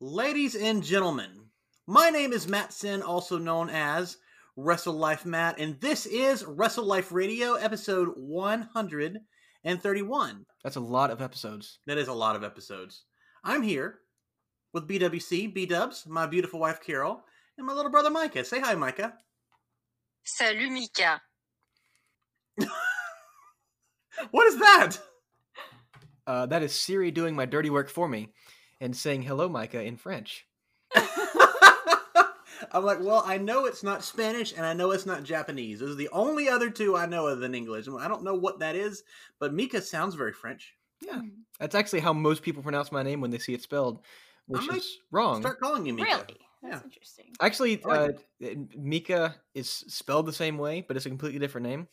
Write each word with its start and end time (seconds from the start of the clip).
Ladies 0.00 0.54
and 0.54 0.84
gentlemen, 0.84 1.46
my 1.88 2.10
name 2.10 2.32
is 2.32 2.46
Matt 2.46 2.72
Sin, 2.72 3.02
also 3.02 3.36
known 3.36 3.68
as 3.68 4.18
Wrestle 4.54 4.94
Life 4.94 5.26
Matt, 5.26 5.58
and 5.58 5.80
this 5.80 6.06
is 6.06 6.44
Wrestle 6.44 6.84
Life 6.84 7.10
Radio, 7.10 7.54
episode 7.54 8.12
131. 8.14 10.46
That's 10.62 10.76
a 10.76 10.80
lot 10.80 11.10
of 11.10 11.20
episodes. 11.20 11.80
That 11.86 11.98
is 11.98 12.06
a 12.06 12.12
lot 12.12 12.36
of 12.36 12.44
episodes. 12.44 13.06
I'm 13.42 13.60
here 13.60 13.98
with 14.72 14.86
BWC, 14.86 15.52
B 15.52 15.66
Dubs, 15.66 16.06
my 16.06 16.28
beautiful 16.28 16.60
wife 16.60 16.80
Carol, 16.80 17.24
and 17.56 17.66
my 17.66 17.72
little 17.72 17.90
brother 17.90 18.10
Micah. 18.10 18.44
Say 18.44 18.60
hi, 18.60 18.76
Micah. 18.76 19.14
Salut 20.22 20.70
Mika. 20.70 21.20
What 24.30 24.46
is 24.46 24.60
that? 24.60 24.96
Uh, 26.24 26.46
that 26.46 26.62
is 26.62 26.72
Siri 26.72 27.10
doing 27.10 27.34
my 27.34 27.46
dirty 27.46 27.70
work 27.70 27.88
for 27.88 28.08
me 28.08 28.28
and 28.80 28.96
saying 28.96 29.22
hello, 29.22 29.48
Micah, 29.48 29.82
in 29.82 29.96
French. 29.96 30.46
I'm 32.72 32.84
like, 32.84 33.00
well, 33.00 33.22
I 33.24 33.38
know 33.38 33.66
it's 33.66 33.82
not 33.82 34.02
Spanish 34.04 34.52
and 34.52 34.66
I 34.66 34.72
know 34.72 34.90
it's 34.90 35.06
not 35.06 35.22
Japanese. 35.22 35.80
Those 35.80 35.92
are 35.92 35.94
the 35.94 36.08
only 36.10 36.48
other 36.48 36.70
two 36.70 36.96
I 36.96 37.06
know 37.06 37.26
other 37.26 37.40
than 37.40 37.54
English. 37.54 37.86
I 37.88 38.08
don't 38.08 38.24
know 38.24 38.34
what 38.34 38.58
that 38.58 38.74
is, 38.74 39.04
but 39.38 39.54
Mika 39.54 39.80
sounds 39.80 40.14
very 40.16 40.32
French. 40.32 40.74
Yeah, 41.00 41.20
that's 41.60 41.76
actually 41.76 42.00
how 42.00 42.12
most 42.12 42.42
people 42.42 42.62
pronounce 42.62 42.90
my 42.90 43.02
name 43.04 43.20
when 43.20 43.30
they 43.30 43.38
see 43.38 43.54
it 43.54 43.62
spelled, 43.62 44.00
which 44.46 44.66
might 44.66 44.78
is 44.78 44.98
wrong. 45.12 45.40
Start 45.40 45.60
calling 45.60 45.86
you 45.86 45.94
Mika. 45.94 46.08
Really? 46.08 46.40
That's 46.62 46.74
Yeah. 46.74 46.80
interesting. 46.84 47.26
Actually, 47.40 47.84
I 47.84 47.88
like 47.88 48.18
uh, 48.44 48.48
Mika 48.76 49.36
is 49.54 49.70
spelled 49.70 50.26
the 50.26 50.32
same 50.32 50.58
way, 50.58 50.84
but 50.86 50.96
it's 50.96 51.06
a 51.06 51.10
completely 51.10 51.38
different 51.38 51.68
name, 51.68 51.86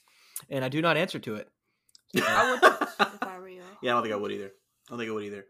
and 0.50 0.66
I 0.66 0.70
do 0.70 0.82
not 0.82 0.98
answer 0.98 1.20
to 1.20 1.36
it. 1.36 1.48
I 2.16 2.50
would 2.52 2.64
if 2.64 3.24
I 3.24 3.38
were 3.40 3.48
you. 3.50 3.62
Yeah, 3.84 3.92
I 3.92 3.94
don't 3.94 4.04
think 4.04 4.14
I 4.14 4.18
would 4.18 4.32
either. 4.32 4.48
I 4.88 4.90
don't 4.90 4.98
think 5.00 5.12
I 5.12 5.14
would 5.14 5.24
either. 5.26 5.46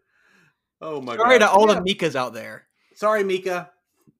Oh 0.85 1.01
my 1.01 1.15
Sorry 1.15 1.39
god. 1.39 1.47
to 1.47 1.51
all 1.51 1.67
Yeah. 1.67 1.79
the 1.79 1.81
Mikas 1.95 2.15
out 2.15 2.33
there. 2.33 2.67
Sorry, 2.95 3.23
Mika. 3.23 3.71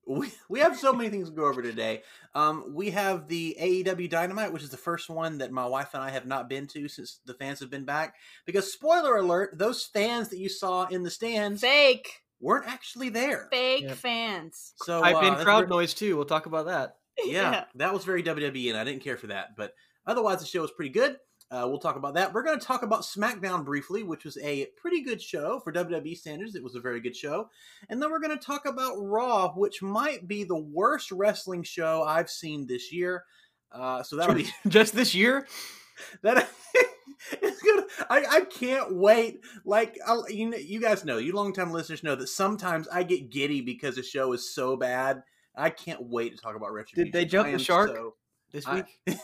We, 0.08 0.30
we 0.48 0.60
have 0.60 0.76
so 0.78 0.92
many 0.92 1.08
things 1.08 1.28
to 1.30 1.34
go 1.34 1.46
over 1.46 1.62
today. 1.62 2.02
Um, 2.34 2.72
we 2.74 2.90
have 2.90 3.26
the 3.28 3.56
AEW 3.60 4.08
Dynamite, 4.10 4.52
which 4.52 4.62
is 4.62 4.70
the 4.70 4.76
first 4.76 5.08
one 5.10 5.38
that 5.38 5.50
my 5.50 5.66
wife 5.66 5.94
and 5.94 6.02
I 6.02 6.10
have 6.10 6.26
not 6.26 6.48
been 6.48 6.66
to 6.68 6.86
since 6.88 7.20
the 7.24 7.34
fans 7.34 7.58
have 7.60 7.70
been 7.70 7.84
back. 7.84 8.14
Because 8.44 8.72
spoiler 8.72 9.16
alert, 9.16 9.58
those 9.58 9.84
fans 9.84 10.28
that 10.28 10.38
you 10.38 10.48
saw 10.48 10.86
in 10.86 11.02
the 11.02 11.10
stands 11.10 11.60
Fake. 11.60 12.22
weren't 12.40 12.68
actually 12.68 13.08
there. 13.08 13.48
Fake 13.50 13.82
Yep. 13.84 13.96
fans. 13.96 14.74
So 14.84 15.02
I've 15.02 15.20
been 15.20 15.32
that's 15.34 15.44
crowd 15.44 15.66
very- 15.68 15.70
noise 15.70 15.94
too. 15.94 16.14
We'll 16.16 16.24
talk 16.26 16.46
about 16.46 16.66
that. 16.66 16.96
yeah, 17.24 17.64
that 17.76 17.92
was 17.94 18.04
very 18.04 18.22
WWE, 18.22 18.68
and 18.70 18.78
I 18.78 18.84
didn't 18.84 19.02
care 19.02 19.16
for 19.16 19.28
that. 19.28 19.56
But 19.56 19.72
otherwise, 20.06 20.38
the 20.40 20.46
show 20.46 20.60
was 20.62 20.70
pretty 20.70 20.90
good. 20.90 21.16
Uh, 21.50 21.64
we'll 21.68 21.78
talk 21.78 21.96
about 21.96 22.14
that. 22.14 22.32
We're 22.32 22.42
going 22.42 22.58
to 22.58 22.66
talk 22.66 22.82
about 22.82 23.02
SmackDown 23.02 23.64
briefly, 23.64 24.02
which 24.02 24.24
was 24.24 24.36
a 24.38 24.66
pretty 24.76 25.02
good 25.02 25.22
show 25.22 25.60
for 25.60 25.72
WWE 25.72 26.16
standards. 26.16 26.56
It 26.56 26.64
was 26.64 26.74
a 26.74 26.80
very 26.80 27.00
good 27.00 27.16
show. 27.16 27.50
And 27.88 28.02
then 28.02 28.10
we're 28.10 28.20
going 28.20 28.36
to 28.36 28.44
talk 28.44 28.66
about 28.66 28.96
Raw, 28.98 29.52
which 29.52 29.80
might 29.80 30.26
be 30.26 30.42
the 30.42 30.58
worst 30.58 31.12
wrestling 31.12 31.62
show 31.62 32.02
I've 32.02 32.30
seen 32.30 32.66
this 32.66 32.92
year. 32.92 33.24
Uh, 33.70 34.02
so 34.02 34.16
that'll 34.16 34.34
be 34.34 34.48
Just 34.68 34.94
this 34.94 35.14
year, 35.14 35.46
that. 36.22 36.48
it's 37.42 37.62
gonna. 37.62 37.86
I, 38.10 38.36
I 38.36 38.40
can't 38.42 38.94
wait. 38.94 39.40
Like 39.64 39.98
I'll, 40.06 40.28
you 40.30 40.50
know, 40.50 40.56
you 40.56 40.80
guys 40.80 41.04
know, 41.04 41.18
you 41.18 41.32
longtime 41.32 41.72
listeners 41.72 42.02
know 42.02 42.14
that 42.14 42.28
sometimes 42.28 42.86
I 42.88 43.02
get 43.02 43.30
giddy 43.30 43.60
because 43.62 43.96
the 43.96 44.02
show 44.02 44.32
is 44.32 44.54
so 44.54 44.76
bad. 44.76 45.22
I 45.56 45.70
can't 45.70 46.02
wait 46.02 46.36
to 46.36 46.42
talk 46.42 46.54
about 46.54 46.72
Retribution. 46.72 47.10
Did 47.10 47.12
they 47.12 47.24
jump 47.24 47.50
the 47.50 47.58
shark? 47.58 47.90
so- 47.90 48.14
this 48.52 48.66
I- 48.66 48.84
week. 49.06 49.18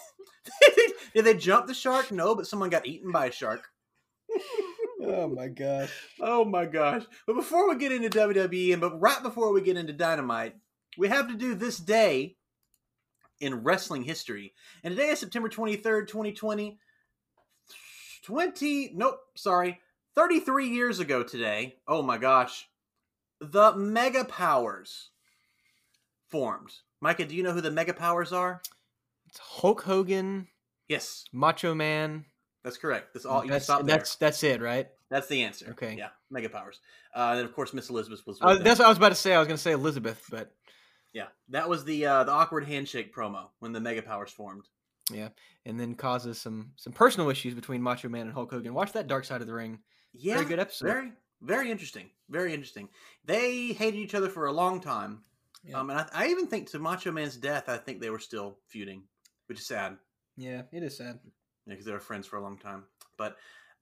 Did 1.14 1.24
they 1.24 1.34
jump 1.34 1.66
the 1.66 1.74
shark? 1.74 2.10
No, 2.10 2.34
but 2.34 2.46
someone 2.46 2.70
got 2.70 2.86
eaten 2.86 3.12
by 3.12 3.26
a 3.26 3.32
shark. 3.32 3.68
oh 5.02 5.28
my 5.28 5.48
gosh. 5.48 5.90
Oh 6.20 6.44
my 6.44 6.64
gosh. 6.64 7.04
But 7.26 7.34
before 7.34 7.68
we 7.68 7.76
get 7.76 7.92
into 7.92 8.10
WWE, 8.10 8.72
and 8.72 8.80
but 8.80 9.00
right 9.00 9.22
before 9.22 9.52
we 9.52 9.60
get 9.60 9.76
into 9.76 9.92
Dynamite, 9.92 10.56
we 10.96 11.08
have 11.08 11.28
to 11.28 11.34
do 11.34 11.54
this 11.54 11.78
day 11.78 12.36
in 13.40 13.62
wrestling 13.62 14.04
history. 14.04 14.54
And 14.84 14.96
today 14.96 15.08
is 15.08 15.20
September 15.20 15.48
23rd, 15.48 16.06
2020. 16.06 16.78
20, 18.24 18.92
nope, 18.94 19.18
sorry, 19.34 19.80
33 20.14 20.68
years 20.68 21.00
ago 21.00 21.24
today. 21.24 21.76
Oh 21.88 22.02
my 22.02 22.18
gosh. 22.18 22.68
The 23.40 23.74
Mega 23.74 24.24
Powers 24.24 25.10
formed. 26.28 26.70
Micah, 27.00 27.26
do 27.26 27.34
you 27.34 27.42
know 27.42 27.52
who 27.52 27.60
the 27.60 27.72
Mega 27.72 27.92
Powers 27.92 28.32
are? 28.32 28.62
It's 29.26 29.38
Hulk 29.38 29.82
Hogan, 29.82 30.46
Yes, 30.92 31.24
Macho 31.32 31.74
Man. 31.74 32.26
that's 32.62 32.76
correct. 32.76 33.14
That's 33.14 33.24
all. 33.24 33.44
You 33.44 33.50
that's, 33.50 33.64
stop 33.64 33.86
there. 33.86 33.96
that's 33.96 34.16
that's 34.16 34.42
it, 34.42 34.60
right? 34.60 34.88
That's 35.08 35.26
the 35.26 35.42
answer. 35.42 35.70
Okay. 35.70 35.94
Yeah, 35.96 36.08
Mega 36.30 36.48
Powers. 36.48 36.80
Uh, 37.14 37.28
and 37.30 37.38
then 37.38 37.44
of 37.46 37.54
course 37.54 37.72
Miss 37.72 37.88
Elizabeth 37.88 38.26
was. 38.26 38.38
Uh, 38.40 38.56
that's 38.56 38.78
what 38.78 38.86
I 38.86 38.88
was 38.88 38.98
about 38.98 39.10
to 39.10 39.14
say. 39.14 39.34
I 39.34 39.38
was 39.38 39.48
going 39.48 39.56
to 39.56 39.62
say 39.62 39.72
Elizabeth, 39.72 40.24
but 40.30 40.52
Yeah, 41.12 41.26
that 41.48 41.68
was 41.68 41.84
the 41.84 42.04
uh, 42.06 42.24
the 42.24 42.32
awkward 42.32 42.64
handshake 42.64 43.14
promo 43.14 43.46
when 43.58 43.72
the 43.72 43.80
Mega 43.80 44.02
Powers 44.02 44.30
formed. 44.30 44.64
Yeah, 45.10 45.28
and 45.64 45.80
then 45.80 45.94
causes 45.94 46.38
some 46.38 46.72
some 46.76 46.92
personal 46.92 47.30
issues 47.30 47.54
between 47.54 47.82
Macho 47.82 48.08
Man 48.08 48.26
and 48.26 48.32
Hulk 48.32 48.50
Hogan. 48.50 48.74
Watch 48.74 48.92
that 48.92 49.06
Dark 49.06 49.24
Side 49.24 49.40
of 49.40 49.46
the 49.46 49.54
Ring. 49.54 49.78
Yeah, 50.12 50.34
Very 50.34 50.46
good 50.46 50.60
episode. 50.60 50.86
Very 50.86 51.12
very 51.40 51.70
interesting. 51.70 52.10
Very 52.28 52.54
interesting. 52.54 52.88
They 53.24 53.72
hated 53.72 53.98
each 53.98 54.14
other 54.14 54.28
for 54.28 54.46
a 54.46 54.52
long 54.52 54.80
time. 54.80 55.22
Yeah. 55.64 55.78
Um, 55.78 55.90
and 55.90 56.00
I, 56.00 56.06
I 56.12 56.26
even 56.28 56.46
think 56.46 56.70
to 56.70 56.78
Macho 56.78 57.12
Man's 57.12 57.36
death, 57.36 57.68
I 57.68 57.76
think 57.76 58.00
they 58.00 58.10
were 58.10 58.18
still 58.18 58.58
feuding, 58.68 59.02
which 59.46 59.60
is 59.60 59.66
sad 59.66 59.96
Yeah, 60.36 60.62
it 60.72 60.82
is 60.82 60.96
sad. 60.96 61.18
Yeah, 61.66 61.74
because 61.74 61.84
they 61.84 61.92
were 61.92 62.00
friends 62.00 62.26
for 62.26 62.36
a 62.36 62.42
long 62.42 62.58
time. 62.58 62.84
But 63.16 63.36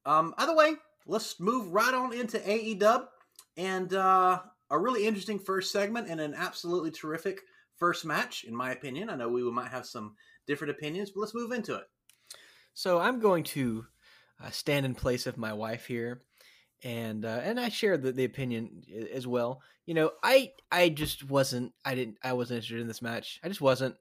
um, 0.04 0.34
either 0.38 0.54
way, 0.54 0.74
let's 1.06 1.40
move 1.40 1.72
right 1.72 1.94
on 1.94 2.12
into 2.12 2.38
AEW 2.38 3.06
and 3.56 3.92
uh, 3.94 4.40
a 4.70 4.78
really 4.78 5.06
interesting 5.06 5.38
first 5.38 5.72
segment 5.72 6.08
and 6.08 6.20
an 6.20 6.34
absolutely 6.34 6.90
terrific 6.90 7.40
first 7.76 8.04
match, 8.04 8.44
in 8.44 8.54
my 8.54 8.72
opinion. 8.72 9.10
I 9.10 9.16
know 9.16 9.28
we 9.28 9.42
might 9.50 9.70
have 9.70 9.86
some 9.86 10.14
different 10.46 10.72
opinions, 10.72 11.10
but 11.10 11.20
let's 11.20 11.34
move 11.34 11.52
into 11.52 11.74
it. 11.74 11.84
So 12.74 12.98
I'm 12.98 13.20
going 13.20 13.44
to 13.44 13.86
uh, 14.42 14.50
stand 14.50 14.86
in 14.86 14.94
place 14.94 15.26
of 15.26 15.36
my 15.36 15.52
wife 15.52 15.86
here, 15.86 16.20
and 16.82 17.24
uh, 17.24 17.40
and 17.42 17.58
I 17.58 17.68
share 17.68 17.96
the, 17.96 18.12
the 18.12 18.24
opinion 18.24 18.82
as 19.12 19.26
well. 19.26 19.62
You 19.86 19.94
know, 19.94 20.12
I 20.22 20.52
I 20.70 20.88
just 20.88 21.28
wasn't 21.28 21.72
I 21.84 21.94
didn't 21.94 22.18
I 22.22 22.32
wasn't 22.32 22.58
interested 22.58 22.80
in 22.80 22.88
this 22.88 23.02
match. 23.02 23.40
I 23.42 23.48
just 23.48 23.60
wasn't. 23.60 23.96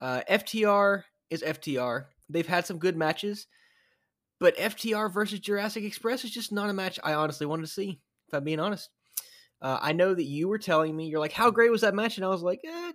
Uh, 0.00 0.20
FTR 0.30 1.04
is 1.30 1.42
FTR. 1.42 2.06
They've 2.28 2.46
had 2.46 2.66
some 2.66 2.78
good 2.78 2.96
matches, 2.96 3.46
but 4.38 4.56
FTR 4.56 5.12
versus 5.12 5.40
Jurassic 5.40 5.84
Express 5.84 6.24
is 6.24 6.30
just 6.30 6.52
not 6.52 6.70
a 6.70 6.74
match 6.74 6.98
I 7.02 7.14
honestly 7.14 7.46
wanted 7.46 7.62
to 7.62 7.72
see. 7.72 8.00
If 8.28 8.34
I'm 8.34 8.44
being 8.44 8.60
honest, 8.60 8.90
uh, 9.62 9.78
I 9.80 9.92
know 9.92 10.14
that 10.14 10.24
you 10.24 10.48
were 10.48 10.58
telling 10.58 10.96
me 10.96 11.06
you're 11.06 11.20
like, 11.20 11.32
how 11.32 11.50
great 11.50 11.70
was 11.70 11.82
that 11.82 11.94
match, 11.94 12.16
and 12.16 12.24
I 12.24 12.28
was 12.28 12.42
like, 12.42 12.60
eh, 12.64 12.92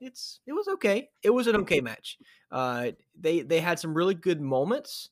it's 0.00 0.40
it 0.46 0.52
was 0.52 0.68
okay. 0.68 1.08
It 1.22 1.30
was 1.30 1.46
an 1.46 1.56
okay 1.56 1.80
match. 1.80 2.18
Uh, 2.50 2.92
they 3.18 3.40
they 3.40 3.60
had 3.60 3.78
some 3.78 3.94
really 3.94 4.14
good 4.14 4.40
moments, 4.40 5.10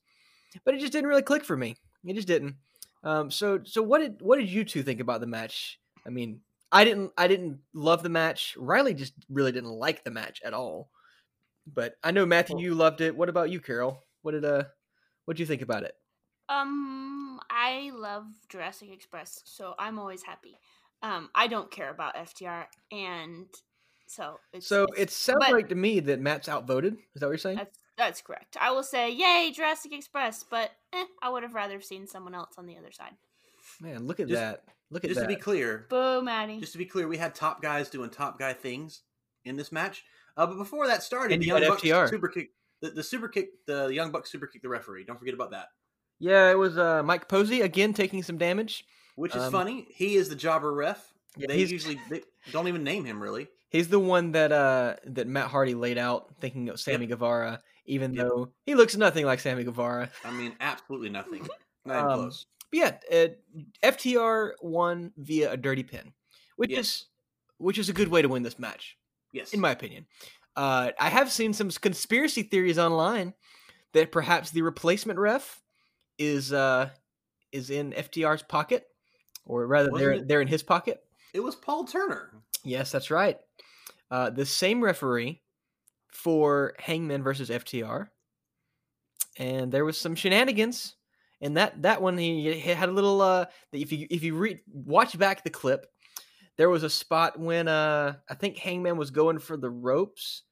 but 0.65 0.75
it 0.75 0.81
just 0.81 0.93
didn't 0.93 1.09
really 1.09 1.23
click 1.23 1.45
for 1.45 1.57
me. 1.57 1.77
It 2.05 2.15
just 2.15 2.29
didn't. 2.29 2.57
Um, 3.03 3.31
so 3.31 3.61
so 3.65 3.83
what 3.83 4.01
did 4.01 4.21
what 4.21 4.39
did 4.39 4.49
you 4.49 4.65
two 4.65 4.83
think 4.83 5.01
about 5.01 5.21
the 5.21 5.27
match? 5.27 5.79
I 6.07 6.11
mean, 6.11 6.41
I 6.71 6.85
didn't 6.85 7.13
I 7.17 7.29
didn't 7.29 7.61
love 7.73 8.03
the 8.03 8.09
match. 8.09 8.57
Riley 8.59 8.95
just 8.95 9.15
really 9.31 9.53
didn't 9.53 9.71
like 9.71 10.05
the 10.05 10.11
match 10.11 10.41
at 10.45 10.55
all. 10.55 10.91
But 11.67 11.95
I 12.03 12.11
know 12.11 12.27
Matthew, 12.27 12.59
you 12.59 12.75
loved 12.75 13.01
it. 13.01 13.17
What 13.17 13.29
about 13.29 13.51
you, 13.51 13.61
Carol? 13.61 14.03
What 14.23 14.33
did 14.33 14.45
uh 14.45 14.65
what 15.25 15.37
did 15.37 15.41
you 15.41 15.47
think 15.47 15.63
about 15.63 15.83
it? 15.85 15.95
Um, 16.49 17.41
I 17.51 17.91
love 17.95 18.27
Jurassic 18.51 18.91
Express, 18.93 19.41
so 19.47 19.75
I'm 19.79 19.99
always 19.99 20.23
happy. 20.23 20.59
Um, 21.03 21.31
I 21.35 21.47
don't 21.47 21.71
care 21.71 21.91
about 21.91 22.17
FTR, 22.17 22.67
and 22.93 23.47
so 24.07 24.39
it's 24.53 24.67
So 24.67 24.85
it's- 24.85 24.99
it 25.03 25.11
sounds 25.11 25.39
but- 25.41 25.53
like 25.53 25.69
to 25.71 25.75
me 25.75 26.01
that 26.01 26.21
Matt's 26.21 26.49
outvoted. 26.49 26.95
Is 27.15 27.21
that 27.21 27.27
what 27.27 27.31
you're 27.33 27.39
saying? 27.39 27.57
That's 27.57 27.79
that's 27.97 28.21
correct. 28.23 28.57
I 28.61 28.73
will 28.73 28.83
say, 28.83 29.11
yay, 29.11 29.53
Jurassic 29.55 29.93
Express, 29.93 30.43
but 30.43 30.73
eh, 30.93 31.05
I 31.23 31.29
would 31.31 31.45
have 31.45 31.55
rather 31.55 31.81
seen 31.81 32.09
someone 32.09 32.35
else 32.35 32.55
on 32.59 32.67
the 32.67 32.77
other 32.77 32.91
side. 32.91 33.13
Man, 33.81 34.07
look 34.07 34.19
at 34.21 34.27
Just- 34.29 34.41
that. 34.41 34.65
Look 34.91 35.05
at 35.05 35.09
Just 35.11 35.21
that. 35.21 35.29
to 35.29 35.35
be 35.35 35.41
clear, 35.41 35.87
Boo, 35.89 36.21
Maddie. 36.23 36.61
just 36.61 36.73
to 36.73 36.79
be 36.79 36.85
clear, 36.87 37.09
we 37.09 37.17
had 37.17 37.35
top 37.35 37.63
guys 37.63 37.89
doing 37.89 38.11
top 38.11 38.39
guy 38.39 38.53
things 38.53 39.03
in 39.45 39.57
this 39.57 39.73
match. 39.73 40.05
Uh, 40.37 40.47
but 40.47 40.57
before 40.57 40.87
that 40.87 41.03
started, 41.03 41.33
And 41.35 41.43
the 41.43 41.47
you 41.47 41.53
Young 41.53 41.63
had 41.63 41.69
Bucks 41.71 41.83
FTR. 41.83 42.09
super 42.11 42.29
kick, 42.29 42.51
the, 42.81 42.91
the 42.91 43.03
super 43.03 43.29
kick, 43.29 43.51
the 43.67 43.87
Young 43.89 44.11
Bucks 44.11 44.31
super 44.33 44.47
kick 44.47 44.63
the 44.63 44.69
referee. 44.69 45.05
Don't 45.05 45.19
forget 45.19 45.35
about 45.35 45.51
that. 45.53 45.69
yeah, 46.19 46.51
it 46.51 46.59
was 46.59 46.77
uh, 46.79 47.03
Mike 47.03 47.29
Posey 47.29 47.61
again 47.61 47.93
taking 47.95 48.23
some 48.23 48.39
damage. 48.39 48.85
Which 49.17 49.35
is 49.37 49.43
Um, 49.45 49.53
funny. 49.53 49.87
He 49.91 50.17
is 50.17 50.29
the 50.29 50.35
jobber 50.35 50.73
ref. 50.73 51.13
Yeah, 51.37 51.47
they 51.49 51.59
he's- 51.59 51.71
usually 51.71 52.01
they 52.11 52.23
don't 52.53 52.67
even 52.69 52.83
name 52.85 53.05
him 53.05 53.23
really. 53.23 53.47
He's 53.71 53.89
the 53.89 53.99
one 54.01 54.33
that 54.33 54.53
uh 54.53 54.97
that 55.07 55.27
Matt 55.27 55.49
Hardy 55.51 55.75
laid 55.75 55.99
out 55.99 56.35
thinking 56.41 56.69
of 56.69 56.79
Sammy 56.81 57.07
Guevara, 57.07 57.61
even 57.87 58.15
Yep. 58.15 58.27
though 58.29 58.53
he 58.67 58.75
looks 58.77 58.97
nothing 58.97 59.25
like 59.27 59.41
Sammy 59.41 59.65
Guevara. 59.65 60.11
I 60.25 60.31
mean, 60.31 60.55
absolutely 60.61 61.11
nothing. 61.11 61.47
Not 61.85 61.99
even 61.99 62.11
Um, 62.11 62.19
close. 62.21 62.47
But 62.71 62.79
yeah, 62.79 62.97
uh, 63.13 63.29
FTR 63.83 64.53
won 64.63 65.13
via 65.17 65.53
a 65.53 65.57
dirty 65.57 65.83
pin, 65.83 66.13
which 66.57 66.71
Yes. 66.71 66.79
is 66.87 67.05
which 67.59 67.79
is 67.79 67.89
a 67.89 67.93
good 67.93 68.09
way 68.09 68.21
to 68.23 68.29
win 68.29 68.43
this 68.43 68.59
match, 68.59 68.97
Yes. 69.35 69.53
in 69.53 69.61
my 69.61 69.71
opinion. 69.73 70.07
Uh, 70.57 70.93
I 70.99 71.11
have 71.11 71.31
seen 71.31 71.53
some 71.53 71.69
conspiracy 71.71 72.43
theories 72.45 72.79
online 72.79 73.35
that 73.93 74.11
perhaps 74.13 74.51
the 74.51 74.63
replacement 74.63 75.19
ref 75.19 75.61
is 76.19 76.53
uh 76.53 76.89
is 77.53 77.71
in 77.71 77.93
FTR's 77.93 78.43
pocket, 78.43 78.85
or 79.45 79.67
rather, 79.67 79.91
Wasn't 79.91 79.99
they're 80.09 80.13
it- 80.21 80.29
they're 80.29 80.41
in 80.41 80.49
his 80.49 80.63
pocket. 80.63 81.03
It 81.35 81.41
was 81.41 81.57
Paul 81.57 81.85
Turner. 81.85 82.31
Yes, 82.63 82.93
that's 82.93 83.11
right. 83.11 83.39
Uh, 84.11 84.31
the 84.31 84.47
same 84.47 84.83
referee 84.83 85.43
for 86.13 86.75
Hangman 86.79 87.23
versus 87.25 87.51
FTR, 87.51 88.09
and 89.37 89.73
there 89.73 89.85
was 89.85 89.99
some 89.99 90.15
shenanigans. 90.15 90.95
And 91.41 91.57
that 91.57 91.83
that 91.83 92.01
one 92.01 92.17
he, 92.17 92.53
he 92.55 92.71
had 92.71 92.89
a 92.89 92.93
little. 92.93 93.21
Uh, 93.21 93.47
if 93.73 93.93
you 93.93 94.07
if 94.09 94.23
you 94.23 94.35
re- 94.37 94.63
watch 94.73 95.19
back 95.19 95.43
the 95.45 95.51
clip, 95.51 95.87
there 96.57 96.71
was 96.71 96.83
a 96.83 96.91
spot 96.91 97.39
when 97.39 97.69
uh, 97.69 98.15
I 98.29 98.35
think 98.35 98.57
Hangman 98.59 98.97
was 98.97 99.11
going 99.11 99.39
for 99.39 99.57
the 99.57 99.71
ropes 99.71 100.43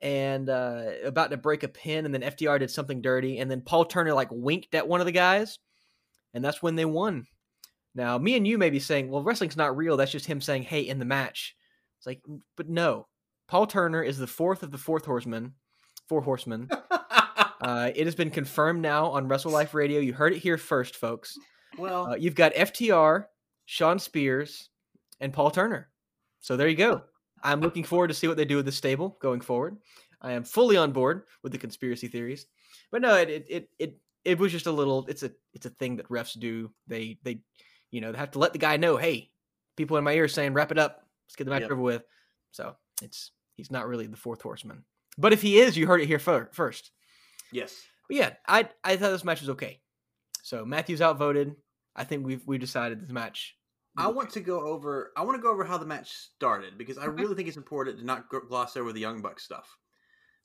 and 0.00 0.48
uh, 0.48 0.84
about 1.04 1.30
to 1.30 1.36
break 1.36 1.62
a 1.62 1.68
pin, 1.68 2.04
and 2.04 2.14
then 2.14 2.22
FTR 2.22 2.58
did 2.58 2.70
something 2.70 3.00
dirty, 3.02 3.38
and 3.38 3.50
then 3.50 3.62
Paul 3.62 3.84
Turner 3.86 4.12
like 4.14 4.28
winked 4.30 4.74
at 4.74 4.88
one 4.88 5.00
of 5.00 5.06
the 5.06 5.12
guys, 5.12 5.58
and 6.34 6.44
that's 6.44 6.62
when 6.62 6.76
they 6.76 6.84
won. 6.84 7.26
Now, 7.94 8.18
me 8.18 8.36
and 8.36 8.46
you 8.46 8.58
may 8.58 8.68
be 8.70 8.78
saying, 8.80 9.08
"Well, 9.10 9.22
wrestling's 9.22 9.56
not 9.56 9.76
real. 9.76 9.96
That's 9.96 10.12
just 10.12 10.26
him 10.26 10.40
saying, 10.40 10.64
hey, 10.64 10.82
in 10.82 10.98
the 10.98 11.04
match." 11.06 11.56
It's 11.98 12.06
like, 12.06 12.20
but 12.56 12.68
no, 12.68 13.06
Paul 13.48 13.66
Turner 13.66 14.02
is 14.02 14.18
the 14.18 14.26
fourth 14.26 14.62
of 14.62 14.70
the 14.70 14.76
fourth 14.78 15.06
horsemen, 15.06 15.54
four 16.08 16.20
horsemen. 16.20 16.68
Uh, 17.58 17.90
it 17.96 18.04
has 18.06 18.14
been 18.14 18.30
confirmed 18.30 18.82
now 18.82 19.06
on 19.06 19.28
Wrestle 19.28 19.50
Life 19.50 19.72
Radio. 19.72 19.98
You 19.98 20.12
heard 20.12 20.34
it 20.34 20.40
here 20.40 20.58
first, 20.58 20.94
folks. 20.94 21.38
well, 21.78 22.08
Uh, 22.08 22.14
you've 22.16 22.34
got 22.34 22.52
FTR, 22.52 23.24
Shawn 23.64 23.98
Spears, 23.98 24.68
and 25.20 25.32
Paul 25.32 25.50
Turner. 25.50 25.90
So 26.40 26.56
there 26.56 26.68
you 26.68 26.76
go. 26.76 27.02
I'm 27.42 27.60
looking 27.60 27.84
forward 27.84 28.08
to 28.08 28.14
see 28.14 28.28
what 28.28 28.36
they 28.36 28.44
do 28.44 28.56
with 28.56 28.66
the 28.66 28.72
stable 28.72 29.18
going 29.20 29.40
forward. 29.40 29.76
I 30.20 30.32
am 30.32 30.44
fully 30.44 30.76
on 30.76 30.92
board 30.92 31.22
with 31.42 31.52
the 31.52 31.58
conspiracy 31.58 32.08
theories, 32.08 32.46
but 32.90 33.02
no, 33.02 33.14
it 33.16 33.28
it 33.28 33.46
it 33.48 33.68
it, 33.78 33.98
it 34.24 34.38
was 34.38 34.52
just 34.52 34.66
a 34.66 34.72
little. 34.72 35.06
It's 35.08 35.22
a 35.22 35.30
it's 35.52 35.66
a 35.66 35.70
thing 35.70 35.96
that 35.96 36.08
refs 36.08 36.38
do. 36.38 36.70
They 36.86 37.18
they 37.22 37.40
you 37.90 38.00
know 38.00 38.12
they 38.12 38.18
have 38.18 38.30
to 38.32 38.38
let 38.38 38.52
the 38.52 38.58
guy 38.58 38.76
know, 38.78 38.96
hey, 38.96 39.30
people 39.76 39.96
in 39.98 40.04
my 40.04 40.12
ear 40.14 40.28
saying 40.28 40.54
wrap 40.54 40.72
it 40.72 40.78
up, 40.78 41.02
let's 41.26 41.36
get 41.36 41.44
the 41.44 41.50
match 41.50 41.62
Yep. 41.62 41.72
over 41.72 41.80
with. 41.82 42.02
So 42.52 42.74
it's 43.02 43.30
he's 43.54 43.70
not 43.70 43.86
really 43.86 44.06
the 44.06 44.16
fourth 44.16 44.40
horseman, 44.42 44.84
but 45.18 45.32
if 45.32 45.42
he 45.42 45.58
is, 45.58 45.76
you 45.76 45.86
heard 45.86 46.00
it 46.00 46.06
here 46.06 46.18
fir- 46.18 46.50
first. 46.52 46.90
yes. 47.52 47.74
But 48.08 48.16
yeah, 48.16 48.30
I 48.48 48.68
I 48.84 48.96
thought 48.96 49.10
this 49.10 49.24
match 49.24 49.40
was 49.40 49.50
okay. 49.50 49.80
So 50.42 50.64
Matthews 50.64 51.02
outvoted. 51.02 51.54
I 51.94 52.04
think 52.04 52.24
we've 52.24 52.42
we 52.46 52.56
decided 52.58 53.00
this 53.02 53.10
match. 53.10 53.55
I 53.98 54.08
want 54.08 54.30
to 54.30 54.40
go 54.40 54.60
over. 54.60 55.12
I 55.16 55.22
want 55.24 55.36
to 55.36 55.42
go 55.42 55.50
over 55.50 55.64
how 55.64 55.78
the 55.78 55.86
match 55.86 56.10
started 56.12 56.76
because 56.76 56.98
I 56.98 57.06
really 57.06 57.34
think 57.34 57.48
it's 57.48 57.56
important 57.56 57.98
to 57.98 58.04
not 58.04 58.28
gloss 58.28 58.76
over 58.76 58.92
the 58.92 59.00
Young 59.00 59.22
Bucks 59.22 59.42
stuff. 59.44 59.76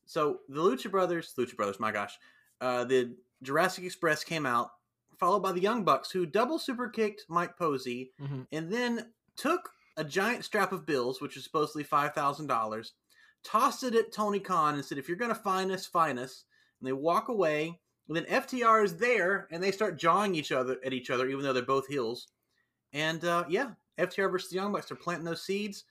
So 0.05 0.39
the 0.49 0.61
Lucha 0.61 0.89
Brothers, 0.89 1.33
Lucha 1.37 1.55
Brothers, 1.55 1.79
my 1.79 1.91
gosh, 1.91 2.17
uh, 2.59 2.83
the 2.85 3.15
Jurassic 3.43 3.83
Express 3.83 4.23
came 4.23 4.45
out, 4.45 4.71
followed 5.17 5.41
by 5.41 5.51
the 5.51 5.59
Young 5.61 5.83
Bucks, 5.83 6.11
who 6.11 6.25
double 6.25 6.59
super 6.59 6.89
kicked 6.89 7.25
Mike 7.29 7.57
Posey, 7.57 8.11
Mhm. 8.21 8.47
and 8.51 8.71
then 8.71 9.13
took 9.35 9.71
a 9.97 10.03
giant 10.03 10.45
strap 10.45 10.71
of 10.71 10.85
bills, 10.85 11.21
which 11.21 11.35
was 11.35 11.43
supposedly 11.43 11.83
five 11.83 12.13
thousand 12.13 12.47
dollars, 12.47 12.93
tossed 13.43 13.83
it 13.83 13.95
at 13.95 14.11
Tony 14.13 14.39
Khan 14.39 14.75
and 14.75 14.85
said, 14.85 14.97
"If 14.97 15.07
you're 15.07 15.17
going 15.17 15.33
to 15.33 15.35
fine 15.35 15.71
us, 15.71 15.85
fine 15.85 16.17
us." 16.17 16.45
And 16.79 16.87
they 16.87 16.93
walk 16.93 17.27
away. 17.27 17.81
And 18.07 18.15
then 18.17 18.25
FTR 18.25 18.83
is 18.83 18.97
there, 18.97 19.47
and 19.51 19.63
they 19.63 19.71
start 19.71 19.97
jawing 19.97 20.35
each 20.35 20.51
other 20.51 20.79
at 20.83 20.91
each 20.91 21.09
other, 21.09 21.27
even 21.29 21.43
though 21.43 21.53
they're 21.53 21.63
both 21.63 21.87
heels. 21.87 22.27
And 22.93 23.23
uh, 23.23 23.45
yeah, 23.49 23.71
FTR 23.97 24.31
versus 24.31 24.49
the 24.49 24.55
Young 24.57 24.71
Bucks 24.71 24.91
are 24.91 24.95
planting 24.95 25.25
those 25.25 25.43
seeds. 25.43 25.85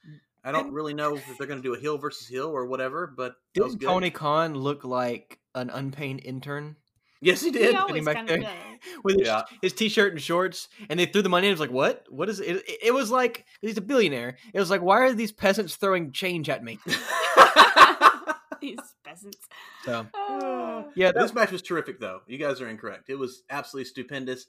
I 0.44 0.52
don't 0.52 0.64
Didn't- 0.64 0.74
really 0.74 0.94
know 0.94 1.16
if 1.16 1.24
they're 1.38 1.46
going 1.46 1.62
to 1.62 1.68
do 1.68 1.74
a 1.74 1.78
heel 1.78 1.98
versus 1.98 2.26
heel 2.26 2.46
or 2.48 2.66
whatever, 2.66 3.06
but 3.06 3.34
that 3.54 3.62
Didn't. 3.62 3.80
Tony 3.80 4.10
Khan 4.10 4.54
look 4.54 4.84
like 4.84 5.38
an 5.54 5.70
unpaid 5.70 6.22
intern 6.24 6.76
Yes, 7.22 7.42
he 7.42 7.48
He 7.48 7.52
did. 7.58 7.74
always 7.74 8.02
back 8.02 8.26
there. 8.26 8.42
with 9.04 9.18
his, 9.18 9.26
Yeah. 9.26 9.42
his 9.60 9.74
t-shirt 9.74 10.12
and 10.14 10.22
shorts? 10.22 10.68
And 10.88 10.98
they 10.98 11.04
threw 11.04 11.20
the 11.20 11.28
money 11.28 11.48
in. 11.48 11.50
It 11.50 11.52
was 11.54 11.60
like, 11.60 11.70
what? 11.70 12.06
What 12.08 12.30
is 12.30 12.40
it? 12.40 12.56
It, 12.66 12.78
it 12.84 12.94
was 12.94 13.10
like 13.10 13.44
he's 13.60 13.76
a 13.76 13.82
billionaire. 13.82 14.38
It 14.54 14.58
was 14.58 14.70
like, 14.70 14.80
why 14.80 15.00
are 15.00 15.12
these 15.12 15.30
peasants 15.30 15.76
throwing 15.76 16.12
change 16.12 16.48
at 16.48 16.64
me? 16.64 16.78
These 18.60 18.78
peasants. 19.04 19.38
So 19.84 20.06
Uh, 20.16 20.84
yeah, 20.94 21.12
that, 21.12 21.20
this 21.20 21.34
match 21.34 21.50
was 21.50 21.60
terrific, 21.62 22.00
though. 22.00 22.20
You 22.26 22.38
guys 22.38 22.60
are 22.62 22.68
incorrect. 22.68 23.10
It 23.10 23.16
was 23.16 23.42
absolutely 23.50 23.84
stupendous. 23.90 24.46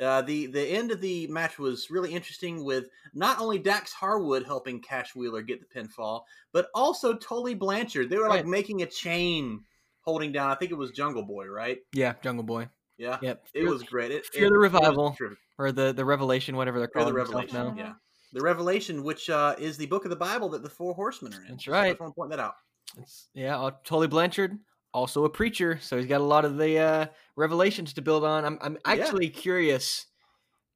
Uh, 0.00 0.20
the 0.22 0.46
the 0.46 0.60
end 0.60 0.90
of 0.90 1.00
the 1.00 1.26
match 1.28 1.58
was 1.58 1.90
really 1.90 2.12
interesting 2.12 2.64
with 2.64 2.88
not 3.14 3.40
only 3.40 3.58
Dax 3.58 3.92
Harwood 3.92 4.44
helping 4.44 4.80
Cash 4.80 5.14
Wheeler 5.14 5.40
get 5.42 5.60
the 5.60 5.66
pinfall, 5.80 6.22
but 6.52 6.68
also 6.74 7.14
Tully 7.16 7.54
Blanchard. 7.54 8.10
They 8.10 8.18
were 8.18 8.28
like 8.28 8.40
Right. 8.44 8.46
making 8.46 8.82
a 8.82 8.86
chain 8.86 9.64
holding 10.02 10.32
down. 10.32 10.50
I 10.50 10.54
think 10.54 10.70
it 10.70 10.74
was 10.76 10.90
Jungle 10.90 11.22
Boy, 11.22 11.46
right? 11.46 11.78
yeah, 11.92 12.14
Jungle 12.22 12.44
Boy. 12.44 12.68
Yeah, 12.98 13.18
Yep, 13.22 13.46
it 13.54 13.64
was 13.64 13.82
great. 13.82 14.10
It, 14.10 14.26
Fear 14.26 14.46
it- 14.46 14.50
the 14.50 14.58
Revival. 14.58 15.16
or 15.58 15.72
the 15.72 15.92
the 15.92 16.04
Revelation, 16.04 16.56
whatever 16.56 16.78
they're 16.78 16.88
called. 16.88 17.08
the 17.08 17.12
Revelation. 17.14 17.74
Yeah, 17.76 17.94
the 18.34 18.40
Revelation, 18.42 19.02
which 19.02 19.30
uh, 19.30 19.54
is 19.58 19.76
the 19.78 19.86
book 19.86 20.04
of 20.04 20.10
the 20.10 20.16
Bible 20.16 20.50
that 20.50 20.62
the 20.62 20.70
four 20.70 20.94
horsemen 20.94 21.32
are 21.34 21.40
in. 21.44 21.52
That's 21.52 21.64
So 21.64 21.72
right. 21.72 21.86
I 21.86 21.90
just 21.90 22.00
want 22.00 22.12
to 22.12 22.14
point 22.16 22.30
that 22.30 22.40
out. 22.40 22.54
It's, 22.98 23.28
yeah, 23.34 23.58
uh, 23.58 23.70
Tully 23.84 24.08
Blanchard, 24.08 24.58
also 24.96 25.24
a 25.24 25.28
preacher, 25.30 25.78
so 25.82 25.96
he's 25.96 26.06
got 26.06 26.20
a 26.20 26.24
lot 26.24 26.44
of 26.44 26.56
the 26.56 26.78
uh, 26.78 27.06
revelations 27.36 27.92
to 27.94 28.02
build 28.02 28.24
on. 28.24 28.44
I'm 28.44 28.58
I'm 28.62 28.74
Yeah. 28.84 28.92
actually 29.04 29.28
curious 29.28 30.06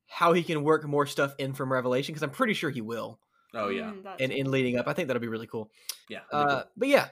how 0.07 0.33
he 0.35 0.43
can 0.43 0.63
work 0.63 0.85
more 0.87 1.07
stuff 1.07 1.35
in 1.39 1.55
from 1.55 1.73
Revelation 1.73 2.13
because 2.13 2.23
I'm 2.23 2.31
pretty 2.31 2.53
sure 2.55 2.71
he 2.71 2.81
will. 2.83 3.19
Oh 3.55 3.69
yeah, 3.69 3.91
mm, 3.93 4.03
that's 4.05 4.21
And 4.23 4.31
in 4.33 4.51
leading 4.51 4.77
up, 4.77 4.87
I 4.87 4.93
think 4.93 5.09
that'll 5.09 5.21
be 5.21 5.29
really 5.29 5.47
cool. 5.47 5.71
yeah. 6.09 6.21
that'd 6.31 6.47
be 6.49 6.53
Uh, 6.55 6.63
but 6.77 6.89
yeah, 6.89 7.09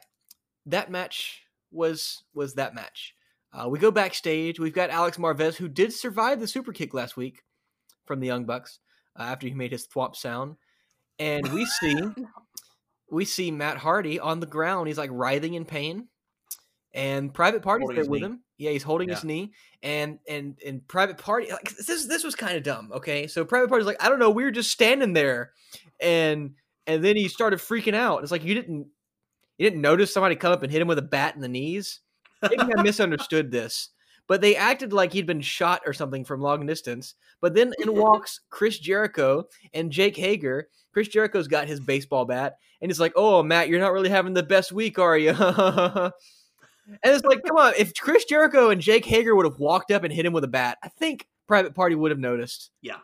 that 0.67 0.91
match 0.91 1.43
was 1.71 2.23
was 2.35 2.55
that 2.55 2.75
match. 2.75 3.15
Uh, 3.53 3.69
we 3.69 3.79
go 3.79 3.91
backstage. 3.91 4.61
We've 4.61 4.75
got 4.75 4.91
Alex 4.91 5.17
Marvez, 5.17 5.57
who 5.57 5.69
did 5.69 5.93
survive 5.95 6.39
the 6.41 6.47
super 6.47 6.73
kick 6.73 6.93
last 6.93 7.17
week 7.17 7.43
from 8.05 8.21
the 8.21 8.27
Young 8.27 8.45
Bucks 8.45 8.79
uh, 9.19 9.23
after 9.23 9.47
he 9.49 9.55
made 9.55 9.73
his 9.73 9.87
thwop 9.87 10.15
sound, 10.15 10.57
and 11.19 11.51
we 11.53 11.65
see 11.65 11.97
we 13.11 13.25
see 13.25 13.51
Matt 13.51 13.79
Hardy 13.79 14.21
on 14.21 14.41
the 14.41 14.47
ground. 14.47 14.89
He's 14.89 14.99
like 14.99 15.11
writhing 15.13 15.55
in 15.55 15.65
pain, 15.65 16.09
and 16.99 17.33
Private 17.33 17.63
Party's 17.63 17.89
there 17.91 18.05
with 18.05 18.21
knee. 18.21 18.27
him. 18.27 18.41
Yeah, 18.57 18.73
he's 18.73 18.83
holding 18.83 19.09
his 19.09 19.23
knee, 19.23 19.53
and 19.85 20.19
and 20.29 20.59
and 20.67 20.87
Private 20.89 21.17
Party. 21.17 21.51
Like, 21.51 21.77
this 21.77 22.07
this 22.07 22.25
was 22.25 22.35
kind 22.35 22.57
of 22.57 22.65
dumb. 22.65 22.91
Okay, 22.93 23.29
so 23.29 23.45
Private 23.45 23.69
Party's 23.69 23.87
like, 23.87 24.03
I 24.03 24.09
don't 24.09 24.19
know, 24.19 24.31
we 24.31 24.43
were 24.43 24.51
just 24.51 24.73
standing 24.73 25.13
there, 25.13 25.53
and 26.01 26.55
and 26.89 27.05
then 27.05 27.15
he 27.15 27.29
started 27.29 27.61
freaking 27.61 27.95
out. 27.95 28.25
It's 28.25 28.33
like 28.33 28.45
you 28.45 28.53
didn't 28.53 28.89
you 29.59 29.71
didn't 29.71 29.81
notice 29.81 30.13
somebody 30.13 30.35
come 30.35 30.53
up 30.53 30.65
and 30.65 30.73
hit 30.73 30.83
him 30.83 30.89
with 30.89 30.99
a 30.99 31.03
bat 31.03 31.37
in 31.37 31.41
the 31.41 31.49
knees. 31.49 32.01
Maybe 32.43 32.73
I 32.77 32.83
misunderstood 32.83 33.53
this, 33.53 33.91
but 34.27 34.41
they 34.41 34.57
acted 34.57 34.93
like 34.93 35.13
he'd 35.13 35.27
been 35.27 35.41
shot 35.41 35.83
or 35.87 35.93
something 35.93 36.25
from 36.25 36.41
long 36.41 36.67
distance. 36.67 37.15
But 37.41 37.55
then 37.55 37.75
in 37.79 37.95
walks 37.95 38.41
Chris 38.51 38.77
Jericho 38.77 39.45
and 39.73 39.93
Jake 39.93 40.17
Hager. 40.17 40.69
Chris 40.93 41.07
Jericho's 41.07 41.47
got 41.47 41.69
his 41.69 41.79
baseball 41.79 42.25
bat, 42.25 42.57
and 42.81 42.91
he's 42.91 42.99
like, 42.99 43.13
"Oh, 43.15 43.45
Matt, 43.45 43.69
you're 43.69 43.79
not 43.79 43.93
really 43.93 44.09
having 44.09 44.35
the 44.35 44.43
best 44.43 44.73
week, 44.73 44.99
are 44.99 45.17
you?" 45.17 45.33
and 46.89 47.15
it's 47.15 47.25
like, 47.25 47.43
come 47.45 47.57
on, 47.57 47.75
if 47.79 47.95
Chris 47.95 48.25
Jericho 48.25 48.71
and 48.71 48.81
Jake 48.81 49.05
Hager 49.05 49.35
would 49.35 49.45
have 49.47 49.59
walked 49.59 49.91
up 49.91 50.05
and 50.05 50.13
hit 50.13 50.25
him 50.27 50.33
with 50.33 50.45
a 50.45 50.49
bat, 50.49 50.79
I 50.83 50.89
think 50.89 51.29
Private 51.47 51.75
Party 51.75 51.95
would 51.95 52.11
have 52.11 52.21
noticed. 52.21 52.71
Yeah. 52.83 52.97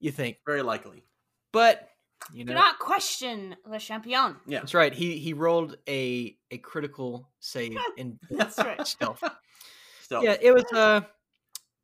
You 0.00 0.10
think? 0.10 0.38
very 0.46 0.62
likely. 0.62 1.04
But 1.52 1.88
you 2.32 2.44
Do 2.44 2.54
know, 2.54 2.60
not 2.60 2.78
question 2.78 3.56
Le 3.66 3.78
Champion. 3.78 4.36
Yeah, 4.46 4.60
that's 4.60 4.74
right. 4.74 4.92
He 4.92 5.18
he 5.18 5.32
rolled 5.32 5.76
a 5.88 6.36
a 6.50 6.58
critical 6.58 7.28
save 7.40 7.76
in 7.96 8.18
That's 8.30 8.58
right. 8.58 8.86
stealth. 8.86 9.22
so 10.08 10.22
yeah, 10.22 10.36
it 10.40 10.52
was 10.52 10.64
uh 10.72 11.02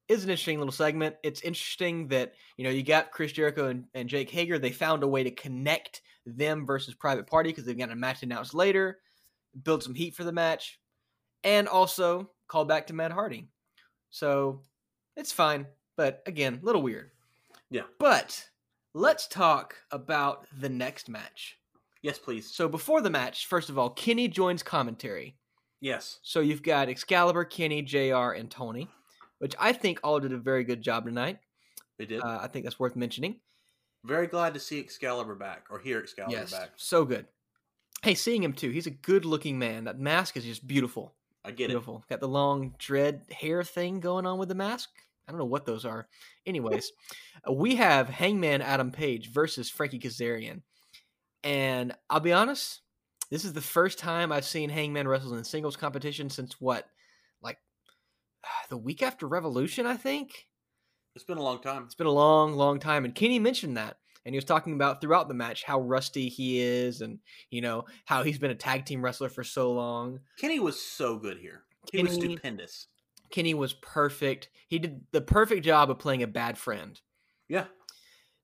is 0.09 0.25
an 0.25 0.31
interesting 0.31 0.59
little 0.59 0.73
segment. 0.73 1.17
It's 1.23 1.43
interesting 1.43 2.09
that 2.09 2.35
you 2.57 2.65
know 2.65 2.71
you 2.71 2.83
got 2.83 3.11
Chris 3.11 3.33
Jericho 3.33 3.69
and, 3.69 3.85
and 3.95 4.09
Jake 4.09 4.31
Hager. 4.31 4.59
They 4.59 4.71
found 4.71 5.03
a 5.03 5.09
way 5.09 5.23
to 5.23 5.31
connect 5.31 6.03
them 6.25 6.67
versus 6.67 6.95
Private 6.95 7.27
Party 7.27 7.51
because 7.51 7.65
they've 7.65 7.79
got 7.79 7.91
a 7.91 7.97
match 7.97 8.23
announced 8.23 8.55
later, 8.55 8.99
build 9.63 9.83
some 9.83 9.95
heat 9.95 10.15
for 10.15 10.25
the 10.25 10.33
match, 10.33 10.78
and 11.45 11.69
also 11.69 12.31
call 12.49 12.65
back 12.65 12.87
to 12.89 12.95
Matt 12.95 13.13
Hardy. 13.13 13.49
So 14.11 14.63
it's 15.17 15.33
fine, 15.33 15.67
but 15.97 16.23
again, 16.27 16.61
a 16.63 16.65
little 16.67 16.83
weird. 16.83 17.11
Yeah. 17.71 17.83
But 17.99 18.49
let's 18.95 19.27
talk 19.27 19.77
about 19.91 20.47
the 20.59 20.69
next 20.69 21.09
match. 21.09 21.59
yes, 22.03 22.19
please. 22.19 22.51
So 22.51 22.69
before 22.69 23.01
the 23.03 23.11
match, 23.11 23.47
first 23.47 23.69
of 23.69 23.79
all, 23.79 23.91
Kenny 23.91 24.29
joins 24.29 24.63
commentary. 24.63 25.37
Yes, 25.81 26.19
So 26.23 26.41
you've 26.41 26.65
got 26.65 26.89
Excalibur, 26.89 27.45
Kenny, 27.45 27.83
JR, 27.83 28.33
and 28.33 28.51
Tony, 28.51 28.89
which 29.39 29.55
I 29.61 29.73
think 29.73 30.01
all 30.03 30.19
did 30.19 30.33
a 30.33 30.39
very 30.39 30.65
good 30.65 30.83
job 30.83 31.05
tonight. 31.05 31.39
they 31.99 32.07
did. 32.07 32.21
Uh, 32.21 32.39
I 32.43 32.49
think 32.49 32.65
that's 32.65 32.81
worth 32.81 32.97
mentioning. 32.97 33.37
very 34.05 34.27
glad 34.27 34.55
to 34.55 34.61
see 34.61 34.81
Excalibur 34.81 35.37
back 35.37 35.67
or 35.71 35.79
hear 35.79 36.01
Excalibur 36.01 36.37
yes, 36.37 36.51
back. 36.51 36.71
so 36.77 37.05
good. 37.05 37.27
Hey, 38.03 38.15
seeing 38.15 38.43
him 38.43 38.55
too. 38.55 38.71
He's 38.71 38.87
a 38.89 38.91
good-looking 38.91 39.57
man. 39.59 39.85
That 39.85 40.01
mask 40.01 40.37
is 40.37 40.45
just 40.45 40.67
beautiful. 40.67 41.15
I 41.45 41.51
get 41.51 41.71
it. 41.71 41.87
Got 42.09 42.21
the 42.21 42.29
long 42.29 42.75
dread 42.79 43.23
hair 43.31 43.63
thing 43.63 44.01
going 44.01 44.27
on 44.27 44.39
with 44.39 44.49
the 44.49 44.55
mask. 44.55 44.91
I 45.27 45.33
don't 45.33 45.39
know 45.39 45.45
what 45.45 45.67
those 45.67 45.85
are. 45.85 46.09
Anyways, 46.47 46.91
uh, 47.47 47.53
we 47.53 47.77
have 47.77 48.09
Hangman 48.09 48.63
Adam 48.63 48.91
Page 48.91 49.31
versus 49.31 49.69
Frankie 49.69 49.99
Kazarian, 49.99 50.63
and 51.45 51.95
I'll 52.09 52.21
be 52.21 52.33
honest, 52.33 52.81
this 53.31 53.45
is 53.45 53.53
the 53.53 53.61
first 53.61 53.99
time 53.99 54.33
I've 54.33 54.47
seen 54.47 54.71
Hangman 54.71 55.07
wrestle 55.07 55.37
in 55.37 55.45
singles 55.45 55.77
competition 55.77 56.31
since 56.31 56.59
what, 56.61 56.87
like, 57.43 57.59
the 58.71 58.79
week 58.79 59.03
after 59.03 59.29
Revolution, 59.29 59.85
I 59.85 59.97
think. 59.97 60.47
It's 61.15 61.25
been 61.25 61.39
a 61.39 61.43
long 61.43 61.61
time. 61.61 61.85
It's 61.85 61.95
been 61.95 62.07
a 62.07 62.11
long, 62.11 62.55
long 62.55 62.79
time, 62.79 63.05
and 63.05 63.15
Kenny 63.15 63.39
mentioned 63.39 63.77
that, 63.77 63.99
and 64.29 64.35
he 64.35 64.37
was 64.37 64.45
talking 64.45 64.75
about 64.75 65.01
throughout 65.01 65.27
the 65.27 65.33
match 65.33 65.65
how 65.65 65.81
rusty 65.81 66.29
he 66.29 66.61
is, 66.61 67.01
and 67.01 67.19
you 67.49 67.63
know 67.63 67.87
how 68.05 68.23
he's 68.23 68.39
been 68.39 68.51
a 68.51 68.55
tag 68.55 68.85
team 68.85 69.03
wrestler 69.03 69.31
for 69.31 69.43
so 69.43 69.73
long. 69.73 70.21
Kenny 70.39 70.61
was 70.61 70.79
so 70.79 71.17
good 71.17 71.39
here. 71.39 71.63
He 71.91 72.03
was 72.03 72.13
Kenny- 72.13 72.35
stupendous. 72.35 72.89
Kenny 73.31 73.55
was 73.55 73.73
perfect. 73.73 74.51
He 74.69 74.79
did 74.79 75.01
the 75.13 75.23
perfect 75.23 75.65
job 75.65 75.91
of 75.91 75.99
playing 75.99 76.23
a 76.23 76.27
bad 76.27 76.59
friend. 76.59 77.01
Yeah. 77.49 77.65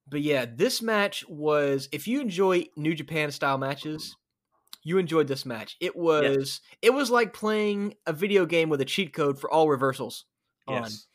But 0.08 0.22
yeah, 0.22 0.46
this 0.50 0.80
match 0.80 1.28
was 1.28 1.90
if 1.92 2.08
you 2.08 2.22
enjoy 2.22 2.64
New 2.76 2.94
Japan 2.94 3.30
style 3.30 3.58
matches, 3.58 4.16
you 4.82 4.96
enjoyed 4.96 5.28
this 5.28 5.44
match. 5.44 5.76
It 5.80 5.94
was 5.94 6.62
it 6.80 6.94
was 6.94 7.10
like 7.10 7.34
playing 7.34 7.94
a 8.06 8.14
video 8.14 8.46
game 8.46 8.70
with 8.70 8.80
a 8.80 8.86
cheat 8.86 9.12
code 9.12 9.38
for 9.38 9.50
all 9.50 9.68
reversals. 9.68 10.24
on. 10.66 10.82
Yes. 10.82 11.06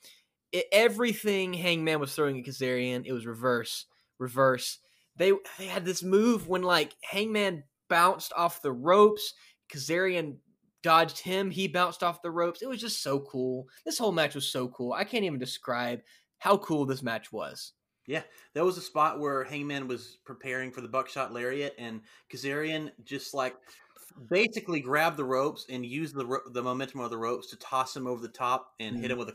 It, 0.51 0.65
everything 0.71 1.53
Hangman 1.53 1.99
was 1.99 2.13
throwing 2.13 2.39
at 2.39 2.45
Kazarian, 2.45 3.03
it 3.05 3.13
was 3.13 3.27
reverse, 3.27 3.85
reverse. 4.19 4.79
They 5.15 5.33
they 5.57 5.65
had 5.65 5.85
this 5.85 6.03
move 6.03 6.47
when 6.47 6.61
like 6.61 6.93
Hangman 7.03 7.63
bounced 7.89 8.31
off 8.35 8.61
the 8.61 8.71
ropes, 8.71 9.33
Kazarian 9.73 10.37
dodged 10.81 11.19
him, 11.19 11.51
he 11.51 11.67
bounced 11.67 12.03
off 12.03 12.21
the 12.21 12.31
ropes. 12.31 12.61
It 12.61 12.69
was 12.69 12.79
just 12.79 13.03
so 13.03 13.19
cool. 13.19 13.67
This 13.85 13.97
whole 13.97 14.11
match 14.11 14.35
was 14.35 14.51
so 14.51 14.67
cool. 14.69 14.93
I 14.93 15.03
can't 15.03 15.25
even 15.25 15.39
describe 15.39 15.99
how 16.37 16.57
cool 16.57 16.85
this 16.85 17.03
match 17.03 17.31
was. 17.31 17.73
Yeah, 18.07 18.23
there 18.53 18.65
was 18.65 18.77
a 18.77 18.81
spot 18.81 19.19
where 19.19 19.43
Hangman 19.43 19.87
was 19.87 20.17
preparing 20.25 20.71
for 20.71 20.81
the 20.81 20.87
buckshot 20.87 21.31
lariat, 21.31 21.75
and 21.77 22.01
Kazarian 22.33 22.91
just 23.03 23.33
like 23.33 23.55
basically 24.29 24.79
grabbed 24.79 25.17
the 25.17 25.25
ropes 25.25 25.67
and 25.69 25.85
used 25.85 26.15
the 26.15 26.25
ro- 26.25 26.49
the 26.51 26.63
momentum 26.63 27.01
of 27.01 27.11
the 27.11 27.17
ropes 27.17 27.51
to 27.51 27.57
toss 27.57 27.95
him 27.95 28.07
over 28.07 28.21
the 28.21 28.27
top 28.27 28.73
and 28.79 28.95
hit 28.95 29.03
mm-hmm. 29.03 29.11
him 29.11 29.17
with 29.19 29.29
a. 29.29 29.33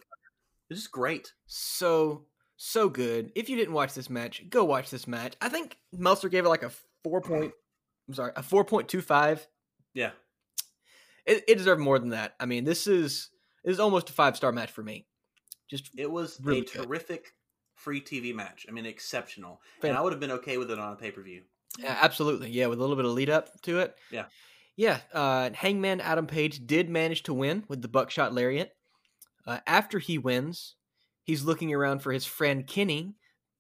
It's 0.71 0.81
just 0.81 0.93
great. 0.93 1.33
so 1.47 2.25
so 2.57 2.89
good. 2.89 3.33
If 3.35 3.49
you 3.49 3.57
didn't 3.57 3.75
watch 3.75 3.95
this 3.95 4.09
match, 4.11 4.43
go 4.49 4.65
watch 4.65 4.91
this 4.91 5.07
match. 5.07 5.35
I 5.41 5.49
think 5.49 5.77
Meltzer 5.93 6.29
gave 6.29 6.45
it 6.45 6.49
like 6.49 6.63
a 6.63 6.71
four 7.03 7.21
point. 7.21 7.53
I'm 8.09 8.15
sorry, 8.15 8.33
a 8.37 8.43
four 8.43 8.65
point 8.65 8.89
two 8.89 9.01
five. 9.03 9.47
Yeah, 9.95 10.11
It, 11.25 11.45
it 11.49 11.57
deserved 11.59 11.81
more 11.81 11.99
than 11.99 12.11
that. 12.11 12.35
I 12.41 12.47
mean, 12.47 12.65
this 12.65 12.87
is 12.87 13.31
this 13.65 13.75
is 13.75 13.81
almost 13.81 14.11
a 14.11 14.13
five 14.13 14.37
star 14.37 14.53
match 14.53 14.71
for 14.73 14.83
me. 14.83 15.07
Just 15.71 15.91
it 15.97 16.11
was 16.11 16.39
Really 16.43 16.61
a 16.61 16.63
good. 16.65 16.85
terrific 16.85 17.33
free 17.75 18.01
TV 18.01 18.35
match. 18.35 18.67
I 18.69 18.73
mean, 18.73 18.87
exceptional, 18.87 19.61
and 19.83 19.97
I 19.97 20.01
would 20.01 20.13
have 20.13 20.21
been 20.21 20.33
okay 20.33 20.59
with 20.59 20.71
it 20.71 20.79
on 20.79 20.93
a 20.93 20.97
pay 20.97 21.11
per 21.11 21.23
view. 21.23 21.43
yeah, 21.79 21.97
absolutely, 22.01 22.51
yeah, 22.51 22.67
with 22.67 22.79
a 22.79 22.81
little 22.83 22.97
bit 22.97 23.05
of 23.05 23.13
lead 23.13 23.31
up 23.31 23.49
to 23.63 23.79
it. 23.81 23.95
Yeah. 24.11 24.27
yeah. 24.77 24.99
Uh, 25.13 25.51
Hangman 25.55 26.01
Adam 26.01 26.27
Page 26.27 26.67
did 26.67 26.89
manage 26.91 27.23
to 27.25 27.35
win 27.35 27.65
with 27.69 27.83
the 27.83 27.89
buckshot 27.89 28.35
lariat. 28.35 28.75
Uh, 29.47 29.61
after 29.67 29.99
he 29.99 30.19
wins, 30.19 30.75
he's 31.25 31.45
looking 31.45 31.75
around 31.75 31.99
for 32.01 32.13
his 32.13 32.25
friend 32.25 32.67
Kenny, 32.67 33.15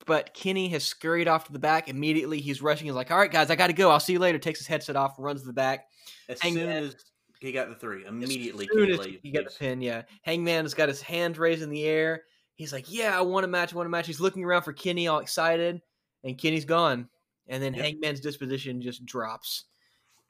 but 0.06 0.32
Kenny 0.34 0.68
has 0.68 0.84
scurried 0.84 1.28
off 1.28 1.46
to 1.46 1.52
the 1.52 1.58
back. 1.58 1.88
Immediately, 1.88 2.40
he's 2.40 2.62
rushing. 2.62 2.86
He's 2.86 2.94
like, 2.94 3.10
"All 3.10 3.18
right, 3.18 3.30
guys, 3.32 3.50
I 3.50 3.56
got 3.56 3.66
to 3.68 3.72
go. 3.72 3.90
I'll 3.90 4.00
see 4.00 4.12
you 4.14 4.18
later." 4.18 4.38
Takes 4.38 4.60
his 4.60 4.68
headset 4.68 4.96
off, 4.96 5.14
runs 5.18 5.40
to 5.42 5.46
the 5.46 5.52
back. 5.52 5.86
As 6.28 6.40
Hangman- 6.40 6.64
soon 6.66 6.84
as 6.88 6.96
he 7.40 7.52
got 7.52 7.68
the 7.68 7.74
three, 7.74 8.04
immediately 8.06 8.66
As 8.66 8.76
soon 8.76 8.86
Kenny 8.96 9.16
as 9.16 9.20
he 9.22 9.30
got 9.30 9.44
the 9.44 9.50
pin, 9.58 9.80
yeah. 9.82 10.02
Hangman 10.22 10.64
has 10.64 10.74
got 10.74 10.88
his 10.88 11.02
hand 11.02 11.36
raised 11.36 11.62
in 11.62 11.70
the 11.70 11.84
air. 11.84 12.22
He's 12.54 12.72
like, 12.72 12.90
"Yeah, 12.90 13.18
I 13.18 13.22
want 13.22 13.44
a 13.44 13.48
match. 13.48 13.72
I 13.72 13.76
want 13.76 13.86
a 13.86 13.90
match." 13.90 14.06
He's 14.06 14.20
looking 14.20 14.44
around 14.44 14.62
for 14.62 14.72
Kenny, 14.72 15.08
all 15.08 15.18
excited, 15.18 15.80
and 16.22 16.38
Kenny's 16.38 16.64
gone. 16.64 17.08
And 17.48 17.62
then 17.62 17.74
Yep. 17.74 17.84
Hangman's 17.84 18.20
disposition 18.20 18.80
just 18.80 19.04
drops. 19.04 19.64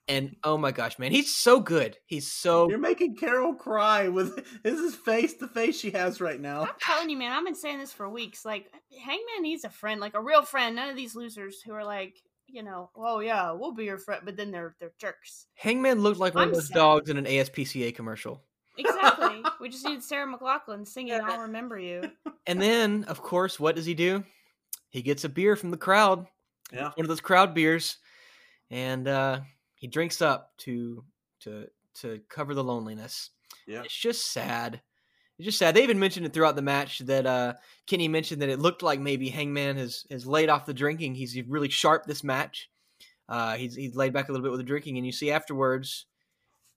And 0.06 0.36
oh 0.44 0.58
my 0.58 0.70
gosh, 0.70 0.98
man, 0.98 1.12
he's 1.12 1.34
so 1.34 1.60
good. 1.60 1.96
He's 2.04 2.30
so 2.30 2.68
You're 2.68 2.78
making 2.78 3.16
Carol 3.16 3.54
cry 3.54 4.08
with 4.08 4.36
this 4.62 4.78
is 4.78 4.94
face 4.94 5.34
the 5.34 5.48
face 5.48 5.78
she 5.80 5.90
has 5.92 6.20
right 6.20 6.40
now. 6.40 6.62
I'm 6.62 6.74
telling 6.80 7.08
you, 7.08 7.16
man, 7.16 7.32
I've 7.32 7.44
been 7.44 7.54
saying 7.54 7.78
this 7.78 7.92
for 7.92 8.08
weeks. 8.08 8.44
Like, 8.44 8.66
Hangman 8.92 9.42
needs 9.42 9.64
a 9.64 9.70
friend, 9.70 10.00
like 10.00 10.14
a 10.14 10.20
real 10.20 10.42
friend. 10.42 10.76
None 10.76 10.90
of 10.90 10.96
these 10.96 11.14
losers 11.14 11.62
who 11.62 11.72
are 11.72 11.84
like, 11.84 12.16
you 12.46 12.62
know, 12.62 12.90
oh 12.94 13.20
yeah, 13.20 13.52
we'll 13.52 13.72
be 13.72 13.84
your 13.84 13.98
friend, 13.98 14.22
but 14.24 14.36
then 14.36 14.50
they're 14.50 14.76
they're 14.78 14.92
jerks. 15.00 15.46
Hangman 15.54 16.00
looked 16.02 16.20
like 16.20 16.34
one 16.34 16.44
I'm 16.44 16.48
of 16.50 16.54
those 16.54 16.68
sad. 16.68 16.74
dogs 16.74 17.10
in 17.10 17.16
an 17.16 17.24
ASPCA 17.24 17.94
commercial. 17.94 18.42
Exactly. 18.76 19.42
we 19.60 19.68
just 19.68 19.86
need 19.86 20.02
Sarah 20.02 20.30
McLachlan 20.32 20.86
singing 20.86 21.20
"I'll 21.20 21.40
Remember 21.40 21.78
You." 21.78 22.10
And 22.46 22.60
then, 22.60 23.04
of 23.04 23.22
course, 23.22 23.58
what 23.58 23.74
does 23.74 23.86
he 23.86 23.94
do? 23.94 24.22
He 24.90 25.00
gets 25.00 25.24
a 25.24 25.30
beer 25.30 25.56
from 25.56 25.70
the 25.70 25.78
crowd, 25.78 26.26
Yeah, 26.70 26.90
one 26.94 27.06
of 27.06 27.08
those 27.08 27.22
crowd 27.22 27.54
beers, 27.54 27.96
and 28.70 29.08
uh, 29.08 29.40
he 29.84 29.88
drinks 29.88 30.22
up 30.22 30.56
to 30.56 31.04
to 31.40 31.66
to 31.96 32.18
cover 32.30 32.54
the 32.54 32.64
loneliness. 32.64 33.28
yeah. 33.66 33.82
It's 33.84 33.94
just 33.94 34.32
sad. 34.32 34.80
It's 35.38 35.44
just 35.44 35.58
sad. 35.58 35.74
They 35.76 35.82
even 35.82 35.98
mentioned 35.98 36.24
it 36.24 36.32
throughout 36.32 36.56
the 36.56 36.62
match 36.62 37.00
that 37.00 37.26
uh, 37.26 37.52
Kenny 37.86 38.08
mentioned 38.08 38.40
that 38.40 38.48
it 38.48 38.58
looked 38.60 38.82
like 38.82 38.98
maybe 38.98 39.28
Hangman 39.28 39.76
has 39.76 40.06
has 40.10 40.26
laid 40.26 40.48
off 40.48 40.64
the 40.64 40.72
drinking. 40.72 41.16
He's 41.16 41.38
really 41.46 41.68
sharp 41.68 42.06
this 42.06 42.24
match. 42.24 42.70
Uh, 43.28 43.56
he's 43.56 43.74
he's 43.74 43.94
laid 43.94 44.14
back 44.14 44.30
a 44.30 44.32
little 44.32 44.42
bit 44.42 44.52
with 44.52 44.60
the 44.60 44.64
drinking, 44.64 44.96
and 44.96 45.04
you 45.04 45.12
see 45.12 45.30
afterwards, 45.30 46.06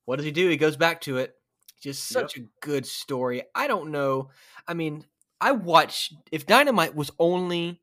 what 0.04 0.18
does 0.18 0.26
he 0.26 0.32
do? 0.32 0.50
He 0.50 0.58
goes 0.58 0.76
back 0.76 1.00
to 1.02 1.16
it. 1.16 1.34
Just 1.82 2.12
Yep. 2.12 2.22
such 2.24 2.38
a 2.38 2.46
good 2.60 2.86
story. 2.86 3.44
I 3.56 3.68
don't 3.68 3.90
know. 3.92 4.32
I 4.68 4.74
mean, 4.74 5.06
I 5.40 5.54
watch 5.54 6.12
if 6.30 6.46
Dynamite 6.46 6.94
was 6.94 7.10
only 7.20 7.82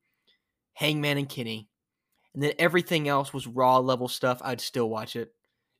Hangman 0.74 1.16
and 1.16 1.30
Kenny, 1.30 1.70
and 2.34 2.42
then 2.42 2.52
everything 2.58 3.08
else 3.08 3.32
was 3.32 3.46
Raw 3.46 3.78
level 3.78 4.08
stuff, 4.08 4.40
I'd 4.44 4.60
still 4.60 4.88
watch 4.90 5.16
it. 5.16 5.32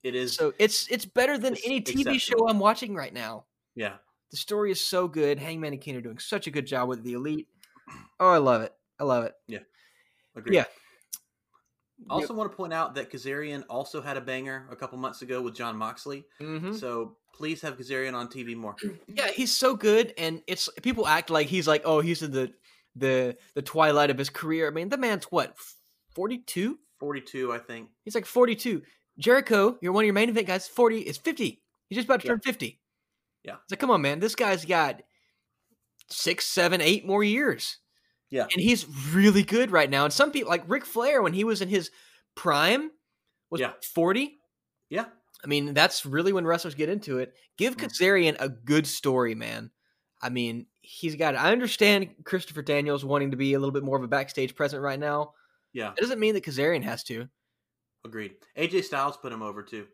It 0.03 0.15
is. 0.15 0.35
So 0.35 0.53
it's 0.59 0.87
it's 0.89 1.05
better 1.05 1.39
than 1.39 1.55
It's 1.55 1.67
any 1.67 1.81
TV 1.81 2.21
show. 2.21 2.47
I'm 2.49 2.59
watching 2.59 2.95
right 2.95 3.13
now. 3.13 3.45
yeah, 3.75 3.95
The 4.31 4.37
story 4.37 4.71
is 4.71 4.81
so 4.81 5.09
good. 5.09 5.39
Hangman 5.39 5.73
and 5.73 5.81
Kenny 5.83 5.99
are 5.99 6.03
doing 6.03 6.19
such 6.19 6.47
a 6.47 6.51
good 6.51 6.67
job 6.67 6.89
with 6.89 7.03
the 7.03 7.15
elite. 7.15 7.49
Oh, 8.21 8.29
I 8.31 8.39
love 8.39 8.63
it. 8.63 8.73
I 9.01 9.05
love 9.05 9.25
it. 9.25 9.35
Yeah, 9.49 9.61
Agreed. 10.37 10.55
Yeah. 10.55 10.65
Also 12.11 12.35
want 12.35 12.51
to 12.51 12.57
point 12.57 12.73
out 12.73 12.97
that 12.97 13.11
Kazarian 13.11 13.65
also 13.71 14.03
had 14.03 14.17
a 14.17 14.21
banger 14.21 14.67
a 14.71 14.77
couple 14.77 14.99
months 14.99 15.23
ago 15.23 15.41
with 15.41 15.55
Jon 15.55 15.77
Moxley. 15.77 16.25
Mhm. 16.41 16.79
So 16.79 17.17
please 17.33 17.63
have 17.63 17.79
Kazarian 17.79 18.15
on 18.15 18.29
TV 18.29 18.55
more. 18.55 18.77
Yeah, 19.09 19.29
he's 19.29 19.53
so 19.53 19.75
good, 19.75 20.13
and 20.19 20.43
it's 20.47 20.69
people 20.83 21.07
act 21.07 21.31
like 21.31 21.47
he's 21.47 21.67
like, 21.69 21.83
oh, 21.85 22.01
he's 22.01 22.23
in 22.23 22.31
the 22.33 22.53
the 22.97 23.37
the 23.55 23.63
twilight 23.63 24.11
of 24.11 24.19
his 24.19 24.29
career. 24.29 24.67
I 24.69 24.71
mean, 24.71 24.89
the 24.91 24.99
man's 24.99 25.25
what, 25.27 25.57
forty 26.15 26.39
two? 26.39 26.79
42, 27.01 27.53
I 27.53 27.59
think. 27.59 27.91
He's 28.05 28.15
like 28.15 28.25
forty 28.27 28.55
two. 28.55 28.83
Jericho, 29.19 29.77
you're 29.83 29.93
one 29.93 30.05
of 30.05 30.07
your 30.07 30.15
main 30.15 30.29
event 30.29 30.47
guys. 30.47 30.67
Forty 30.67 31.01
is 31.01 31.17
fifty. 31.19 31.63
He's 31.89 31.97
just 31.97 32.07
about 32.07 32.21
to 32.23 32.27
Yeah. 32.27 32.33
turn 32.33 32.41
fifty. 32.41 32.81
Yeah. 33.43 33.57
It's 33.63 33.73
like, 33.73 33.79
come 33.81 33.91
on, 33.91 34.01
man. 34.01 34.21
This 34.21 34.35
guy's 34.35 34.65
got 34.65 35.03
six, 36.09 36.47
seven, 36.47 36.81
eight 36.81 37.07
more 37.07 37.23
years. 37.25 37.79
Yeah. 38.31 38.47
and 38.53 38.61
he's 38.61 38.85
really 39.13 39.45
good 39.45 39.71
right 39.71 39.89
now. 39.89 40.03
And 40.05 40.13
some 40.13 40.33
people, 40.33 40.51
like 40.51 40.65
Ric 40.67 40.85
Flair, 40.85 41.23
when 41.23 41.35
he 41.35 41.45
was 41.45 41.63
in 41.63 41.69
his 41.69 41.93
prime, 42.35 42.91
was 43.51 43.61
Yeah. 43.61 43.75
forty. 43.95 44.39
Yeah. 44.89 45.07
I 45.45 45.47
mean, 45.47 45.73
that's 45.75 46.05
really 46.05 46.33
when 46.33 46.45
wrestlers 46.47 46.75
get 46.75 46.89
into 46.89 47.19
it. 47.19 47.33
Give 47.59 47.77
Mm. 47.77 47.85
Kazarian 47.85 48.37
a 48.41 48.49
good 48.49 48.87
story, 48.89 49.35
man. 49.37 49.71
I 50.21 50.31
mean, 50.31 50.67
he's 50.81 51.15
got. 51.17 51.37
I 51.37 51.53
understand 51.53 52.25
Christopher 52.25 52.63
Daniels 52.63 53.05
wanting 53.05 53.31
to 53.33 53.37
be 53.37 53.53
a 53.55 53.59
little 53.61 53.73
bit 53.73 53.85
more 53.85 53.99
of 53.99 54.03
a 54.03 54.09
backstage 54.09 54.57
present 54.57 54.83
right 54.83 54.99
now. 54.99 55.35
Yeah. 55.75 55.91
It 55.91 56.01
doesn't 56.01 56.21
mean 56.21 56.35
that 56.35 56.45
Kazarian 56.45 56.85
has 56.85 57.03
to. 57.05 57.29
Agreed. 58.05 58.33
AJ 58.57 58.85
Styles 58.85 59.17
put 59.17 59.33
him 59.33 59.43
over 59.43 59.63
too. 59.63 59.87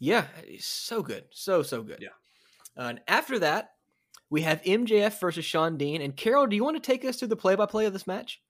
Yeah, 0.00 0.26
he's 0.46 0.66
so 0.66 1.02
good, 1.02 1.24
so 1.30 1.62
so 1.62 1.82
good. 1.82 2.00
Yeah. 2.00 2.08
Uh, 2.76 2.88
and 2.88 3.00
after 3.06 3.38
that, 3.38 3.70
we 4.28 4.42
have 4.42 4.62
MJF 4.62 5.20
versus 5.20 5.44
Shawn 5.44 5.76
Dean. 5.76 6.02
And 6.02 6.16
Carol, 6.16 6.46
do 6.46 6.56
you 6.56 6.64
want 6.64 6.76
to 6.76 6.86
take 6.86 7.04
us 7.04 7.16
through 7.16 7.28
the 7.28 7.36
play-by-play 7.36 7.86
of 7.86 7.92
this 7.92 8.06
match? 8.06 8.42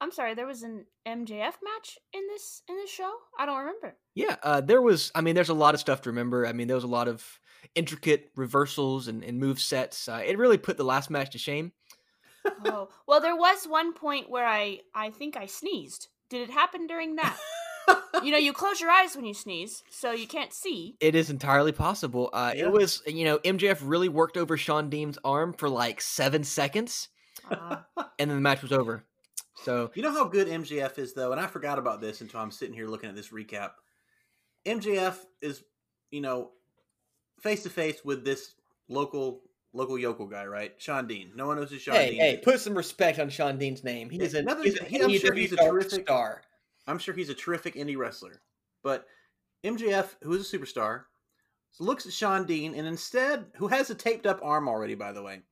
I'm 0.00 0.10
sorry, 0.10 0.34
there 0.34 0.46
was 0.46 0.62
an 0.62 0.86
MJF 1.06 1.54
match 1.62 1.98
in 2.12 2.26
this 2.28 2.62
in 2.68 2.76
this 2.76 2.90
show. 2.90 3.12
I 3.38 3.46
don't 3.46 3.60
remember. 3.60 3.96
Yeah, 4.14 4.36
uh, 4.42 4.60
there 4.60 4.82
was. 4.82 5.12
I 5.14 5.20
mean, 5.20 5.34
there's 5.34 5.48
a 5.48 5.54
lot 5.54 5.74
of 5.74 5.80
stuff 5.80 6.02
to 6.02 6.10
remember. 6.10 6.46
I 6.46 6.52
mean, 6.52 6.66
there 6.66 6.76
was 6.76 6.84
a 6.84 6.88
lot 6.88 7.08
of 7.08 7.24
intricate 7.74 8.30
reversals 8.36 9.08
and, 9.08 9.24
and 9.24 9.38
move 9.38 9.60
sets. 9.60 10.08
Uh, 10.08 10.22
it 10.24 10.36
really 10.36 10.58
put 10.58 10.76
the 10.76 10.84
last 10.84 11.10
match 11.10 11.30
to 11.30 11.38
shame. 11.38 11.72
Oh 12.64 12.88
well, 13.06 13.20
there 13.20 13.36
was 13.36 13.66
one 13.66 13.92
point 13.94 14.28
where 14.30 14.46
I 14.46 14.80
I 14.94 15.10
think 15.10 15.36
I 15.36 15.46
sneezed. 15.46 16.08
Did 16.28 16.48
it 16.48 16.52
happen 16.52 16.86
during 16.86 17.16
that? 17.16 17.36
you 18.22 18.30
know, 18.30 18.38
you 18.46 18.52
close 18.52 18.80
your 18.80 18.90
eyes 18.90 19.14
when 19.16 19.24
you 19.24 19.34
sneeze, 19.34 19.82
so 19.90 20.12
you 20.12 20.26
can't 20.26 20.52
see. 20.52 20.96
It 21.00 21.14
is 21.14 21.30
entirely 21.30 21.72
possible. 21.72 22.30
Uh, 22.32 22.52
Yeah. 22.56 22.64
It 22.64 22.72
was, 22.72 23.02
you 23.06 23.24
know, 23.24 23.38
MJF 23.38 23.80
really 23.82 24.08
worked 24.08 24.36
over 24.36 24.56
Shawn 24.56 24.88
Dean's 24.90 25.18
arm 25.24 25.52
for 25.52 25.68
like 25.68 26.00
seven 26.00 26.44
seconds, 26.44 27.08
Uh, 27.50 27.76
and 28.18 28.30
then 28.30 28.36
the 28.38 28.40
match 28.40 28.62
was 28.62 28.72
over. 28.72 29.04
So 29.62 29.90
You 29.94 30.02
know 30.02 30.12
how 30.12 30.24
good 30.24 30.48
MJF 30.48 30.98
is, 30.98 31.14
though, 31.14 31.32
and 31.32 31.40
I 31.40 31.46
forgot 31.46 31.78
about 31.78 32.00
this 32.00 32.20
until 32.20 32.40
I'm 32.40 32.50
sitting 32.50 32.74
here 32.74 32.86
looking 32.88 33.08
at 33.08 33.16
this 33.16 33.30
recap. 33.30 33.72
MJF 34.66 35.16
is, 35.42 35.62
you 36.10 36.20
know, 36.20 36.50
face 37.40 37.62
to 37.64 37.70
face 37.70 38.04
with 38.04 38.24
this 38.24 38.54
local 38.88 39.42
local 39.74 39.98
yokel 39.98 40.26
guy, 40.26 40.46
right? 40.46 40.72
Shawn 40.78 41.06
Dean. 41.06 41.32
No 41.34 41.46
one 41.48 41.56
knows 41.56 41.70
who 41.70 41.78
Sean 41.78 41.96
hey, 41.96 42.10
Dean 42.12 42.20
hey, 42.20 42.34
is. 42.36 42.40
put 42.44 42.60
some 42.60 42.74
respect 42.76 43.18
on 43.18 43.28
Shawn 43.28 43.58
Dean's 43.58 43.84
name. 43.84 44.08
He 44.08 44.18
Yeah, 44.18 44.24
is 44.24 44.34
another- 44.34 44.62
he's 44.62 44.78
he- 44.78 45.02
I'm 45.02 45.10
sure 45.18 45.34
he's 45.34 45.52
a 45.52 45.56
terrific- 45.56 46.04
star. 46.06 46.42
I'm 46.86 46.98
sure 46.98 47.14
he's 47.14 47.28
a 47.28 47.34
terrific 47.34 47.74
indie 47.74 47.96
wrestler. 47.98 48.40
But 48.82 49.06
MJF, 49.64 50.16
who 50.22 50.32
is 50.34 50.52
a 50.52 50.58
superstar, 50.58 51.04
looks 51.80 52.06
at 52.06 52.12
Shawn 52.12 52.46
Dean 52.46 52.74
and 52.74 52.86
instead, 52.86 53.46
who 53.56 53.66
has 53.68 53.90
a 53.90 53.94
taped 53.94 54.26
up 54.26 54.40
arm 54.42 54.68
already, 54.68 54.94
by 54.94 55.12
the 55.12 55.22
way, 55.22 55.42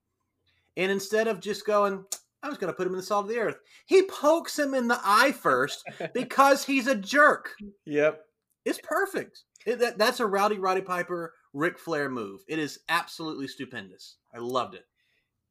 and 0.76 0.92
instead 0.92 1.26
of 1.28 1.40
just 1.40 1.66
going, 1.66 2.04
I'm 2.42 2.50
just 2.50 2.60
gonna 2.60 2.72
put 2.72 2.86
him 2.86 2.92
in 2.92 2.98
the 2.98 3.02
salt 3.02 3.24
of 3.24 3.30
the 3.30 3.38
earth. 3.38 3.58
He 3.86 4.02
pokes 4.04 4.58
him 4.58 4.74
in 4.74 4.86
the 4.88 5.00
eye 5.02 5.32
first 5.32 5.82
because 6.14 6.64
he's 6.64 6.86
a 6.86 6.94
jerk. 6.94 7.54
Yep. 7.86 8.24
It's 8.64 8.80
perfect. 8.82 9.42
It, 9.66 9.78
that, 9.80 9.98
that's 9.98 10.20
a 10.20 10.26
Rowdy 10.26 10.58
Roddy 10.58 10.80
Piper 10.82 11.34
Ric 11.52 11.78
Flair 11.78 12.08
move. 12.08 12.42
It 12.48 12.58
is 12.58 12.80
absolutely 12.88 13.48
stupendous. 13.48 14.16
I 14.34 14.38
loved 14.38 14.74
it. 14.74 14.84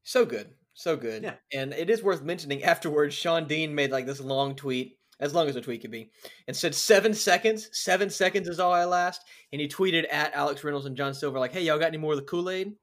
So 0.04 0.26
good. 0.26 0.50
So 0.74 0.96
good. 0.96 1.24
Yeah. 1.24 1.36
And 1.54 1.74
it 1.74 1.90
is 1.90 2.04
worth 2.04 2.22
mentioning 2.22 2.64
afterwards, 2.64 3.14
Shawn 3.14 3.48
Dean 3.48 3.76
made 3.76 3.92
like 3.92 4.06
this 4.06 4.20
long 4.20 4.56
tweet, 4.56 4.98
as 5.20 5.34
long 5.34 5.48
as 5.48 5.56
a 5.56 5.62
tweet 5.62 5.82
could 5.82 5.92
be, 5.92 6.12
and 6.48 6.56
said 6.56 6.74
seven 6.74 7.14
seconds. 7.14 7.70
Seven 7.74 8.10
seconds 8.10 8.48
is 8.48 8.60
all 8.60 8.74
I 8.74 8.86
last. 8.86 9.22
And 9.52 9.62
he 9.62 9.68
tweeted 9.68 10.06
at 10.12 10.34
Alex 10.34 10.64
Reynolds 10.64 10.86
and 10.86 10.98
John 10.98 11.14
Silver, 11.14 11.40
like, 11.40 11.54
hey, 11.54 11.64
y'all 11.64 11.80
got 11.80 11.88
any 11.88 11.98
more 11.98 12.14
of 12.14 12.20
the 12.20 12.26
Kool-Aid? 12.26 12.74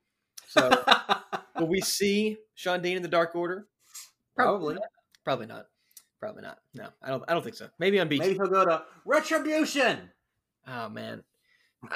So 0.49 0.71
will 1.59 1.69
we 1.69 1.81
see 1.81 2.37
Shawn 2.55 2.83
Dean 2.83 2.97
in 2.97 3.03
the 3.03 3.09
Dark 3.09 3.35
Order? 3.35 3.67
Probably. 4.35 4.75
not. 4.75 4.85
Probably 5.25 5.47
not. 5.47 5.67
Probably 6.21 6.43
not. 6.43 6.59
No, 6.75 6.89
I 7.03 7.11
don't 7.11 7.25
I 7.29 7.35
don't 7.35 7.43
think 7.43 7.57
so. 7.57 7.69
Maybe 7.79 8.01
on 8.01 8.09
beach. 8.09 8.21
Maybe 8.21 8.35
he'll 8.35 8.47
go 8.47 8.65
to 8.65 8.83
Retribution. 9.05 10.11
Oh 10.67 10.89
man. 10.89 11.23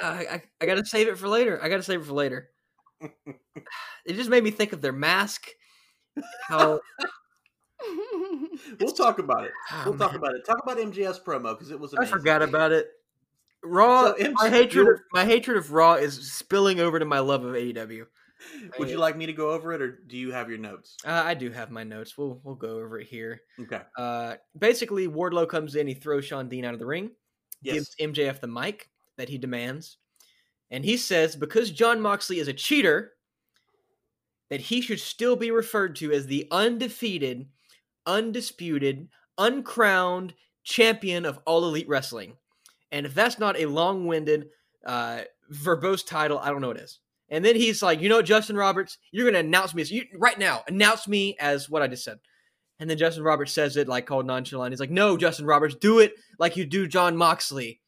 I, 0.01 0.25
I 0.31 0.41
I 0.61 0.65
gotta 0.65 0.85
save 0.85 1.07
it 1.07 1.17
for 1.17 1.27
later. 1.27 1.59
I 1.61 1.69
gotta 1.69 1.83
save 1.83 2.01
it 2.01 2.05
for 2.05 2.13
later. 2.13 2.49
it 3.01 4.13
just 4.13 4.29
made 4.29 4.43
me 4.43 4.51
think 4.51 4.73
of 4.73 4.81
their 4.81 4.93
mask. 4.93 5.47
How 6.47 6.79
We'll 8.79 8.93
talk 8.93 9.19
about 9.19 9.45
it. 9.45 9.51
oh, 9.71 9.83
We'll 9.85 9.97
talk 9.97 10.11
man. 10.11 10.19
about 10.19 10.35
it. 10.35 10.45
Talk 10.45 10.59
about 10.63 10.77
MJF 10.77 11.23
promo 11.23 11.57
because 11.57 11.71
it 11.71 11.79
was 11.79 11.93
I 11.93 12.05
forgot 12.05 12.41
about 12.41 12.71
it. 12.71 12.87
Raw. 13.63 14.07
So, 14.07 14.13
MC 14.13 14.33
my 14.33 14.49
hatred. 14.49 14.87
Of, 14.87 14.99
my 15.11 15.25
hatred 15.25 15.57
of 15.57 15.71
Raw 15.71 15.95
is 15.95 16.31
spilling 16.31 16.79
over 16.79 16.99
to 16.99 17.05
my 17.05 17.19
love 17.19 17.43
of 17.43 17.55
AEW. 17.55 18.05
Would 18.77 18.89
you 18.89 18.97
like 18.97 19.15
me 19.15 19.25
to 19.25 19.33
go 19.33 19.51
over 19.51 19.71
it, 19.71 19.81
or 19.81 19.99
do 20.07 20.17
you 20.17 20.31
have 20.31 20.49
your 20.49 20.57
notes? 20.57 20.97
Uh, 21.05 21.23
I 21.25 21.33
do 21.33 21.49
have 21.51 21.71
my 21.71 21.83
notes. 21.83 22.17
We'll 22.17 22.41
we'll 22.43 22.55
go 22.55 22.77
over 22.79 22.99
it 22.99 23.07
here. 23.07 23.41
Okay. 23.59 23.81
Uh, 23.97 24.35
basically, 24.57 25.07
Wardlow 25.07 25.47
comes 25.47 25.75
in. 25.75 25.87
He 25.87 25.93
throws 25.93 26.25
Shawn 26.25 26.49
Dean 26.49 26.65
out 26.65 26.73
of 26.73 26.79
the 26.79 26.85
ring. 26.85 27.11
Yes. 27.61 27.95
Gives 27.95 28.17
MJF 28.17 28.41
the 28.41 28.47
mic 28.47 28.89
that 29.17 29.29
he 29.29 29.37
demands, 29.37 29.97
and 30.71 30.83
he 30.83 30.97
says 30.97 31.35
because 31.35 31.71
Jon 31.71 32.01
Moxley 32.01 32.39
is 32.39 32.47
a 32.47 32.53
cheater, 32.53 33.11
that 34.49 34.61
he 34.61 34.81
should 34.81 34.99
still 34.99 35.35
be 35.35 35.51
referred 35.51 35.95
to 35.95 36.11
as 36.11 36.27
the 36.27 36.47
undefeated, 36.51 37.47
undisputed, 38.05 39.07
uncrowned 39.37 40.33
champion 40.63 41.25
of 41.25 41.39
all 41.45 41.65
elite 41.65 41.87
wrestling. 41.87 42.33
And 42.91 43.05
if 43.05 43.15
that's 43.15 43.39
not 43.39 43.59
a 43.59 43.65
long-winded, 43.65 44.49
uh, 44.85 45.21
verbose 45.51 46.05
title, 46.05 46.39
I 46.39 46.49
don't 46.49 46.61
know 46.61 46.67
what 46.67 46.77
is. 46.77 46.99
And 47.29 47.43
then 47.43 47.55
he's 47.55 47.81
like, 47.81 48.01
you 48.01 48.09
know, 48.09 48.21
Justin 48.21 48.55
Roberts, 48.55 48.99
you're 49.11 49.23
going 49.23 49.33
to 49.33 49.47
announce 49.47 49.73
me 49.73 49.81
as 49.81 49.91
you 49.91 50.03
right 50.15 50.37
now. 50.37 50.61
Announce 50.67 51.07
me 51.07 51.35
as 51.39 51.69
what 51.69 51.81
I 51.81 51.87
just 51.87 52.03
said. 52.03 52.19
And 52.79 52.89
then 52.89 52.97
Justin 52.97 53.23
Roberts 53.23 53.53
says 53.53 53.77
it 53.77 53.87
like 53.87 54.05
called 54.05 54.27
nonchalant. 54.27 54.71
He's 54.71 54.79
like, 54.79 54.91
no, 54.91 55.17
Justin 55.17 55.45
Roberts, 55.45 55.75
do 55.75 55.99
it 55.99 56.13
like 56.37 56.57
you 56.57 56.65
do 56.65 56.87
Jon 56.87 57.17
Moxley. 57.17 57.79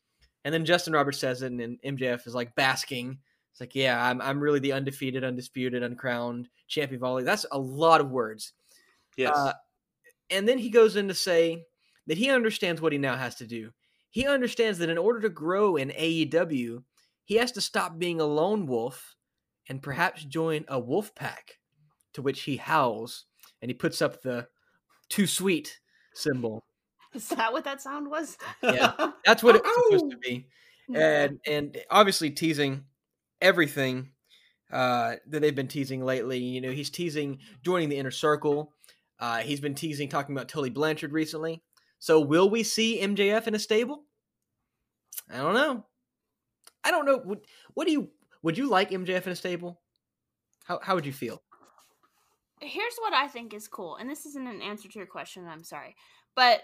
And 0.45 0.53
then 0.53 0.63
Justin 0.63 0.93
Roberts 0.93 1.17
says 1.17 1.41
it, 1.41 1.47
and 1.47 1.59
then 1.59 1.77
MJF 1.83 2.25
is 2.27 2.35
like 2.35 2.55
basking. 2.55 3.17
It's 3.51 3.59
like, 3.59 3.75
yeah, 3.75 4.01
I'm, 4.01 4.21
I'm 4.21 4.39
really 4.39 4.59
the 4.59 4.73
undefeated, 4.73 5.23
undisputed, 5.23 5.81
uncrowned 5.83 6.47
champion 6.67 7.01
of 7.01 7.03
all. 7.03 7.21
That's 7.23 7.47
a 7.51 7.57
lot 7.57 7.99
of 7.99 8.11
words. 8.11 8.53
Yes. 9.17 9.35
Uh, 9.35 9.53
and 10.29 10.47
then 10.47 10.59
he 10.59 10.69
goes 10.69 10.95
in 10.95 11.07
to 11.07 11.13
say 11.13 11.63
that 12.07 12.17
he 12.17 12.29
understands 12.29 12.79
what 12.79 12.91
he 12.91 12.97
now 12.97 13.17
has 13.17 13.35
to 13.35 13.47
do. 13.47 13.71
He 14.11 14.27
understands 14.27 14.77
that 14.79 14.89
in 14.89 14.97
order 14.97 15.19
to 15.21 15.29
grow 15.29 15.75
in 15.75 15.89
AEW, 15.89 16.83
he 17.25 17.35
has 17.35 17.51
to 17.53 17.61
stop 17.61 17.97
being 17.97 18.21
a 18.21 18.25
lone 18.25 18.67
wolf 18.67 19.15
and 19.67 19.81
perhaps 19.81 20.23
join 20.23 20.63
a 20.67 20.79
wolf 20.79 21.13
pack. 21.15 21.57
To 22.13 22.21
which 22.21 22.43
he 22.43 22.55
howls 22.55 23.25
and 23.61 23.69
he 23.69 23.73
puts 23.73 24.01
up 24.01 24.21
the 24.21 24.47
too 25.09 25.27
sweet 25.27 25.79
symbol. 26.13 26.63
Is 27.15 27.29
that 27.29 27.53
what 27.53 27.63
that 27.63 27.81
sound 27.81 28.09
was? 28.09 28.37
Yeah, 28.61 28.93
That's 29.25 29.41
what 29.41 29.55
it's 29.55 29.69
supposed 29.85 30.11
to 30.11 30.17
be. 30.17 30.47
And 30.93 31.39
and 31.47 31.77
obviously 31.89 32.29
teasing 32.29 32.83
everything 33.41 34.09
uh, 34.71 35.15
that 35.27 35.41
they've 35.41 35.55
been 35.55 35.67
teasing 35.67 36.03
lately. 36.03 36.39
You 36.39 36.61
know, 36.61 36.71
he's 36.71 36.89
teasing 36.89 37.39
joining 37.63 37.89
the 37.89 37.97
inner 37.97 38.11
circle. 38.11 38.73
Uh, 39.19 39.37
he's 39.37 39.59
been 39.59 39.75
teasing 39.75 40.09
talking 40.09 40.35
about 40.35 40.49
Tully 40.49 40.69
Blanchard 40.69 41.13
recently. 41.13 41.63
So 41.99 42.19
will 42.19 42.49
we 42.49 42.63
see 42.63 42.99
MJF 43.01 43.47
in 43.47 43.55
a 43.55 43.59
stable? 43.59 44.03
I 45.33 45.37
don't 45.37 45.53
know. 45.53 45.85
I 46.83 46.91
don't 46.91 47.05
know. 47.05 47.21
Would, 47.25 47.39
what 47.73 47.87
do 47.87 47.93
you 47.93 48.09
would 48.43 48.57
you 48.57 48.69
like 48.69 48.91
MJF 48.91 49.25
in 49.25 49.31
a 49.31 49.35
stable? 49.35 49.81
How 50.65 50.79
how 50.83 50.95
would 50.95 51.05
you 51.05 51.13
feel? 51.13 51.41
Here's 52.61 52.95
what 52.99 53.13
I 53.13 53.27
think 53.27 53.53
is 53.53 53.67
cool, 53.67 53.95
and 53.95 54.09
this 54.09 54.25
isn't 54.25 54.47
an 54.47 54.61
answer 54.61 54.87
to 54.87 54.99
your 54.99 55.07
question. 55.07 55.47
I'm 55.47 55.63
sorry, 55.63 55.95
but 56.35 56.61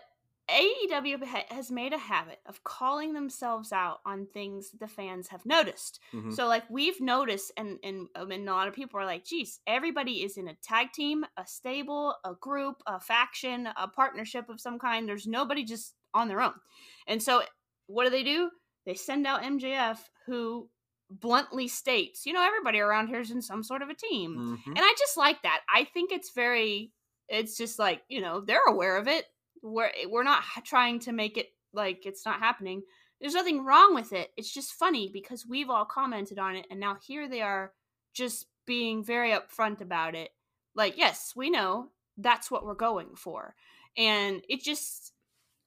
AEW 0.52 1.18
has 1.50 1.72
made 1.72 1.94
a 1.94 1.98
habit 1.98 2.40
of 2.46 2.64
calling 2.64 3.14
themselves 3.14 3.72
out 3.72 4.00
on 4.06 4.28
things 4.28 4.72
that 4.72 4.80
the 4.80 4.88
fans 4.88 5.30
have 5.30 5.46
noticed. 5.46 6.00
Mhm. 6.14 6.32
So, 6.34 6.48
like 6.48 6.70
we've 6.70 7.00
noticed, 7.02 7.52
and 7.58 7.80
and, 7.84 8.08
um, 8.16 8.32
and 8.32 8.48
a 8.48 8.54
lot 8.54 8.68
of 8.68 8.74
people 8.74 9.00
are 9.00 9.06
like, 9.06 9.26
"Geez, 9.26 9.60
everybody 9.68 10.24
is 10.24 10.38
in 10.38 10.48
a 10.48 10.56
tag 10.56 10.92
team, 10.94 11.26
a 11.38 11.46
stable, 11.46 12.16
a 12.24 12.36
group, 12.36 12.82
a 12.88 13.00
faction, 13.00 13.68
a 13.68 13.88
partnership 13.88 14.50
of 14.50 14.62
some 14.62 14.80
kind. 14.80 15.08
There's 15.08 15.28
nobody 15.28 15.64
just 15.64 15.96
on 16.14 16.28
their 16.28 16.42
own." 16.42 16.60
And 17.08 17.22
so, 17.22 17.44
what 17.88 18.04
do 18.06 18.10
they 18.10 18.24
do? 18.24 18.52
They 18.86 18.96
send 18.96 19.28
out 19.28 19.44
MJF, 19.44 20.10
who 20.26 20.70
bluntly 21.10 21.68
states, 21.68 22.26
"You 22.26 22.34
know, 22.34 22.42
everybody 22.44 22.80
around 22.80 23.08
here 23.08 23.20
is 23.20 23.32
in 23.32 23.42
some 23.42 23.64
sort 23.64 23.82
of 23.82 23.90
a 23.90 23.96
team." 23.96 24.38
Mhm. 24.38 24.68
and 24.68 24.80
i 24.80 24.96
just 24.98 25.18
like 25.18 25.42
that 25.44 25.62
i 25.70 25.84
think 25.84 26.12
it's 26.12 26.32
very 26.34 26.94
it's 27.28 27.58
just 27.58 27.80
like 27.80 28.04
you 28.10 28.22
know 28.22 28.42
they're 28.42 28.66
aware 28.68 28.98
of 28.98 29.08
it 29.08 29.26
we're 29.62 29.91
we're 30.10 30.24
not 30.24 30.43
trying 30.65 31.00
to 31.00 31.12
make 31.12 31.38
it 31.38 31.50
like 31.74 32.06
it's 32.06 32.26
not 32.26 32.39
happening. 32.39 32.84
There's 33.19 33.34
nothing 33.34 33.63
wrong 33.63 33.93
with 33.93 34.13
it 34.13 34.32
it's 34.36 34.52
just 34.52 34.74
funny 34.74 35.10
because 35.12 35.45
we've 35.47 35.69
all 35.69 35.86
commented 35.86 36.39
on 36.39 36.56
it 36.56 36.65
and 36.71 36.80
now 36.80 36.97
here 37.02 37.28
they 37.30 37.41
are 37.41 37.74
just 38.13 38.47
being 38.65 39.04
very 39.04 39.32
upfront 39.32 39.82
about 39.82 40.15
it. 40.15 40.32
Like 40.76 40.97
yes 40.97 41.34
we 41.36 41.50
know 41.50 41.89
that's 42.17 42.50
what 42.50 42.65
we're 42.65 42.76
going 42.76 43.15
for 43.15 43.56
and 43.97 44.41
it 44.50 44.62
just 44.62 45.13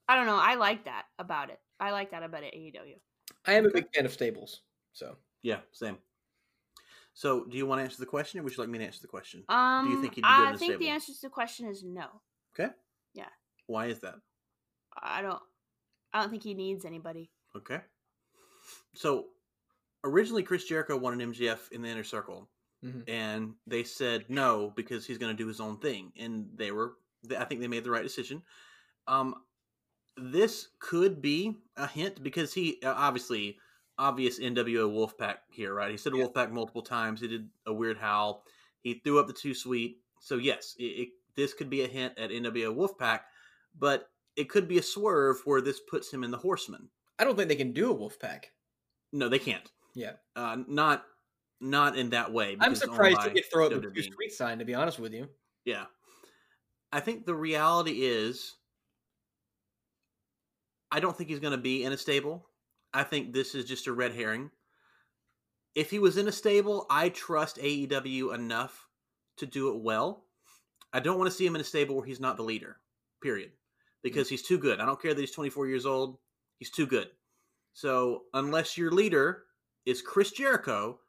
i 0.07 0.15
don't 0.15 0.27
know 0.27 0.37
i 0.37 0.55
like 0.55 0.85
that 0.85 1.05
about 1.19 1.49
it. 1.49 1.59
I 1.79 1.91
like 1.91 2.11
that 2.11 2.23
about 2.23 2.43
it 2.43 2.53
aew 2.53 2.99
I 3.45 3.53
am 3.53 3.65
a 3.65 3.69
big 3.69 3.85
fan 3.93 4.05
of 4.05 4.11
stables. 4.13 4.61
So. 4.93 5.17
Yeah, 5.45 5.59
same. 5.71 5.99
So, 7.13 7.45
do 7.45 7.55
you 7.55 7.67
want 7.67 7.79
to 7.79 7.83
answer 7.83 7.99
the 7.99 8.07
question, 8.07 8.39
or 8.39 8.43
would 8.43 8.57
you 8.57 8.63
like 8.63 8.69
me 8.69 8.79
to 8.79 8.85
answer 8.85 9.01
the 9.01 9.07
question? 9.07 9.43
um 9.47 9.85
do 9.85 9.91
you 9.91 10.01
think 10.01 10.15
he'd 10.15 10.21
be 10.21 10.27
good 10.27 10.41
in 10.41 10.47
i 10.47 10.53
a 10.53 10.57
think 10.57 10.79
the 10.79 10.89
answer 10.89 11.13
to 11.13 11.21
the 11.21 11.29
question 11.29 11.67
is 11.67 11.83
no 11.83 12.07
Why 13.67 13.87
is 13.87 13.99
that? 13.99 14.15
I 15.01 15.21
don't 15.21 15.41
I 16.13 16.21
don't 16.21 16.29
think 16.29 16.43
he 16.43 16.53
needs 16.53 16.85
anybody. 16.85 17.29
Okay. 17.55 17.81
So, 18.95 19.25
originally 20.03 20.43
Chris 20.43 20.65
Jericho 20.65 20.97
wanted 20.97 21.27
MJF 21.29 21.71
in 21.71 21.81
the 21.81 21.89
inner 21.89 22.03
circle, 22.03 22.49
Mhm. 22.83 23.03
and 23.09 23.55
they 23.67 23.83
said 23.83 24.25
no 24.29 24.71
because 24.75 25.05
he's 25.05 25.17
going 25.17 25.35
to 25.35 25.43
do 25.43 25.47
his 25.47 25.59
own 25.59 25.77
thing, 25.79 26.11
and 26.17 26.49
they 26.55 26.71
were. 26.71 26.97
I 27.37 27.43
think 27.45 27.59
they 27.61 27.67
made 27.67 27.83
the 27.83 27.91
right 27.91 28.03
decision. 28.03 28.43
Um, 29.07 29.43
this 30.17 30.69
could 30.79 31.21
be 31.21 31.57
a 31.75 31.87
hint 31.87 32.23
because 32.23 32.53
he 32.53 32.79
uh, 32.83 32.93
obviously 32.95 33.59
obvious 33.97 34.39
NWO 34.39 34.89
Wolfpack 34.89 35.37
here, 35.49 35.73
right? 35.73 35.91
He 35.91 35.97
said 35.97 36.13
Yeah. 36.15 36.25
Wolfpack 36.25 36.51
multiple 36.51 36.81
times. 36.83 37.21
He 37.21 37.27
did 37.27 37.49
a 37.65 37.73
weird 37.73 37.97
howl. 37.97 38.45
He 38.81 38.95
threw 39.03 39.19
up 39.19 39.27
the 39.27 39.33
too 39.33 39.53
sweet. 39.53 40.01
So 40.19 40.35
yes, 40.37 40.75
it, 40.79 40.83
it, 40.83 41.09
this 41.35 41.53
could 41.53 41.69
be 41.69 41.83
a 41.83 41.87
hint 41.87 42.17
at 42.17 42.29
NWO 42.31 42.73
Wolfpack, 42.75 43.21
but 43.77 44.09
it 44.35 44.49
could 44.49 44.67
be 44.67 44.77
a 44.77 44.83
swerve 44.83 45.41
where 45.45 45.61
this 45.61 45.79
puts 45.79 46.11
him 46.11 46.23
in 46.23 46.31
the 46.31 46.37
Horseman. 46.37 46.89
I 47.19 47.23
don't 47.23 47.35
think 47.35 47.49
they 47.49 47.55
can 47.55 47.71
do 47.71 47.89
a 47.89 47.93
wolf 47.93 48.19
pack. 48.19 48.51
No, 49.13 49.29
they 49.29 49.39
can't. 49.39 49.69
Yeah. 49.93 50.13
Uh, 50.35 50.57
not 50.67 51.05
not 51.61 51.97
in 51.97 52.09
that 52.09 52.31
way. 52.31 52.51
I'm 52.59 52.73
because 52.73 52.81
it's 52.81 52.89
owned 52.89 52.95
surprised 52.95 53.21
he 53.23 53.41
could 53.41 53.51
throw 53.51 53.67
up 53.67 53.71
a 53.71 54.01
street 54.03 54.33
sign. 54.33 54.59
To 54.59 54.65
be 54.65 54.75
honest 54.75 54.99
with 54.99 55.13
you, 55.13 55.29
Yeah. 55.63 55.85
I 56.91 56.99
think 56.99 57.25
the 57.25 57.35
reality 57.35 58.03
is 58.05 58.55
I 60.91 60.99
don't 60.99 61.15
think 61.17 61.29
he's 61.29 61.39
going 61.39 61.51
to 61.51 61.57
be 61.57 61.83
in 61.83 61.91
a 61.93 61.97
stable. 61.97 62.47
I 62.93 63.03
think 63.03 63.33
this 63.33 63.55
is 63.55 63.65
just 63.65 63.87
a 63.87 63.93
red 63.93 64.13
herring. 64.13 64.51
If 65.75 65.89
he 65.89 65.99
was 65.99 66.17
in 66.17 66.27
a 66.27 66.31
stable, 66.31 66.85
I 66.89 67.09
trust 67.09 67.57
AEW 67.57 68.33
enough 68.33 68.87
to 69.37 69.45
do 69.45 69.69
it 69.75 69.81
well. 69.81 70.23
I 70.93 71.01
don't 71.01 71.17
want 71.17 71.29
to 71.29 71.35
see 71.35 71.45
him 71.45 71.55
in 71.55 71.61
a 71.61 71.65
stable 71.65 71.97
where 71.97 72.05
he's 72.05 72.21
not 72.21 72.37
the 72.37 72.43
leader. 72.43 72.77
Period. 73.21 73.51
Because 74.09 74.29
he's 74.29 74.41
too 74.43 74.57
good. 74.57 74.79
I 74.79 74.85
don't 74.85 75.01
care 75.01 75.13
that 75.13 75.19
he's 75.19 75.31
24 75.31 75.67
years 75.67 75.85
old. 75.85 76.17
He's 76.59 76.69
too 76.71 76.87
good. 76.87 77.09
So, 77.73 78.23
unless 78.33 78.77
your 78.77 78.91
leader 78.91 79.43
is 79.85 80.01
Chris 80.01 80.31
Jericho, 80.31 80.99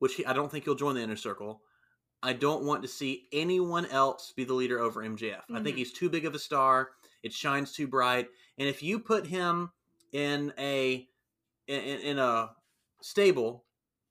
which 0.00 0.16
he, 0.16 0.26
I 0.26 0.32
don't 0.34 0.50
think 0.50 0.64
he'll 0.64 0.74
join 0.74 0.94
the 0.96 1.00
inner 1.02 1.16
circle, 1.16 1.62
I 2.22 2.32
don't 2.32 2.64
want 2.64 2.82
to 2.82 2.88
see 2.88 3.28
anyone 3.32 3.86
else 3.86 4.32
be 4.36 4.44
the 4.44 4.54
leader 4.54 4.80
over 4.80 5.02
MJF. 5.02 5.44
I 5.52 5.62
think 5.62 5.76
Mhm. 5.76 5.78
he's 5.78 5.92
too 5.92 6.08
big 6.10 6.24
of 6.26 6.34
a 6.34 6.38
star. 6.38 6.90
It 7.22 7.32
shines 7.32 7.72
too 7.72 7.86
bright. 7.86 8.28
And 8.58 8.68
if 8.68 8.82
you 8.82 8.98
put 8.98 9.26
him 9.26 9.70
in 10.12 10.52
a 10.58 11.08
in, 11.66 11.80
in 12.00 12.18
a 12.18 12.50
stable, 13.00 13.64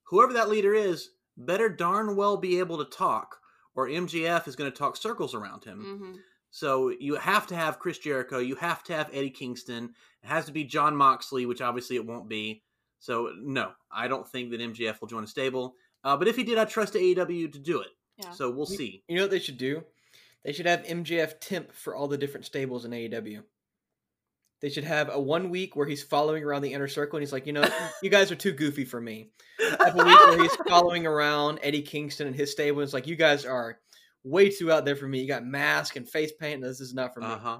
whoever 0.05 0.33
that 0.33 0.49
leader 0.49 0.73
is 0.73 1.11
better 1.37 1.69
darn 1.69 2.15
well 2.15 2.35
be 2.37 2.57
able 2.57 2.77
to 2.83 2.85
talk, 2.85 3.39
or 3.75 3.87
MJF 3.87 4.47
is 4.47 4.55
going 4.55 4.71
to 4.71 4.75
talk 4.77 4.97
circles 4.97 5.35
around 5.35 5.63
him. 5.63 5.83
hmm 5.85 6.15
So 6.55 6.89
you 6.99 7.15
have 7.15 7.47
to 7.47 7.55
have 7.55 7.79
Chris 7.79 7.97
Jericho, 7.97 8.37
you 8.37 8.53
have 8.57 8.83
to 8.83 8.93
have 8.93 9.09
Eddie 9.11 9.31
Kingston. 9.31 9.95
It 10.21 10.27
has 10.27 10.45
to 10.45 10.51
be 10.51 10.63
Jon 10.63 10.95
Moxley, 10.95 11.47
which 11.47 11.61
obviously 11.61 11.95
it 11.95 12.05
won't 12.05 12.29
be. 12.29 12.61
So 12.99 13.31
no, 13.41 13.71
I 13.91 14.07
don't 14.07 14.27
think 14.27 14.51
that 14.51 14.61
MJF 14.61 15.01
will 15.01 15.07
join 15.07 15.23
a 15.23 15.27
stable. 15.27 15.73
Uh, 16.03 16.15
but 16.15 16.27
if 16.27 16.35
he 16.35 16.43
did, 16.43 16.59
I 16.59 16.65
trust 16.65 16.93
AEW 16.93 17.51
to 17.53 17.57
do 17.59 17.81
it. 17.81 17.87
Yeah. 18.19 18.29
So 18.33 18.51
we'll 18.51 18.69
You- 18.69 18.77
see. 18.77 19.03
You 19.07 19.15
know 19.15 19.23
what 19.23 19.31
they 19.31 19.39
should 19.39 19.57
do? 19.57 19.83
They 20.45 20.51
should 20.53 20.67
have 20.67 20.83
MJF 20.83 21.39
temp 21.39 21.73
for 21.73 21.95
all 21.95 22.07
the 22.07 22.19
different 22.19 22.45
stables 22.45 22.85
in 22.85 22.91
AEW. 22.91 23.41
They 24.61 24.69
should 24.69 24.83
have 24.83 25.09
a 25.11 25.19
one 25.19 25.49
week 25.49 25.75
where 25.75 25.87
he's 25.87 26.03
following 26.03 26.43
around 26.43 26.61
the 26.61 26.73
inner 26.73 26.87
circle 26.87 27.17
and 27.17 27.23
he's 27.23 27.33
like, 27.33 27.47
you 27.47 27.53
know, 27.53 27.67
you 28.03 28.11
guys 28.11 28.31
are 28.31 28.35
too 28.35 28.51
goofy 28.51 28.85
for 28.85 29.01
me. 29.01 29.31
Have 29.79 29.99
a 29.99 30.05
week 30.05 30.19
where 30.19 30.41
he's 30.41 30.55
following 30.67 31.07
around 31.07 31.59
Eddie 31.63 31.81
Kingston 31.81 32.27
and 32.27 32.35
his 32.35 32.51
stable 32.51 32.79
and 32.79 32.85
it's 32.85 32.93
like, 32.93 33.07
you 33.07 33.15
guys 33.15 33.43
are 33.43 33.79
way 34.23 34.49
too 34.49 34.71
out 34.71 34.85
there 34.85 34.95
for 34.95 35.07
me. 35.07 35.21
You 35.21 35.27
got 35.27 35.45
mask 35.45 35.95
and 35.95 36.07
face 36.07 36.31
paint. 36.31 36.55
And 36.55 36.63
this 36.63 36.81
is 36.81 36.93
not 36.93 37.13
for 37.13 37.19
me. 37.21 37.27
Uh 37.27 37.37
huh. 37.37 37.59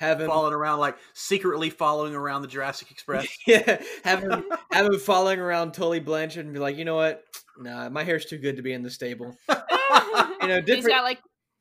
Have 0.00 0.20
him, 0.20 0.26
Following 0.26 0.52
around, 0.54 0.80
like 0.80 0.96
secretly 1.14 1.70
following 1.70 2.14
around 2.16 2.42
the 2.42 2.48
Jurassic 2.48 2.90
Express. 2.90 3.28
yeah, 3.46 3.80
have 4.02 4.22
him, 4.22 4.44
have 4.72 4.86
him 4.86 4.98
following 4.98 5.38
around 5.38 5.72
Tully 5.72 6.00
Blanchard 6.00 6.44
and 6.44 6.52
be 6.52 6.58
like, 6.58 6.76
you 6.76 6.84
know 6.84 6.96
what? 6.96 7.22
Nah, 7.58 7.88
my 7.90 8.02
hair's 8.02 8.24
too 8.24 8.38
good 8.38 8.56
to 8.56 8.62
be 8.62 8.72
in 8.72 8.82
the 8.82 8.90
stable. 8.90 9.36
You 10.42 10.48
know, 10.48 10.60
different. 10.60 10.76
He's 10.84 10.86
got 10.86 11.04
like 11.04 11.18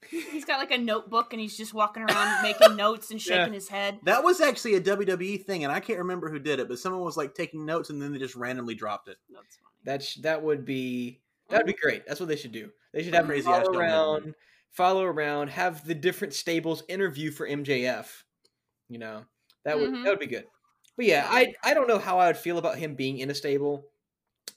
he's 0.09 0.45
got 0.45 0.57
like 0.59 0.71
a 0.71 0.77
notebook 0.77 1.31
and 1.31 1.39
he's 1.39 1.55
just 1.55 1.73
walking 1.73 2.03
around 2.03 2.43
making 2.43 2.75
notes 2.75 3.11
and 3.11 3.25
Yeah. 3.25 3.37
shaking 3.37 3.53
his 3.53 3.69
head. 3.69 3.99
That 4.03 4.23
was 4.23 4.41
actually 4.41 4.75
a 4.75 4.81
WWE 4.81 5.45
thing, 5.45 5.63
and 5.63 5.71
I 5.71 5.79
can't 5.79 5.99
remember 5.99 6.29
who 6.29 6.39
did 6.39 6.59
it, 6.59 6.67
but 6.67 6.79
someone 6.79 7.01
was 7.01 7.15
like 7.15 7.33
taking 7.33 7.65
notes 7.65 7.89
and 7.89 8.01
then 8.01 8.11
they 8.11 8.19
just 8.19 8.35
randomly 8.35 8.75
dropped 8.75 9.07
it. 9.07 9.17
That's 9.29 9.55
funny. 9.55 9.73
That's 9.85 10.15
that 10.15 10.43
would 10.43 10.65
be 10.65 11.21
that'd 11.49 11.65
be 11.67 11.73
great. 11.73 12.05
That's 12.07 12.19
what 12.19 12.27
they 12.27 12.35
should 12.35 12.51
do. 12.51 12.69
They 12.93 13.03
should 13.03 13.13
have 13.13 13.23
him 13.25 13.29
Crazy 13.29 13.47
Eyes 13.47 13.63
follow 13.63 13.73
don't 13.73 13.81
around, 13.81 14.35
follow 14.71 15.03
around, 15.03 15.49
have 15.49 15.85
the 15.85 15.95
different 15.95 16.33
stables 16.33 16.83
interview 16.87 17.31
for 17.31 17.47
MJF. 17.47 18.23
You 18.89 18.99
know 18.99 19.25
that 19.65 19.77
would 19.79 19.89
Mhm. 19.91 20.03
that 20.03 20.09
would 20.11 20.19
be 20.19 20.27
good. 20.27 20.45
But 20.95 21.05
yeah, 21.05 21.27
I 21.29 21.53
I 21.63 21.73
don't 21.73 21.87
know 21.87 21.97
how 21.99 22.19
I 22.19 22.27
would 22.27 22.37
feel 22.37 22.57
about 22.57 22.77
him 22.77 22.95
being 22.95 23.17
in 23.19 23.29
a 23.31 23.35
stable. 23.35 23.89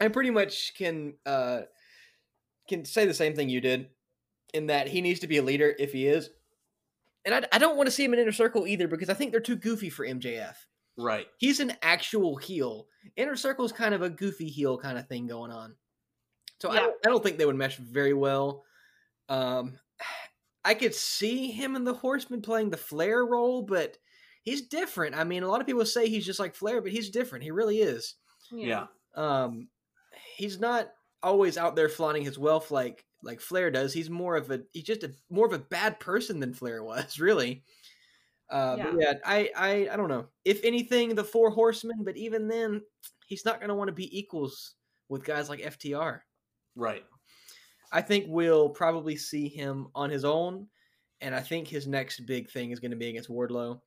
I 0.01 0.09
pretty 0.09 0.31
much 0.31 0.75
can 0.75 1.15
uh 1.25 1.63
can 2.69 2.85
say 2.85 3.07
the 3.07 3.15
same 3.15 3.35
thing 3.35 3.49
you 3.49 3.61
did, 3.61 3.89
in 4.53 4.67
that 4.67 4.89
he 4.89 5.01
needs 5.01 5.21
to 5.21 5.27
be 5.27 5.37
a 5.39 5.43
leader 5.43 5.75
if 5.79 5.93
he 5.93 6.07
is. 6.07 6.31
And 7.25 7.35
I, 7.35 7.49
I 7.53 7.59
don't 7.59 7.77
want 7.77 7.87
to 7.87 7.91
see 7.91 8.05
him 8.05 8.13
in 8.13 8.21
inner 8.21 8.33
circle 8.33 8.67
either 8.67 8.87
because 8.89 9.09
I 9.09 9.15
think 9.15 9.31
they're 9.33 9.41
too 9.41 9.57
goofy 9.57 9.89
for 9.91 10.05
MJF 10.05 10.57
Right. 10.97 11.27
he's 11.39 11.61
an 11.61 11.73
actual 11.83 12.37
heel. 12.37 12.89
Inner 13.17 13.37
Circle 13.37 13.65
is 13.65 13.73
kind 13.73 13.95
of 13.95 14.03
a 14.03 14.11
goofy 14.11 14.49
heel 14.49 14.77
kind 14.79 14.99
of 14.99 15.07
thing 15.09 15.27
going 15.27 15.51
on. 15.53 15.77
So 16.61 16.71
I, 16.71 16.77
don't, 16.77 16.95
I 17.05 17.09
don't 17.09 17.23
think 17.23 17.39
they 17.39 17.45
would 17.47 17.57
mesh 17.57 17.77
very 17.77 18.15
well. 18.15 18.65
Um, 19.29 19.79
I 20.65 20.75
could 20.75 20.95
see 20.95 21.51
him 21.51 21.77
and 21.77 21.87
the 21.87 21.95
Horseman 21.95 22.43
playing 22.43 22.71
the 22.71 22.77
Flair 22.77 23.25
role, 23.25 23.63
but 23.63 23.99
he's 24.43 24.63
different. 24.69 25.15
I 25.17 25.25
mean, 25.25 25.43
a 25.43 25.49
lot 25.49 25.61
of 25.61 25.67
people 25.67 25.85
say 25.85 26.09
he's 26.09 26.27
just 26.27 26.41
like 26.41 26.55
Flair, 26.55 26.81
but 26.81 26.93
he's 26.93 27.11
different. 27.11 27.45
He 27.45 27.51
really 27.51 27.79
is. 27.79 28.15
Yeah. 28.51 28.87
Um, 29.15 29.69
he's 30.37 30.59
not 30.61 30.89
always 31.23 31.57
out 31.59 31.77
there 31.77 31.89
flaunting 31.89 32.25
his 32.25 32.39
wealth 32.39 32.71
like 32.71 33.05
like 33.23 33.41
Flair 33.41 33.71
does. 33.71 33.93
He's 33.93 34.11
more 34.11 34.37
of 34.37 34.51
a 34.51 34.63
he's 34.73 34.85
just 34.85 35.03
a 35.03 35.13
more 35.31 35.47
of 35.47 35.53
a 35.53 35.59
bad 35.59 36.01
person 36.01 36.41
than 36.41 36.55
Flair 36.55 36.83
was, 36.83 37.19
really. 37.21 37.65
Uh, 38.49 38.77
But 38.77 39.01
yeah, 39.01 39.13
I, 39.25 39.51
I 39.57 39.89
I 39.93 39.97
don't 39.97 40.09
know. 40.09 40.27
If 40.45 40.63
anything, 40.65 41.15
the 41.15 41.25
Four 41.25 41.51
Horsemen, 41.51 42.05
but 42.05 42.17
even 42.17 42.49
then, 42.49 42.83
he's 43.27 43.45
not 43.45 43.59
going 43.59 43.69
to 43.69 43.75
want 43.75 43.89
to 43.89 43.93
be 43.95 44.17
equals 44.17 44.75
with 45.09 45.25
guys 45.25 45.49
like 45.49 45.61
FTR. 45.61 46.21
Right. 46.77 47.05
I 47.91 48.03
think 48.03 48.27
we'll 48.29 48.69
probably 48.69 49.17
see 49.17 49.49
him 49.49 49.89
on 49.95 50.11
his 50.11 50.25
own, 50.25 50.67
and 51.21 51.35
I 51.35 51.41
think 51.41 51.67
his 51.67 51.87
next 51.87 52.21
big 52.27 52.51
thing 52.51 52.71
is 52.71 52.79
going 52.81 52.91
to 52.91 52.97
be 52.97 53.09
against 53.09 53.31
Wardlow. 53.31 53.81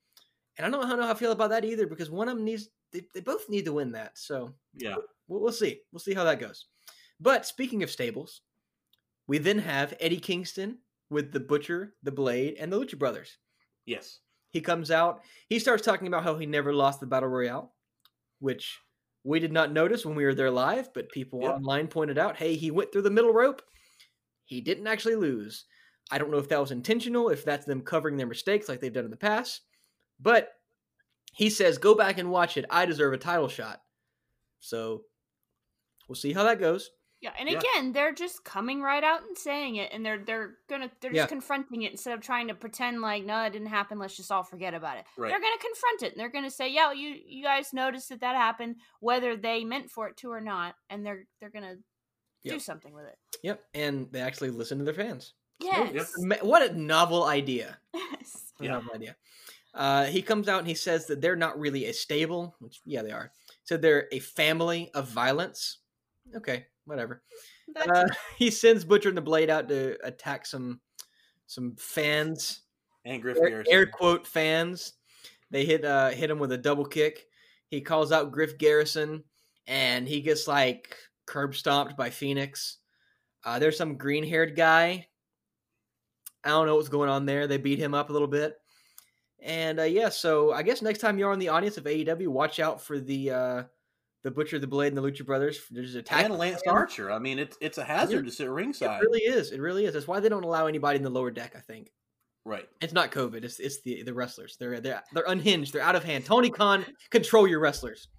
And 0.57 0.65
I 0.65 0.69
don't 0.69 0.89
know 0.89 0.97
how 1.05 1.09
I 1.09 1.13
feel 1.13 1.31
about 1.31 1.51
that 1.51 1.63
either 1.63 1.85
because 1.87 2.09
one 2.09 2.27
of 2.27 2.35
them 2.35 2.43
needs 2.45 2.69
they, 2.91 3.03
they 3.13 3.21
both 3.21 3.47
need 3.49 3.65
to 3.65 3.73
win 3.73 3.91
that. 3.91 4.17
So 4.17 4.53
Yeah. 4.73 4.95
we'll, 5.27 5.41
we'll 5.41 5.51
see. 5.51 5.79
We'll 5.91 5.99
see 5.99 6.15
how 6.15 6.23
that 6.23 6.39
goes. 6.39 6.65
But 7.19 7.45
speaking 7.45 7.83
of 7.83 7.91
stables, 7.91 8.41
we 9.27 9.37
then 9.37 9.59
have 9.59 9.93
Eddie 9.99 10.19
Kingston 10.19 10.79
with 11.11 11.31
the 11.31 11.39
Butcher, 11.39 11.93
the 12.01 12.11
Blade, 12.11 12.55
and 12.59 12.73
the 12.73 12.79
Lucha 12.79 12.97
Brothers. 12.97 13.37
Yes. 13.85 14.19
He 14.51 14.59
comes 14.61 14.89
out. 14.89 15.21
He 15.49 15.59
starts 15.59 15.83
talking 15.83 16.07
about 16.07 16.23
how 16.23 16.35
he 16.35 16.47
never 16.47 16.73
lost 16.73 16.99
the 16.99 17.05
Battle 17.05 17.29
Royale, 17.29 17.73
which 18.39 18.79
we 19.23 19.39
did 19.39 19.51
not 19.51 19.71
notice 19.71 20.05
when 20.05 20.15
we 20.15 20.23
were 20.25 20.33
there 20.35 20.51
live, 20.51 20.93
but 20.93 21.09
people 21.09 21.41
Yeah. 21.41 21.51
online 21.51 21.87
pointed 21.87 22.17
out 22.17 22.37
hey, 22.37 22.55
he 22.55 22.71
went 22.71 22.91
through 22.91 23.01
the 23.03 23.09
middle 23.11 23.33
rope. 23.33 23.61
He 24.45 24.61
didn't 24.61 24.87
actually 24.87 25.15
lose. 25.15 25.65
I 26.11 26.17
don't 26.17 26.31
know 26.31 26.37
if 26.37 26.49
that 26.49 26.59
was 26.59 26.71
intentional, 26.71 27.29
if 27.29 27.45
that's 27.45 27.65
them 27.65 27.81
covering 27.81 28.17
their 28.17 28.25
mistakes 28.27 28.67
like 28.67 28.79
they've 28.79 28.91
done 28.93 29.05
in 29.05 29.11
the 29.11 29.17
past, 29.17 29.61
but 30.19 30.53
he 31.33 31.49
says, 31.49 31.77
go 31.77 31.93
back 31.93 32.17
and 32.17 32.31
watch 32.31 32.57
it. 32.57 32.65
I 32.71 32.85
deserve 32.87 33.13
a 33.13 33.17
title 33.17 33.47
shot. 33.47 33.81
So 34.59 35.03
we'll 36.07 36.15
see 36.15 36.33
how 36.33 36.43
that 36.43 36.59
goes. 36.59 36.89
Yeah, 37.21 37.33
and 37.37 37.49
Yeah. 37.49 37.59
again, 37.59 37.91
they're 37.91 38.13
just 38.13 38.45
coming 38.45 38.81
right 38.81 39.03
out 39.03 39.23
and 39.23 39.37
saying 39.37 39.75
it, 39.75 39.91
and 39.91 40.05
they're 40.05 40.19
they're 40.23 40.55
gonna 40.69 40.89
they're 41.01 41.11
Yeah. 41.11 41.23
just 41.23 41.29
confronting 41.29 41.81
it 41.81 41.91
instead 41.91 42.13
of 42.13 42.21
trying 42.21 42.47
to 42.47 42.55
pretend 42.55 43.01
like 43.01 43.25
no, 43.25 43.43
it 43.43 43.49
didn't 43.51 43.67
happen. 43.67 43.99
Let's 43.99 44.15
just 44.15 44.31
all 44.31 44.43
forget 44.43 44.73
about 44.73 44.97
it. 44.97 45.05
Right. 45.17 45.29
They're 45.29 45.41
gonna 45.41 45.57
confront 45.59 46.03
it, 46.03 46.13
and 46.13 46.19
they're 46.19 46.29
gonna 46.29 46.49
say, 46.51 46.69
yeah, 46.69 46.93
you 46.93 47.09
you 47.25 47.43
guys 47.43 47.73
noticed 47.73 48.07
that 48.09 48.21
that 48.21 48.35
happened, 48.37 48.77
whether 49.01 49.35
they 49.35 49.65
meant 49.65 49.91
for 49.91 50.07
it 50.07 50.15
to 50.17 50.31
or 50.31 50.39
not, 50.39 50.75
and 50.89 51.05
they're 51.05 51.25
they're 51.41 51.49
gonna 51.49 51.75
do 52.45 52.57
something 52.59 52.93
with 52.93 53.05
it. 53.05 53.17
Yep. 53.43 53.63
And 53.73 54.11
they 54.13 54.21
actually 54.21 54.51
listen 54.51 54.77
to 54.77 54.85
their 54.85 54.93
fans. 54.93 55.33
Yes. 55.59 56.13
Ma- 56.19 56.37
What 56.41 56.61
a 56.71 56.73
novel 56.79 57.25
idea. 57.25 57.77
yes. 57.93 58.53
What 58.57 58.65
Yeah. 58.65 58.71
novel 58.71 58.93
idea. 58.95 59.17
Uh, 59.73 60.05
he 60.05 60.21
comes 60.21 60.47
out 60.47 60.59
and 60.59 60.67
he 60.67 60.73
says 60.73 61.05
that 61.07 61.19
they're 61.21 61.35
not 61.35 61.59
really 61.59 61.85
a 61.85 61.93
stable, 61.93 62.55
which, 62.59 62.81
yeah, 62.85 63.01
they 63.03 63.11
are. 63.11 63.31
So 63.65 63.75
they're 63.77 64.07
a 64.13 64.19
family 64.19 64.89
of 64.93 65.09
violence. 65.09 65.79
Okay, 66.33 66.65
whatever. 66.89 67.21
Uh, 67.75 68.05
he 68.37 68.49
sends 68.51 68.83
Butcher 68.83 69.09
and 69.09 69.17
the 69.17 69.21
Blade 69.21 69.49
out 69.49 69.69
to 69.69 69.97
attack 70.03 70.45
some 70.45 70.81
some 71.47 71.75
fans, 71.77 72.61
And 73.05 73.21
Griff 73.21 73.37
air, 73.37 73.49
Garrison. 73.49 73.73
air 73.73 73.85
quote 73.85 74.27
fans. 74.27 74.93
They 75.51 75.65
hit 75.65 75.85
uh, 75.85 76.09
hit 76.09 76.29
him 76.29 76.39
with 76.39 76.51
a 76.51 76.57
double 76.57 76.85
kick. 76.85 77.25
He 77.67 77.81
calls 77.81 78.11
out 78.11 78.31
Griff 78.31 78.57
Garrison, 78.57 79.23
and 79.67 80.07
he 80.07 80.21
gets 80.21 80.47
like 80.47 80.95
curb 81.25 81.55
stomped 81.55 81.95
by 81.95 82.09
Phoenix. 82.09 82.77
Uh, 83.45 83.57
there's 83.59 83.77
some 83.77 83.97
green 83.97 84.23
haired 84.23 84.55
guy. 84.55 85.07
I 86.43 86.49
don't 86.49 86.67
know 86.67 86.75
what's 86.75 86.89
going 86.89 87.09
on 87.09 87.25
there. 87.25 87.47
They 87.47 87.57
beat 87.57 87.79
him 87.79 87.93
up 87.93 88.09
a 88.09 88.13
little 88.13 88.27
bit. 88.27 88.55
And 89.41 89.79
uh, 89.79 89.83
yeah, 89.83 90.09
so 90.09 90.51
I 90.51 90.63
guess 90.63 90.81
next 90.81 90.99
time 90.99 91.17
you're 91.17 91.31
on 91.31 91.39
the 91.39 91.49
audience 91.49 91.77
of 91.77 91.85
AEW, 91.85 92.27
watch 92.27 92.59
out 92.59 92.81
for 92.81 92.99
the 92.99 93.31
uh, 93.31 93.63
the 94.23 94.31
Butcher, 94.31 94.59
the 94.59 94.67
Blade, 94.67 94.93
and 94.93 94.97
the 94.97 95.01
Lucha 95.01 95.25
Brothers. 95.25 95.59
There's 95.71 95.95
attack. 95.95 96.25
and 96.25 96.35
Lance 96.37 96.61
Archer. 96.67 97.11
I 97.11 97.19
mean, 97.19 97.39
it's 97.39 97.57
it's 97.61 97.77
a 97.77 97.83
hazard 97.83 98.25
to 98.25 98.31
sit 98.31 98.49
ringside. 98.49 99.01
It 99.01 99.05
really 99.05 99.21
is. 99.21 99.51
It 99.51 99.61
really 99.61 99.85
is. 99.85 99.93
That's 99.93 100.07
why 100.07 100.19
they 100.19 100.29
don't 100.29 100.43
allow 100.43 100.67
anybody 100.67 100.97
in 100.97 101.03
the 101.03 101.09
lower 101.09 101.31
deck. 101.31 101.53
I 101.55 101.59
think 101.61 101.91
Right. 102.45 102.67
it's 102.81 102.93
not 102.93 103.11
COVID. 103.11 103.43
It's 103.43 103.59
it's 103.59 103.81
the 103.81 104.03
the 104.03 104.13
wrestlers. 104.13 104.57
They're 104.59 104.79
they're 104.79 105.03
they're 105.13 105.25
unhinged. 105.27 105.73
They're 105.73 105.81
out 105.81 105.95
of 105.95 106.03
hand. 106.03 106.25
Tony 106.25 106.49
Khan, 106.49 106.85
control 107.09 107.47
your 107.47 107.59
wrestlers. 107.59 108.07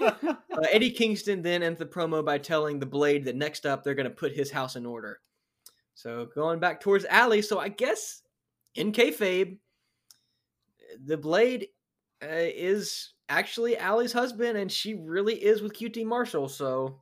Uh, 0.00 0.66
Eddie 0.70 0.90
Kingston 0.90 1.40
then 1.40 1.62
ends 1.62 1.78
the 1.78 1.86
promo 1.86 2.22
by 2.22 2.36
telling 2.36 2.78
the 2.78 2.84
Blade 2.84 3.24
that 3.24 3.34
next 3.36 3.64
up 3.64 3.82
they're 3.82 3.94
going 3.94 4.04
to 4.04 4.10
put 4.14 4.32
his 4.32 4.50
house 4.50 4.76
in 4.76 4.84
order. 4.84 5.18
So 5.94 6.26
going 6.34 6.58
back 6.60 6.78
towards 6.78 7.06
Allie. 7.06 7.40
So 7.40 7.58
I 7.58 7.68
guess 7.68 8.20
in 8.74 8.92
kayfabe, 8.92 9.56
the 11.06 11.16
Blade 11.16 11.68
uh, 12.22 12.26
is 12.30 13.14
actually 13.32 13.76
Allie's 13.78 14.12
husband, 14.12 14.58
and 14.58 14.70
she 14.70 14.94
really 14.94 15.34
is 15.34 15.62
with 15.62 15.72
QT 15.72 16.04
Marshall. 16.04 16.48
So 16.48 17.00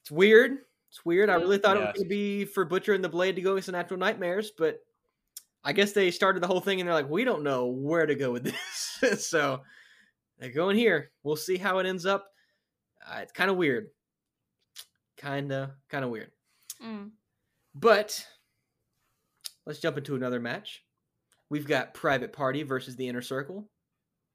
it's 0.00 0.10
weird. 0.10 0.58
It's 0.90 1.04
weird. 1.04 1.30
I 1.30 1.34
really 1.36 1.58
thought 1.58 1.76
it 1.76 1.80
Yes. 1.80 1.94
going 1.96 2.04
to 2.04 2.08
be 2.08 2.44
for 2.44 2.64
Butcher 2.64 2.92
and 2.94 3.04
the 3.04 3.08
Blade 3.08 3.36
to 3.36 3.42
go 3.42 3.58
the 3.58 3.72
Natural 3.72 3.98
Nightmares, 3.98 4.50
but 4.56 4.80
I 5.64 5.72
guess 5.72 5.92
they 5.92 6.10
started 6.10 6.42
the 6.42 6.46
whole 6.46 6.60
thing 6.60 6.80
and 6.80 6.86
they're 6.86 6.94
like, 6.94 7.10
we 7.10 7.24
don't 7.24 7.42
know 7.42 7.66
where 7.66 8.06
to 8.06 8.14
go 8.14 8.30
with 8.32 8.44
this. 9.00 9.26
so 9.26 9.62
they're 10.38 10.50
going 10.50 10.76
here. 10.76 11.10
We'll 11.22 11.36
see 11.36 11.56
how 11.56 11.78
it 11.78 11.86
ends 11.86 12.06
up. 12.06 12.28
Uh, 13.06 13.18
it's 13.22 13.32
kind 13.32 13.50
of 13.50 13.56
weird. 13.56 13.88
Kind 15.16 15.52
of, 15.52 15.70
kind 15.88 16.04
of 16.04 16.10
weird. 16.10 16.30
Mm. 16.84 17.10
But 17.74 18.24
let's 19.66 19.80
jump 19.80 19.98
into 19.98 20.14
another 20.14 20.40
match. 20.40 20.84
We've 21.50 21.66
got 21.66 21.94
Private 21.94 22.32
Party 22.32 22.62
versus 22.62 22.96
the 22.96 23.08
Inner 23.08 23.22
Circle, 23.22 23.68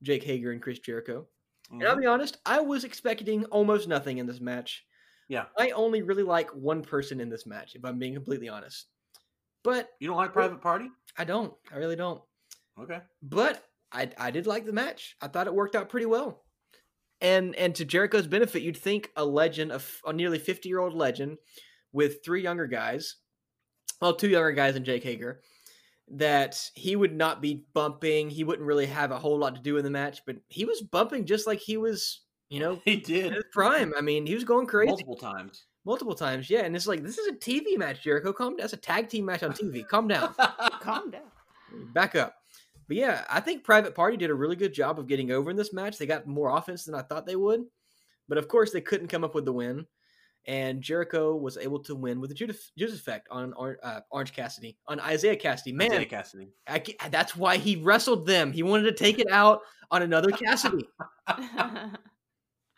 Jake 0.03 0.23
Hager 0.23 0.51
and 0.51 0.61
Chris 0.61 0.79
Jericho. 0.79 1.27
And 1.71 1.83
I'll 1.83 1.95
Mhm. 1.95 2.01
be 2.01 2.05
honest, 2.07 2.37
I 2.45 2.59
was 2.59 2.83
expecting 2.83 3.45
almost 3.45 3.87
nothing 3.87 4.17
in 4.17 4.25
this 4.25 4.41
match. 4.41 4.85
Yeah. 5.29 5.45
I 5.57 5.71
only 5.71 6.01
really 6.01 6.23
like 6.23 6.49
one 6.53 6.81
person 6.83 7.21
in 7.21 7.29
this 7.29 7.45
match, 7.45 7.75
if 7.75 7.85
I'm 7.85 7.97
being 7.99 8.13
completely 8.13 8.49
honest. 8.49 8.87
But 9.63 9.89
You 9.99 10.07
don't 10.07 10.17
like 10.17 10.33
Private 10.33 10.61
Party? 10.61 10.89
I 11.17 11.23
don't. 11.23 11.53
I 11.71 11.77
really 11.77 11.95
don't. 11.95 12.21
Okay. 12.79 12.99
But 13.21 13.63
I 13.91 14.11
I 14.17 14.31
did 14.31 14.47
like 14.47 14.65
the 14.65 14.73
match. 14.73 15.15
I 15.21 15.27
thought 15.27 15.47
it 15.47 15.53
worked 15.53 15.75
out 15.75 15.87
pretty 15.89 16.07
well. 16.07 16.45
And 17.21 17.55
and 17.55 17.75
to 17.75 17.85
Jericho's 17.85 18.25
benefit, 18.27 18.63
you'd 18.63 18.75
think 18.77 19.11
a 19.15 19.23
legend, 19.23 19.71
a, 19.71 19.75
f- 19.75 20.01
a 20.05 20.11
nearly 20.11 20.39
50 20.39 20.67
year 20.67 20.79
old 20.79 20.93
legend 20.95 21.37
with 21.93 22.23
three 22.25 22.41
younger 22.41 22.65
guys, 22.67 23.17
well, 24.01 24.15
two 24.15 24.29
younger 24.29 24.51
guys 24.53 24.75
and 24.75 24.85
Jake 24.85 25.03
Hager, 25.03 25.41
that 26.11 26.69
he 26.75 26.95
would 26.95 27.15
not 27.15 27.41
be 27.41 27.65
bumping. 27.73 28.29
He 28.29 28.43
wouldn't 28.43 28.67
really 28.67 28.85
have 28.87 29.11
a 29.11 29.19
whole 29.19 29.37
lot 29.37 29.55
to 29.55 29.61
do 29.61 29.77
in 29.77 29.83
the 29.83 29.89
match, 29.89 30.21
but 30.25 30.37
he 30.49 30.65
was 30.65 30.81
bumping 30.81 31.25
just 31.25 31.47
like 31.47 31.59
he 31.59 31.77
was, 31.77 32.21
you 32.49 32.59
know, 32.59 32.81
He 32.85 32.95
in 32.95 33.01
did 33.01 33.33
his 33.33 33.43
prime. 33.51 33.93
I 33.97 34.01
mean, 34.01 34.25
he 34.25 34.33
was 34.35 34.43
going 34.43 34.67
crazy 34.67 34.89
multiple 34.89 35.15
times. 35.15 35.65
multiple 35.85 36.15
times. 36.15 36.49
Yeah, 36.49 36.61
and 36.61 36.75
it's 36.75 36.87
like 36.87 37.03
this 37.03 37.17
is 37.17 37.27
a 37.27 37.33
TV 37.33 37.77
match, 37.77 38.03
Jericho. 38.03 38.33
Calm 38.33 38.51
down. 38.57 38.61
That's 38.61 38.73
a 38.73 38.77
tag 38.77 39.09
team 39.09 39.25
match 39.25 39.43
on 39.43 39.51
TV. 39.53 39.87
Calm 39.87 40.07
down. 40.07 40.33
Calm 40.81 41.11
down. 41.11 41.31
Back 41.93 42.15
up. 42.15 42.35
But 42.87 42.97
yeah, 42.97 43.23
I 43.29 43.39
think 43.39 43.63
Private 43.63 43.95
Party 43.95 44.17
did 44.17 44.29
a 44.29 44.35
really 44.35 44.57
good 44.57 44.73
job 44.73 44.99
of 44.99 45.07
getting 45.07 45.31
over 45.31 45.49
in 45.49 45.55
this 45.55 45.71
match. 45.71 45.97
They 45.97 46.05
got 46.05 46.27
more 46.27 46.49
offense 46.49 46.83
than 46.83 46.95
I 46.95 47.01
thought 47.03 47.25
they 47.25 47.37
would. 47.37 47.61
But 48.27 48.37
of 48.37 48.49
course, 48.49 48.71
they 48.71 48.81
couldn't 48.81 49.07
come 49.07 49.23
up 49.23 49.33
with 49.33 49.45
the 49.45 49.53
win. 49.53 49.85
And 50.47 50.81
Jericho 50.81 51.35
was 51.35 51.55
able 51.57 51.79
to 51.83 51.93
win 51.95 52.19
with 52.19 52.29
the 52.31 52.35
Judas, 52.35 52.71
Judas 52.77 52.95
effect 52.99 53.27
on 53.29 53.53
Or- 53.53 53.77
uh, 53.83 54.01
Orange 54.09 54.33
Cassidy, 54.33 54.75
on 54.87 54.99
Isiah 54.99 55.35
Kassidy. 55.35 55.71
Man, 55.73 55.91
Isiah 55.91 56.05
Kassidy. 56.07 56.49
I 56.67 56.83
that's 57.09 57.35
why 57.35 57.57
he 57.57 57.75
wrestled 57.75 58.25
them. 58.25 58.51
He 58.51 58.63
wanted 58.63 58.83
to 58.83 58.93
take 58.93 59.19
it 59.19 59.29
out 59.31 59.61
on 59.91 60.01
another 60.01 60.31
Cassidy. 60.31 60.87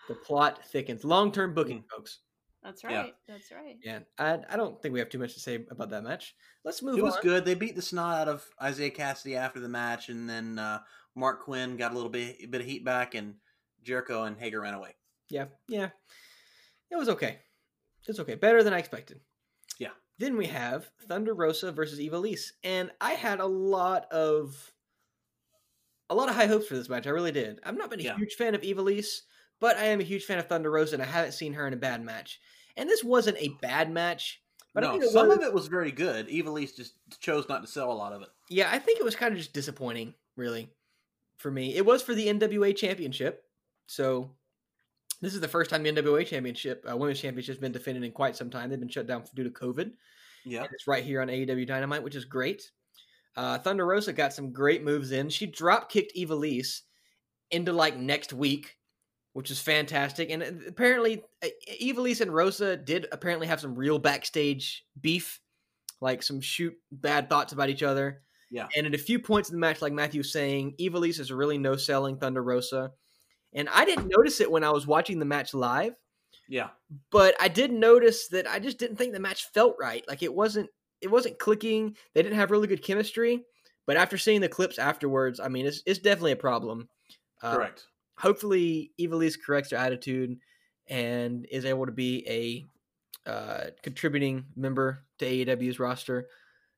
The 0.10 0.15
plot 0.15 0.65
thickens. 0.67 1.06
Long 1.06 1.32
term 1.32 1.54
booking, 1.54 1.84
folks. 1.89 2.19
That's 2.62 2.84
Yeah. 2.84 3.02
right. 3.02 3.13
That's 3.28 3.52
right. 3.52 3.78
Yeah, 3.82 3.99
I, 4.17 4.39
I 4.49 4.58
don't 4.58 4.82
think 4.82 4.93
we 4.93 4.99
have 4.99 5.10
too 5.10 5.17
much 5.19 5.34
to 5.34 5.39
say 5.39 5.65
about 5.71 5.89
that 5.91 6.04
match. 6.04 6.36
Let's 6.65 6.82
move 6.82 6.97
It 6.97 7.04
was 7.04 7.15
on. 7.15 7.21
good. 7.21 7.45
They 7.45 7.56
beat 7.56 7.76
the 7.76 7.82
snot 7.82 8.19
out 8.21 8.28
of 8.28 8.45
Isiah 8.65 8.91
Kassidy 8.91 9.36
after 9.38 9.60
the 9.62 9.69
match, 9.69 10.10
and 10.10 10.30
then 10.30 10.60
uh, 10.60 10.80
Marq 11.17 11.39
Quen 11.39 11.78
got 11.78 11.91
a 11.91 11.95
little 11.95 12.10
bit 12.10 12.52
bit 12.52 12.60
of 12.62 12.67
heat 12.67 12.84
back, 12.84 13.15
and 13.15 13.36
Jericho 13.82 14.23
and 14.23 14.38
Hager 14.38 14.60
ran 14.62 14.73
away. 14.73 14.95
Yeah, 15.30 15.45
yeah. 15.69 15.89
It 16.91 16.95
was 16.97 17.10
okay. 17.10 17.39
It 18.03 18.09
was 18.09 18.19
okay. 18.19 18.35
Better 18.35 18.63
than 18.63 18.73
I 18.73 18.79
expected. 18.79 19.19
Yeah. 19.79 19.89
Then 20.17 20.37
we 20.37 20.47
have 20.47 20.89
Thunder 21.07 21.33
Rosa 21.33 21.71
versus 21.71 21.99
Ivelisse. 21.99 22.51
And 22.63 22.91
I 23.01 23.13
had 23.13 23.39
a 23.39 23.45
lot 23.45 24.11
of 24.11 24.73
a 26.09 26.15
lot 26.15 26.29
of 26.29 26.35
high 26.35 26.45
hopes 26.47 26.67
for 26.67 26.75
this 26.75 26.89
match. 26.89 27.07
I 27.07 27.11
really 27.11 27.31
did. 27.31 27.59
I've 27.63 27.77
not 27.77 27.89
been 27.89 27.99
a 27.99 28.03
Yeah. 28.03 28.17
huge 28.17 28.35
fan 28.35 28.53
of 28.53 28.61
Ivelisse, 28.61 29.21
but 29.59 29.77
I 29.77 29.85
am 29.85 29.99
a 29.99 30.03
huge 30.03 30.25
fan 30.25 30.37
of 30.37 30.47
Thunder 30.47 30.69
Rosa, 30.69 30.95
and 30.95 31.01
I 31.01 31.05
haven't 31.07 31.31
seen 31.31 31.53
her 31.53 31.65
in 31.65 31.73
a 31.73 31.77
bad 31.77 32.03
match. 32.03 32.39
And 32.75 32.89
this 32.89 33.03
wasn't 33.03 33.37
a 33.39 33.49
bad 33.61 33.89
match. 33.91 34.41
But 34.73 34.83
I 34.83 34.97
no, 34.97 35.07
some 35.07 35.29
was, 35.29 35.37
of 35.37 35.43
it 35.43 35.53
was 35.53 35.67
very 35.67 35.91
good. 35.91 36.27
Ivelisse 36.27 36.75
just 36.75 36.95
chose 37.19 37.47
not 37.47 37.61
to 37.61 37.67
sell 37.67 37.91
a 37.91 37.93
lot 37.93 38.11
of 38.11 38.21
it. 38.21 38.29
Yeah, 38.49 38.69
I 38.71 38.79
think 38.79 38.99
it 38.99 39.03
was 39.03 39.15
kind 39.15 39.31
of 39.31 39.37
just 39.37 39.53
disappointing, 39.53 40.13
really, 40.35 40.69
for 41.37 41.49
me. 41.51 41.75
It 41.75 41.85
was 41.85 42.01
for 42.01 42.13
the 42.13 42.27
NWA 42.27 42.75
Championship, 42.75 43.45
so 43.87 44.31
this 45.23 45.33
is 45.33 45.41
the 45.41 45.47
first 45.47 45.69
time 45.69 45.83
the 45.83 45.91
NWA 45.91 46.25
Championship, 46.25 46.86
uh, 46.89 46.95
Women's 46.97 47.21
Championship, 47.21 47.55
has 47.55 47.62
been 47.62 47.71
defended 47.71 48.03
in 48.03 48.12
quite 48.12 48.36
some 48.36 48.49
time. 48.49 48.69
They've 48.69 48.79
been 48.79 48.89
shut 48.89 49.07
down 49.07 49.23
due 49.33 49.43
to 49.43 49.49
COVID. 49.49 49.91
Yeah, 50.45 50.65
it's 50.71 50.88
right 50.88 51.03
here 51.03 51.21
on 51.21 51.29
AEW 51.29 51.65
Dynamite, 51.65 52.03
which 52.03 52.15
is 52.15 52.25
great. 52.25 52.69
Uh, 53.36 53.57
Thunder 53.57 53.86
Rosa 53.86 54.13
got 54.13 54.33
some 54.33 54.51
great 54.51 54.83
moves 54.83 55.12
in. 55.12 55.29
She 55.29 55.45
drop 55.45 55.89
kicked 55.89 56.15
Ivelisse 56.15 56.81
into 57.51 57.71
like 57.71 57.97
next 57.97 58.33
week, 58.33 58.77
which 59.33 59.49
is 59.49 59.59
fantastic. 59.59 60.29
And 60.29 60.43
uh, 60.43 60.51
apparently, 60.67 61.23
uh, 61.43 61.47
Ivelisse 61.81 62.21
and 62.21 62.33
Rosa 62.33 62.77
did 62.77 63.07
apparently 63.12 63.47
have 63.47 63.62
some 63.62 63.75
real 63.75 63.99
backstage 63.99 64.86
beef, 64.99 65.39
like 66.01 66.21
some 66.21 66.41
shoot 66.41 66.75
bad 66.91 67.29
thoughts 67.29 67.53
about 67.53 67.69
each 67.69 67.83
other. 67.83 68.21
Yeah. 68.51 68.67
And 68.75 68.86
at 68.86 68.93
a 68.93 68.99
few 68.99 69.17
points 69.19 69.49
in 69.49 69.55
the 69.55 69.59
match, 69.59 69.81
like 69.81 69.93
Matthew 69.93 70.19
was 70.19 70.31
saying, 70.31 70.75
Ivelisse 70.79 71.19
is 71.19 71.31
really 71.31 71.57
no 71.57 71.75
selling 71.75 72.17
Thunder 72.17 72.43
Rosa. 72.43 72.91
And 73.55 73.69
I 73.69 73.85
didn't 73.85 74.09
notice 74.09 74.41
it 74.41 74.51
when 74.51 74.63
I 74.63 74.71
was 74.71 74.87
watching 74.87 75.19
the 75.19 75.25
match 75.25 75.53
live 75.53 75.95
yeah, 76.47 76.69
but 77.11 77.35
I 77.39 77.47
did 77.47 77.71
notice 77.71 78.27
that 78.29 78.49
I 78.49 78.59
just 78.59 78.77
didn't 78.77 78.97
think 78.97 79.13
the 79.13 79.19
match 79.19 79.49
felt 79.53 79.75
right. 79.79 80.03
Like 80.07 80.23
it 80.23 80.33
wasn't 80.33 80.69
it 81.01 81.09
wasn't 81.09 81.39
clicking. 81.39 81.95
They 82.13 82.21
didn't 82.21 82.37
have 82.37 82.51
really 82.51 82.67
good 82.67 82.83
chemistry. 82.83 83.43
But 83.85 83.97
after 83.97 84.17
seeing 84.17 84.41
the 84.41 84.49
clips 84.49 84.79
afterwards, 84.79 85.39
I 85.39 85.47
mean, 85.47 85.65
it's 85.65 85.81
it's 85.85 85.99
definitely 85.99 86.33
a 86.33 86.37
problem. 86.37 86.89
Uh, 87.41 87.55
correct. 87.55 87.87
Hopefully, 88.17 88.91
Ivelisse 88.99 89.37
corrects 89.43 89.71
her 89.71 89.77
attitude 89.77 90.37
and 90.87 91.47
is 91.49 91.65
able 91.65 91.85
to 91.85 91.91
be 91.91 92.25
a 92.27 93.29
uh, 93.29 93.63
contributing 93.81 94.45
member 94.55 95.03
to 95.19 95.25
AEW's 95.25 95.79
roster 95.79 96.27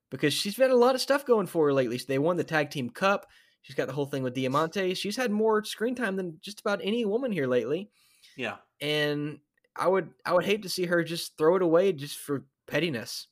because 0.10 0.34
she's 0.34 0.58
had 0.58 0.72
a 0.72 0.76
lot 0.76 0.96
of 0.96 1.02
stuff 1.02 1.26
going 1.26 1.48
for 1.48 1.66
her 1.66 1.74
lately. 1.74 2.00
They 2.08 2.20
won 2.20 2.38
the 2.38 2.44
tag 2.44 2.70
team 2.70 2.90
cup. 2.90 3.28
She's 3.66 3.76
got 3.76 3.88
the 3.88 3.94
whole 3.94 4.06
thing 4.06 4.24
with 4.24 4.36
Diamante. 4.36 4.94
She's 4.94 5.18
had 5.18 5.32
more 5.32 5.64
screen 5.66 5.96
time 5.96 6.16
than 6.18 6.40
just 6.42 6.62
about 6.62 6.82
any 6.84 7.04
woman 7.06 7.32
here 7.32 7.48
lately 7.48 7.92
Yeah, 8.36 8.58
and 8.82 9.40
I 9.76 9.88
would 9.88 10.14
I 10.26 10.34
would 10.34 10.46
hate 10.46 10.64
to 10.64 10.70
see 10.70 10.86
her 10.88 11.04
just 11.04 11.38
throw 11.38 11.56
it 11.58 11.62
away 11.64 11.94
just 11.94 12.18
for 12.20 12.48
pettiness. 12.68 13.28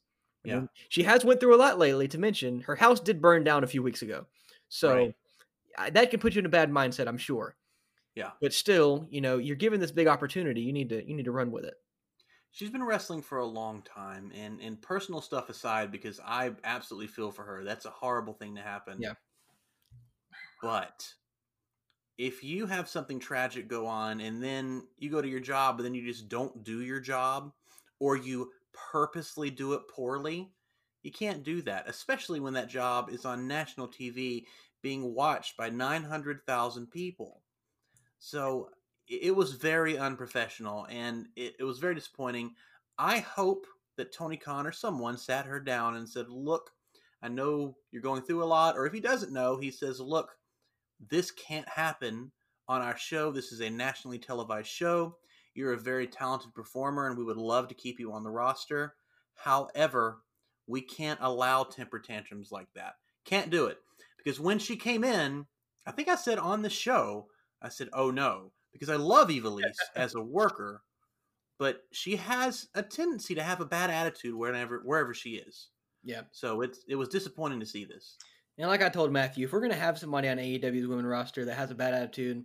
I 0.45 0.49
Yeah. 0.49 0.55
mean, 0.55 0.69
she 0.89 1.03
has 1.03 1.25
went 1.25 1.39
through 1.39 1.55
a 1.55 1.57
lot 1.57 1.79
lately. 1.79 2.07
To 2.09 2.17
mention, 2.19 2.61
her 2.61 2.75
house 2.77 2.99
did 3.01 3.21
burn 3.21 3.43
down 3.45 3.63
a 3.63 3.67
few 3.67 3.83
weeks 3.83 4.01
ago, 4.01 4.27
so 4.69 4.89
Right. 4.95 5.15
I- 5.77 5.91
that 5.91 6.11
can 6.11 6.19
put 6.21 6.35
you 6.35 6.39
in 6.41 6.45
a 6.47 6.49
bad 6.49 6.71
mindset, 6.71 7.07
I'm 7.07 7.17
sure. 7.19 7.57
Yeah. 8.15 8.33
but 8.41 8.53
still, 8.53 9.07
you 9.11 9.21
know, 9.21 9.37
you're 9.39 9.55
given 9.57 9.79
this 9.81 9.91
big 9.93 10.07
opportunity. 10.07 10.61
You 10.61 10.73
need 10.73 10.89
to 10.89 11.07
you 11.07 11.15
need 11.15 11.25
to 11.25 11.31
run 11.31 11.51
with 11.51 11.65
it. 11.65 11.75
she's 12.51 12.69
been 12.69 12.83
wrestling 12.83 13.21
for 13.21 13.37
a 13.39 13.45
long 13.45 13.81
time, 13.83 14.31
and 14.33 14.61
and 14.61 14.81
personal 14.81 15.21
stuff 15.21 15.49
aside, 15.49 15.91
because 15.91 16.19
I 16.23 16.55
absolutely 16.63 17.07
feel 17.07 17.31
for 17.31 17.43
her. 17.43 17.63
That's 17.63 17.85
a 17.85 17.89
horrible 17.91 18.33
thing 18.33 18.55
to 18.55 18.61
happen. 18.61 18.97
Yeah. 18.97 19.15
But 20.63 21.13
if 22.17 22.43
you 22.43 22.65
have 22.65 22.87
something 22.87 23.19
tragic 23.19 23.67
go 23.67 23.85
on, 23.85 24.21
and 24.21 24.41
then 24.41 24.87
you 24.97 25.09
go 25.09 25.21
to 25.21 25.27
your 25.27 25.41
job, 25.41 25.77
but 25.77 25.83
then 25.83 25.93
you 25.93 26.05
just 26.05 26.29
don't 26.29 26.63
do 26.63 26.81
your 26.81 27.01
job, 27.01 27.51
or 27.99 28.15
you 28.15 28.51
purposely 28.71 29.49
do 29.49 29.73
it 29.73 29.81
poorly, 29.93 30.51
you 31.03 31.11
can't 31.11 31.43
do 31.43 31.61
that. 31.63 31.89
Especially 31.89 32.39
when 32.39 32.53
that 32.53 32.69
job 32.69 33.09
is 33.11 33.25
on 33.25 33.47
national 33.47 33.89
TV, 33.89 34.45
being 34.81 35.13
watched 35.13 35.57
by 35.57 35.69
nine 35.69 36.03
hundred 36.03 36.45
thousand 36.47 36.89
people. 36.91 37.41
So 38.19 38.69
it 39.07 39.23
it 39.23 39.35
was 39.35 39.51
very 39.51 39.97
unprofessional 39.97 40.87
and 40.89 41.27
it, 41.35 41.55
it 41.59 41.63
was 41.65 41.79
very 41.79 41.95
disappointing. 41.95 42.55
I 42.97 43.19
hope 43.19 43.65
that 43.97 44.13
Tony 44.13 44.37
Khan 44.37 44.65
or 44.65 44.71
someone 44.71 45.17
sat 45.17 45.45
her 45.45 45.59
down 45.59 45.95
and 45.97 46.07
said, 46.07 46.29
Look, 46.29 46.71
I 47.21 47.27
know 47.27 47.75
you're 47.91 48.01
going 48.01 48.21
through 48.21 48.43
a 48.43 48.45
lot. 48.45 48.77
Or 48.77 48.85
if 48.85 48.93
he 48.93 48.99
doesn't 48.99 49.33
know, 49.33 49.57
he 49.57 49.71
says, 49.71 49.99
Look, 49.99 50.31
this 50.99 51.31
can't 51.31 51.67
happen 51.67 52.31
on 52.67 52.81
our 52.81 52.97
show. 52.97 53.31
This 53.31 53.51
is 53.51 53.61
a 53.61 53.69
nationally 53.69 54.19
televised 54.19 54.67
show. 54.67 55.17
You're 55.53 55.73
a 55.73 55.77
very 55.77 56.07
talented 56.07 56.53
performer 56.53 57.07
and 57.07 57.17
we 57.17 57.23
would 57.23 57.37
love 57.37 57.67
to 57.67 57.75
keep 57.75 57.99
you 57.99 58.11
on 58.11 58.23
the 58.23 58.31
roster. 58.31 58.95
However, 59.35 60.21
we 60.67 60.81
can't 60.81 61.19
allow 61.21 61.63
temper 61.63 61.99
tantrums 61.99 62.51
like 62.51 62.67
that. 62.75 62.93
Can't 63.25 63.49
do 63.49 63.65
it. 63.67 63.77
Because 64.17 64.39
when 64.39 64.59
she 64.59 64.75
came 64.75 65.03
in, 65.03 65.45
I 65.85 65.91
think 65.91 66.07
I 66.07 66.15
said 66.15 66.39
on 66.39 66.61
the 66.61 66.69
show, 66.69 67.27
I 67.61 67.69
said, 67.69 67.89
"Oh 67.93 68.09
no," 68.09 68.53
because 68.71 68.89
I 68.89 68.95
love 68.95 69.27
Ivelisse 69.29 69.75
as 69.95 70.15
a 70.15 70.21
worker, 70.21 70.81
but 71.59 71.81
she 71.91 72.15
has 72.15 72.69
a 72.73 72.83
tendency 72.83 73.35
to 73.35 73.43
have 73.43 73.59
a 73.59 73.65
bad 73.65 73.89
attitude 73.89 74.35
wherever 74.35 74.81
wherever 74.85 75.13
she 75.13 75.31
is. 75.31 75.69
Yeah, 76.03 76.23
So 76.31 76.61
it's 76.61 76.83
it 76.87 76.95
was 76.95 77.09
disappointing 77.09 77.59
to 77.59 77.65
see 77.65 77.85
this. 77.85 78.17
And 78.57 78.67
like 78.67 78.81
I 78.81 78.89
told 78.89 79.11
Matthew, 79.11 79.45
if 79.45 79.53
we're 79.53 79.61
gonna 79.61 79.75
have 79.75 79.97
somebody 79.97 80.27
on 80.29 80.37
AEW's 80.37 80.87
women 80.87 81.05
roster 81.05 81.45
that 81.45 81.55
has 81.55 81.71
a 81.71 81.75
bad 81.75 81.93
attitude, 81.93 82.43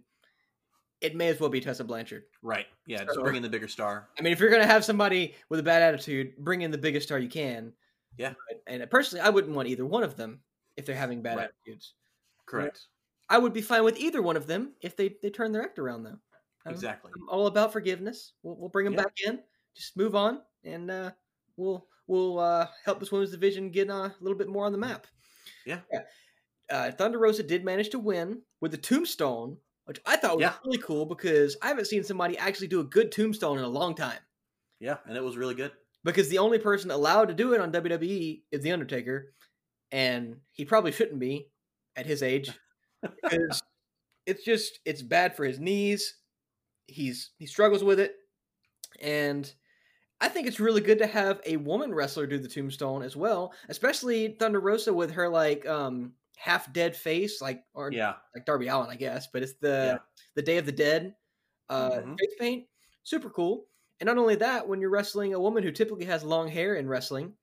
it 1.01 1.15
may 1.15 1.29
as 1.29 1.39
well 1.39 1.51
be 1.51 1.61
Tessa 1.61 1.85
Blanchard. 1.85 2.25
Right? 2.43 2.67
Yeah, 2.87 3.05
just 3.05 3.15
So- 3.15 3.23
bring 3.23 3.37
in 3.37 3.43
the 3.43 3.49
bigger 3.49 3.69
star. 3.69 4.09
I 4.19 4.23
mean, 4.23 4.33
if 4.33 4.41
you're 4.41 4.51
gonna 4.51 4.67
have 4.67 4.85
somebody 4.85 5.35
with 5.49 5.61
a 5.61 5.63
bad 5.63 5.83
attitude, 5.83 6.37
bring 6.39 6.63
in 6.63 6.71
the 6.71 6.79
biggest 6.79 7.07
star 7.09 7.19
you 7.19 7.29
can. 7.29 7.73
Yeah. 8.17 8.35
And 8.67 8.89
personally, 8.91 9.23
I 9.25 9.29
wouldn't 9.31 9.55
want 9.55 9.69
either 9.69 9.87
one 9.87 10.03
of 10.03 10.17
them 10.17 10.43
if 10.77 10.87
they're 10.87 10.97
having 10.97 11.23
bad 11.23 11.37
Right. 11.37 11.51
attitudes. 11.67 11.95
Correct. 12.47 12.87
I 13.29 13.39
would 13.39 13.53
be 13.53 13.61
fine 13.63 13.85
with 13.85 13.99
either 13.99 14.23
one 14.23 14.37
of 14.37 14.47
them 14.47 14.75
if 14.81 14.97
they 14.97 15.11
they 15.23 15.31
turn 15.31 15.53
their 15.53 15.63
act 15.63 15.79
around, 15.79 16.03
though. 16.05 16.19
I'm- 16.65 16.75
Exactly. 16.75 17.13
I'm 17.15 17.29
all 17.29 17.47
about 17.47 17.73
forgiveness. 17.73 18.33
We'll, 18.43 18.57
we'll 18.57 18.69
bring 18.71 18.85
them 18.87 18.95
Yeah. 18.95 19.03
back 19.05 19.15
in. 19.25 19.43
Just 19.77 19.97
move 19.97 20.15
on, 20.17 20.43
and 20.65 20.91
uh, 20.91 21.11
we'll 21.57 21.87
we'll 22.09 22.39
uh, 22.41 22.67
help 22.85 22.99
this 23.01 23.13
women's 23.13 23.31
division 23.31 23.71
get 23.71 23.89
uh, 23.91 23.95
a 24.11 24.17
little 24.21 24.37
bit 24.37 24.49
more 24.49 24.65
on 24.67 24.73
the 24.73 24.79
map. 24.79 25.07
Yeah. 25.69 25.81
Uh, 26.71 26.91
Thunder 26.93 27.19
Rosa 27.19 27.43
did 27.43 27.65
manage 27.65 27.91
to 27.91 27.99
win 27.99 28.43
with 28.61 28.73
the 28.73 28.77
tombstone, 28.79 29.57
which 29.87 30.01
I 30.05 30.17
thought 30.17 30.37
was 30.37 30.43
Yeah. 30.43 30.55
really 30.65 30.79
cool 30.79 31.07
because 31.07 31.57
I 31.63 31.69
haven't 31.69 31.87
seen 31.87 32.05
somebody 32.05 32.37
actually 32.37 32.67
do 32.69 32.81
a 32.81 32.85
good 32.85 33.13
tombstone 33.13 33.59
in 33.59 33.65
a 33.65 33.69
long 33.69 33.95
time. 33.95 34.19
Yeah, 34.81 34.99
and 35.07 35.17
it 35.17 35.23
was 35.25 35.37
really 35.37 35.55
good. 35.55 35.73
because 36.05 36.29
the 36.29 36.39
only 36.39 36.59
person 36.59 36.91
allowed 36.91 37.29
to 37.29 37.35
do 37.35 37.53
it 37.55 37.61
on 37.61 37.73
WWE 37.73 38.43
is 38.53 38.63
the 38.63 38.71
Undertaker, 38.73 39.35
and 39.91 40.37
he 40.53 40.65
probably 40.65 40.93
shouldn't 40.93 41.19
be 41.19 41.51
at 41.97 42.07
his 42.07 42.23
age 42.23 42.51
because 43.03 43.61
it's 44.27 44.45
just 44.45 44.79
it's 44.85 45.03
bad 45.03 45.35
for 45.37 45.45
his 45.45 45.59
knees. 45.59 46.15
He's 46.87 47.33
he 47.39 47.47
struggles 47.47 47.83
with 47.83 47.99
it, 47.99 48.15
and 49.01 49.53
I 50.21 50.29
think 50.29 50.47
it's 50.49 50.59
really 50.61 50.81
good 50.81 50.99
to 50.99 51.07
have 51.07 51.41
a 51.47 51.57
woman 51.59 51.95
wrestler 51.95 52.27
do 52.27 52.39
the 52.39 52.49
tombstone 52.49 53.03
as 53.03 53.15
well, 53.17 53.53
especially 53.69 54.37
Thunder 54.39 54.61
Rosa 54.61 54.93
with 54.93 55.13
her 55.13 55.29
like 55.29 55.67
um 55.67 56.15
half 56.37 56.73
dead 56.73 56.97
face, 56.97 57.41
like 57.41 57.65
or 57.75 57.91
Yeah. 57.93 58.15
like 58.35 58.45
Darby 58.45 58.69
Allin, 58.69 58.91
I 58.91 58.97
guess, 58.97 59.29
but 59.33 59.43
it's 59.43 59.55
the 59.61 59.69
Yeah. 59.95 59.99
the 60.35 60.43
Day 60.43 60.59
of 60.59 60.67
the 60.67 60.73
Dead 60.73 61.15
uh, 61.69 61.91
Mhm. 62.01 62.19
face 62.19 62.35
paint. 62.39 62.69
Super 63.05 63.31
cool. 63.31 63.69
And 64.01 64.07
not 64.07 64.19
only 64.19 64.37
that, 64.37 64.67
when 64.67 64.81
you're 64.81 64.91
wrestling 64.91 65.35
a 65.35 65.41
woman 65.41 65.63
who 65.63 65.71
typically 65.73 66.05
has 66.07 66.25
long 66.25 66.49
hair 66.49 66.77
in 66.77 66.89
wrestling, 66.89 67.37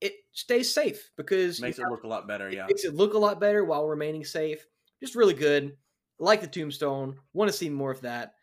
it 0.00 0.14
stays 0.32 0.72
safe 0.72 1.10
because 1.16 1.60
Makes 1.60 1.78
it 1.78 1.82
have- 1.82 1.90
look 1.92 2.04
a 2.04 2.08
lot 2.08 2.26
better. 2.26 2.48
it 2.48 2.54
Yeah. 2.54 2.66
makes 2.66 2.84
it 2.84 2.94
look 2.94 3.14
a 3.14 3.18
lot 3.18 3.38
better 3.40 3.64
while 3.64 3.86
remaining 3.86 4.24
safe. 4.24 4.66
Just 5.00 5.14
really 5.14 5.34
good. 5.34 5.76
Like 6.18 6.40
the 6.40 6.46
tombstone. 6.48 7.18
Want 7.34 7.50
to 7.50 7.56
see 7.56 7.70
more 7.70 7.90
of 7.92 8.00
that. 8.02 8.34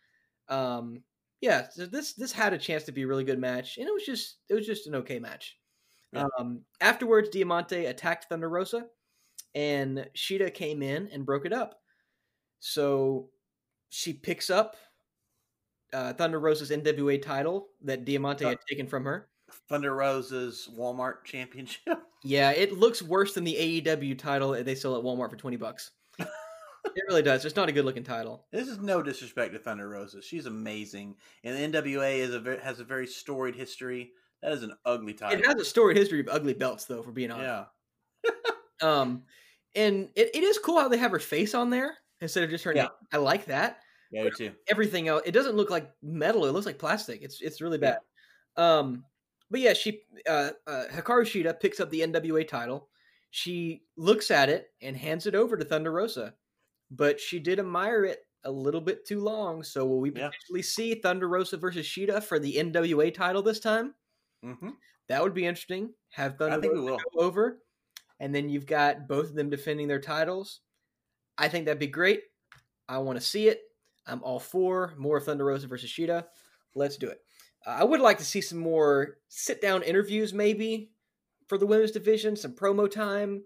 Um, 0.49 1.03
yeah, 1.41 1.67
so 1.69 1.85
this 1.85 2.13
this 2.13 2.31
had 2.31 2.53
a 2.53 2.57
chance 2.57 2.83
to 2.83 2.91
be 2.91 3.03
a 3.03 3.07
really 3.07 3.23
good 3.23 3.39
match, 3.39 3.77
and 3.77 3.87
it 3.87 3.93
was 3.93 4.03
just 4.05 4.37
it 4.49 4.53
was 4.53 4.65
just 4.65 4.87
an 4.87 4.95
okay 4.95 5.19
match. 5.19 5.57
Yeah. 6.13 6.27
Um, 6.39 6.61
afterwards, 6.81 7.29
Diamante 7.29 7.85
attacked 7.85 8.25
Thunder 8.29 8.49
Rosa, 8.49 8.85
and 9.53 10.09
Shida 10.15 10.53
came 10.53 10.81
in 10.81 11.09
and 11.09 11.25
broke 11.25 11.45
it 11.45 11.53
up. 11.53 11.79
So 12.59 13.29
she 13.89 14.13
picks 14.13 14.49
up 14.49 14.75
uh, 15.93 16.13
Thunder 16.13 16.39
Rosa's 16.39 16.71
NWA 16.71 17.21
title 17.21 17.67
that 17.83 18.05
Diamante 18.05 18.45
Uh, 18.45 18.49
had 18.49 18.59
taken 18.67 18.87
from 18.87 19.05
her. 19.05 19.29
Thunder 19.69 19.95
Rosa's 19.95 20.69
Walmart 20.77 21.23
Championship. 21.23 21.99
Yeah, 22.23 22.49
it 22.49 22.73
looks 22.73 23.03
worse 23.03 23.35
than 23.35 23.43
the 23.43 23.81
AEW 23.85 24.17
title 24.17 24.51
they 24.51 24.73
sell 24.73 24.97
at 24.97 25.03
Walmart 25.03 25.29
for 25.29 25.35
twenty 25.37 25.55
bucks. 25.55 25.91
It 26.97 27.03
really 27.07 27.21
does. 27.21 27.45
It's 27.45 27.55
not 27.55 27.69
a 27.69 27.71
good 27.71 27.85
looking 27.85 28.03
title. 28.03 28.45
This 28.51 28.67
is 28.67 28.79
no 28.79 29.01
disrespect 29.01 29.53
to 29.53 29.59
Thunder 29.59 29.87
Rosa. 29.87 30.21
She's 30.21 30.45
amazing, 30.45 31.15
and 31.43 31.73
the 31.73 31.79
NWA 31.79 32.17
is 32.17 32.33
a 32.33 32.39
ve- 32.39 32.57
has 32.61 32.79
a 32.79 32.83
very 32.83 33.07
storied 33.07 33.55
history. 33.55 34.11
That 34.41 34.51
is 34.51 34.63
an 34.63 34.73
ugly 34.85 35.13
title. 35.13 35.39
It 35.39 35.45
has 35.45 35.55
a 35.55 35.65
storied 35.65 35.97
history 35.97 36.19
of 36.19 36.27
ugly 36.29 36.53
belts, 36.53 36.85
though. 36.85 37.01
For 37.01 37.11
being 37.11 37.31
honest, 37.31 37.67
yeah. 38.23 38.31
um, 38.81 39.23
and 39.75 40.09
it, 40.15 40.31
it 40.35 40.43
is 40.43 40.57
cool 40.59 40.79
how 40.79 40.87
they 40.89 40.97
have 40.97 41.11
her 41.11 41.19
face 41.19 41.53
on 41.53 41.69
there 41.69 41.97
instead 42.21 42.43
of 42.43 42.49
just 42.49 42.63
her 42.63 42.73
Yeah. 42.73 42.83
name. 42.83 42.91
I 43.13 43.17
like 43.17 43.45
that. 43.45 43.79
Yeah, 44.11 44.23
me 44.23 44.31
too. 44.37 44.53
Everything 44.67 45.07
else, 45.07 45.23
it 45.25 45.31
doesn't 45.31 45.55
look 45.55 45.69
like 45.69 45.89
metal. 46.01 46.45
It 46.45 46.51
looks 46.53 46.65
like 46.65 46.79
plastic. 46.79 47.21
It's 47.21 47.41
it's 47.41 47.61
really 47.61 47.77
bad. 47.77 47.99
Um, 48.55 49.03
but 49.51 49.59
yeah, 49.59 49.73
she 49.73 50.01
uh, 50.27 50.51
uh, 50.65 50.85
Hikaru 50.91 51.23
Shida 51.23 51.59
picks 51.59 51.79
up 51.79 51.89
the 51.89 52.01
NWA 52.01 52.47
title. 52.47 52.89
She 53.31 53.83
looks 53.97 54.31
at 54.31 54.49
it 54.49 54.67
and 54.81 54.95
hands 54.95 55.27
it 55.27 55.35
over 55.35 55.57
to 55.57 55.65
Thunder 55.65 55.91
Rosa, 55.91 56.33
but 56.91 57.19
she 57.19 57.39
did 57.39 57.59
admire 57.59 58.05
it 58.05 58.27
a 58.43 58.51
little 58.51 58.81
bit 58.81 59.05
too 59.05 59.19
long. 59.21 59.63
So 59.63 59.85
will 59.85 59.99
we 59.99 60.11
Yeah. 60.13 60.31
potentially 60.31 60.61
see 60.63 60.95
Thunder 60.95 61.27
Rosa 61.29 61.57
versus 61.57 61.85
Shida 61.87 62.23
for 62.23 62.39
the 62.39 62.57
NWA 62.57 63.11
title 63.11 63.43
this 63.43 63.59
time? 63.59 63.95
hmm 64.43 64.69
That 65.07 65.23
would 65.23 65.33
be 65.33 65.45
interesting. 65.45 65.93
Have 66.11 66.37
Thunder 66.37 66.57
I 66.57 66.61
think 66.61 66.73
we 66.73 66.81
Rosa 66.81 66.81
will. 66.81 67.11
go 67.13 67.19
over, 67.25 67.63
and 68.19 68.35
then 68.35 68.49
you've 68.49 68.65
got 68.65 69.07
both 69.07 69.29
of 69.29 69.35
them 69.35 69.49
defending 69.49 69.87
their 69.87 70.01
titles. 70.01 70.61
I 71.37 71.49
think 71.49 71.65
that'd 71.65 71.79
be 71.79 71.87
great. 71.87 72.23
I 72.89 72.99
want 72.99 73.17
to 73.19 73.25
see 73.25 73.49
it. 73.49 73.61
I'm 74.07 74.23
all 74.23 74.39
for 74.39 74.95
more 74.97 75.21
Thunder 75.21 75.45
Rosa 75.45 75.67
versus 75.67 75.91
Shida. 75.91 76.27
Let's 76.75 76.97
do 76.97 77.09
it. 77.09 77.21
Uh, 77.65 77.71
I 77.71 77.85
would 77.85 78.01
like 78.01 78.19
to 78.19 78.25
see 78.25 78.41
some 78.41 78.59
more 78.59 79.19
sit 79.29 79.61
down 79.61 79.83
interviews, 79.83 80.33
maybe 80.33 80.93
for 81.47 81.57
the 81.57 81.67
women's 81.67 81.91
division, 81.91 82.35
some 82.35 82.55
promo 82.55 82.89
time, 82.91 83.45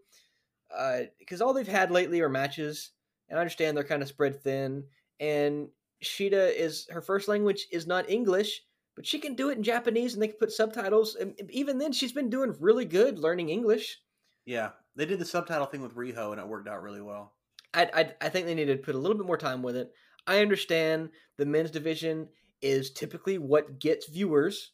because 1.19 1.41
all 1.41 1.54
they've 1.54 1.67
had 1.67 1.91
lately 1.91 2.21
are 2.21 2.30
matches, 2.30 2.91
and 3.32 3.39
I 3.39 3.41
understand 3.41 3.76
they're 3.76 3.84
kind 3.86 4.02
of 4.02 4.10
spread 4.10 4.44
thin. 4.44 4.84
And 5.20 5.70
Shida 6.04 6.54
is 6.54 6.86
her 6.91 7.02
first 7.02 7.30
language 7.30 7.65
is 7.72 7.88
not 7.88 8.10
English, 8.10 8.62
but 8.96 9.08
she 9.08 9.20
can 9.20 9.36
do 9.36 9.50
it 9.50 9.58
in 9.58 9.63
Japanese, 9.63 10.13
and 10.13 10.22
they 10.22 10.28
can 10.28 10.38
put 10.38 10.52
subtitles. 10.52 11.15
And 11.15 11.34
even 11.50 11.78
then, 11.78 11.94
she's 11.94 12.12
been 12.12 12.30
doing 12.30 12.54
really 12.60 12.84
good 12.84 13.17
learning 13.17 13.50
English. 13.50 14.00
Yeah, 14.46 14.72
they 14.98 15.06
did 15.06 15.20
the 15.20 15.26
subtitle 15.26 15.65
thing 15.65 15.82
with 15.82 15.96
Riho, 15.96 16.34
and 16.34 16.41
it 16.41 16.48
worked 16.48 16.67
out 16.67 16.84
really 16.84 17.02
well. 17.02 17.34
I, 17.74 17.89
I 17.94 18.26
I 18.26 18.30
think 18.30 18.46
they 18.48 18.56
need 18.56 18.65
to 18.65 18.76
put 18.76 18.96
a 18.96 18.98
little 18.98 19.17
bit 19.17 19.26
more 19.26 19.38
time 19.38 19.63
with 19.63 19.78
it. 19.78 19.91
I 20.28 20.39
understand 20.39 21.10
the 21.38 21.46
men's 21.46 21.72
division 21.72 22.28
is 22.62 22.91
typically 22.91 23.38
what 23.38 23.80
gets 23.80 24.10
viewers, 24.10 24.74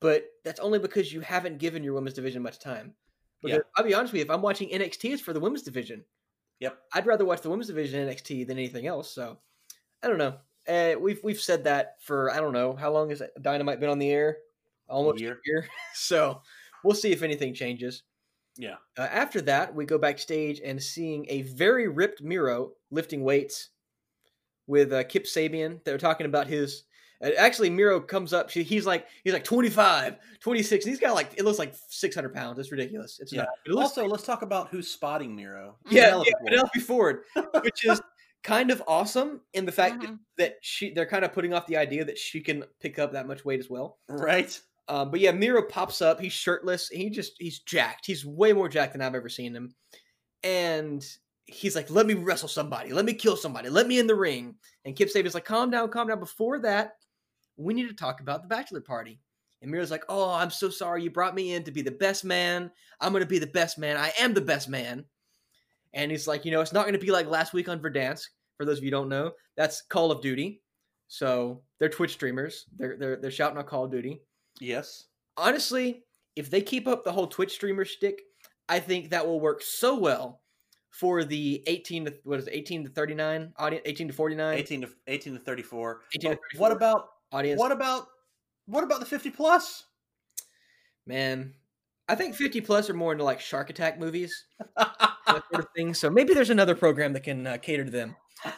but 0.00 0.26
that's 0.44 0.60
only 0.60 0.78
because 0.78 1.12
you 1.12 1.22
haven't 1.22 1.58
given 1.58 1.82
your 1.82 1.94
women's 1.94 2.14
division 2.14 2.42
much 2.42 2.58
time. 2.60 2.94
Yeah. 3.42 3.58
I'll 3.74 3.84
be 3.84 3.94
honest 3.94 4.12
with 4.12 4.18
you, 4.18 4.24
if 4.26 4.30
I'm 4.30 4.42
watching 4.42 4.68
NXT, 4.68 5.14
it's 5.14 5.22
for 5.22 5.32
the 5.32 5.40
women's 5.40 5.62
division. 5.62 6.04
Yep. 6.60 6.78
I'd 6.94 7.06
rather 7.06 7.24
watch 7.24 7.40
the 7.40 7.50
women's 7.50 7.68
division 7.68 8.00
in 8.00 8.14
NXT 8.14 8.46
than 8.46 8.58
anything 8.58 8.86
else. 8.86 9.12
So 9.12 9.38
I 10.02 10.08
don't 10.08 10.18
know. 10.18 10.36
Uh, 10.68 10.98
we've 11.00 11.20
we've 11.24 11.40
said 11.40 11.64
that 11.64 11.96
for 12.02 12.30
I 12.30 12.36
don't 12.36 12.52
know 12.52 12.76
how 12.76 12.92
long 12.92 13.10
has 13.10 13.22
Dynamite 13.40 13.80
been 13.80 13.90
on 13.90 13.98
the 13.98 14.10
air? 14.10 14.36
Almost 14.88 15.20
a 15.20 15.22
year. 15.22 15.40
year. 15.44 15.68
so 15.94 16.42
we'll 16.84 16.94
see 16.94 17.12
if 17.12 17.22
anything 17.22 17.54
changes. 17.54 18.02
Yeah. 18.56 18.76
Uh, 18.98 19.02
after 19.02 19.40
that, 19.42 19.74
we 19.74 19.86
go 19.86 19.96
backstage 19.96 20.60
and 20.62 20.82
seeing 20.82 21.24
a 21.28 21.42
very 21.42 21.88
ripped 21.88 22.22
Miro 22.22 22.72
lifting 22.90 23.22
weights 23.22 23.70
with 24.66 24.92
uh, 24.92 25.04
Kip 25.04 25.24
Sabian. 25.24 25.82
They're 25.84 25.98
talking 25.98 26.26
about 26.26 26.46
his. 26.46 26.84
Actually, 27.38 27.68
Miro 27.70 28.00
comes 28.00 28.32
up. 28.32 28.48
She, 28.50 28.62
he's 28.62 28.86
like 28.86 29.06
he's 29.24 29.32
like 29.34 29.44
25, 29.44 30.16
26. 30.40 30.84
And 30.84 30.90
he's 30.92 31.00
got 31.00 31.14
like 31.14 31.34
it 31.36 31.44
looks 31.44 31.58
like 31.58 31.74
600 31.88 32.32
pounds. 32.34 32.58
It's 32.58 32.72
ridiculous. 32.72 33.18
It's 33.20 33.32
Yeah. 33.32 33.42
not. 33.42 33.48
It 33.66 33.72
looks, 33.72 33.82
Also, 33.90 34.06
let's 34.06 34.24
talk 34.24 34.42
about 34.42 34.68
who's 34.70 34.88
spotting 34.90 35.36
Miro. 35.36 35.76
yeah, 35.90 36.22
Penelope 36.44 36.70
yeah, 36.76 36.82
Ford. 36.82 37.24
Which 37.62 37.84
is 37.84 38.00
kind 38.42 38.70
of 38.70 38.82
awesome 38.88 39.42
in 39.52 39.66
the 39.66 39.72
fact 39.72 40.00
that, 40.00 40.10
Mhm. 40.10 40.18
that 40.38 40.54
she 40.62 40.94
they're 40.94 41.04
kind 41.04 41.24
of 41.26 41.32
putting 41.34 41.52
off 41.52 41.66
the 41.66 41.76
idea 41.76 42.04
that 42.06 42.16
she 42.16 42.40
can 42.40 42.64
pick 42.80 42.98
up 42.98 43.12
that 43.12 43.26
much 43.26 43.44
weight 43.44 43.60
as 43.60 43.68
well. 43.68 43.98
Right? 44.08 44.58
Um, 44.88 45.10
but 45.10 45.20
yeah, 45.20 45.30
Miro 45.30 45.62
pops 45.62 46.00
up. 46.00 46.18
He's 46.20 46.32
shirtless. 46.32 46.88
He 46.88 47.10
just 47.10 47.34
he's 47.38 47.58
jacked. 47.60 48.06
He's 48.06 48.24
way 48.24 48.52
more 48.54 48.68
jacked 48.68 48.92
than 48.94 49.02
I've 49.02 49.14
ever 49.14 49.28
seen 49.28 49.54
him. 49.54 49.74
And 50.42 51.06
he's 51.44 51.76
like, 51.76 51.90
"Let 51.90 52.06
me 52.06 52.14
wrestle 52.14 52.48
somebody. 52.48 52.92
Let 52.92 53.04
me 53.04 53.12
kill 53.12 53.36
somebody. 53.36 53.68
Let 53.68 53.86
me 53.86 53.98
in 53.98 54.06
the 54.06 54.14
ring." 54.14 54.54
And 54.84 54.96
Kip 54.96 55.10
Sabian's 55.10 55.34
like, 55.34 55.44
"Calm 55.44 55.70
down, 55.70 55.90
calm 55.90 56.08
down." 56.08 56.18
Before 56.18 56.58
that, 56.60 56.94
we 57.60 57.74
need 57.74 57.88
to 57.88 57.94
talk 57.94 58.20
about 58.20 58.42
the 58.42 58.48
bachelor 58.48 58.80
party. 58.80 59.20
And 59.62 59.70
Miro's 59.70 59.90
like, 59.90 60.04
"Oh, 60.08 60.30
I'm 60.30 60.50
so 60.50 60.70
sorry. 60.70 61.02
You 61.02 61.10
brought 61.10 61.34
me 61.34 61.52
in 61.52 61.64
to 61.64 61.70
be 61.70 61.82
the 61.82 61.90
best 61.90 62.24
man. 62.24 62.70
I'm 63.00 63.12
gonna 63.12 63.26
be 63.26 63.38
the 63.38 63.46
best 63.46 63.78
man. 63.78 63.96
I 63.96 64.12
am 64.18 64.32
the 64.32 64.40
best 64.40 64.68
man." 64.68 65.04
And 65.92 66.10
he's 66.10 66.26
like, 66.26 66.44
"You 66.44 66.50
know, 66.50 66.62
it's 66.62 66.72
not 66.72 66.86
gonna 66.86 66.98
be 66.98 67.10
like 67.10 67.26
last 67.26 67.52
week 67.52 67.68
on 67.68 67.80
Verdansk. 67.80 68.28
For 68.56 68.64
those 68.64 68.78
of 68.78 68.84
you 68.84 68.88
who 68.88 68.92
don't 68.92 69.08
know, 69.08 69.32
that's 69.56 69.82
Call 69.82 70.10
of 70.10 70.22
Duty. 70.22 70.62
So 71.08 71.62
they're 71.78 71.88
Twitch 71.88 72.12
streamers. 72.12 72.66
They're 72.76 72.96
they're 72.96 73.16
they're 73.16 73.30
shouting 73.30 73.58
out 73.58 73.66
Call 73.66 73.84
of 73.84 73.90
Duty." 73.90 74.22
Yes. 74.60 75.06
honestly, 75.36 76.04
if 76.36 76.50
they 76.50 76.60
keep 76.60 76.86
up 76.86 77.04
the 77.04 77.12
whole 77.12 77.26
Twitch 77.26 77.52
streamer 77.52 77.84
shtick, 77.84 78.20
I 78.68 78.78
think 78.78 79.10
that 79.10 79.26
will 79.26 79.40
work 79.40 79.62
so 79.62 79.98
well 79.98 80.42
for 80.90 81.24
the 81.24 81.62
18 81.66 82.04
to 82.06 82.14
what 82.24 82.40
is 82.40 82.46
it, 82.46 82.54
18 82.54 82.84
to 82.84 82.90
39 82.90 83.52
audience, 83.56 83.82
18 83.86 84.08
to 84.08 84.14
49 84.14 84.58
18 84.58 84.80
to 84.82 84.88
18 85.06 85.32
to 85.34 85.38
34. 85.38 86.00
18 86.14 86.30
to 86.30 86.36
But 86.52 86.60
what 86.60 86.72
about 86.72 87.08
audience. 87.32 87.58
what 87.58 87.72
about 87.72 88.06
what 88.66 88.84
about 88.84 89.00
the 89.00 89.06
50 89.06 89.30
plus? 89.30 89.84
Man, 91.06 91.54
I 92.08 92.14
think 92.14 92.34
50 92.34 92.60
plus 92.60 92.88
are 92.90 92.94
more 92.94 93.12
into 93.12 93.24
like 93.24 93.40
Shark 93.40 93.70
Attack 93.70 93.98
movies, 93.98 94.46
that 94.76 95.18
sort 95.26 95.64
of 95.64 95.66
thing. 95.74 95.94
So 95.94 96.10
maybe 96.10 96.34
there's 96.34 96.50
another 96.50 96.74
program 96.74 97.12
that 97.14 97.24
can 97.24 97.46
uh, 97.46 97.56
cater 97.58 97.84
to 97.84 97.90
them. 97.90 98.16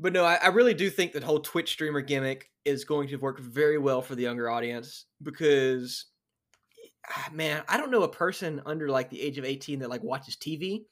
But 0.00 0.14
no, 0.14 0.24
I, 0.24 0.36
I 0.36 0.48
really 0.48 0.72
do 0.72 0.88
think 0.88 1.12
that 1.12 1.22
whole 1.22 1.40
Twitch 1.40 1.72
streamer 1.72 2.00
gimmick 2.00 2.48
is 2.64 2.86
going 2.86 3.08
to 3.08 3.16
work 3.16 3.38
very 3.38 3.76
well 3.76 4.00
for 4.00 4.14
the 4.14 4.22
younger 4.22 4.48
audience 4.48 5.04
because, 5.22 6.06
ah, 7.06 7.28
man, 7.32 7.62
I 7.68 7.76
don't 7.76 7.90
know 7.90 8.02
a 8.02 8.08
person 8.08 8.62
under 8.64 8.88
like 8.88 9.10
the 9.10 9.20
age 9.20 9.36
of 9.36 9.44
18 9.44 9.80
that 9.80 9.90
like 9.90 10.02
watches 10.02 10.36
TV. 10.36 10.84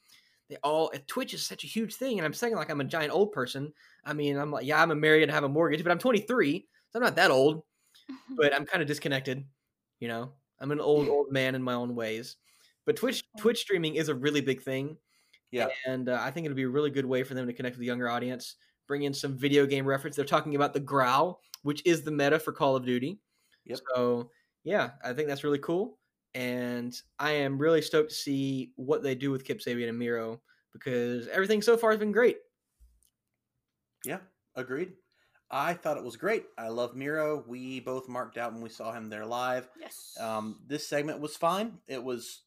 They 0.49 0.57
all 0.63 0.91
Twitch 1.07 1.33
is 1.33 1.45
such 1.45 1.63
a 1.63 1.67
huge 1.67 1.95
thing, 1.95 2.17
and 2.17 2.25
I'm 2.25 2.33
saying 2.33 2.55
like 2.55 2.69
I'm 2.69 2.81
a 2.81 2.85
giant 2.85 3.13
old 3.13 3.31
person. 3.31 3.73
I 4.05 4.13
mean, 4.13 4.37
I'm 4.37 4.51
like, 4.51 4.65
yeah, 4.65 4.81
I'm 4.81 4.91
a 4.91 4.95
married 4.95 5.23
and 5.23 5.31
have 5.31 5.43
a 5.43 5.49
mortgage, 5.49 5.83
but 5.83 5.91
I'm 5.91 5.99
23, 5.99 6.67
so 6.89 6.99
I'm 6.99 7.03
not 7.03 7.15
that 7.15 7.31
old. 7.31 7.63
But 8.35 8.55
I'm 8.55 8.65
kind 8.65 8.81
of 8.81 8.87
disconnected, 8.87 9.45
you 9.99 10.07
know. 10.07 10.31
I'm 10.59 10.71
an 10.71 10.79
old 10.79 11.07
old 11.07 11.31
man 11.31 11.55
in 11.55 11.61
my 11.61 11.73
own 11.73 11.95
ways. 11.95 12.37
But 12.85 12.95
Twitch 12.95 13.23
Twitch 13.37 13.59
streaming 13.59 13.95
is 13.95 14.09
a 14.09 14.15
really 14.15 14.41
big 14.41 14.61
thing. 14.61 14.97
Yeah. 15.51 15.67
and 15.87 16.09
uh, 16.09 16.19
I 16.21 16.29
think 16.29 16.45
it'll 16.45 16.55
be 16.55 16.63
a 16.63 16.69
really 16.69 16.91
good 16.91 17.05
way 17.05 17.23
for 17.23 17.33
them 17.33 17.47
to 17.47 17.53
connect 17.53 17.75
with 17.75 17.79
the 17.79 17.87
younger 17.87 18.07
audience 18.07 18.55
bring 18.89 19.03
in 19.03 19.13
some 19.13 19.37
video 19.37 19.65
game 19.65 19.85
reference. 19.85 20.17
They're 20.17 20.25
talking 20.25 20.55
about 20.55 20.73
the 20.73 20.79
Grau, 20.81 21.37
which 21.61 21.81
is 21.85 22.01
the 22.01 22.11
meta 22.11 22.39
for 22.39 22.51
Call 22.51 22.75
of 22.75 22.85
Duty. 22.85 23.19
Yep. 23.65 23.79
So 23.95 24.31
yeah, 24.65 24.89
I 25.01 25.13
think 25.13 25.29
that's 25.29 25.45
really 25.45 25.59
cool, 25.59 25.98
and 26.35 26.99
I 27.17 27.31
am 27.31 27.57
really 27.57 27.81
stoked 27.81 28.09
to 28.09 28.15
see 28.15 28.71
what 28.75 29.03
they 29.03 29.15
do 29.15 29.31
with 29.31 29.45
Kip 29.45 29.59
Sabian 29.59 29.89
and 29.89 29.97
Miro 29.97 30.41
because 30.73 31.27
everything 31.27 31.61
so 31.61 31.77
far 31.77 31.91
has 31.91 31.99
been 31.99 32.11
great. 32.11 32.37
Yeah, 34.05 34.19
agreed. 34.55 34.93
I 35.51 35.73
thought 35.73 35.97
it 35.97 36.03
was 36.03 36.15
great. 36.15 36.45
I 36.57 36.67
love 36.67 36.95
Miro. 36.95 37.43
We 37.47 37.79
both 37.79 38.07
marked 38.07 38.37
out 38.37 38.53
when 38.53 38.61
we 38.61 38.69
saw 38.69 38.91
him 38.91 39.09
there 39.09 39.25
live. 39.25 39.67
yes. 39.79 40.15
Um, 40.19 40.59
this 40.67 40.87
segment 40.87 41.19
was 41.19 41.35
fine. 41.35 41.79
It 41.87 42.03
was 42.03 42.41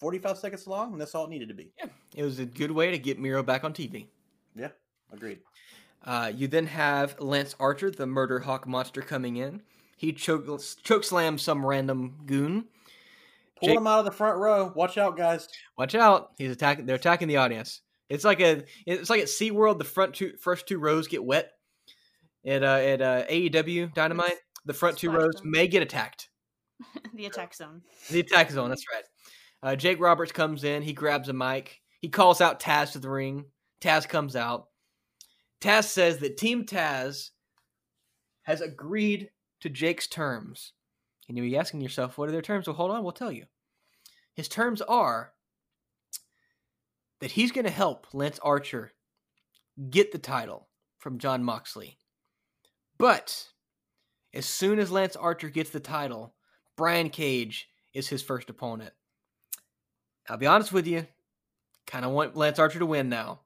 45 0.00 0.36
seconds 0.38 0.66
long, 0.66 0.92
and 0.92 1.00
that's 1.00 1.14
all 1.14 1.24
it 1.24 1.30
needed 1.30 1.48
to 1.48 1.54
be. 1.54 1.72
Yeah, 1.78 1.86
it 2.14 2.22
was 2.22 2.38
a 2.38 2.44
good 2.44 2.70
way 2.70 2.90
to 2.90 2.98
get 2.98 3.18
Miro 3.18 3.42
back 3.42 3.64
on 3.64 3.72
TV. 3.72 4.06
Yeah, 4.54 4.68
agreed. 5.10 5.38
Uh, 6.04 6.30
you 6.34 6.48
then 6.48 6.66
have 6.66 7.18
Lance 7.18 7.56
Archer, 7.58 7.90
the 7.90 8.06
murder 8.06 8.40
hawk 8.40 8.66
monster, 8.66 9.00
coming 9.00 9.36
in. 9.36 9.62
He 9.96 10.12
choke 10.12 10.46
choke 10.84 11.04
slams 11.04 11.42
some 11.42 11.66
random 11.66 12.18
goon. 12.26 12.66
Pull 13.60 13.68
Jake- 13.68 13.78
him 13.78 13.86
out 13.86 14.00
of 14.00 14.04
the 14.04 14.10
front 14.10 14.38
row. 14.38 14.72
Watch 14.74 14.98
out, 14.98 15.16
guys. 15.16 15.48
Watch 15.76 15.94
out! 15.94 16.32
He's 16.38 16.52
attacking. 16.52 16.86
They're 16.86 16.96
attacking 16.96 17.28
the 17.28 17.38
audience. 17.38 17.82
It's 18.08 18.24
like 18.24 18.40
a. 18.40 18.64
It's 18.86 19.10
like 19.10 19.20
at 19.20 19.26
SeaWorld, 19.28 19.78
the 19.78 19.84
front 19.84 20.14
two 20.14 20.32
first 20.40 20.66
two 20.66 20.78
rows 20.78 21.08
get 21.08 21.24
wet. 21.24 21.52
At 22.46 22.62
uh, 22.62 22.66
at 22.66 23.02
uh, 23.02 23.24
AEW 23.26 23.92
Dynamite, 23.94 24.36
the 24.64 24.72
front 24.72 24.96
two 24.96 25.10
rows 25.10 25.34
them. 25.34 25.50
may 25.50 25.66
get 25.66 25.82
attacked. 25.82 26.28
the 27.14 27.26
attack 27.26 27.54
zone. 27.54 27.82
The 28.10 28.20
attack 28.20 28.50
zone. 28.50 28.68
That's 28.68 28.84
right. 28.92 29.04
Uh, 29.62 29.76
Jake 29.76 30.00
Roberts 30.00 30.32
comes 30.32 30.62
in. 30.64 30.82
He 30.82 30.92
grabs 30.92 31.28
a 31.28 31.32
mic. 31.32 31.80
He 32.00 32.08
calls 32.08 32.40
out 32.40 32.60
Taz 32.60 32.92
to 32.92 33.00
the 33.00 33.10
ring. 33.10 33.46
Taz 33.80 34.08
comes 34.08 34.36
out. 34.36 34.68
Taz 35.60 35.84
says 35.84 36.18
that 36.18 36.36
Team 36.36 36.64
Taz 36.64 37.30
has 38.42 38.60
agreed 38.60 39.30
to 39.60 39.68
Jake's 39.68 40.06
terms. 40.06 40.72
And 41.28 41.36
you'll 41.36 41.46
be 41.46 41.56
asking 41.56 41.80
yourself, 41.80 42.16
what 42.16 42.28
are 42.28 42.32
their 42.32 42.42
terms? 42.42 42.66
Well, 42.66 42.76
hold 42.76 42.90
on, 42.90 43.02
we'll 43.02 43.12
tell 43.12 43.32
you. 43.32 43.44
His 44.34 44.48
terms 44.48 44.80
are 44.82 45.32
that 47.20 47.32
he's 47.32 47.52
going 47.52 47.64
to 47.64 47.70
help 47.70 48.06
Lance 48.12 48.38
Archer 48.42 48.92
get 49.90 50.12
the 50.12 50.18
title 50.18 50.68
from 50.98 51.18
Jon 51.18 51.44
Moxley. 51.44 51.98
But 52.98 53.48
as 54.34 54.46
soon 54.46 54.78
as 54.78 54.90
Lance 54.90 55.16
Archer 55.16 55.48
gets 55.48 55.70
the 55.70 55.80
title, 55.80 56.34
Brian 56.76 57.10
Cage 57.10 57.68
is 57.92 58.08
his 58.08 58.22
first 58.22 58.50
opponent. 58.50 58.92
I'll 60.28 60.36
be 60.36 60.46
honest 60.46 60.72
with 60.72 60.86
you, 60.86 61.06
kind 61.86 62.04
of 62.04 62.12
want 62.12 62.36
Lance 62.36 62.58
Archer 62.58 62.78
to 62.78 62.86
win 62.86 63.08
now. 63.08 63.40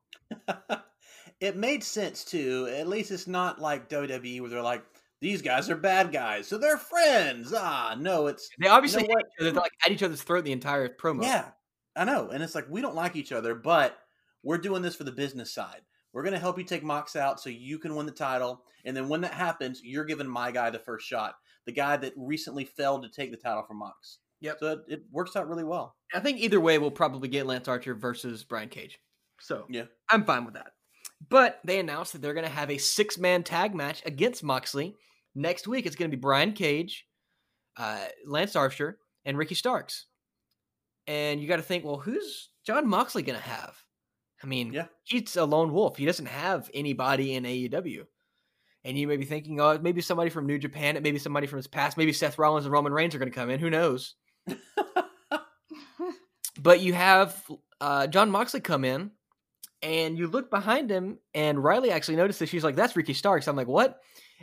it 1.41 1.57
made 1.57 1.85
sense 1.85 2.25
too. 2.25 2.69
At 2.73 2.89
least 2.89 3.11
it's 3.11 3.27
not 3.27 3.61
like 3.61 3.89
WWE 3.89 4.41
where 4.41 4.51
they're 4.51 4.63
like, 4.63 4.85
these 5.23 5.41
guys 5.41 5.71
are 5.71 5.77
bad 5.77 6.13
guys, 6.13 6.49
so 6.49 6.59
they're 6.59 6.77
friends. 6.77 7.55
Ah, 7.57 7.97
no, 7.99 8.27
it's 8.27 8.51
They 8.59 8.67
obviously 8.69 9.05
You 9.05 9.09
know. 9.09 9.23
They're 9.39 9.53
like 9.53 9.73
at 9.87 9.93
each 9.93 10.03
other's 10.03 10.23
throat 10.23 10.45
the 10.45 10.53
entire 10.53 10.89
promo. 10.89 11.23
yeah, 11.23 11.51
I 11.97 12.05
know, 12.05 12.29
and 12.31 12.43
it's 12.43 12.55
like 12.57 12.67
we 12.69 12.81
don't 12.83 12.97
like 12.97 13.15
each 13.17 13.33
other, 13.33 13.55
but 13.55 13.97
we're 14.43 14.59
doing 14.59 14.83
this 14.83 14.97
for 14.97 15.05
the 15.05 15.13
business 15.13 15.55
side. 15.55 15.83
We're 16.13 16.25
gonna 16.25 16.41
help 16.41 16.59
you 16.59 16.65
take 16.65 16.83
Mox 16.83 17.15
out 17.17 17.41
so 17.41 17.49
you 17.51 17.79
can 17.79 17.95
win 17.95 18.05
the 18.05 18.13
title, 18.13 18.65
and 18.85 18.97
then 18.97 19.09
when 19.09 19.21
that 19.23 19.33
happens, 19.33 19.81
you're 19.83 20.05
giving 20.05 20.27
my 20.29 20.51
guy 20.51 20.71
the 20.71 20.81
first 20.81 21.07
shot, 21.07 21.37
the 21.67 21.73
guy 21.73 21.97
that 21.99 22.13
recently 22.17 22.65
failed 22.65 23.05
to 23.05 23.09
take 23.09 23.31
the 23.31 23.37
title 23.37 23.63
from 23.63 23.79
Mox. 23.79 24.19
Yep. 24.41 24.57
So 24.59 24.67
it, 24.73 24.81
it 24.89 25.03
works 25.13 25.37
out 25.37 25.49
really 25.49 25.63
well. 25.63 25.95
I 26.13 26.19
think 26.19 26.41
either 26.41 26.61
way, 26.61 26.79
we'll 26.79 26.91
probably 26.91 27.29
get 27.29 27.47
Lance 27.47 27.69
Archer 27.69 27.95
versus 27.95 28.43
Brian 28.43 28.69
Cage. 28.69 28.99
So 29.39 29.67
Yeah. 29.71 29.85
I'm 30.11 30.25
fine 30.25 30.45
with 30.45 30.55
that. 30.55 30.73
But 31.29 31.61
they 31.65 31.79
announced 31.79 32.13
that 32.13 32.23
they're 32.23 32.35
going 32.35 32.45
to 32.47 32.51
have 32.53 32.69
a 32.69 32.79
six 32.79 33.17
man 33.19 33.45
tag 33.45 33.73
match 33.73 34.03
against 34.05 34.43
Moxley 34.43 34.97
next 35.35 35.67
week. 35.69 35.87
It's 35.87 35.97
going 35.97 36.11
to 36.11 36.17
be 36.17 36.21
Brian 36.21 36.53
Cage, 36.53 37.07
uh, 37.77 38.05
Lance 38.27 38.57
Archer, 38.57 38.99
and 39.25 39.37
Ricky 39.39 39.55
Starks. 39.55 40.07
And 41.07 41.41
you 41.41 41.49
got 41.49 41.57
to 41.57 41.63
think, 41.63 41.85
well, 41.85 41.99
who's 41.99 42.51
Jon 42.67 42.89
Moxley 42.89 43.23
going 43.23 43.39
to 43.39 43.45
have? 43.45 43.77
I 44.43 44.47
mean, 44.47 44.73
Yeah. 44.73 44.87
he's 45.05 45.37
a 45.37 45.45
lone 45.45 45.73
wolf. 45.73 45.97
He 45.97 46.07
doesn't 46.07 46.27
have 46.27 46.71
anybody 46.75 47.35
in 47.35 47.45
AEW. 47.45 48.05
And 48.85 48.99
you 48.99 49.07
may 49.07 49.17
be 49.17 49.25
thinking, 49.25 49.61
oh, 49.61 49.79
maybe 49.81 50.01
somebody 50.01 50.31
from 50.31 50.47
New 50.47 50.59
Japan, 50.59 50.99
maybe 51.03 51.19
somebody 51.19 51.47
from 51.47 51.59
his 51.59 51.69
past, 51.69 51.97
maybe 51.97 52.13
Seth 52.13 52.39
Rollins 52.39 52.67
and 52.67 52.73
Roman 52.73 52.93
Reigns 52.93 53.15
are 53.15 53.19
going 53.19 53.31
to 53.31 53.35
come 53.35 53.51
in. 53.51 53.61
Who 53.61 53.71
knows? 53.71 54.15
But 56.61 56.81
you 56.81 56.93
have 56.93 57.43
uh, 57.81 58.07
Jon 58.07 58.31
Moxley 58.31 58.61
come 58.61 58.85
in, 58.85 59.11
and 59.83 60.17
you 60.19 60.29
look 60.29 60.51
behind 60.51 60.91
him, 60.91 61.19
and 61.35 61.63
Riley 61.63 61.91
actually 61.91 62.17
notices. 62.17 62.41
That 62.41 62.49
she's 62.51 62.63
like, 62.63 62.77
"That's 62.77 62.95
Ricky 62.95 63.15
Starks." 63.15 63.49
I'm 63.49 63.57
like, 63.57 63.67
"What?" 63.67 63.99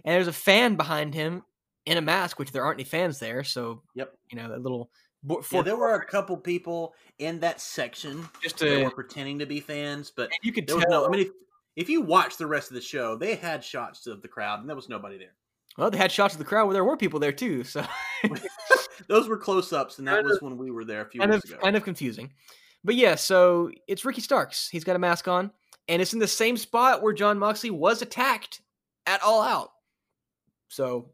And 0.06 0.14
there's 0.16 0.28
a 0.28 0.34
fan 0.34 0.76
behind 0.76 1.14
him 1.14 1.44
in 1.86 1.98
a 1.98 2.02
mask, 2.02 2.40
which 2.40 2.52
there 2.52 2.64
aren't 2.64 2.78
any 2.78 2.84
fans 2.86 3.20
there. 3.20 3.44
So, 3.44 3.82
Yep. 3.96 4.14
you 4.32 4.38
know, 4.38 4.50
that 4.50 4.62
little 4.62 4.90
Yeah, 5.52 5.62
there 5.64 5.76
were 5.78 5.96
a 5.96 6.06
couple 6.06 6.38
people 6.38 6.94
in 7.18 7.40
that 7.42 7.60
section 7.60 8.28
just 8.42 8.58
to 8.60 8.84
were 8.86 8.92
pretending 8.92 9.40
to 9.40 9.46
be 9.46 9.60
fans, 9.60 10.12
but 10.16 10.30
you 10.44 10.52
could 10.54 10.68
tell. 10.68 10.80
no. 10.90 11.06
I 11.06 11.10
mean, 11.10 11.22
if, 11.22 11.30
if 11.76 11.90
you 11.90 12.02
watch 12.02 12.38
the 12.38 12.48
rest 12.48 12.70
of 12.70 12.76
the 12.76 12.82
show, 12.82 13.16
they 13.16 13.36
had 13.36 13.64
shots 13.64 14.08
of 14.08 14.22
the 14.22 14.28
crowd, 14.28 14.60
and 14.60 14.70
there 14.70 14.76
was 14.76 14.88
nobody 14.90 15.18
there. 15.18 15.34
well, 15.78 15.90
they 15.92 15.98
had 15.98 16.12
shots 16.12 16.34
of 16.34 16.40
the 16.40 16.46
crowd 16.46 16.66
where 16.66 16.74
there 16.74 16.84
were 16.86 16.98
people 16.98 17.20
there 17.20 17.32
too. 17.32 17.64
So, 17.64 17.86
Those 19.08 19.28
were 19.28 19.38
close 19.38 19.72
ups, 19.74 19.98
and 19.98 20.08
that 20.08 20.16
Kind 20.16 20.28
was 20.28 20.42
when 20.42 20.58
we 20.58 20.72
were 20.72 20.86
there 20.86 21.02
a 21.02 21.10
few 21.10 21.20
kind 21.22 21.34
of 21.34 21.44
ago. 21.44 21.58
kind 21.62 21.76
of 21.76 21.84
confusing. 21.84 22.32
But 22.84 22.96
yeah, 22.96 23.16
so 23.16 23.72
it's 23.88 24.06
Ricky 24.06 24.22
Starks. 24.22 24.70
He's 24.70 24.84
got 24.84 24.96
a 24.96 25.00
mask 25.00 25.28
on, 25.28 25.52
and 25.88 26.02
it's 26.02 26.14
in 26.14 26.20
the 26.20 26.28
same 26.28 26.58
spot 26.58 27.02
where 27.02 27.14
Jon 27.14 27.40
Moxley 27.40 27.72
was 27.72 28.02
attacked 28.02 28.62
at 29.06 29.22
All 29.24 29.42
Out. 29.42 29.72
So 30.70 31.10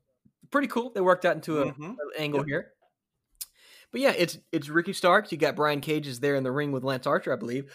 pretty 0.52 0.68
cool. 0.68 0.92
They 0.92 1.02
worked 1.02 1.26
out 1.26 1.36
into 1.36 1.64
a 1.64 1.68
an 1.68 1.98
angle 2.18 2.42
Yep. 2.42 2.48
here. 2.48 2.72
But 3.92 4.02
yeah, 4.02 4.14
it's 4.18 4.38
it's 4.52 4.70
Ricky 4.70 4.94
Starks. 4.94 5.32
You 5.32 5.38
got 5.38 5.56
Brian 5.56 5.82
Cage 5.82 6.06
is 6.08 6.20
there 6.20 6.36
in 6.36 6.44
the 6.44 6.52
ring 6.52 6.72
with 6.72 6.84
Lance 6.84 7.08
Archer, 7.08 7.34
I 7.34 7.38
believe. 7.38 7.74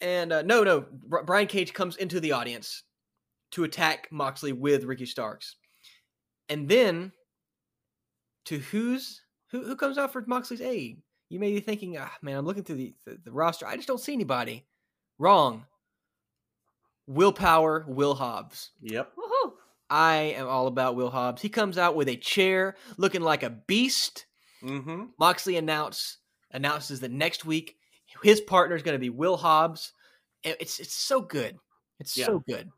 And 0.00 0.32
uh, 0.32 0.42
no, 0.42 0.62
no, 0.64 0.84
Br- 0.90 1.22
Brian 1.22 1.46
Cage 1.46 1.72
comes 1.74 1.96
into 1.96 2.18
the 2.20 2.32
audience 2.32 2.82
to 3.52 3.64
attack 3.64 4.08
Moxley 4.10 4.52
with 4.52 4.84
Ricky 4.84 5.06
Starks, 5.06 5.56
and 6.48 6.68
then 6.68 7.12
to 8.46 8.58
who's 8.58 9.22
who 9.50 9.64
who 9.64 9.76
comes 9.76 9.98
out 9.98 10.12
for 10.12 10.24
Moxley's 10.26 10.60
aid? 10.60 11.02
You 11.28 11.38
may 11.40 11.52
be 11.52 11.60
thinking, 11.60 11.96
ah, 11.98 12.12
man, 12.20 12.36
I'm 12.36 12.44
looking 12.44 12.62
through 12.64 12.76
the, 12.76 12.94
the 13.06 13.18
the 13.24 13.32
roster. 13.32 13.66
I 13.66 13.76
just 13.76 13.88
don't 13.88 14.00
see 14.00 14.12
anybody. 14.12 14.64
Wrong. 15.18 15.66
Willpower, 17.06 17.84
Will 17.88 18.14
Hobbs. 18.14 18.70
Yep. 18.80 19.12
Woohoo! 19.16 19.52
I 19.92 20.34
am 20.36 20.48
all 20.48 20.68
about 20.68 20.96
Will 20.96 21.10
Hobbs. 21.10 21.42
He 21.42 21.50
comes 21.50 21.76
out 21.76 21.94
with 21.94 22.08
a 22.08 22.16
chair, 22.16 22.76
looking 22.96 23.20
like 23.20 23.42
a 23.42 23.50
beast. 23.50 24.24
Mm-hmm. 24.62 25.04
Moxley 25.18 25.56
announce 25.58 26.16
announces 26.50 27.00
that 27.00 27.10
next 27.10 27.44
week 27.44 27.76
his 28.22 28.40
partner 28.40 28.74
is 28.74 28.82
going 28.82 28.94
to 28.94 28.98
be 28.98 29.10
Will 29.10 29.36
Hobbs. 29.36 29.92
It's 30.42 30.80
it's 30.80 30.94
so 30.96 31.20
good. 31.20 31.58
It's 32.00 32.16
Yeah. 32.16 32.26
so 32.26 32.42
good. 32.48 32.70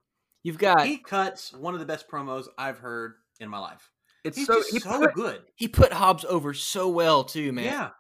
You've 0.43 0.59
got 0.59 0.87
He 0.87 0.99
cuts 0.99 1.53
one 1.53 1.73
of 1.75 1.81
the 1.81 1.87
best 1.87 2.09
promos 2.11 2.47
I've 2.59 2.79
heard 2.79 3.15
in 3.39 3.49
my 3.49 3.59
life. 3.59 3.91
it's 4.25 4.37
He's 4.37 4.47
so 4.49 4.63
he 4.71 4.81
so 4.81 4.99
put, 4.99 5.15
good. 5.15 5.43
he 5.55 5.69
put 5.69 5.93
Hobbs 5.93 6.25
over 6.25 6.53
so 6.53 6.89
well 6.89 7.23
too, 7.23 7.53
man. 7.53 7.65
Yeah. 7.65 7.91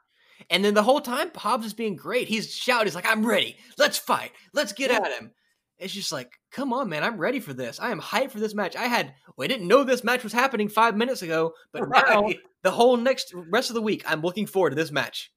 And 0.50 0.64
then 0.64 0.74
the 0.74 0.82
whole 0.82 1.00
time 1.00 1.30
Hobbs 1.36 1.66
is 1.66 1.72
being 1.74 1.94
great. 1.94 2.26
He's 2.26 2.52
shouting, 2.52 2.86
he's 2.88 2.94
like, 2.96 3.06
"I'm 3.06 3.24
ready. 3.24 3.56
Let's 3.78 3.96
fight. 3.96 4.32
Let's 4.52 4.72
get 4.72 4.90
Yeah. 4.90 4.98
at 5.04 5.12
him." 5.12 5.30
It's 5.78 5.92
just 5.92 6.12
like, 6.12 6.32
come 6.52 6.72
on, 6.72 6.88
man. 6.88 7.02
I'm 7.02 7.18
ready 7.18 7.40
for 7.40 7.52
this. 7.52 7.80
I 7.80 7.90
am 7.90 8.00
hyped 8.00 8.30
for 8.30 8.38
this 8.38 8.54
match. 8.54 8.76
I 8.76 8.84
had, 8.86 9.14
well, 9.36 9.44
I 9.44 9.48
didn't 9.48 9.66
know 9.68 9.82
this 9.82 10.04
match 10.04 10.22
was 10.22 10.32
happening 10.32 10.68
five 10.68 10.96
minutes 10.96 11.22
ago, 11.22 11.52
but 11.72 11.88
now 11.88 12.28
the 12.62 12.70
whole 12.70 12.96
next 12.96 13.32
rest 13.34 13.70
of 13.70 13.74
the 13.74 13.82
week, 13.82 14.04
I'm 14.06 14.22
looking 14.22 14.46
forward 14.46 14.70
to 14.70 14.76
this 14.76 14.92
match. 14.92 15.32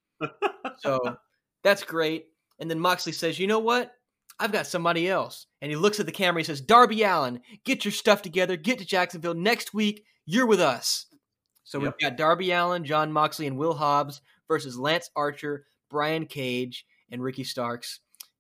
So 0.80 1.00
that's 1.64 1.84
great. 1.84 2.26
And 2.60 2.70
then 2.70 2.80
Moxley 2.80 3.12
says, 3.14 3.38
"You 3.40 3.48
know 3.48 3.60
what? 3.60 3.92
I've 4.40 4.52
got 4.52 4.68
somebody 4.68 5.08
else." 5.10 5.48
And 5.62 5.72
he 5.72 5.76
looks 5.76 6.00
at 6.00 6.06
the 6.06 6.12
camera. 6.12 6.42
He 6.42 6.46
says, 6.46 6.62
"Darby 6.62 7.04
Allin, 7.04 7.42
get 7.66 7.86
your 7.86 7.92
stuff 7.92 8.22
together. 8.22 8.58
Get 8.58 8.80
to 8.80 8.86
Jacksonville 8.86 9.36
next 9.36 9.74
week. 9.74 10.04
You're 10.26 10.48
with 10.48 10.60
us." 10.60 11.06
So 11.64 11.80
Yep. 11.80 11.84
we've 12.00 12.10
got 12.10 12.18
Darby 12.18 12.52
Allin, 12.52 12.84
Jon 12.86 13.12
Moxley, 13.12 13.46
and 13.48 13.58
Will 13.58 13.74
Hobbs 13.76 14.22
versus 14.48 14.78
Lance 14.78 15.10
Archer, 15.16 15.66
Brian 15.90 16.26
Cage, 16.26 16.86
and 17.12 17.22
Ricky 17.22 17.44
Starks. 17.44 18.00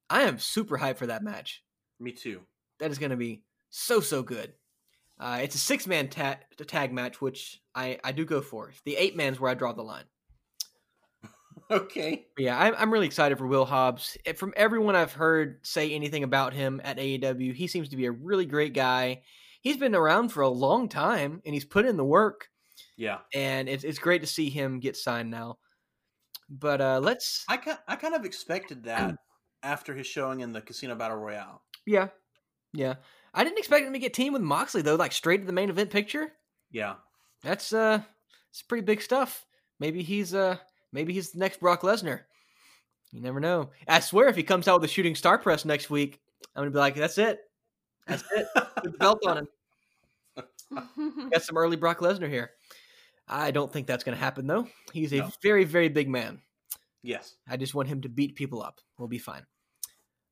I 0.09 0.21
am 0.23 0.39
super 0.39 0.77
hyped 0.77 0.97
for 0.97 1.07
that 1.07 1.23
match. 1.23 1.61
Me 1.99 2.11
too. 2.11 2.41
That 2.79 2.91
is 2.91 2.99
going 2.99 3.09
to 3.11 3.17
be 3.17 3.43
so 3.69 3.99
so 3.99 4.21
good. 4.23 4.53
Uh, 5.19 5.39
it's 5.41 5.55
a 5.55 5.59
six 5.59 5.87
man 5.87 6.09
ta- 6.09 6.37
tag 6.67 6.93
match, 6.93 7.19
which 7.21 7.59
I 7.73 7.99
I 8.03 8.11
do 8.11 8.23
go 8.25 8.41
for. 8.41 8.71
The 8.85 8.95
eight 8.97 9.15
man's 9.15 9.39
where 9.39 9.49
I 9.51 9.55
draw 9.55 9.73
the 9.73 9.81
line. 9.83 10.05
Okay. 11.69 12.27
But 12.35 12.43
yeah, 12.45 12.57
I'm, 12.57 12.75
I'm 12.77 12.93
really 12.93 13.07
excited 13.07 13.37
for 13.37 13.45
Will 13.45 13.65
Hobbs. 13.65 14.17
From 14.37 14.53
everyone 14.55 14.95
I've 14.95 15.11
heard 15.11 15.59
say 15.63 15.91
anything 15.91 16.23
about 16.23 16.53
him 16.53 16.79
at 16.83 16.97
AEW, 16.97 17.53
he 17.53 17.67
seems 17.67 17.89
to 17.89 17.97
be 17.97 18.05
a 18.05 18.11
really 18.11 18.45
great 18.45 18.73
guy. 18.73 19.23
He's 19.61 19.75
been 19.75 19.93
around 19.95 20.29
for 20.29 20.43
a 20.43 20.47
long 20.49 20.87
time 20.87 21.41
and 21.45 21.53
he's 21.53 21.65
put 21.65 21.85
in 21.85 21.97
the 21.97 22.05
work, 22.05 22.47
Yeah. 22.95 23.17
and 23.33 23.67
it's 23.67 23.83
it's 23.83 23.99
great 23.99 24.21
to 24.21 24.27
see 24.27 24.49
him 24.49 24.79
get 24.79 24.95
signed 24.95 25.29
now. 25.29 25.57
But 26.49 26.79
uh, 26.79 26.99
let's 27.03 27.43
I 27.49 27.57
kind 27.57 27.77
I 27.85 27.97
kind 27.97 28.13
of 28.15 28.23
expected 28.23 28.83
that 28.85 29.15
after 29.63 29.93
his 29.93 30.07
showing 30.07 30.39
in 30.39 30.53
the 30.53 30.61
Casino 30.61 30.95
Battle 30.95 31.17
Royale. 31.17 31.63
Yeah 31.87 32.09
yeah. 32.73 32.95
I 33.33 33.43
didn't 33.43 33.57
expect 33.59 33.85
him 33.87 33.93
to 33.93 33.99
get 33.99 34.13
teamed 34.13 34.33
with 34.33 34.41
Moxley 34.43 34.81
though, 34.83 34.95
like 34.95 35.11
straight 35.13 35.37
to 35.39 35.45
the 35.47 35.53
main 35.53 35.69
event 35.69 35.89
picture. 35.89 36.31
Yeah. 36.71 36.95
That's 37.43 37.71
uh, 37.73 38.01
it's 38.51 38.61
pretty 38.61 38.83
big 38.85 39.01
stuff. 39.01 39.45
Maybe 39.79 40.03
he's 40.03 40.35
uh, 40.35 40.57
maybe 40.91 41.13
he's 41.13 41.31
the 41.31 41.39
next 41.39 41.59
Brock 41.59 41.81
Lesnar. 41.81 42.21
You 43.11 43.21
never 43.21 43.39
know. 43.39 43.69
I 43.87 44.01
swear, 44.01 44.27
if 44.27 44.35
he 44.35 44.43
comes 44.43 44.67
out 44.67 44.81
with 44.81 44.89
a 44.89 44.93
shooting 44.93 45.15
star 45.15 45.37
press 45.37 45.65
next 45.65 45.89
week, 45.89 46.19
I'm 46.55 46.61
gonna 46.61 46.71
be 46.71 46.77
like, 46.77 46.95
that's 46.95 47.17
it. 47.17 47.39
That's 48.05 48.23
it. 48.35 48.47
Put 48.55 48.83
the 48.83 48.89
belt 48.91 49.19
on 49.25 49.37
him. 49.37 49.47
Got 51.31 51.43
some 51.43 51.57
early 51.57 51.77
Brock 51.77 51.99
Lesnar 51.99 52.29
here. 52.29 52.51
I 53.27 53.51
don't 53.51 53.71
think 53.71 53.87
that's 53.87 54.03
gonna 54.03 54.17
happen 54.17 54.45
though. 54.47 54.67
He's 54.93 55.13
a 55.13 55.17
No. 55.19 55.31
very, 55.41 55.63
very 55.63 55.89
big 55.89 56.09
man. 56.09 56.41
yes. 57.01 57.35
I 57.47 57.57
just 57.57 57.73
want 57.75 57.87
him 57.87 58.01
to 58.01 58.09
beat 58.09 58.35
people 58.35 58.61
up. 58.61 58.79
We'll 58.97 59.07
be 59.07 59.19
fine. 59.19 59.45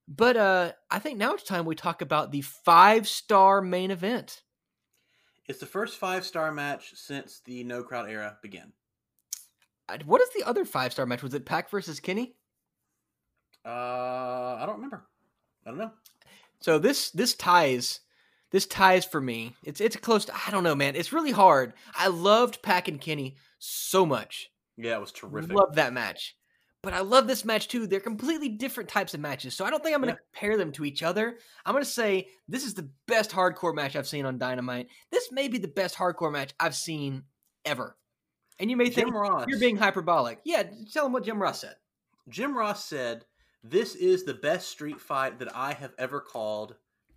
But 0.07 0.37
uh, 0.37 0.71
I 0.91 0.99
think 0.99 1.17
now 1.17 1.33
it's 1.33 1.43
time 1.43 1.65
we 1.65 1.75
talk 1.75 2.01
about 2.01 2.31
the 2.31 2.41
five 2.41 3.07
star 3.07 3.61
main 3.61 3.91
event. 3.91 4.43
It's 5.47 5.59
the 5.59 5.65
first 5.65 5.97
five 5.97 6.25
star 6.25 6.51
match 6.51 6.93
since 6.95 7.41
the 7.45 7.63
no 7.63 7.83
crowd 7.83 8.09
era 8.09 8.37
began. 8.41 8.73
What 10.05 10.21
is 10.21 10.29
the 10.35 10.43
other 10.47 10.65
five 10.65 10.91
star 10.91 11.05
match? 11.05 11.23
Was 11.23 11.33
it 11.33 11.45
Pac 11.45 11.69
versus 11.69 11.99
Kenny? 11.99 12.35
Uh, 13.65 14.57
I 14.59 14.63
don't 14.65 14.75
remember. 14.75 15.05
I 15.65 15.69
don't 15.69 15.79
know. 15.79 15.91
So 16.59 16.79
this 16.79 17.09
this 17.11 17.33
ties 17.33 18.01
this 18.51 18.65
ties 18.65 19.05
for 19.05 19.19
me. 19.19 19.55
It's 19.63 19.81
it's 19.81 19.95
close 19.95 20.25
to 20.25 20.33
I 20.35 20.51
don't 20.51 20.63
know, 20.63 20.75
man. 20.75 20.95
It's 20.95 21.13
really 21.13 21.31
hard. 21.31 21.73
I 21.95 22.07
loved 22.07 22.61
Pac 22.61 22.87
and 22.87 23.01
Kenny 23.01 23.35
so 23.59 24.05
much. 24.05 24.51
Yeah, 24.77 24.97
it 24.97 25.01
was 25.01 25.11
terrific. 25.11 25.51
Love 25.51 25.75
that 25.75 25.93
match. 25.93 26.35
But 26.85 26.93
I 26.93 26.99
love 26.99 27.25
this 27.25 27.43
match 27.43 27.67
too. 27.67 27.87
They're 27.87 27.99
completely 27.99 28.47
different 28.47 28.91
types 28.91 29.15
of 29.15 29.19
matches. 29.19 29.55
So 29.55 29.65
I 29.65 29.71
don't 29.71 29.81
think 29.83 29.95
I'm 29.95 30.03
going 30.03 30.13
to 30.13 30.21
compare 30.31 30.55
them 30.55 30.71
to 30.73 30.85
each 30.85 31.01
other. 31.01 31.39
I'm 31.65 31.73
going 31.73 31.83
to 31.83 31.89
say 31.89 32.27
this 32.47 32.63
is 32.63 32.75
the 32.75 32.87
best 33.07 33.31
hardcore 33.31 33.73
match 33.73 33.95
I've 33.95 34.07
seen 34.07 34.23
on 34.23 34.37
Dynamite. 34.37 34.89
This 35.09 35.31
may 35.31 35.47
be 35.47 35.57
the 35.57 35.67
best 35.67 35.95
hardcore 35.95 36.31
match 36.31 36.53
I've 36.59 36.75
seen 36.75 37.23
ever. 37.65 37.97
And 38.59 38.69
you 38.69 38.77
may 38.77 38.91
think 38.91 39.07
Jim 39.07 39.17
Ross. 39.17 39.47
you're 39.47 39.59
being 39.59 39.77
hyperbolic. 39.77 40.41
Yeah, 40.45 40.61
tell 40.93 41.05
them 41.05 41.11
what 41.11 41.25
Jim 41.25 41.41
Ross 41.41 41.61
said. 41.61 41.73
Jim 42.29 42.55
Ross 42.55 42.85
said, 42.85 43.25
"This 43.63 43.95
is 43.95 44.23
the 44.23 44.35
best 44.35 44.69
street 44.69 45.01
fight 45.01 45.39
that 45.39 45.55
I 45.55 45.73
have 45.73 45.93
ever 45.97 46.21
called. 46.21 46.75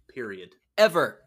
Period. 0.08 0.56
Ever. 0.78 1.20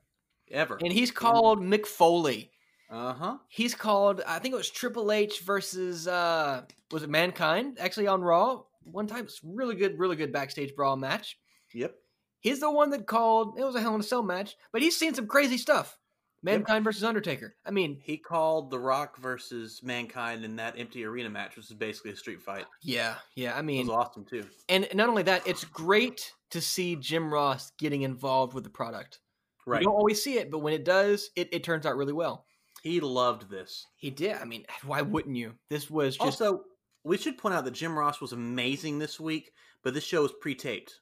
Ever." 0.50 0.80
And 0.82 0.92
he's 0.92 1.12
called 1.12 1.62
Mick 1.62 1.86
Foley. 1.86 2.50
Uh 2.92 3.14
huh. 3.14 3.38
He's 3.48 3.74
called 3.74 4.22
I 4.28 4.40
think 4.40 4.54
it 4.54 4.58
was 4.58 4.70
Triple 4.70 5.12
H 5.12 5.40
versus 5.42 6.08
uh 6.08 6.64
was 6.92 7.04
it 7.04 7.10
Mankind 7.10 7.78
actually 7.80 8.08
on 8.08 8.22
Raw 8.22 8.64
one 8.84 9.08
time. 9.08 9.24
It's 9.26 9.40
really 9.44 9.76
good, 9.76 9.98
really 9.98 10.16
good 10.18 10.34
backstage 10.34 10.76
brawl 10.76 10.98
match. 10.98 11.38
Yep. 11.74 11.96
He's 12.42 12.60
the 12.60 12.72
one 12.72 12.90
that 12.90 13.08
called 13.08 13.58
it 13.58 13.64
was 13.64 13.76
a 13.76 13.82
Hell 13.82 13.96
in 13.96 14.02
a 14.02 14.04
Cell 14.04 14.24
match, 14.24 14.56
but 14.74 14.82
he's 14.82 14.98
seen 14.98 15.14
some 15.14 15.28
crazy 15.28 15.58
stuff. 15.58 15.98
Mankind 16.44 16.84
versus 16.84 17.04
Undertaker. 17.04 17.54
I 17.64 17.70
mean, 17.70 18.00
He 18.04 18.18
called 18.18 18.72
The 18.72 18.80
Rock 18.80 19.16
versus 19.20 19.82
Mankind 19.84 20.44
in 20.44 20.56
that 20.56 20.74
empty 20.76 21.06
arena 21.06 21.30
match, 21.30 21.56
which 21.56 21.68
is 21.70 21.74
basically 21.76 22.12
a 22.12 22.16
street 22.16 22.42
fight. 22.42 22.66
yeah, 22.82 23.14
yeah. 23.36 23.54
I 23.56 23.60
It 23.60 23.64
mean, 23.66 23.86
was 23.86 23.96
awesome 23.96 24.26
too. 24.26 24.48
and 24.68 24.88
not 24.96 25.08
only 25.08 25.22
that, 25.24 25.46
it's 25.48 25.64
great 25.66 26.34
to 26.50 26.60
see 26.60 26.96
Jim 26.96 27.32
Ross 27.32 27.72
getting 27.78 28.02
involved 28.02 28.56
with 28.56 28.64
the 28.64 28.72
product. 28.72 29.20
Right. 29.68 29.82
You 29.82 29.86
don't 29.86 29.96
always 29.96 30.24
see 30.24 30.40
it, 30.40 30.50
but 30.50 30.60
when 30.60 30.74
it 30.74 30.84
does, 30.84 31.30
it, 31.36 31.50
it 31.54 31.64
turns 31.64 31.86
out 31.86 31.96
really 31.96 32.12
well. 32.14 32.46
He 32.82 33.00
loved 33.00 33.50
this. 33.50 33.88
He 33.96 34.10
did. 34.10 34.36
I 34.38 34.46
mean, 34.46 34.66
why 34.84 35.02
wouldn't 35.02 35.36
you? 35.36 35.54
This 35.70 35.90
was 35.90 36.18
just 36.18 36.42
Also, 36.42 36.64
we 37.04 37.18
should 37.18 37.38
point 37.38 37.56
out 37.56 37.64
that 37.66 37.72
Jim 37.72 37.98
Ross 37.98 38.20
was 38.20 38.32
amazing 38.34 38.98
this 39.00 39.20
week, 39.20 39.54
but 39.84 39.94
this 39.94 40.04
show 40.04 40.24
was 40.24 40.34
pre-taped. 40.42 41.00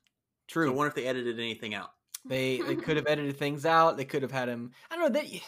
true. 0.48 0.68
So 0.68 0.74
I 0.74 0.76
wonder 0.76 0.90
if 0.90 0.96
they 0.96 1.06
edited 1.06 1.40
anything 1.40 1.74
out. 1.74 1.92
They 2.26 2.60
they 2.62 2.76
could 2.76 2.98
have 2.98 3.08
edited 3.10 3.38
things 3.38 3.66
out. 3.66 3.96
They 3.96 4.04
could 4.06 4.22
have 4.24 4.32
had 4.32 4.50
him. 4.50 4.72
I 4.92 4.98
don't 4.98 5.14
know. 5.14 5.22
They 5.22 5.42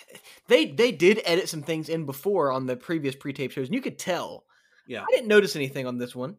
they 0.48 0.66
they 0.68 0.92
did 0.94 1.22
edit 1.26 1.50
some 1.50 1.64
things 1.64 1.90
in 1.90 2.06
before 2.06 2.52
on 2.52 2.66
the 2.66 2.78
previous 2.78 3.16
pre-tape 3.16 3.52
shows, 3.52 3.68
and 3.68 3.76
you 3.76 3.82
could 3.82 4.00
tell. 4.00 4.46
Yeah. 4.88 5.02
I 5.04 5.12
didn't 5.12 5.28
notice 5.28 5.56
anything 5.58 5.86
on 5.86 5.98
this 5.98 6.16
one, 6.16 6.38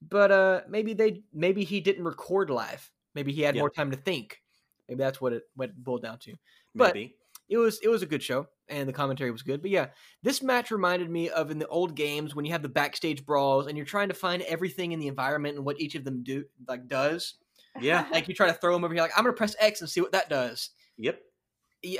but 0.00 0.30
uh, 0.32 0.60
maybe 0.68 0.94
they 0.94 1.22
maybe 1.34 1.62
he 1.64 1.80
didn't 1.80 2.04
record 2.04 2.48
live. 2.48 2.90
Maybe 3.14 3.32
he 3.32 3.42
had 3.42 3.54
Yeah. 3.54 3.60
more 3.62 3.70
time 3.70 3.90
to 3.90 3.96
think. 3.98 4.42
Maybe 4.88 4.98
that's 4.98 5.20
what 5.20 5.34
it 5.34 5.42
what 5.56 5.68
it 5.68 5.76
boiled 5.84 6.02
down 6.02 6.18
to. 6.20 6.34
But- 6.74 6.94
Maybe. 6.94 7.16
It 7.48 7.58
was 7.58 7.78
it 7.82 7.88
was 7.88 8.02
a 8.02 8.06
good 8.06 8.22
show, 8.24 8.48
and 8.68 8.88
the 8.88 8.92
commentary 8.92 9.30
was 9.30 9.42
good. 9.42 9.62
But 9.62 9.70
yeah, 9.70 9.86
this 10.22 10.42
match 10.42 10.70
reminded 10.70 11.10
me 11.10 11.28
of 11.30 11.50
in 11.50 11.58
the 11.58 11.68
old 11.68 11.94
games 11.94 12.34
when 12.34 12.44
you 12.44 12.52
have 12.52 12.62
the 12.62 12.68
backstage 12.68 13.24
brawls 13.24 13.66
and 13.66 13.76
you're 13.76 13.86
trying 13.86 14.08
to 14.08 14.14
find 14.14 14.42
everything 14.42 14.92
in 14.92 14.98
the 15.00 15.08
environment 15.08 15.56
and 15.56 15.64
what 15.64 15.80
each 15.80 15.94
of 15.94 16.04
them 16.04 16.22
do 16.22 16.44
like 16.68 16.88
does. 16.88 17.34
yeah. 17.80 18.06
Like 18.12 18.28
you 18.28 18.34
try 18.34 18.46
to 18.48 18.54
throw 18.54 18.72
them 18.72 18.84
over 18.84 18.92
here, 18.94 19.02
like 19.02 19.12
I'm 19.16 19.24
gonna 19.24 19.34
press 19.36 19.54
X 19.58 19.80
and 19.80 19.90
see 19.90 20.00
what 20.00 20.12
that 20.12 20.28
does. 20.28 20.70
Yep. 20.98 21.20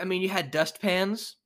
I 0.01 0.05
mean, 0.05 0.23
you 0.23 0.29
had 0.29 0.51
dustpans. 0.51 1.37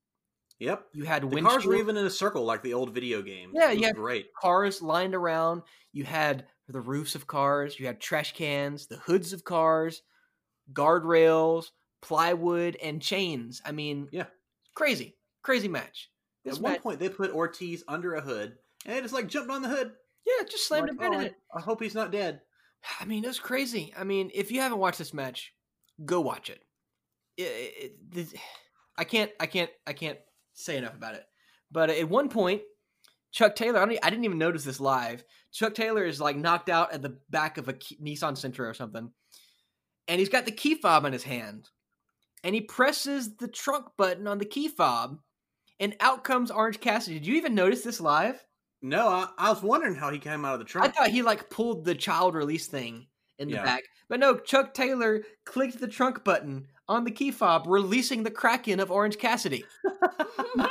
Yep. 0.60 0.84
You 0.92 1.04
had 1.04 1.22
The 1.30 1.40
cars 1.40 1.64
were 1.64 1.76
even 1.76 1.96
in 1.96 2.04
a 2.06 2.10
circle 2.10 2.44
like 2.44 2.62
the 2.62 2.74
old 2.74 2.94
video 2.94 3.22
games. 3.22 3.52
Yeah, 3.54 3.70
yeah. 3.70 3.92
great. 3.92 4.26
cars 4.34 4.82
lined 4.82 5.14
around. 5.14 5.62
You 5.92 6.04
had 6.04 6.44
the 6.68 6.80
roofs 6.80 7.14
of 7.14 7.26
cars. 7.26 7.80
You 7.80 7.86
had 7.86 8.00
trash 8.00 8.34
cans, 8.34 8.86
the 8.86 8.98
hoods 8.98 9.32
of 9.32 9.42
cars, 9.42 10.02
guardrails, 10.72 11.70
plywood, 12.02 12.76
and 12.82 13.00
chains. 13.02 13.60
I 13.64 13.72
mean, 13.72 14.08
Yeah. 14.12 14.26
Crazy, 14.80 15.16
crazy 15.42 15.68
match. 15.68 16.10
This 16.44 16.56
At 16.56 16.62
one 16.62 16.72
match, 16.72 16.82
point, 16.82 16.98
they 17.00 17.08
put 17.08 17.32
Ortiz 17.32 17.84
under 17.86 18.14
a 18.14 18.20
hood, 18.20 18.56
and 18.86 18.96
they 18.96 19.00
just 19.02 19.14
like 19.14 19.26
jumped 19.28 19.50
on 19.50 19.62
the 19.62 19.68
hood. 19.68 19.92
yeah, 20.26 20.44
just 20.44 20.66
slammed 20.66 20.88
Like, 20.88 20.98
him 20.98 21.12
in 21.12 21.14
"Oh, 21.14 21.20
I- 21.20 21.24
it. 21.26 21.34
I 21.54 21.60
hope 21.60 21.82
he's 21.82 21.94
not 21.94 22.10
dead. 22.12 22.40
I 22.98 23.04
mean, 23.04 23.24
it 23.24 23.28
was 23.28 23.38
crazy. 23.38 23.92
I 23.96 24.04
mean, 24.04 24.30
if 24.34 24.50
you 24.50 24.60
haven't 24.60 24.78
watched 24.78 24.98
this 24.98 25.12
match, 25.12 25.52
go 26.04 26.20
watch 26.22 26.48
it. 26.48 26.62
It- 27.36 27.96
it- 28.14 28.40
I 28.96 29.04
can't, 29.04 29.30
I 29.38 29.46
can't, 29.46 29.70
I 29.86 29.92
can't 29.92 30.18
say 30.54 30.76
enough 30.76 30.94
about 30.94 31.14
it. 31.14 31.24
But 31.70 31.90
at 31.90 32.08
one 32.08 32.28
point, 32.28 32.62
Chuck 33.32 33.54
Taylor, 33.54 33.78
I, 33.80 33.84
don't, 33.86 33.98
I 34.02 34.10
didn't 34.10 34.24
even 34.24 34.38
notice 34.38 34.64
this 34.64 34.80
live. 34.80 35.24
Chuck 35.52 35.74
Taylor 35.74 36.04
is 36.04 36.20
like 36.20 36.36
knocked 36.36 36.68
out 36.68 36.92
at 36.92 37.00
the 37.02 37.18
back 37.30 37.58
of 37.58 37.68
a 37.68 37.74
Nissan 37.74 38.32
Sentra 38.32 38.68
or 38.70 38.74
something, 38.74 39.10
and 40.08 40.18
he's 40.18 40.28
got 40.28 40.44
the 40.46 40.52
key 40.52 40.74
fob 40.74 41.04
in 41.04 41.12
his 41.12 41.22
hand, 41.22 41.68
and 42.44 42.54
he 42.54 42.60
presses 42.60 43.36
the 43.36 43.48
trunk 43.48 43.86
button 43.96 44.26
on 44.26 44.38
the 44.38 44.44
key 44.44 44.68
fob, 44.68 45.18
and 45.78 45.96
out 46.00 46.24
comes 46.24 46.50
Orange 46.50 46.80
Cassidy. 46.80 47.18
Did 47.18 47.26
you 47.26 47.34
even 47.36 47.54
notice 47.54 47.82
this 47.82 48.00
live? 48.00 48.44
No, 48.82 49.08
I, 49.08 49.28
I 49.38 49.50
was 49.50 49.62
wondering 49.62 49.94
how 49.94 50.10
he 50.10 50.18
came 50.18 50.44
out 50.44 50.54
of 50.54 50.58
the 50.60 50.64
trunk. 50.64 50.88
I 50.88 50.90
thought 50.90 51.10
he 51.10 51.22
like 51.22 51.50
pulled 51.50 51.84
the 51.84 51.94
child 51.94 52.34
release 52.34 52.66
thing 52.66 53.06
in 53.38 53.48
the 53.48 53.54
Yeah. 53.54 53.62
back. 53.64 53.82
But 54.08 54.20
no, 54.20 54.38
Chuck 54.38 54.74
Taylor 54.74 55.22
clicked 55.44 55.78
the 55.78 55.86
trunk 55.86 56.24
button 56.24 56.66
on 56.88 57.04
the 57.04 57.10
key 57.10 57.30
fob, 57.30 57.66
releasing 57.66 58.22
the 58.22 58.30
Kraken 58.30 58.80
of 58.80 58.90
Orange 58.90 59.18
Cassidy. 59.18 59.64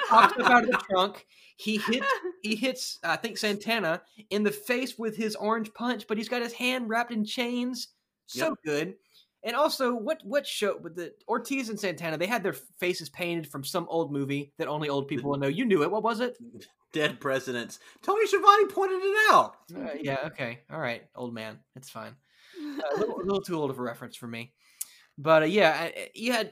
Pops 0.10 0.38
up 0.38 0.50
out 0.50 0.64
of 0.64 0.70
the 0.72 0.78
trunk. 0.90 1.26
He 1.58 1.78
hits 1.78 2.08
he 2.42 2.56
hits 2.56 3.00
I 3.04 3.16
think 3.16 3.38
Santana 3.38 4.02
in 4.30 4.44
the 4.44 4.52
face 4.52 4.98
with 4.98 5.16
his 5.16 5.36
orange 5.36 5.74
punch, 5.74 6.06
but 6.08 6.18
he's 6.18 6.30
got 6.30 6.42
his 6.42 6.54
hand 6.54 6.90
wrapped 6.90 7.12
in 7.12 7.24
chains. 7.26 7.90
So 8.28 8.46
Yep. 8.50 8.54
good. 8.66 8.96
And 9.44 9.56
also, 9.56 9.94
what 9.96 10.20
what 10.24 10.46
show 10.46 10.78
with 10.78 10.96
the 10.96 11.14
Ortiz 11.28 11.70
and 11.70 11.80
Santana? 11.80 12.18
They 12.18 12.28
had 12.28 12.44
their 12.44 12.54
faces 12.80 13.10
painted 13.10 13.48
from 13.50 13.64
some 13.64 13.86
old 13.90 14.12
movie 14.12 14.54
that 14.58 14.68
only 14.68 14.90
old 14.90 15.08
people 15.08 15.32
will 15.32 15.38
know. 15.40 15.48
You 15.48 15.64
knew 15.66 15.84
it. 15.84 15.92
What 15.92 16.04
was 16.04 16.20
it? 16.20 16.38
Dead 16.94 17.20
presidents. 17.22 17.80
Tony 18.02 18.26
Schiavone 18.28 18.66
pointed 18.66 19.00
it 19.02 19.32
out. 19.32 19.56
Uh, 19.74 19.90
yeah. 20.02 20.18
Okay. 20.26 20.60
All 20.72 20.80
right. 20.80 21.04
Old 21.16 21.34
man. 21.34 21.60
It's 21.76 21.90
fine. 21.90 22.16
a, 22.60 23.00
little, 23.00 23.16
a 23.16 23.24
little 23.24 23.42
too 23.42 23.56
old 23.58 23.70
of 23.70 23.78
a 23.80 23.82
reference 23.82 24.16
for 24.18 24.28
me. 24.28 24.54
But 25.18 25.44
uh, 25.44 25.46
yeah, 25.46 25.78
I- 25.80 25.86
I- 25.86 26.10
you 26.16 26.32
had 26.34 26.52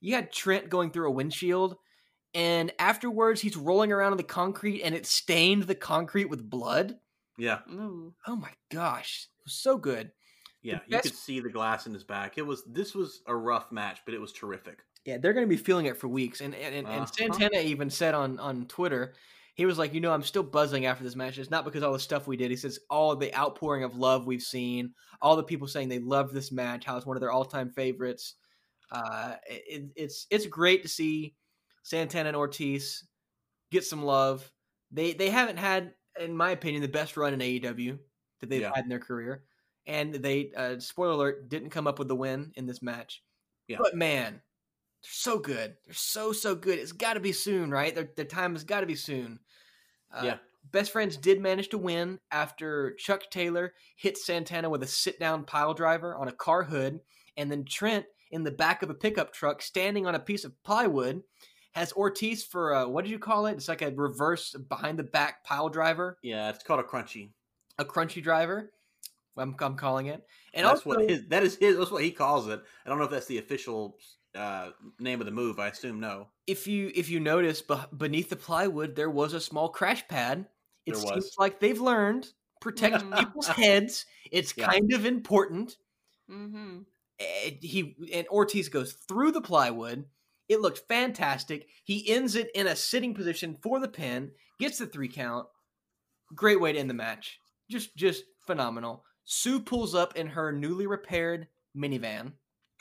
you 0.00 0.14
had 0.14 0.32
Trent 0.32 0.68
going 0.68 0.90
through 0.90 1.08
a 1.08 1.12
windshield, 1.12 1.76
and 2.34 2.72
afterwards 2.78 3.40
he's 3.40 3.56
rolling 3.56 3.92
around 3.92 4.12
in 4.12 4.18
the 4.18 4.22
concrete, 4.24 4.82
and 4.82 4.94
it 4.94 5.06
stained 5.06 5.62
the 5.62 5.74
concrete 5.74 6.26
with 6.28 6.48
blood. 6.50 6.96
Yeah, 7.38 7.60
Ooh. 7.70 8.14
Oh 8.26 8.36
my 8.36 8.50
gosh, 8.70 9.28
it 9.38 9.44
was 9.44 9.54
so 9.54 9.78
good. 9.78 10.10
Yeah. 10.66 10.80
You 10.86 11.00
could 11.00 11.14
see 11.14 11.40
the 11.40 11.50
glass 11.50 11.86
in 11.86 11.94
his 11.94 12.04
back. 12.04 12.38
It 12.38 12.46
was. 12.46 12.64
This 12.64 12.94
was 12.94 13.22
a 13.26 13.34
rough 13.34 13.70
match, 13.72 14.00
but 14.04 14.14
it 14.14 14.20
was 14.20 14.32
terrific. 14.32 14.80
Yeah, 15.04 15.18
they're 15.18 15.32
going 15.32 15.46
to 15.46 15.48
be 15.48 15.56
feeling 15.62 15.86
it 15.86 15.96
for 15.96 16.08
weeks. 16.08 16.40
And 16.40 16.54
and, 16.54 16.74
and, 16.74 16.86
and 16.86 17.02
Uh-huh. 17.02 17.06
Santana 17.16 17.58
even 17.60 17.90
said 17.90 18.14
on 18.14 18.38
on 18.38 18.66
Twitter, 18.66 19.14
he 19.54 19.64
was 19.66 19.78
like, 19.78 19.94
you 19.94 20.00
know, 20.00 20.12
I'm 20.12 20.22
still 20.22 20.42
buzzing 20.42 20.86
after 20.86 21.04
this 21.04 21.16
match. 21.16 21.38
It's 21.38 21.50
not 21.50 21.64
because 21.64 21.82
all 21.82 21.92
the 21.92 21.98
stuff 21.98 22.26
we 22.26 22.36
did. 22.36 22.50
He 22.50 22.56
says 22.56 22.78
all 22.90 23.14
the 23.16 23.34
outpouring 23.36 23.84
of 23.84 23.96
love 23.96 24.26
we've 24.26 24.42
seen, 24.42 24.92
all 25.22 25.36
the 25.36 25.42
people 25.44 25.68
saying 25.68 25.88
they 25.88 25.98
love 26.00 26.32
this 26.32 26.50
match, 26.52 26.84
how 26.84 26.96
it's 26.96 27.06
one 27.06 27.16
of 27.16 27.20
their 27.20 27.30
all 27.32 27.44
time 27.44 27.70
favorites. 27.70 28.34
Uh, 28.90 29.34
it, 29.48 29.84
it's 29.96 30.26
it's 30.30 30.46
great 30.46 30.82
to 30.82 30.88
see 30.88 31.34
Santana 31.82 32.28
and 32.28 32.36
Ortiz 32.36 33.06
get 33.70 33.84
some 33.84 34.02
love. 34.04 34.50
They 34.90 35.12
they 35.12 35.30
haven't 35.30 35.58
had, 35.58 35.94
in 36.20 36.36
my 36.36 36.50
opinion, 36.50 36.82
the 36.82 36.88
best 36.88 37.16
run 37.16 37.32
in 37.34 37.40
AEW 37.40 37.98
that 38.40 38.48
they've 38.50 38.60
Yeah. 38.62 38.72
had 38.74 38.84
in 38.84 38.88
their 38.88 38.98
career, 39.00 39.44
and 39.86 40.14
they 40.14 40.50
uh, 40.56 40.78
spoiler 40.78 41.12
alert 41.12 41.48
didn't 41.48 41.70
come 41.70 41.86
up 41.86 41.98
with 41.98 42.08
the 42.08 42.16
win 42.16 42.52
in 42.56 42.66
this 42.66 42.82
match. 42.82 43.22
Yeah. 43.68 43.78
But 43.80 43.94
man, 43.96 44.32
they're 45.02 45.10
so 45.10 45.38
good. 45.38 45.76
They're 45.84 45.94
so 45.94 46.32
so 46.32 46.54
good. 46.54 46.78
It's 46.78 46.92
got 46.92 47.14
to 47.14 47.20
be 47.20 47.32
soon, 47.32 47.70
right? 47.70 47.94
Their 47.94 48.10
their 48.16 48.24
time 48.24 48.52
has 48.54 48.64
got 48.64 48.80
to 48.80 48.86
be 48.86 48.94
soon. 48.96 49.40
Uh, 50.12 50.22
Yeah. 50.24 50.36
Best 50.72 50.90
friends 50.90 51.16
did 51.16 51.40
manage 51.40 51.68
to 51.68 51.78
win 51.78 52.18
after 52.32 52.94
Chuck 52.94 53.30
Taylor 53.30 53.72
hit 53.94 54.18
Santana 54.18 54.68
with 54.68 54.82
a 54.82 54.86
sit 54.86 55.20
down 55.20 55.44
pile 55.44 55.74
driver 55.74 56.16
on 56.16 56.26
a 56.26 56.32
car 56.32 56.64
hood, 56.64 56.98
and 57.36 57.48
then 57.50 57.64
Trent 57.64 58.04
in 58.32 58.42
the 58.42 58.50
back 58.50 58.82
of 58.82 58.90
a 58.90 58.94
pickup 58.94 59.32
truck, 59.32 59.62
standing 59.62 60.06
on 60.08 60.16
a 60.16 60.18
piece 60.18 60.44
of 60.44 60.60
plywood, 60.64 61.22
has 61.70 61.92
Ortiz 61.92 62.42
for 62.42 62.72
a, 62.72 62.88
what 62.88 63.04
did 63.04 63.12
you 63.12 63.18
call 63.20 63.46
it? 63.46 63.52
It's 63.52 63.68
like 63.68 63.82
a 63.82 63.92
reverse 63.92 64.56
behind 64.68 64.98
the 64.98 65.04
back 65.04 65.44
pile 65.44 65.68
driver, 65.68 66.18
Yeah, 66.22 66.50
it's 66.50 66.64
called 66.64 66.80
a 66.80 66.82
crunchy. 66.82 67.30
a 67.78 67.84
crunchy 67.84 68.20
driver. 68.20 68.72
I'm, 69.36 69.54
I'm 69.60 69.76
calling 69.76 70.06
it. 70.06 70.24
And 70.54 70.66
that's 70.66 70.86
also, 70.86 70.90
what 71.00 71.08
his. 71.10 71.26
That 71.28 71.42
is 71.42 71.56
his. 71.56 71.76
That's 71.76 71.90
what 71.90 72.02
he 72.02 72.10
calls 72.10 72.48
it. 72.48 72.60
I 72.84 72.88
don't 72.88 72.98
know 72.98 73.04
if 73.04 73.10
that's 73.10 73.26
the 73.26 73.38
official 73.38 73.98
uh, 74.34 74.70
name 74.98 75.20
of 75.20 75.26
the 75.26 75.32
move. 75.32 75.58
I 75.58 75.68
assume 75.68 76.00
no. 76.00 76.28
if 76.46 76.66
you 76.66 76.90
if 76.94 77.08
you 77.08 77.20
notice 77.20 77.62
beneath 77.96 78.28
the 78.30 78.36
plywood 78.36 78.94
there 78.94 79.10
was 79.10 79.32
a 79.32 79.40
small 79.40 79.68
crash 79.68 80.06
pad 80.08 80.46
it 80.84 80.92
There 80.92 81.00
seems 81.00 81.14
was. 81.14 81.34
like 81.38 81.58
they've 81.58 81.80
learned 81.80 82.28
protect 82.60 83.02
people's 83.18 83.48
heads 83.48 84.04
it's 84.30 84.54
Yeah. 84.56 84.66
kind 84.70 84.92
of 84.92 85.04
important 85.06 85.76
Mm-hmm. 86.30 86.78
And 87.18 87.56
he 87.62 87.96
and 88.12 88.26
ortiz 88.28 88.68
goes 88.68 88.92
through 89.08 89.32
the 89.32 89.40
plywood 89.40 90.04
it 90.48 90.60
looked 90.60 90.82
fantastic 90.88 91.68
he 91.84 92.08
ends 92.10 92.34
it 92.34 92.50
in 92.54 92.66
a 92.66 92.76
sitting 92.76 93.14
position 93.14 93.56
for 93.62 93.80
the 93.80 93.88
pin 93.88 94.32
gets 94.60 94.78
the 94.78 94.86
three 94.86 95.08
count 95.08 95.46
great 96.34 96.60
way 96.60 96.72
to 96.72 96.78
end 96.78 96.90
the 96.90 96.94
match 96.94 97.38
just 97.70 97.96
just 97.96 98.24
phenomenal 98.46 99.04
sue 99.26 99.60
pulls 99.60 99.94
up 99.94 100.16
in 100.16 100.28
her 100.28 100.50
newly 100.52 100.86
repaired 100.86 101.46
minivan 101.76 102.32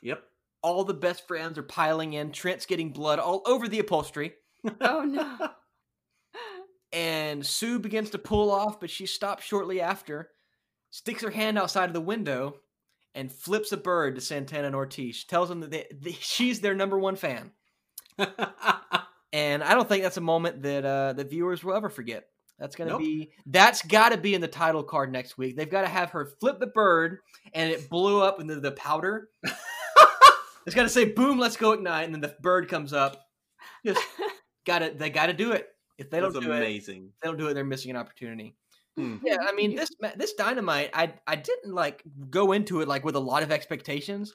Yep. 0.01 0.23
all 0.61 0.83
the 0.85 0.93
best 0.93 1.27
friends 1.27 1.57
are 1.57 1.63
piling 1.63 2.13
in. 2.13 2.31
Trent's 2.31 2.65
getting 2.65 2.91
blood 2.91 3.19
all 3.19 3.41
over 3.45 3.67
the 3.67 3.79
upholstery. 3.79 4.33
oh 4.81 5.01
no. 5.01 5.49
and 6.93 7.45
Sue 7.45 7.79
begins 7.79 8.11
to 8.11 8.17
pull 8.17 8.51
off, 8.51 8.79
but 8.79 8.89
she 8.89 9.05
stops 9.05 9.43
shortly 9.43 9.81
after, 9.81 10.29
sticks 10.91 11.23
her 11.23 11.31
hand 11.31 11.57
outside 11.57 11.89
of 11.89 11.93
the 11.93 12.01
window, 12.01 12.57
and 13.13 13.31
flips 13.31 13.71
a 13.71 13.77
bird 13.77 14.15
to 14.15 14.21
Santana 14.21 14.67
and 14.67 14.75
Ortiz. 14.75 15.15
She 15.15 15.27
tells 15.27 15.49
them 15.49 15.59
that 15.61 15.71
they, 15.71 15.85
they, 15.91 16.11
she's 16.13 16.61
their 16.61 16.75
number 16.75 16.97
one 16.97 17.15
fan, 17.15 17.51
and 19.33 19.63
I 19.63 19.73
don't 19.73 19.89
think 19.89 20.03
that's 20.03 20.17
a 20.17 20.21
moment 20.21 20.61
that 20.63 20.85
uh, 20.85 21.13
the 21.13 21.23
viewers 21.25 21.63
will 21.63 21.73
ever 21.73 21.89
forget. 21.89 22.27
That's 22.59 22.75
gonna 22.75 22.91
Nope. 22.91 23.01
be 23.01 23.31
that's 23.47 23.81
got 23.81 24.09
to 24.09 24.17
be 24.17 24.33
in 24.33 24.41
the 24.41 24.47
title 24.47 24.83
card 24.83 25.11
next 25.11 25.37
week. 25.37 25.57
They've 25.57 25.69
got 25.69 25.81
to 25.81 25.87
have 25.89 26.11
her 26.11 26.25
flip 26.39 26.59
the 26.59 26.67
bird, 26.67 27.19
and 27.53 27.69
it 27.71 27.89
blew 27.89 28.21
up 28.21 28.39
into 28.39 28.59
the 28.59 28.71
powder. 28.71 29.29
it's 30.65 30.75
got 30.75 30.83
to 30.83 30.89
say 30.89 31.05
"Boom, 31.05 31.37
let's 31.37 31.57
go 31.57 31.73
ignite," 31.73 32.05
and 32.05 32.13
then 32.13 32.21
the 32.21 32.35
bird 32.41 32.69
comes 32.69 32.93
up. 32.93 33.25
Just 33.85 34.01
got 34.65 34.79
to 34.79 34.93
they 34.95 35.09
got 35.09 35.27
to 35.27 35.33
do 35.33 35.51
it. 35.51 35.67
If 35.97 36.09
they 36.09 36.19
don't 36.19 36.33
That's 36.33 36.45
do 36.45 36.51
it, 36.51 36.57
amazing. 36.57 37.11
they 37.21 37.27
don't 37.29 37.37
do 37.37 37.47
it, 37.47 37.53
they're 37.53 37.63
missing 37.63 37.91
an 37.91 37.97
opportunity. 37.97 38.55
Hmm. 38.97 39.17
Yeah, 39.23 39.37
I 39.41 39.51
mean 39.53 39.75
this 39.75 39.89
this 40.15 40.33
dynamite, 40.33 40.91
I 40.93 41.13
I 41.27 41.35
didn't 41.35 41.73
like 41.73 42.03
go 42.29 42.53
into 42.53 42.81
it 42.81 42.87
like 42.87 43.03
with 43.03 43.15
a 43.15 43.19
lot 43.19 43.43
of 43.43 43.51
expectations. 43.51 44.33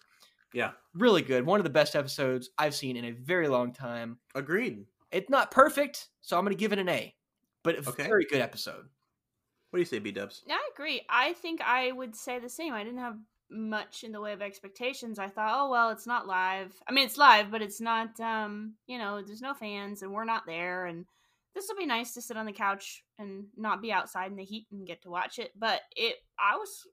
Yeah. 0.53 0.73
Really 0.95 1.23
good. 1.23 1.47
One 1.47 1.61
of 1.61 1.64
the 1.64 1.71
best 1.71 1.95
episodes 1.95 2.51
I've 2.59 2.75
seen 2.75 2.97
in 2.97 3.05
a 3.05 3.12
very 3.12 3.47
long 3.49 3.73
time. 3.73 4.18
Agreed. 4.35 4.85
It's 5.12 5.31
not 5.31 5.51
perfect, 5.53 6.09
so 6.23 6.37
I'm 6.37 6.45
going 6.45 6.57
to 6.57 6.59
give 6.61 6.73
it 6.73 6.79
an 6.81 6.89
A. 6.89 7.14
But 7.63 7.77
it's 7.77 7.87
a 7.87 7.91
Okay. 7.91 8.07
very 8.07 8.25
good 8.25 8.41
episode. 8.41 8.89
What 9.71 9.77
do 9.77 9.81
you 9.81 9.85
say, 9.87 9.99
B 9.99 10.11
Dubs? 10.11 10.43
Yeah, 10.47 10.55
I 10.57 10.71
agree. 10.75 11.03
I 11.09 11.33
think 11.35 11.61
I 11.61 11.93
would 11.93 12.17
say 12.17 12.39
the 12.39 12.49
same. 12.49 12.73
I 12.73 12.83
didn't 12.83 12.99
have 13.01 13.19
much 13.51 14.05
in 14.05 14.13
the 14.13 14.21
way 14.21 14.33
of 14.33 14.43
expectations. 14.43 15.19
I 15.19 15.29
thought, 15.29 15.55
oh 15.57 15.71
well, 15.71 15.91
it's 15.91 16.07
not 16.07 16.27
live. 16.27 16.73
I 16.89 16.93
mean, 16.93 17.05
it's 17.07 17.19
live, 17.19 17.51
but 17.51 17.63
it's 17.63 17.81
not. 17.81 18.19
Um, 18.21 18.75
you 18.87 18.99
know, 18.99 19.23
there's 19.23 19.43
no 19.43 19.55
fans, 19.55 20.03
and 20.03 20.13
we're 20.13 20.25
not 20.25 20.47
there, 20.47 20.87
and 20.87 21.05
this 21.55 21.67
will 21.69 21.77
be 21.77 21.87
nice 21.87 22.15
to 22.15 22.23
sit 22.23 22.37
on 22.37 22.47
the 22.47 22.53
couch 22.53 23.05
and 23.19 23.47
not 23.57 23.83
be 23.83 23.93
outside 23.93 24.31
in 24.31 24.37
the 24.37 24.45
heat 24.45 24.67
and 24.73 24.87
get 24.87 25.03
to 25.03 25.11
watch 25.11 25.39
it. 25.39 25.53
But 25.59 25.83
it, 25.97 26.17
I 26.39 26.57
was 26.57 26.87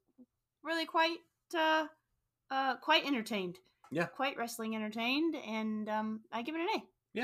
really 0.62 0.84
quite, 0.84 1.18
uh, 1.56 1.86
uh, 2.50 2.76
quite 2.76 3.06
entertained. 3.06 3.58
Yeah. 3.90 4.04
quite 4.06 4.36
wrestling 4.36 4.76
entertained, 4.76 5.34
and 5.34 5.88
um, 5.88 6.20
I 6.30 6.42
give 6.42 6.54
it 6.54 6.60
an 6.60 6.68
A. 6.76 7.20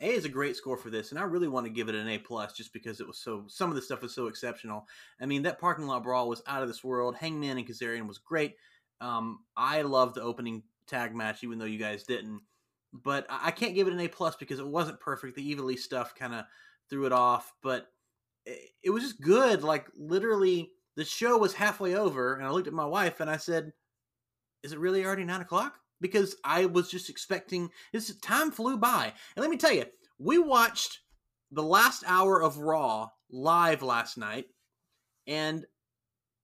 A 0.00 0.10
is 0.10 0.26
a 0.26 0.30
great 0.30 0.56
score 0.56 0.76
for 0.76 0.90
this, 0.90 1.10
and 1.10 1.18
I 1.18 1.22
really 1.22 1.48
want 1.48 1.64
to 1.64 1.72
give 1.72 1.88
it 1.88 1.94
an 1.94 2.08
A 2.08 2.18
plus 2.18 2.52
just 2.52 2.72
because 2.72 3.00
it 3.00 3.06
was 3.06 3.18
so. 3.18 3.44
Some 3.48 3.70
of 3.70 3.76
the 3.76 3.82
stuff 3.82 4.02
was 4.02 4.14
so 4.14 4.26
exceptional. 4.26 4.86
I 5.20 5.26
mean, 5.26 5.42
that 5.42 5.58
parking 5.58 5.86
lot 5.86 6.02
brawl 6.02 6.28
was 6.28 6.42
out 6.46 6.62
of 6.62 6.68
this 6.68 6.84
world. 6.84 7.16
Hangman 7.16 7.56
and 7.56 7.66
Kazarian 7.66 8.06
was 8.06 8.18
great. 8.18 8.56
Um, 9.00 9.40
I 9.56 9.82
loved 9.82 10.14
the 10.14 10.22
opening 10.22 10.62
tag 10.86 11.14
match, 11.14 11.42
even 11.42 11.58
though 11.58 11.64
you 11.64 11.78
guys 11.78 12.04
didn't. 12.04 12.40
But 12.92 13.26
I 13.28 13.50
can't 13.50 13.74
give 13.74 13.86
it 13.86 13.94
an 13.94 14.00
A 14.00 14.08
plus 14.08 14.36
because 14.36 14.58
it 14.58 14.66
wasn't 14.66 15.00
perfect. 15.00 15.34
The 15.34 15.54
Ivelisse 15.54 15.80
stuff 15.80 16.14
kind 16.14 16.34
of 16.34 16.44
threw 16.90 17.06
it 17.06 17.12
off, 17.12 17.52
but 17.62 17.88
it, 18.44 18.70
it 18.84 18.90
was 18.90 19.02
just 19.02 19.20
good. 19.20 19.62
Like 19.62 19.86
literally, 19.96 20.72
the 20.96 21.04
show 21.04 21.38
was 21.38 21.54
halfway 21.54 21.94
over, 21.94 22.34
and 22.34 22.46
I 22.46 22.50
looked 22.50 22.68
at 22.68 22.74
my 22.74 22.86
wife 22.86 23.20
and 23.20 23.30
I 23.30 23.38
said, 23.38 23.72
"Is 24.62 24.72
it 24.72 24.78
really 24.78 25.06
already 25.06 25.24
nine 25.24 25.40
o'clock?" 25.40 25.78
Because 26.00 26.36
I 26.44 26.66
was 26.66 26.90
just 26.90 27.08
expecting. 27.08 27.70
This 27.92 28.14
time 28.18 28.50
flew 28.50 28.76
by, 28.76 29.12
and 29.36 29.42
let 29.42 29.50
me 29.50 29.56
tell 29.56 29.72
you, 29.72 29.84
we 30.18 30.38
watched 30.38 31.00
the 31.50 31.62
last 31.62 32.04
hour 32.06 32.42
of 32.42 32.58
Raw 32.58 33.08
live 33.30 33.82
last 33.82 34.18
night, 34.18 34.46
and 35.26 35.64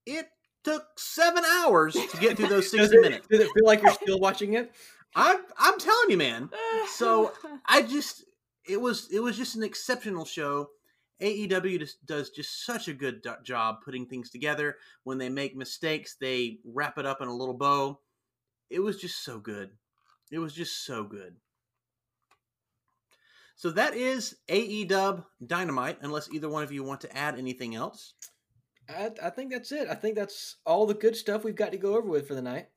it 0.06 0.26
took 0.64 0.84
seven 0.96 1.44
hours 1.44 1.94
to 1.94 2.16
get 2.18 2.36
through 2.36 2.48
those 2.48 2.70
Does 2.70 2.90
sixty 2.90 2.96
it, 2.96 3.00
minutes. 3.02 3.26
does 3.28 3.40
it 3.40 3.50
feel 3.54 3.66
like 3.66 3.82
you're 3.82 3.92
still 3.92 4.20
watching 4.20 4.54
it? 4.54 4.72
I'm 5.14 5.38
I'm 5.58 5.78
telling 5.78 6.10
you, 6.10 6.16
man. 6.16 6.48
So, 6.94 7.32
I 7.66 7.82
just 7.82 8.24
it 8.68 8.80
was 8.80 9.08
it 9.12 9.20
was 9.20 9.36
just 9.36 9.56
an 9.56 9.62
exceptional 9.62 10.24
show. 10.24 10.68
AEW 11.20 11.78
just 11.78 12.04
does 12.04 12.30
just 12.30 12.64
such 12.66 12.88
a 12.88 12.92
good 12.94 13.24
job 13.44 13.76
putting 13.84 14.06
things 14.06 14.30
together. 14.30 14.76
When 15.04 15.18
they 15.18 15.28
make 15.28 15.54
mistakes, 15.54 16.16
they 16.20 16.58
wrap 16.64 16.98
it 16.98 17.06
up 17.06 17.20
in 17.20 17.28
a 17.28 17.34
little 17.34 17.54
bow. 17.54 18.00
It 18.72 18.80
was 18.80 18.96
just 18.96 19.22
so 19.22 19.38
good. 19.38 19.70
It 20.30 20.38
was 20.38 20.54
just 20.54 20.84
so 20.84 21.04
good. 21.04 21.36
So 23.54 23.70
that 23.72 23.94
is 23.94 24.36
AEW 24.48 25.24
Dynamite. 25.46 25.98
Unless 26.00 26.32
either 26.32 26.48
one 26.48 26.62
of 26.62 26.72
you 26.72 26.82
want 26.82 27.02
to 27.02 27.16
add 27.16 27.38
anything 27.38 27.74
else. 27.74 28.14
I, 28.88 29.10
I 29.22 29.30
think 29.30 29.52
that's 29.52 29.72
it. 29.72 29.88
I 29.88 29.94
think 29.94 30.16
that's 30.16 30.56
all 30.64 30.86
the 30.86 30.94
good 30.94 31.14
stuff 31.14 31.44
we've 31.44 31.54
got 31.54 31.72
to 31.72 31.78
go 31.78 31.96
over 31.96 32.08
with 32.08 32.26
for 32.26 32.34
the 32.34 32.42
night. 32.42 32.68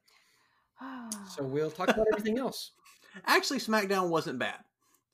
So 1.36 1.44
we'll 1.44 1.72
talk 1.72 1.90
about 1.90 2.08
everything 2.14 2.38
else. 2.38 2.72
Actually, 3.26 3.60
SmackDown 3.60 4.10
wasn't 4.10 4.40
bad. 4.40 4.60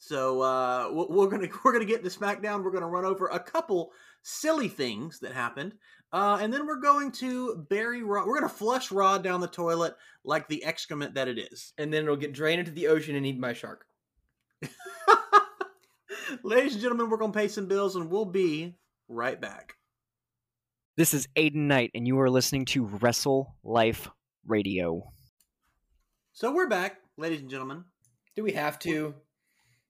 So 0.03 0.41
uh, 0.41 0.89
we- 0.91 1.15
we're 1.15 1.27
gonna 1.29 1.47
we're 1.63 1.71
gonna 1.73 1.85
get 1.85 2.03
to 2.03 2.09
SmackDown. 2.09 2.63
We're 2.63 2.71
gonna 2.71 2.89
run 2.89 3.05
over 3.05 3.27
a 3.27 3.39
couple 3.39 3.91
silly 4.23 4.67
things 4.67 5.19
that 5.19 5.31
happened, 5.31 5.73
uh, 6.11 6.39
and 6.41 6.51
then 6.51 6.65
we're 6.65 6.81
going 6.81 7.11
to 7.13 7.65
bury 7.69 8.01
Raw. 8.01 8.25
We're 8.25 8.33
gonna 8.39 8.49
flush 8.49 8.91
Raw 8.91 9.19
down 9.19 9.41
the 9.41 9.47
toilet 9.47 9.95
like 10.23 10.47
the 10.47 10.63
excrement 10.63 11.13
that 11.13 11.27
it 11.27 11.37
is. 11.37 11.73
And 11.77 11.93
then 11.93 12.03
it'll 12.03 12.15
get 12.15 12.33
drained 12.33 12.59
into 12.61 12.71
the 12.71 12.87
ocean 12.87 13.15
and 13.15 13.25
eaten 13.27 13.39
by 13.41 13.51
a 13.51 13.53
shark. 13.55 13.85
Ladies 16.43 16.73
and 16.73 16.81
gentlemen, 16.81 17.09
we're 17.09 17.17
gonna 17.17 17.31
pay 17.33 17.47
some 17.47 17.67
bills, 17.67 17.95
and 17.95 18.09
we'll 18.09 18.25
be 18.25 18.75
right 19.07 19.39
back. 19.39 19.75
This 20.97 21.13
is 21.13 21.27
Aiden 21.35 21.67
Knight, 21.67 21.91
and 21.93 22.07
you 22.07 22.19
are 22.19 22.29
listening 22.29 22.65
to 22.65 22.85
Wrestle 22.85 23.55
Life 23.63 24.09
Radio. 24.47 25.11
So 26.33 26.51
we're 26.51 26.67
back, 26.69 26.97
ladies 27.17 27.41
and 27.41 27.49
gentlemen. 27.49 27.83
Do 28.35 28.43
we 28.43 28.53
have 28.53 28.79
to? 28.79 29.13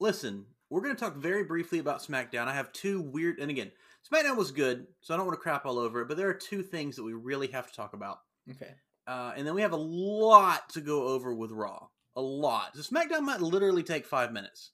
Listen, 0.02 0.46
we're 0.72 0.82
going 0.82 0.96
to 0.96 1.00
talk 1.00 1.16
very 1.16 1.44
briefly 1.44 1.78
about 1.78 2.02
SmackDown. 2.02 2.48
I 2.48 2.56
have 2.56 2.74
two 2.74 3.04
weird, 3.04 3.38
and 3.38 3.52
again, 3.52 3.72
SmackDown 4.12 4.36
was 4.36 4.50
good, 4.50 4.88
so 5.00 5.14
I 5.14 5.18
don't 5.18 5.28
want 5.28 5.38
to 5.38 5.44
crap 5.44 5.64
all 5.64 5.78
over 5.78 6.02
it, 6.02 6.08
but 6.08 6.18
there 6.18 6.28
are 6.28 6.34
two 6.34 6.64
things 6.64 6.96
that 6.96 7.04
we 7.04 7.14
really 7.14 7.46
have 7.50 7.68
to 7.68 7.76
talk 7.76 7.94
about. 7.94 8.18
Okay. 8.50 8.72
Uh, 9.06 9.34
and 9.38 9.46
then 9.46 9.54
we 9.54 9.62
have 9.62 9.74
a 9.74 9.78
lot 9.78 10.68
to 10.70 10.82
go 10.82 11.08
over 11.08 11.36
with 11.36 11.52
Raw. 11.52 11.86
A 12.16 12.22
lot. 12.22 12.76
So 12.76 12.82
SmackDown 12.82 13.22
might 13.22 13.42
literally 13.42 13.84
take 13.84 14.08
five 14.08 14.34
minutes. 14.34 14.72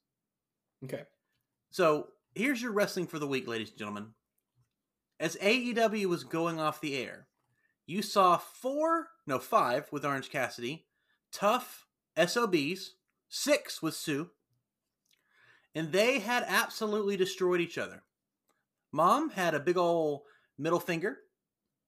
Okay. 0.85 1.03
So 1.71 2.07
here's 2.33 2.61
your 2.61 2.71
wrestling 2.71 3.07
for 3.07 3.19
the 3.19 3.27
week, 3.27 3.49
ladies 3.49 3.69
and 3.71 3.77
gentlemen. 3.77 4.13
As 5.19 5.35
AEW 5.35 6.05
was 6.05 6.23
going 6.23 6.57
off 6.57 6.79
the 6.79 6.95
air, 6.95 7.27
you 7.85 8.01
saw 8.01 8.37
four, 8.37 9.09
no, 9.25 9.39
five 9.39 9.89
with 9.91 10.05
Orange 10.05 10.29
Cassidy, 10.29 10.85
tough 11.33 11.85
SOBs, 12.17 12.93
six 13.27 13.81
with 13.81 13.93
Sue, 13.93 14.29
and 15.77 15.91
they 15.91 16.17
had 16.17 16.43
absolutely 16.47 17.15
destroyed 17.15 17.61
each 17.61 17.77
other. 17.77 18.01
Mom 18.91 19.29
had 19.29 19.53
a 19.53 19.59
big 19.59 19.77
old 19.77 20.23
middle 20.57 20.79
finger 20.79 21.19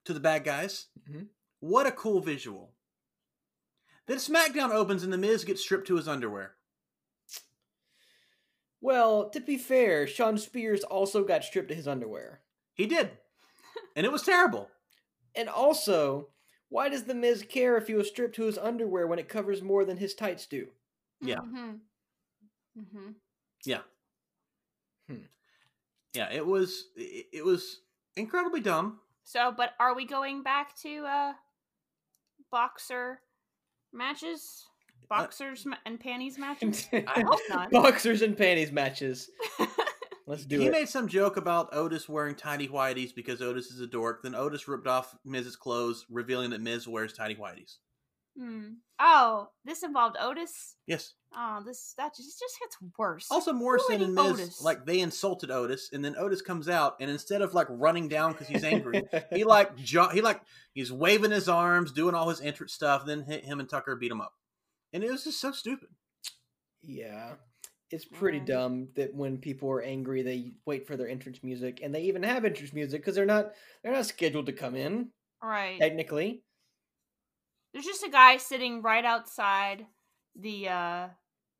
to 0.06 0.14
the 0.14 0.20
bad 0.20 0.44
guys. 0.44 0.88
Mhm. 1.10 1.30
What 1.60 1.88
a 1.88 1.92
cool 1.92 2.22
visual. 2.22 2.76
Then 4.06 4.18
SmackDown 4.18 4.70
opens 4.70 5.04
and 5.04 5.12
The 5.12 5.18
Miz 5.18 5.44
gets 5.44 5.62
stripped 5.62 5.88
to 5.88 5.96
his 5.96 6.08
underwear. 6.08 6.56
Well, 8.80 9.30
to 9.32 9.40
be 9.40 9.58
fair, 9.58 10.06
Shawn 10.06 10.38
Spears 10.38 10.84
also 10.84 11.24
got 11.24 11.44
stripped 11.44 11.70
to 11.70 11.76
his 11.76 11.88
underwear. 11.88 12.44
He 12.74 12.86
did. 12.86 13.18
And 13.96 14.06
it 14.06 14.12
was 14.12 14.22
terrible. 14.22 14.70
And 15.34 15.50
also, 15.50 16.30
why 16.70 16.90
does 16.90 17.06
the 17.06 17.16
Miz 17.16 17.44
care 17.44 17.76
if 17.76 17.88
he 17.88 17.96
was 17.96 18.08
stripped 18.08 18.36
to 18.36 18.44
his 18.44 18.58
underwear 18.58 19.08
when 19.08 19.20
it 19.20 19.30
covers 19.30 19.64
more 19.64 19.84
than 19.84 19.98
his 19.98 20.14
tights 20.14 20.46
do? 20.46 20.70
Yeah. 21.22 21.40
Mm-hmm. 21.40 21.76
Mm-hmm. 22.80 23.12
Yeah. 23.66 23.82
Hmm. 25.08 25.24
Yeah, 26.14 26.32
it 26.32 26.46
was 26.46 26.86
it, 26.96 27.28
it 27.34 27.46
was 27.46 27.82
incredibly 28.16 28.62
dumb. 28.62 29.00
So, 29.24 29.54
but 29.56 29.74
are 29.80 29.96
we 29.96 30.06
going 30.06 30.44
back 30.44 30.76
to 30.82 31.06
uh 31.06 31.34
boxer 32.52 33.20
matches? 33.94 34.66
Boxers 35.08 35.66
ma- 35.66 35.78
and 35.86 36.00
panties 36.00 36.38
matches? 36.38 36.88
I 36.94 37.24
hope 37.26 37.40
not. 37.50 37.72
Boxers 37.72 38.22
and 38.22 38.38
panties 38.38 38.72
matches. 38.72 39.30
Let's 40.28 40.46
do 40.46 40.60
he 40.60 40.66
it. 40.68 40.74
He 40.74 40.80
made 40.80 40.90
some 40.90 41.08
joke 41.08 41.38
about 41.38 41.74
Otis 41.74 42.08
wearing 42.08 42.36
tiny 42.36 42.68
whities 42.68 43.16
because 43.16 43.42
Otis 43.42 43.72
is 43.72 43.80
a 43.80 43.88
dork. 43.88 44.22
Then 44.22 44.36
Otis 44.36 44.68
ripped 44.68 44.86
off 44.86 45.18
Miz's 45.26 45.56
clothes, 45.56 46.06
revealing 46.08 46.52
that 46.52 46.62
Miz 46.62 46.88
wears 46.88 47.14
tiny 47.14 47.34
whities. 47.34 47.78
Hmm. 48.38 48.74
Oh, 49.00 49.50
this 49.66 49.82
involved 49.82 50.18
Otis. 50.20 50.76
Yes. 50.86 51.14
Oh, 51.36 51.62
this 51.64 51.94
that 51.98 52.16
just 52.16 52.40
just 52.40 52.60
gets 52.60 52.78
worse. 52.98 53.28
Also, 53.30 53.54
Morrison 53.54 54.02
and 54.02 54.16
Miz 54.16 54.26
Otis. 54.26 54.62
like 54.64 54.86
they 54.86 55.00
insulted 55.00 55.52
Otis, 55.52 55.90
and 55.94 56.04
then 56.04 56.16
Otis 56.18 56.42
comes 56.42 56.68
out, 56.68 56.96
and 57.00 57.10
instead 57.10 57.42
of 57.44 57.54
like 57.54 57.68
running 57.70 58.08
down 58.08 58.32
because 58.32 58.48
he's 58.48 58.64
angry, 58.64 59.04
he 59.34 59.44
like 59.44 59.76
jo- 59.78 60.10
he 60.10 60.22
like 60.22 60.42
he's 60.74 60.92
waving 60.92 61.32
his 61.32 61.48
arms, 61.48 61.92
doing 61.92 62.16
all 62.16 62.30
his 62.30 62.42
entrance 62.42 62.74
stuff. 62.74 63.06
Then 63.06 63.22
hit 63.24 63.46
him 63.46 63.60
and 63.60 63.70
Tucker 63.70 63.96
beat 63.96 64.12
him 64.12 64.22
up, 64.22 64.34
and 64.92 65.04
it 65.04 65.12
was 65.12 65.24
just 65.24 65.40
so 65.40 65.52
stupid. 65.52 65.90
Yeah. 66.82 67.36
It's 67.92 68.06
pretty 68.06 68.38
Yeah. 68.40 68.46
dumb 68.46 68.90
that 68.96 69.16
when 69.16 69.40
people 69.40 69.70
are 69.72 69.82
angry, 69.82 70.22
they 70.22 70.54
wait 70.66 70.86
for 70.86 70.96
their 70.96 71.08
entrance 71.10 71.44
music, 71.44 71.80
and 71.84 71.94
they 71.94 72.04
even 72.04 72.22
have 72.24 72.46
entrance 72.46 72.72
music 72.74 73.02
because 73.02 73.16
they're 73.16 73.26
not 73.26 73.52
they're 73.84 73.92
not 73.94 74.06
scheduled 74.06 74.46
to 74.48 74.54
come 74.54 74.76
in 74.76 75.10
right. 75.44 75.80
technically. 75.80 76.44
There's 77.74 77.86
just 77.86 78.04
a 78.04 78.10
guy 78.10 78.38
sitting 78.38 78.82
right 78.82 79.06
outside 79.06 79.86
the 80.36 80.70
uh 80.70 81.08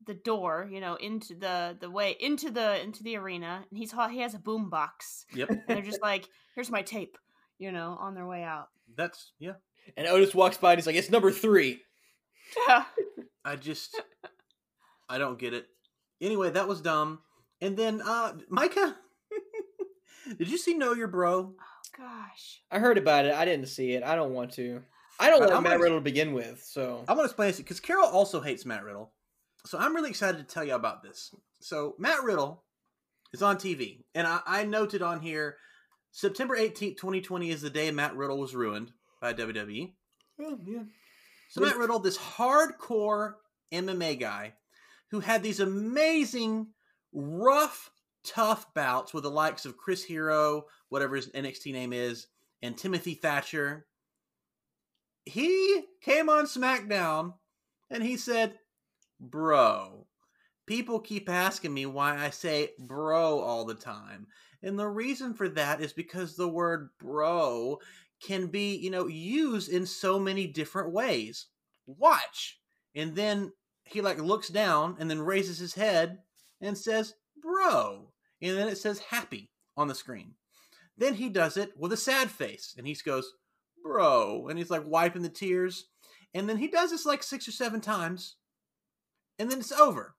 the 0.06 0.14
door, 0.14 0.68
you 0.70 0.80
know, 0.80 0.94
into 0.94 1.34
the 1.34 1.76
the 1.80 1.90
way 1.90 2.16
into 2.20 2.50
the 2.50 2.80
into 2.82 3.02
the 3.02 3.16
arena, 3.16 3.64
and 3.70 3.78
he's 3.78 3.92
he 4.10 4.20
has 4.20 4.34
a 4.34 4.38
boom 4.38 4.70
box, 4.70 5.26
Yep. 5.34 5.50
and 5.50 5.62
they're 5.68 5.82
just 5.82 6.02
like, 6.02 6.26
"Here's 6.54 6.70
my 6.70 6.82
tape," 6.82 7.18
you 7.58 7.70
know, 7.72 7.96
on 8.00 8.14
their 8.14 8.26
way 8.26 8.42
out. 8.42 8.68
That's 8.96 9.32
yeah. 9.38 9.54
And 9.96 10.06
Otis 10.06 10.34
walks 10.34 10.56
by 10.56 10.72
and 10.72 10.78
he's 10.80 10.86
like, 10.86 10.96
"It's 10.96 11.10
number 11.10 11.30
three. 11.30 11.82
I 13.44 13.56
just 13.58 14.00
I 15.08 15.18
don't 15.18 15.38
get 15.38 15.54
it. 15.54 15.66
Anyway, 16.20 16.50
that 16.50 16.68
was 16.68 16.80
dumb. 16.80 17.20
And 17.60 17.76
then 17.76 18.00
uh 18.02 18.34
Micah 18.48 18.96
Did 20.38 20.48
you 20.48 20.58
see 20.58 20.74
Know 20.74 20.92
Your 20.94 21.08
Bro? 21.08 21.54
Oh 21.58 21.96
gosh. 21.98 22.62
I 22.70 22.78
heard 22.78 22.98
about 22.98 23.24
it. 23.24 23.34
I 23.34 23.44
didn't 23.44 23.66
see 23.66 23.92
it. 23.92 24.02
I 24.02 24.14
don't 24.16 24.32
want 24.32 24.52
to. 24.52 24.82
I 25.18 25.28
don't 25.30 25.42
I- 25.42 25.46
want 25.46 25.56
I'm 25.56 25.62
Matt 25.62 25.72
gonna- 25.72 25.82
Riddle 25.82 25.98
to 25.98 26.04
begin 26.04 26.32
with. 26.32 26.62
So 26.62 27.04
I 27.08 27.12
want 27.12 27.22
to 27.22 27.30
explain 27.30 27.48
this 27.48 27.56
because 27.58 27.80
Carol 27.80 28.06
also 28.06 28.40
hates 28.40 28.64
Matt 28.64 28.84
Riddle. 28.84 29.12
So 29.66 29.78
I'm 29.78 29.94
really 29.94 30.10
excited 30.10 30.38
to 30.38 30.54
tell 30.54 30.64
you 30.64 30.74
about 30.74 31.02
this. 31.02 31.34
So 31.60 31.94
Matt 31.98 32.22
Riddle 32.22 32.62
is 33.32 33.42
on 33.42 33.56
TV, 33.56 34.04
and 34.14 34.26
I, 34.26 34.40
I 34.46 34.64
noted 34.64 35.02
on 35.02 35.20
here 35.20 35.56
September 36.12 36.56
18th, 36.56 36.96
2020 36.96 37.50
is 37.50 37.62
the 37.62 37.70
day 37.70 37.90
Matt 37.90 38.16
Riddle 38.16 38.38
was 38.38 38.54
ruined 38.54 38.92
by 39.20 39.32
WWE. 39.32 39.92
well, 40.38 40.52
oh, 40.52 40.58
yeah. 40.66 40.82
So 41.50 41.60
Matt 41.60 41.76
Riddle, 41.76 41.98
this 41.98 42.18
hardcore 42.18 43.34
MMA 43.72 44.18
guy 44.18 44.54
who 45.10 45.20
had 45.20 45.42
these 45.42 45.60
amazing, 45.60 46.68
rough, 47.12 47.90
tough 48.24 48.72
bouts 48.74 49.12
with 49.12 49.24
the 49.24 49.30
likes 49.30 49.64
of 49.64 49.76
Chris 49.76 50.04
Hero, 50.04 50.66
whatever 50.88 51.16
his 51.16 51.28
NXT 51.28 51.72
name 51.72 51.92
is, 51.92 52.28
and 52.62 52.76
Timothy 52.76 53.14
Thatcher. 53.14 53.86
He 55.24 55.82
came 56.00 56.28
on 56.28 56.46
SmackDown 56.46 57.34
and 57.90 58.02
he 58.02 58.16
said, 58.16 58.58
Bro, 59.20 60.06
people 60.66 60.98
keep 60.98 61.28
asking 61.28 61.74
me 61.74 61.84
why 61.84 62.16
I 62.16 62.30
say 62.30 62.70
bro 62.78 63.40
all 63.40 63.66
the 63.66 63.74
time. 63.74 64.26
And 64.62 64.78
the 64.78 64.88
reason 64.88 65.34
for 65.34 65.48
that 65.50 65.80
is 65.82 65.92
because 65.92 66.36
the 66.36 66.48
word 66.48 66.90
bro 66.98 67.78
can 68.22 68.46
be, 68.46 68.76
you 68.76 68.90
know, 68.90 69.06
used 69.06 69.70
in 69.70 69.84
so 69.84 70.18
many 70.18 70.46
different 70.46 70.92
ways. 70.92 71.46
Watch. 71.86 72.60
And 72.94 73.14
then 73.14 73.52
he 73.84 74.00
like 74.00 74.18
looks 74.18 74.48
down 74.48 74.96
and 74.98 75.10
then 75.10 75.20
raises 75.20 75.58
his 75.58 75.74
head 75.74 76.18
and 76.60 76.76
says, 76.76 77.14
"Bro." 77.42 78.12
And 78.40 78.56
then 78.56 78.68
it 78.68 78.78
says 78.78 79.00
happy 79.00 79.50
on 79.76 79.88
the 79.88 79.94
screen. 79.94 80.34
Then 80.96 81.14
he 81.14 81.28
does 81.28 81.56
it 81.56 81.72
with 81.76 81.92
a 81.92 81.96
sad 81.96 82.30
face 82.30 82.74
and 82.76 82.86
he 82.86 82.94
goes, 83.04 83.32
"Bro." 83.82 84.48
And 84.48 84.58
he's 84.58 84.70
like 84.70 84.86
wiping 84.86 85.22
the 85.22 85.28
tears. 85.28 85.88
And 86.32 86.48
then 86.48 86.58
he 86.58 86.68
does 86.68 86.90
this 86.90 87.04
like 87.04 87.22
6 87.22 87.48
or 87.48 87.52
7 87.52 87.80
times. 87.80 88.36
And 89.40 89.50
then 89.50 89.58
it's 89.58 89.72
over. 89.72 90.14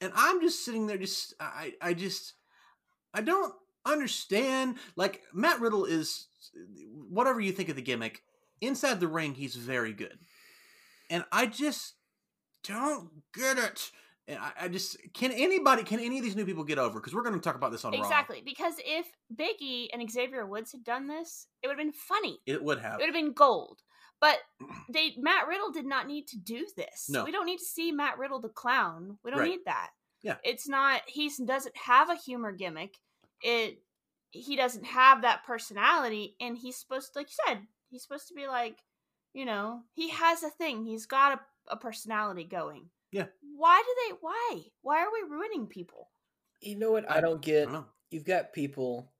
And 0.00 0.12
I'm 0.16 0.40
just 0.40 0.64
sitting 0.64 0.86
there 0.86 0.96
just 0.96 1.34
I 1.38 1.74
I 1.80 1.92
just 1.92 2.32
I 3.14 3.20
don't 3.20 3.54
understand. 3.84 4.76
Like 4.96 5.20
Matt 5.32 5.60
Riddle 5.60 5.84
is 5.84 6.26
whatever 7.08 7.40
you 7.40 7.52
think 7.52 7.68
of 7.68 7.76
the 7.76 7.82
gimmick, 7.82 8.22
inside 8.62 8.98
the 8.98 9.06
ring 9.06 9.34
he's 9.34 9.54
very 9.54 9.92
good. 9.92 10.18
And 11.10 11.24
I 11.30 11.44
just 11.46 11.94
don't 12.64 13.10
get 13.34 13.58
it. 13.58 13.90
And 14.26 14.38
I, 14.38 14.52
I 14.62 14.68
just 14.68 14.96
can 15.12 15.30
anybody 15.30 15.82
can 15.84 16.00
any 16.00 16.16
of 16.16 16.24
these 16.24 16.34
new 16.34 16.46
people 16.46 16.64
get 16.64 16.78
over? 16.78 16.98
Because 16.98 17.14
we're 17.14 17.22
going 17.22 17.34
to 17.34 17.40
talk 17.40 17.56
about 17.56 17.72
this 17.72 17.84
on 17.84 17.92
Raw. 17.92 18.00
Exactly, 18.00 18.40
because 18.42 18.74
if 18.78 19.06
Biggie 19.36 19.88
and 19.92 20.10
Xavier 20.10 20.46
Woods 20.46 20.72
had 20.72 20.82
done 20.82 21.08
this, 21.08 21.46
it 21.62 21.66
would 21.66 21.76
have 21.76 21.84
been 21.84 21.92
funny. 21.92 22.38
It 22.46 22.64
would 22.64 22.78
have. 22.78 22.94
It 22.94 23.02
would 23.02 23.14
have 23.14 23.24
been 23.24 23.34
gold. 23.34 23.82
But 24.22 24.38
they 24.88 25.12
Matt 25.18 25.46
Riddle 25.48 25.70
did 25.70 25.84
not 25.84 26.06
need 26.06 26.28
to 26.28 26.38
do 26.38 26.66
this. 26.76 27.08
No. 27.10 27.24
We 27.24 27.32
don't 27.32 27.44
need 27.44 27.58
to 27.58 27.64
see 27.64 27.92
Matt 27.92 28.16
Riddle 28.18 28.40
the 28.40 28.48
clown. 28.48 29.18
We 29.22 29.30
don't 29.30 29.40
Right. 29.40 29.50
need 29.50 29.64
that. 29.66 29.90
Yeah. 30.22 30.36
It's 30.44 30.66
not 30.68 31.02
he 31.06 31.30
doesn't 31.44 31.76
have 31.76 32.08
a 32.08 32.14
humor 32.14 32.52
gimmick. 32.52 32.96
It 33.42 33.82
he 34.30 34.56
doesn't 34.56 34.84
have 34.86 35.22
that 35.22 35.44
personality 35.44 36.36
and 36.40 36.56
he's 36.56 36.76
supposed 36.76 37.12
to 37.12 37.18
like 37.18 37.28
you 37.28 37.36
said, 37.46 37.66
he's 37.90 38.02
supposed 38.02 38.28
to 38.28 38.34
be 38.34 38.46
like, 38.46 38.78
you 39.34 39.44
know, 39.44 39.80
he 39.94 40.08
has 40.10 40.42
a 40.44 40.50
thing. 40.50 40.86
He's 40.86 41.04
got 41.06 41.34
a, 41.34 41.72
a 41.72 41.76
personality 41.76 42.44
going. 42.44 42.88
Yeah. 43.10 43.26
Why 43.56 43.82
do 43.84 43.94
they 44.08 44.16
why? 44.20 44.60
Why 44.82 45.00
are 45.02 45.10
we 45.12 45.28
ruining 45.28 45.66
people? 45.66 46.08
You 46.60 46.78
know 46.78 46.92
what? 46.92 47.10
I, 47.10 47.16
I- 47.18 47.20
don't 47.20 47.38
I 47.38 47.40
get. 47.40 47.64
don't 47.64 47.72
know. 47.72 47.86
You've 48.12 48.24
got 48.24 48.52
people 48.52 49.10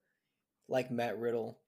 like 0.69 0.91
Matt 0.91 1.19
Riddle, 1.19 1.59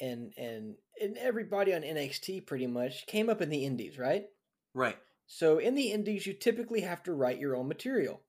and 0.00 0.32
and 0.36 0.74
and 1.00 1.16
everybody 1.18 1.74
on 1.74 1.82
NXT 1.82 2.46
pretty 2.46 2.66
much 2.66 3.06
came 3.06 3.28
up 3.28 3.40
in 3.40 3.50
the 3.50 3.64
Indies, 3.64 3.98
right? 3.98 4.26
Right. 4.74 4.96
So 5.26 5.58
in 5.58 5.74
the 5.74 5.92
Indies, 5.92 6.26
you 6.26 6.32
typically 6.32 6.80
have 6.82 7.02
to 7.04 7.12
write 7.12 7.38
your 7.38 7.54
own 7.56 7.68
material, 7.68 8.20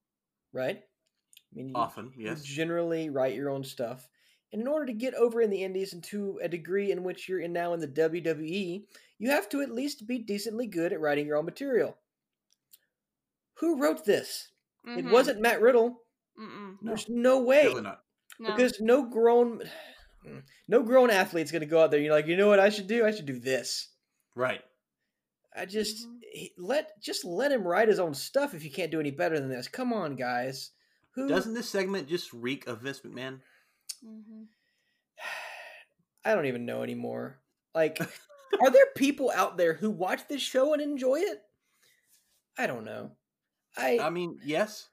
right? 0.53 0.78
I 0.78 1.55
mean, 1.55 1.70
you, 1.70 1.76
Often, 1.76 2.11
you 2.15 2.26
yes. 2.28 2.43
generally 2.43 3.09
write 3.09 3.36
your 3.36 3.49
own 3.49 3.63
stuff. 3.63 4.07
And 4.51 4.61
in 4.61 4.67
order 4.67 4.88
to 4.88 4.93
get 4.93 5.13
over 5.13 5.41
in 5.41 5.49
the 5.49 5.63
Indies 5.63 5.93
and 5.93 6.03
to 6.05 6.39
a 6.43 6.47
degree 6.49 6.91
in 6.91 7.03
which 7.03 7.30
you're 7.30 7.39
in 7.39 7.53
now 7.53 7.74
in 7.74 7.80
the 7.80 7.88
WWE, 7.88 8.84
you 9.20 9.30
have 9.30 9.47
to 9.49 9.61
at 9.61 9.72
least 9.72 10.07
be 10.07 10.17
decently 10.20 10.67
good 10.67 10.91
at 10.91 10.99
writing 10.99 11.26
your 11.28 11.38
own 11.38 11.45
material. 11.45 11.97
Who 13.55 13.82
wrote 13.82 14.05
this? 14.05 14.49
It 14.86 15.05
Mhm. 15.05 15.11
wasn't 15.11 15.41
Matt 15.41 15.61
Riddle. 15.61 16.03
Mm-mm. 16.39 16.78
There's 16.82 17.07
no 17.09 17.41
way 17.41 17.57
definitely 17.63 17.82
not. 17.84 18.03
No. 18.39 18.51
because 18.55 18.80
no 18.80 19.03
grown, 19.09 19.61
no 20.67 20.84
grown 20.84 21.09
athlete's 21.09 21.51
gonna 21.51 21.65
go 21.65 21.82
out 21.82 21.91
there. 21.91 21.97
And 21.99 22.05
you're 22.05 22.15
like, 22.15 22.28
you 22.28 22.38
know 22.38 22.47
what 22.47 22.59
I 22.59 22.70
should 22.70 22.88
do? 22.88 23.05
I 23.05 23.11
should 23.11 23.26
do 23.26 23.39
this. 23.39 23.89
Right. 24.36 24.61
I 25.55 25.65
just 25.65 26.07
Mhm. 26.07 26.20
he- 26.32 26.53
let 26.57 27.01
just 27.01 27.26
let 27.26 27.51
him 27.51 27.67
write 27.67 27.88
his 27.88 27.99
own 27.99 28.13
stuff 28.13 28.53
if 28.53 28.63
you 28.63 28.72
can't 28.72 28.91
do 28.91 28.99
any 28.99 29.11
better 29.11 29.39
than 29.39 29.49
this. 29.49 29.67
Come 29.67 29.91
on, 29.93 30.15
guys. 30.15 30.72
Who 31.15 31.28
Doesn't 31.28 31.53
this 31.55 31.70
segment 31.70 32.07
just 32.07 32.32
reek 32.32 32.67
of 32.67 32.82
Vince 32.82 32.99
McMahon? 33.01 33.41
Mhm. 34.05 34.47
I 36.26 36.36
don't 36.36 36.45
even 36.45 36.65
know 36.65 36.84
anymore. 36.84 37.41
Like, 37.74 37.99
are 38.61 38.70
there 38.70 38.88
people 38.95 39.32
out 39.32 39.57
there 39.57 39.74
who 39.74 39.89
watch 39.89 40.28
this 40.28 40.41
show 40.41 40.74
and 40.74 40.82
enjoy 40.82 41.15
it? 41.20 41.41
I 42.57 42.67
don't 42.67 42.84
know. 42.86 43.11
I, 43.78 43.99
I 43.99 44.09
mean, 44.09 44.39
yes. 44.43 44.89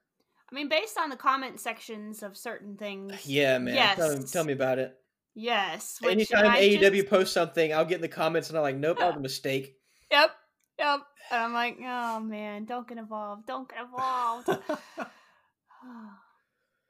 I 0.51 0.55
mean, 0.55 0.69
based 0.69 0.97
on 0.99 1.11
the 1.11 1.17
comment 1.17 1.59
sections 1.59 2.23
of 2.23 2.37
certain 2.37 2.77
things, 2.77 3.27
yeah, 3.27 3.59
man. 3.59 3.97
Tell, 3.97 4.13
Yes. 4.13 4.31
tell 4.31 4.45
me 4.45 4.53
about 4.53 4.79
it. 4.79 4.97
Yes. 5.37 5.99
which 6.01 6.11
Anytime 6.11 6.47
I 6.47 6.59
AEW 6.61 6.97
just- 7.03 7.07
posts 7.11 7.33
something, 7.35 7.73
I'll 7.73 7.85
get 7.85 7.97
in 7.97 8.01
the 8.01 8.09
comments 8.09 8.49
and 8.49 8.59
I'm 8.59 8.63
like, 8.65 8.77
nope, 8.77 8.99
that 8.99 9.07
was 9.07 9.17
a 9.17 9.21
mistake. 9.21 9.75
Yep, 10.11 10.31
yep. 10.79 11.01
And 11.33 11.41
I'm 11.43 11.53
like, 11.53 11.79
oh 11.81 12.21
man, 12.21 12.65
don't 12.65 12.87
get 12.89 12.97
involved. 12.99 13.47
Don't 13.47 13.69
get 13.69 13.81
involved. 13.83 14.49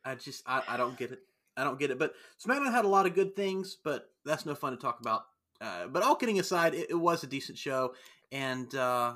I 0.05 0.15
just 0.15 0.43
I, 0.47 0.63
I 0.69 0.77
don't 0.77 0.97
get 0.97 1.13
it. 1.13 1.21
I 1.57 1.65
don't 1.65 1.79
get 1.79 1.91
it. 1.91 1.99
But 1.99 2.13
SmackDown 2.47 2.71
had 2.73 2.85
a 2.85 2.89
lot 2.89 3.07
of 3.07 3.15
good 3.15 3.35
things, 3.35 3.77
but 3.83 4.09
that's 4.25 4.45
no 4.47 4.55
fun 4.55 4.73
to 4.73 4.77
talk 4.79 5.01
about. 5.01 5.23
Uh, 5.61 5.87
but 5.87 6.03
all 6.03 6.15
kidding 6.15 6.39
aside, 6.39 6.75
it, 6.75 6.91
it 6.91 6.95
was 6.95 7.25
a 7.25 7.27
decent 7.27 7.57
show, 7.57 7.95
and 8.31 8.73
uh, 8.75 9.15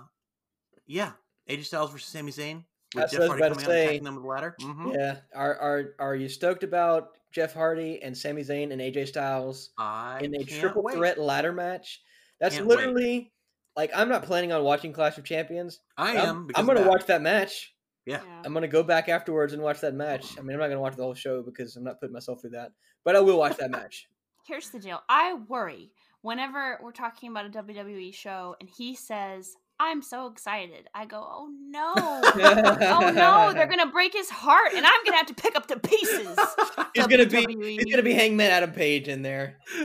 yeah, 0.87 1.12
AJ 1.49 1.66
Styles 1.66 1.93
versus 1.93 2.09
Sami 2.09 2.33
Zayn 2.33 2.57
with 2.95 3.03
That's 3.03 3.12
Jeff 3.12 3.20
what 3.28 3.31
I 3.31 3.35
was 3.35 3.41
Hardy 3.41 3.43
about 3.43 3.47
to 3.47 3.53
out 3.53 3.57
and 3.59 3.66
say. 3.66 3.85
attacking 3.85 4.05
them 4.05 4.14
with 4.14 4.24
the 4.24 4.28
ladder. 4.28 4.57
Mhm. 4.62 4.95
Yeah. 4.95 5.16
Are 5.35 5.55
are 5.59 5.95
are 5.99 6.16
you 6.16 6.28
stoked 6.31 6.64
about 6.64 7.11
Jeff 7.33 7.55
Hardy 7.55 8.03
and 8.03 8.16
Sami 8.16 8.43
Zayn 8.43 8.72
and 8.72 8.81
AJ 8.81 9.09
Styles 9.09 9.70
I 9.78 10.20
in 10.22 10.35
a 10.35 10.45
triple 10.45 10.83
wait. 10.83 10.97
threat 10.97 11.18
ladder 11.18 11.53
match? 11.53 12.03
That's 12.41 12.57
Can't 12.57 12.66
wait. 12.66 12.78
literally 12.78 13.33
like 13.76 13.91
I'm 13.95 14.09
not 14.09 14.24
planning 14.24 14.53
on 14.53 14.64
watching 14.64 14.93
Clash 14.93 15.18
of 15.18 15.24
Champions. 15.24 15.81
I 15.97 16.16
I'm- 16.16 16.49
I'm 16.55 16.66
gonna 16.66 16.89
watch 16.89 17.07
that 17.07 17.22
match. 17.22 17.74
Yeah. 18.07 18.20
I'm 18.45 18.53
gonna 18.53 18.66
go 18.68 18.83
back 18.83 19.09
afterwards 19.09 19.53
and 19.53 19.62
watch 19.62 19.81
that 19.81 19.95
match. 19.95 20.26
I 20.39 20.43
mean, 20.43 20.55
I'm 20.55 20.61
not 20.61 20.68
gonna 20.68 20.81
watch 20.81 20.97
the 20.97 21.03
whole 21.03 21.14
show 21.14 21.43
because 21.43 21.76
I'm 21.76 21.85
not 21.85 22.01
putting 22.01 22.12
myself 22.14 22.41
through 22.41 22.51
that, 22.51 22.72
but 23.05 23.14
I 23.16 23.20
will 23.20 23.39
watch 23.39 23.57
that 23.59 23.70
match. 23.70 24.09
Here's 24.47 24.70
the 24.70 24.81
deal. 24.81 25.01
I 25.09 25.35
worry 25.49 25.93
whenever 26.22 26.78
we're 26.83 26.93
talking 26.93 27.31
about 27.31 27.47
a 27.47 27.51
WWE 27.51 28.12
show 28.12 28.57
and 28.61 28.68
he 28.68 28.95
says, 28.97 29.55
I'm 29.83 30.03
so 30.03 30.26
excited. 30.26 30.91
I 30.95 31.07
go, 31.07 31.26
oh 31.26 31.49
no. 31.59 31.95
oh 31.97 33.12
no, 33.14 33.55
they're 33.55 33.66
going 33.66 33.78
to 33.78 33.91
break 33.91 34.12
his 34.12 34.28
heart 34.28 34.74
and 34.74 34.85
I'm 34.85 35.05
going 35.05 35.12
to 35.12 35.16
have 35.16 35.26
to 35.28 35.35
pick 35.35 35.57
up 35.57 35.68
the 35.68 35.78
pieces. 35.78 36.39
He's 36.95 37.07
gonna 37.07 37.24
be 37.24 37.47
WWE. 37.47 37.70
he's 37.78 37.85
gonna 37.87 38.03
be 38.03 38.12
Hangman 38.12 38.51
Adam 38.51 38.72
Page 38.72 39.07
in 39.07 39.22
there. 39.22 39.59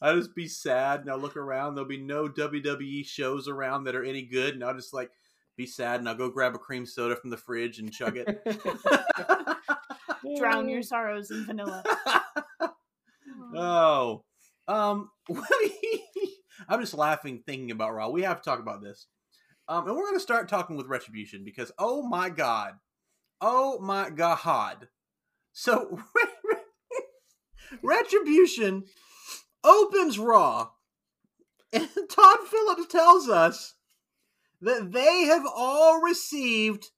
I'll 0.00 0.16
just 0.16 0.34
be 0.34 0.48
sad 0.48 1.00
and 1.00 1.10
I'll 1.10 1.18
look 1.18 1.36
around. 1.36 1.74
There'll 1.74 1.88
be 1.88 1.98
no 1.98 2.28
WWE 2.28 3.06
shows 3.06 3.46
around 3.46 3.84
that 3.84 3.94
are 3.94 4.02
any 4.02 4.22
good, 4.22 4.54
and 4.54 4.64
I'll 4.64 4.74
just 4.74 4.94
like 4.94 5.10
be 5.56 5.66
sad 5.66 6.00
and 6.00 6.08
I'll 6.08 6.14
go 6.14 6.30
grab 6.30 6.54
a 6.54 6.58
cream 6.58 6.86
soda 6.86 7.14
from 7.14 7.28
the 7.28 7.36
fridge 7.36 7.78
and 7.78 7.92
chug 7.92 8.16
it. 8.16 8.26
Drown 10.38 10.68
your 10.68 10.82
sorrows 10.82 11.30
in 11.30 11.44
vanilla. 11.44 11.84
oh, 13.54 14.24
um, 14.66 15.10
I'm 16.68 16.80
just 16.80 16.94
laughing 16.94 17.42
thinking 17.46 17.70
about 17.70 17.94
Raw. 17.94 18.08
We 18.08 18.22
have 18.22 18.40
to 18.40 18.48
talk 18.48 18.60
about 18.60 18.82
this, 18.82 19.06
um, 19.68 19.86
and 19.86 19.96
we're 19.96 20.04
going 20.04 20.14
to 20.14 20.20
start 20.20 20.48
talking 20.48 20.76
with 20.76 20.86
Retribution 20.86 21.44
because 21.44 21.72
oh 21.78 22.02
my 22.02 22.30
god, 22.30 22.74
oh 23.40 23.78
my 23.80 24.10
god. 24.10 24.88
So 25.52 26.00
Retribution 27.82 28.84
opens 29.62 30.18
Raw, 30.18 30.70
and 31.72 31.88
Todd 32.10 32.38
Phillips 32.48 32.92
tells 32.92 33.28
us 33.28 33.74
that 34.60 34.92
they 34.92 35.24
have 35.24 35.44
all 35.54 36.00
received 36.00 36.90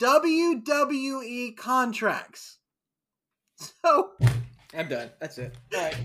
WWE 0.00 1.56
contracts. 1.56 2.58
So 3.56 4.12
I'm 4.74 4.88
done. 4.88 5.10
That's 5.20 5.38
it. 5.38 5.54
All 5.74 5.82
right. 5.82 5.96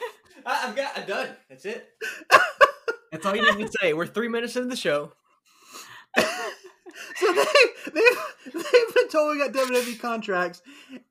I've 0.50 0.76
got. 0.76 0.96
I'm 0.98 1.06
done. 1.06 1.28
That's 1.48 1.64
it. 1.66 1.88
That's 3.12 3.24
all 3.26 3.36
you 3.36 3.54
need 3.56 3.66
to 3.66 3.72
say. 3.80 3.92
We're 3.92 4.06
three 4.06 4.28
minutes 4.28 4.56
into 4.56 4.68
the 4.68 4.76
show. 4.76 5.12
so 6.18 7.32
they 7.32 7.44
they've 7.92 8.52
they've 8.54 8.94
been 8.94 9.08
told 9.10 9.36
we 9.36 9.38
got 9.38 9.52
WWE 9.52 10.00
contracts, 10.00 10.62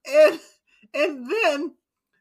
and 0.06 0.40
and 0.94 1.32
then 1.32 1.74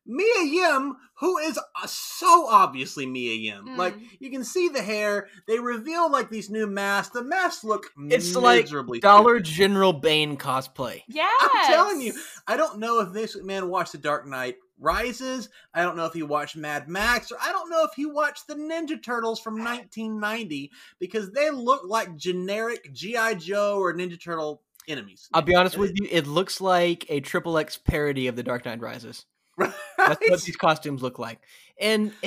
Mia 0.06 0.44
Yim, 0.44 0.96
who 1.18 1.38
is 1.38 1.58
uh, 1.58 1.86
so 1.86 2.46
obviously 2.48 3.06
Mia 3.06 3.34
Yim, 3.34 3.76
like 3.76 3.96
Mm. 3.96 4.08
you 4.20 4.30
can 4.30 4.44
see 4.44 4.68
the 4.68 4.82
hair. 4.82 5.28
They 5.48 5.58
reveal 5.58 6.10
like 6.10 6.30
these 6.30 6.48
new 6.50 6.66
masks. 6.66 7.12
The 7.14 7.24
masks 7.24 7.64
look 7.64 7.86
It's 8.08 8.34
like 8.36 8.68
Dollar 9.00 9.38
stupid. 9.38 9.44
General 9.44 9.92
Bane 9.92 10.36
cosplay. 10.36 11.02
Yes. 11.08 11.32
I'm 11.40 11.72
telling 11.72 12.00
you, 12.00 12.14
I 12.46 12.56
don't 12.56 12.78
know 12.78 13.00
if 13.00 13.12
this 13.12 13.36
man 13.42 13.68
watched 13.68 13.92
The 13.92 13.98
Dark 13.98 14.26
Knight 14.28 14.56
Rises. 14.78 15.48
I 15.74 15.82
don't 15.82 15.96
know 15.96 16.06
if 16.06 16.12
he 16.12 16.22
watched 16.22 16.56
Mad 16.56 16.88
Max, 16.88 17.32
or 17.32 17.38
I 17.40 17.52
don't 17.52 17.70
know 17.70 17.84
if 17.84 17.94
he 17.94 18.06
watched 18.06 18.46
the 18.46 18.54
Ninja 18.54 19.02
Turtles 19.02 19.40
from 19.40 19.54
1990 19.54 20.70
because 20.98 21.32
they 21.32 21.50
look 21.50 21.82
like 21.84 22.16
generic 22.16 22.92
GI 22.92 23.36
Joe 23.36 23.78
or 23.78 23.94
Ninja 23.94 24.22
Turtle 24.22 24.62
enemies. 24.88 25.28
I'll 25.32 25.42
be 25.42 25.54
honest 25.54 25.76
with 25.76 25.92
you. 25.94 26.08
It 26.10 26.26
looks 26.26 26.60
like 26.60 27.06
a 27.08 27.20
triple 27.20 27.58
X 27.58 27.78
parody 27.78 28.26
of 28.28 28.36
The 28.36 28.42
Dark 28.42 28.64
Knight 28.64 28.80
Rises. 28.80 29.24
That's 29.58 30.20
what 30.28 30.42
these 30.42 30.56
costumes 30.56 31.02
look 31.02 31.18
like. 31.18 31.40
And 31.80 32.12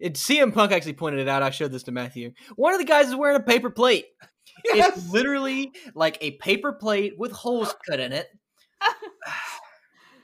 it, 0.00 0.14
CM 0.14 0.52
Punk 0.54 0.72
actually 0.72 0.94
pointed 0.94 1.20
it 1.20 1.28
out. 1.28 1.42
I 1.42 1.50
showed 1.50 1.72
this 1.72 1.84
to 1.84 1.92
Matthew. 1.92 2.32
One 2.56 2.72
of 2.72 2.78
the 2.78 2.86
guys 2.86 3.08
is 3.08 3.16
wearing 3.16 3.36
a 3.36 3.42
paper 3.42 3.70
plate. 3.70 4.06
Yes. 4.64 4.96
It's 4.96 5.10
literally 5.10 5.72
like 5.94 6.18
a 6.20 6.32
paper 6.32 6.72
plate 6.72 7.14
with 7.18 7.32
holes 7.32 7.74
cut 7.88 8.00
in 8.00 8.12
it. 8.12 8.28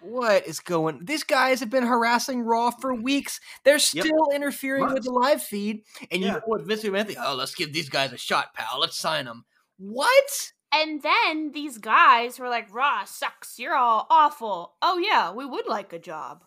what 0.05 0.47
is 0.47 0.61
going? 0.61 1.01
These 1.05 1.25
guys 1.25 1.61
have 1.61 1.71
been 1.71 1.87
harassing 1.87 2.43
Raw 2.43 2.71
for 2.71 2.95
weeks. 2.95 3.41
They're 3.65 3.79
still 3.79 4.31
interfering 4.35 4.93
with 4.93 5.05
the 5.05 5.11
live 5.13 5.43
feed. 5.43 5.83
And 6.11 6.21
you 6.23 6.29
Yeah. 6.29 6.35
know 6.35 6.43
what, 6.47 6.63
Vince 6.63 6.83
McMahon? 6.83 7.07
think, 7.07 7.19
Oh, 7.23 7.35
let's 7.35 7.55
give 7.55 7.73
these 7.73 7.89
guys 7.89 8.13
a 8.13 8.19
shot, 8.19 8.55
pal. 8.55 8.81
Let's 8.81 8.99
sign 8.99 9.25
them. 9.25 9.45
What? 9.79 10.53
And 10.73 11.03
then 11.03 11.53
these 11.53 11.79
guys 11.79 12.39
were 12.39 12.49
like, 12.49 12.73
Raw 12.75 13.05
sucks. 13.05 13.59
You're 13.59 13.77
all 13.77 14.07
awful. 14.11 14.75
Oh, 14.83 14.99
yeah, 14.99 15.33
we 15.33 15.47
would 15.47 15.67
like 15.67 15.93
a 15.93 15.99
job. 15.99 16.45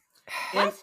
And 0.54 0.74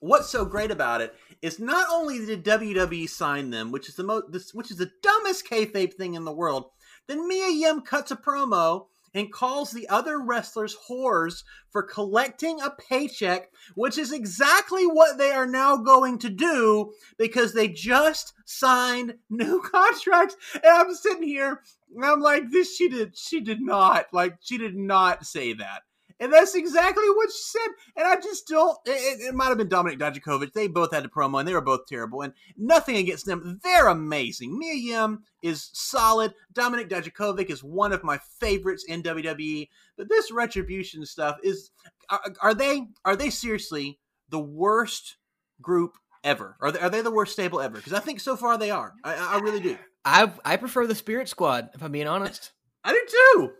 what's 0.00 0.28
so 0.28 0.44
great 0.44 0.72
about 0.72 1.00
it 1.00 1.14
is 1.40 1.60
not 1.60 1.86
only 1.90 2.24
did 2.26 2.44
WWE 2.44 3.08
sign 3.08 3.50
them, 3.50 3.70
which 3.70 3.88
is 3.88 3.94
the 3.94 4.02
most, 4.02 4.32
this, 4.32 4.52
which 4.52 4.72
is 4.72 4.76
the 4.78 4.90
dumbest 5.02 5.46
kayfabe 5.46 5.94
thing 5.94 6.14
in 6.14 6.24
the 6.24 6.32
world. 6.32 6.70
Then 7.06 7.28
Mia 7.28 7.48
Yim 7.48 7.82
cuts 7.82 8.10
a 8.10 8.16
promo 8.16 8.86
and 9.14 9.32
calls 9.32 9.70
the 9.70 9.88
other 9.88 10.20
wrestlers 10.20 10.76
whores 10.88 11.42
for 11.70 11.82
collecting 11.82 12.60
a 12.60 12.70
paycheck, 12.70 13.50
which 13.74 13.98
is 13.98 14.12
exactly 14.12 14.86
what 14.86 15.18
they 15.18 15.30
are 15.30 15.46
now 15.46 15.76
going 15.76 16.18
to 16.18 16.30
do 16.30 16.92
because 17.18 17.52
they 17.52 17.68
just 17.68 18.32
signed 18.44 19.14
new 19.30 19.60
contracts. 19.64 20.36
And 20.54 20.64
I'm 20.66 20.94
sitting 20.94 21.22
here 21.22 21.62
and 21.94 22.04
I'm 22.04 22.20
like, 22.20 22.50
this 22.50 22.76
she 22.76 22.88
did, 22.88 23.16
she 23.16 23.40
did 23.40 23.60
not 23.60 24.06
like, 24.12 24.38
she 24.40 24.58
did 24.58 24.76
not 24.76 25.26
say 25.26 25.52
that. 25.54 25.82
And 26.20 26.32
that's 26.32 26.54
exactly 26.56 27.08
what 27.10 27.30
she 27.30 27.38
said. 27.42 27.68
And 27.96 28.06
I 28.06 28.16
just 28.16 28.48
don't. 28.48 28.76
It, 28.86 29.20
it- 29.28 29.34
might 29.34 29.48
have 29.48 29.58
been 29.58 29.68
Dominik 29.68 29.98
Dijakovic. 29.98 30.52
They 30.52 30.66
both 30.66 30.92
had 30.92 31.04
a 31.04 31.08
promo, 31.08 31.38
and 31.38 31.46
they 31.46 31.52
were 31.52 31.60
both 31.60 31.86
terrible. 31.86 32.22
And 32.22 32.32
nothing 32.56 32.96
against 32.96 33.24
them. 33.26 33.60
They're 33.62 33.86
amazing. 33.88 34.58
Mia 34.58 34.74
Yim 34.74 35.22
is 35.42 35.70
solid. 35.72 36.34
Dominik 36.54 36.88
Dijakovic 36.88 37.50
is 37.50 37.62
one 37.62 37.92
of 37.92 38.02
my 38.02 38.18
favorites 38.40 38.84
in 38.88 39.02
WWE. 39.02 39.68
But 39.96 40.08
this 40.08 40.32
retribution 40.32 41.06
stuff 41.06 41.36
is. 41.42 41.70
Are, 42.10 42.20
are 42.42 42.54
they? 42.54 42.88
Are 43.04 43.16
they 43.16 43.30
seriously 43.30 43.98
the 44.30 44.40
worst 44.40 45.16
group 45.60 45.96
ever? 46.24 46.56
Are 46.60 46.72
they? 46.72 46.80
Are 46.80 46.90
they 46.90 47.02
the 47.02 47.10
worst 47.12 47.32
stable 47.32 47.60
ever? 47.60 47.76
Because 47.76 47.92
I 47.92 48.00
think 48.00 48.18
so 48.20 48.34
far 48.36 48.58
they 48.58 48.70
are. 48.70 48.94
I, 49.04 49.36
I 49.36 49.38
really 49.38 49.60
do. 49.60 49.78
I 50.04 50.32
I 50.44 50.56
prefer 50.56 50.86
the 50.86 50.94
Spirit 50.94 51.28
Squad, 51.28 51.68
if 51.74 51.82
I'm 51.82 51.92
being 51.92 52.08
honest. 52.08 52.52
I 52.82 52.92
do 52.92 53.00
too. 53.08 53.50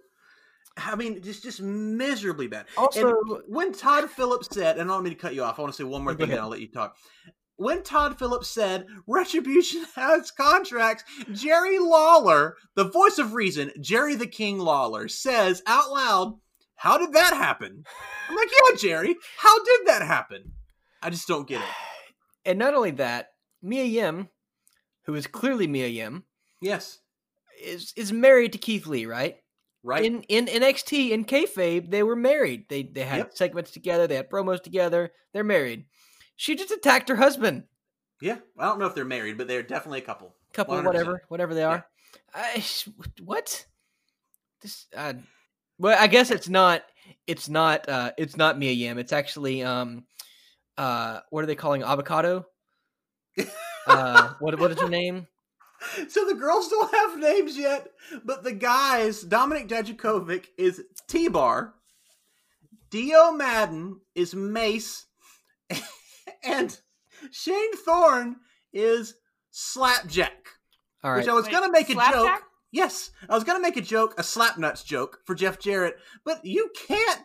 I 0.86 0.94
mean, 0.94 1.22
just 1.22 1.42
just 1.42 1.60
miserably 1.60 2.46
bad. 2.46 2.66
Also, 2.76 3.08
And 3.08 3.42
when 3.46 3.72
Todd 3.72 4.10
Phillips 4.10 4.48
said, 4.50 4.78
and 4.78 4.90
I 4.90 4.94
don't 4.94 5.04
mean 5.04 5.12
to 5.12 5.18
cut 5.18 5.34
you 5.34 5.42
off, 5.42 5.58
I 5.58 5.62
want 5.62 5.74
to 5.74 5.76
say 5.76 5.84
one 5.84 6.02
more 6.02 6.14
thing, 6.14 6.30
and. 6.30 6.40
I'll 6.40 6.48
let 6.48 6.60
you 6.60 6.68
talk. 6.68 6.96
When 7.56 7.82
Todd 7.82 8.18
Phillips 8.18 8.48
said 8.48 8.86
Retribution 9.08 9.84
has 9.96 10.30
contracts, 10.30 11.04
Jerry 11.32 11.78
Lawler, 11.78 12.56
the 12.76 12.84
voice 12.84 13.18
of 13.18 13.34
reason, 13.34 13.72
Jerry 13.80 14.14
the 14.14 14.28
King 14.28 14.58
Lawler, 14.58 15.08
says 15.08 15.62
out 15.66 15.90
loud, 15.90 16.38
How 16.76 16.98
did 16.98 17.12
that 17.14 17.34
happen? 17.34 17.82
I'm 18.28 18.36
like, 18.36 18.48
Yeah, 18.50 18.76
Jerry, 18.76 19.16
how 19.38 19.62
did 19.64 19.86
that 19.86 20.02
happen? 20.02 20.52
I 21.02 21.10
just 21.10 21.26
don't 21.26 21.48
get 21.48 21.60
it. 21.60 21.66
and 22.44 22.58
not 22.58 22.74
only 22.74 22.92
that, 22.92 23.30
Mia 23.60 23.84
Yim, 23.84 24.28
who 25.06 25.14
is 25.14 25.26
clearly 25.26 25.66
Mia 25.66 25.88
Yim, 25.88 26.24
Yes, 26.60 26.98
is 27.60 27.92
is 27.96 28.12
married 28.12 28.52
to 28.52 28.58
Keith 28.58 28.86
Lee, 28.86 29.06
right? 29.06 29.36
Right? 29.88 30.04
In 30.04 30.22
in 30.24 30.46
NXT 30.46 31.10
in 31.10 31.24
kayfabe, 31.24 31.90
they 31.90 32.02
were 32.02 32.14
married. 32.16 32.68
They 32.68 32.82
they 32.82 33.02
had 33.02 33.18
Yep. 33.18 33.36
segments 33.36 33.70
together. 33.70 34.06
They 34.06 34.16
had 34.16 34.30
promos 34.30 34.62
together. 34.62 35.12
They're 35.32 35.42
married. 35.44 35.86
She 36.36 36.54
just 36.54 36.70
attacked 36.70 37.08
her 37.08 37.16
husband. 37.16 37.64
yeah, 38.20 38.38
I 38.58 38.66
don't 38.66 38.78
know 38.78 38.86
if 38.86 38.94
they're 38.94 39.04
married, 39.04 39.38
but 39.38 39.48
they're 39.48 39.62
definitely 39.62 39.98
a 40.00 40.04
couple. 40.04 40.34
Couple, 40.52 40.74
100%. 40.76 40.84
whatever, 40.84 41.22
whatever 41.28 41.54
they 41.54 41.64
are. 41.64 41.86
I, 42.34 42.64
what? 43.24 43.66
This. 44.60 44.86
Uh, 44.96 45.14
well, 45.78 45.96
I 45.98 46.06
guess 46.06 46.30
it's 46.30 46.48
not. 46.48 46.82
It's 47.26 47.48
not. 47.48 47.88
Uh, 47.88 48.12
it's 48.18 48.36
not 48.36 48.58
Mia 48.58 48.72
Yim. 48.72 48.98
It's 48.98 49.12
actually. 49.12 49.62
Um. 49.62 50.04
Uh. 50.76 51.20
What 51.30 51.42
are 51.42 51.46
they 51.46 51.54
calling 51.54 51.82
avocado? 51.82 52.46
uh. 53.86 54.34
What 54.40 54.58
What 54.58 54.70
is 54.72 54.80
her 54.80 54.88
name? 54.88 55.26
So 56.08 56.24
the 56.24 56.34
girls 56.34 56.68
don't 56.68 56.92
have 56.92 57.18
names 57.18 57.56
yet, 57.56 57.88
but 58.24 58.42
the 58.42 58.52
guys, 58.52 59.24
Dominik 59.24 59.68
Dijakovic 59.68 60.46
is 60.56 60.82
T-Bar, 61.06 61.74
Dio 62.90 63.32
Maddin 63.32 64.00
is 64.14 64.34
Mace, 64.34 65.06
and 66.44 66.80
Shane 67.30 67.76
Thorne 67.76 68.36
is 68.72 69.14
Slapjack. 69.50 70.48
All 71.04 71.12
right. 71.12 71.18
Which 71.18 71.28
I 71.28 71.34
was 71.34 71.44
Wait, 71.44 71.52
gonna 71.52 71.70
make 71.70 71.90
a 71.90 71.94
joke. 71.94 72.42
Yes, 72.70 73.10
I 73.28 73.34
was 73.34 73.44
gonna 73.44 73.60
make 73.60 73.76
a 73.76 73.82
joke, 73.82 74.14
a 74.18 74.22
slapnuts 74.22 74.84
joke 74.84 75.20
for 75.24 75.34
Jeff 75.34 75.58
Jarrett, 75.58 75.98
but 76.24 76.44
you 76.44 76.70
can't 76.76 77.20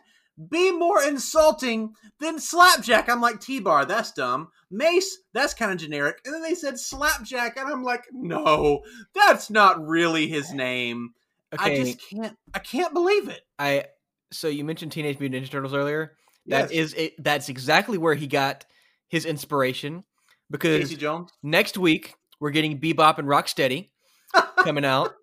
be 0.50 0.70
more 0.72 1.02
insulting 1.02 1.94
than 2.20 2.38
Slapjack. 2.38 3.08
I'm 3.08 3.20
like 3.20 3.40
T-Bar, 3.40 3.84
that's 3.84 4.12
dumb. 4.12 4.48
Mace, 4.70 5.18
that's 5.32 5.54
kind 5.54 5.70
of 5.72 5.78
generic. 5.78 6.20
And 6.24 6.34
then 6.34 6.42
they 6.42 6.54
said 6.54 6.78
Slapjack, 6.78 7.56
and 7.56 7.68
I'm 7.68 7.82
like, 7.84 8.04
no, 8.12 8.82
that's 9.14 9.50
not 9.50 9.86
really 9.86 10.26
his 10.26 10.52
name. 10.52 11.10
Okay. 11.54 11.80
I 11.80 11.84
just 11.84 11.98
can't. 12.10 12.36
I 12.52 12.58
can't 12.58 12.92
believe 12.92 13.28
it. 13.28 13.40
I 13.58 13.84
so 14.32 14.48
you 14.48 14.64
mentioned 14.64 14.90
Teenage 14.90 15.20
Mutant 15.20 15.44
Ninja 15.44 15.50
Turtles 15.50 15.72
earlier. 15.74 16.16
That 16.46 16.70
Yes. 16.72 16.92
is 16.92 16.94
it. 16.94 17.22
That's 17.22 17.48
exactly 17.48 17.96
where 17.96 18.14
he 18.14 18.26
got 18.26 18.66
his 19.08 19.24
inspiration. 19.24 20.02
Because 20.50 20.80
Casey 20.80 20.96
Jones. 20.96 21.30
next 21.44 21.78
week 21.78 22.14
we're 22.40 22.50
getting 22.50 22.80
Bebop 22.80 23.18
and 23.18 23.28
Rocksteady 23.28 23.90
coming 24.58 24.84
out. 24.84 25.14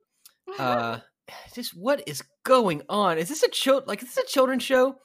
Uh, 0.57 0.99
just 1.53 1.71
what 1.77 2.03
is 2.07 2.23
going 2.43 2.81
on? 2.89 3.17
Is 3.17 3.29
this 3.29 3.43
a 3.43 3.49
child 3.49 3.87
like 3.87 4.01
is 4.03 4.13
this 4.15 4.23
a 4.25 4.27
children's 4.27 4.63
show? 4.63 4.95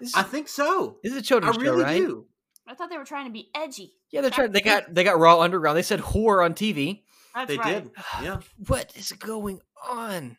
This, 0.00 0.14
I 0.14 0.22
think 0.22 0.48
so. 0.48 0.98
this 1.02 1.12
is 1.12 1.18
a 1.18 1.20
I 1.20 1.22
children's 1.22 1.56
really 1.58 1.82
show, 1.82 1.84
right? 1.84 1.96
do. 1.98 2.26
I 2.68 2.74
thought 2.74 2.90
they 2.90 2.98
were 2.98 3.04
trying 3.04 3.26
to 3.26 3.32
be 3.32 3.48
edgy. 3.54 3.92
Yeah, 4.10 4.20
they're 4.22 4.30
trying. 4.30 4.52
They 4.52 4.60
got 4.60 4.92
they 4.94 5.04
got 5.04 5.18
Raw 5.18 5.40
Underground. 5.40 5.76
They 5.78 5.82
said 5.82 6.00
whore 6.00 6.44
on 6.44 6.54
TV. 6.54 7.02
That's 7.34 7.48
They 7.48 7.58
right. 7.58 7.84
did. 7.84 7.92
Yeah. 8.22 8.40
What 8.66 8.92
is 8.96 9.12
going 9.12 9.60
on? 9.88 10.36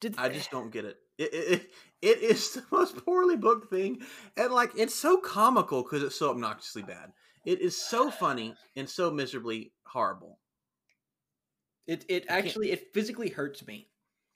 Did 0.00 0.14
I 0.18 0.28
just 0.28 0.50
don't 0.52 0.70
get 0.72 0.84
it. 0.84 0.96
It, 1.18 1.32
it, 1.34 1.52
it- 1.52 1.70
it 2.02 2.18
is 2.20 2.50
the 2.52 2.62
most 2.70 3.02
poorly 3.02 3.36
booked 3.36 3.70
thing, 3.70 4.02
and 4.36 4.52
like 4.52 4.72
it's 4.76 4.94
so 4.94 5.16
comical 5.16 5.82
because 5.82 6.02
it's 6.02 6.18
so 6.18 6.28
obnoxiously 6.30 6.82
bad. 6.82 7.12
It 7.46 7.60
is 7.62 7.80
so 7.80 8.10
funny 8.20 8.54
and 8.76 8.86
so 8.88 9.10
miserably 9.10 9.72
horrible. 9.86 10.38
it 11.86 12.04
it 12.08 12.26
can't- 12.28 12.44
actually 12.44 12.72
it 12.72 12.92
physically 12.92 13.30
hurts 13.30 13.66
me. 13.66 13.88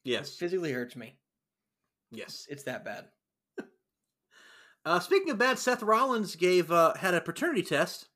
It 0.08 0.12
Yes, 0.12 0.34
physically 0.36 0.72
hurts 0.72 0.96
me. 0.96 1.16
yes. 2.10 2.46
It's 2.50 2.64
that 2.64 2.84
bad. 2.84 3.04
Uh, 4.84 5.00
speaking 5.00 5.28
of 5.30 5.36
bad, 5.38 5.58
Seth 5.58 5.82
Rollins 5.82 6.34
gave 6.36 6.70
uh, 6.72 6.94
had 6.94 7.12
a 7.12 7.20
paternity 7.20 7.62
test 7.62 8.08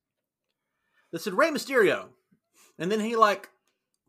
that 1.10 1.20
said 1.20 1.34
Rey 1.34 1.50
Mysterio, 1.50 2.06
and 2.78 2.90
then 2.90 3.00
he 3.00 3.14
like 3.16 3.50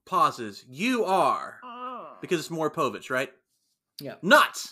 pauses. 0.05 0.63
You 0.69 1.03
are 1.03 1.59
Oh. 1.63 2.15
because 2.21 2.39
it's 2.39 2.49
Maury 2.51 2.69
Povich, 2.71 3.09
right? 3.09 3.31
Yeah. 3.99 4.15
Not 4.21 4.65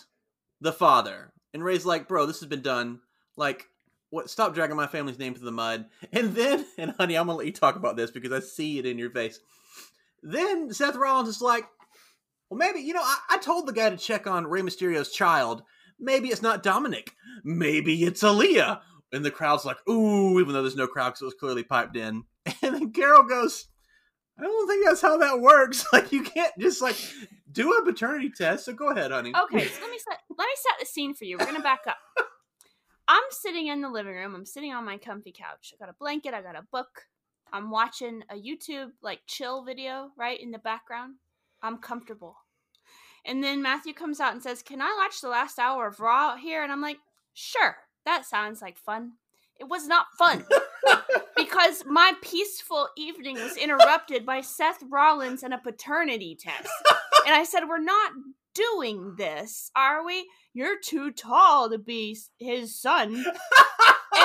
the 0.60 0.72
father. 0.72 1.32
And 1.52 1.62
Rey's 1.62 1.84
like, 1.84 2.08
bro, 2.08 2.24
this 2.24 2.40
has 2.40 2.48
been 2.48 2.62
done. 2.62 3.00
Like, 3.36 3.66
what? 4.08 4.30
Stop 4.30 4.54
dragging 4.54 4.76
my 4.76 4.86
family's 4.86 5.18
name 5.18 5.34
through 5.34 5.44
the 5.44 5.52
mud. 5.52 5.86
And 6.12 6.34
then, 6.34 6.64
and 6.78 6.92
honey, 6.92 7.16
I'm 7.16 7.26
gonna 7.26 7.36
let 7.38 7.46
you 7.46 7.52
talk 7.52 7.76
about 7.76 7.96
this 7.96 8.10
because 8.10 8.32
I 8.32 8.40
see 8.40 8.78
it 8.78 8.86
in 8.86 8.96
your 8.96 9.10
face. 9.10 9.38
then 10.22 10.72
Seth 10.72 10.96
Rollins 10.96 11.28
is 11.28 11.42
like, 11.42 11.64
well, 12.52 12.58
maybe, 12.58 12.80
you 12.80 12.92
know, 12.92 13.02
I, 13.02 13.18
I 13.30 13.38
told 13.38 13.66
the 13.66 13.72
guy 13.72 13.88
to 13.88 13.96
check 13.96 14.26
on 14.26 14.46
Rey 14.46 14.60
Mysterio's 14.60 15.10
child. 15.10 15.62
Maybe 15.98 16.28
it's 16.28 16.42
not 16.42 16.62
Dominic. 16.62 17.14
Maybe 17.44 18.04
it's 18.04 18.22
Aalyah. 18.22 18.80
And 19.10 19.24
the 19.24 19.30
crowd's 19.30 19.64
like, 19.64 19.78
ooh, 19.88 20.38
even 20.38 20.52
though 20.52 20.60
there's 20.60 20.76
no 20.76 20.86
crowd 20.86 21.10
because 21.10 21.22
it 21.22 21.26
was 21.26 21.34
clearly 21.34 21.62
piped 21.62 21.96
in. 21.96 22.24
And 22.62 22.74
then 22.74 22.92
Carol 22.92 23.22
goes, 23.22 23.68
I 24.38 24.42
don't 24.42 24.68
think 24.68 24.84
that's 24.84 25.00
how 25.00 25.16
that 25.18 25.40
works. 25.40 25.86
Like, 25.94 26.12
you 26.12 26.22
can't 26.24 26.52
just, 26.58 26.82
like, 26.82 26.96
do 27.50 27.72
a 27.72 27.84
paternity 27.84 28.30
test. 28.30 28.66
So 28.66 28.74
go 28.74 28.90
ahead, 28.90 29.12
honey. 29.12 29.32
Okay, 29.44 29.66
so 29.66 29.80
let 29.80 29.90
me 29.90 29.98
set 29.98 30.18
let 30.36 30.46
me 30.46 30.54
set 30.56 30.80
the 30.80 30.86
scene 30.86 31.14
for 31.14 31.24
you. 31.24 31.38
We're 31.38 31.46
gonna 31.46 31.60
back 31.60 31.82
up. 31.86 31.98
I'm 33.08 33.22
sitting 33.30 33.68
in 33.68 33.80
the 33.80 33.88
living 33.88 34.14
room. 34.14 34.34
I'm 34.34 34.46
sitting 34.46 34.72
on 34.72 34.84
my 34.84 34.98
comfy 34.98 35.32
couch. 35.32 35.72
I 35.74 35.84
got 35.84 35.90
a 35.90 35.96
blanket. 35.98 36.34
I 36.34 36.42
got 36.42 36.56
a 36.56 36.66
book. 36.70 37.06
I'm 37.52 37.70
watching 37.70 38.22
a 38.30 38.34
YouTube 38.34 38.90
like 39.02 39.20
chill 39.26 39.64
video 39.64 40.10
right 40.16 40.40
in 40.40 40.50
the 40.50 40.58
background. 40.58 41.16
I'm 41.62 41.78
comfortable. 41.78 42.36
And 43.24 43.42
then 43.42 43.62
Matthew 43.62 43.92
comes 43.92 44.20
out 44.20 44.32
and 44.32 44.42
says, 44.42 44.62
"Can 44.62 44.80
I 44.80 44.94
watch 44.98 45.20
the 45.20 45.28
last 45.28 45.58
hour 45.58 45.86
of 45.86 46.00
Raw 46.00 46.30
out 46.32 46.40
here?" 46.40 46.62
And 46.62 46.72
I'm 46.72 46.80
like, 46.80 46.98
"Sure. 47.32 47.76
That 48.04 48.26
sounds 48.26 48.60
like 48.60 48.78
fun." 48.78 49.12
It 49.60 49.68
was 49.68 49.86
not 49.86 50.06
fun 50.18 50.44
because 51.36 51.84
my 51.86 52.14
peaceful 52.20 52.88
evening 52.96 53.36
was 53.36 53.56
interrupted 53.56 54.26
by 54.26 54.40
Seth 54.40 54.82
Rollins 54.90 55.44
and 55.44 55.54
a 55.54 55.58
paternity 55.58 56.36
test. 56.40 56.68
And 57.26 57.34
I 57.34 57.44
said, 57.44 57.68
We're 57.68 57.78
not 57.78 58.12
doing 58.54 59.14
this, 59.16 59.70
are 59.76 60.04
we? 60.04 60.28
You're 60.52 60.80
too 60.80 61.12
tall 61.12 61.70
to 61.70 61.78
be 61.78 62.18
his 62.38 62.80
son. 62.80 63.24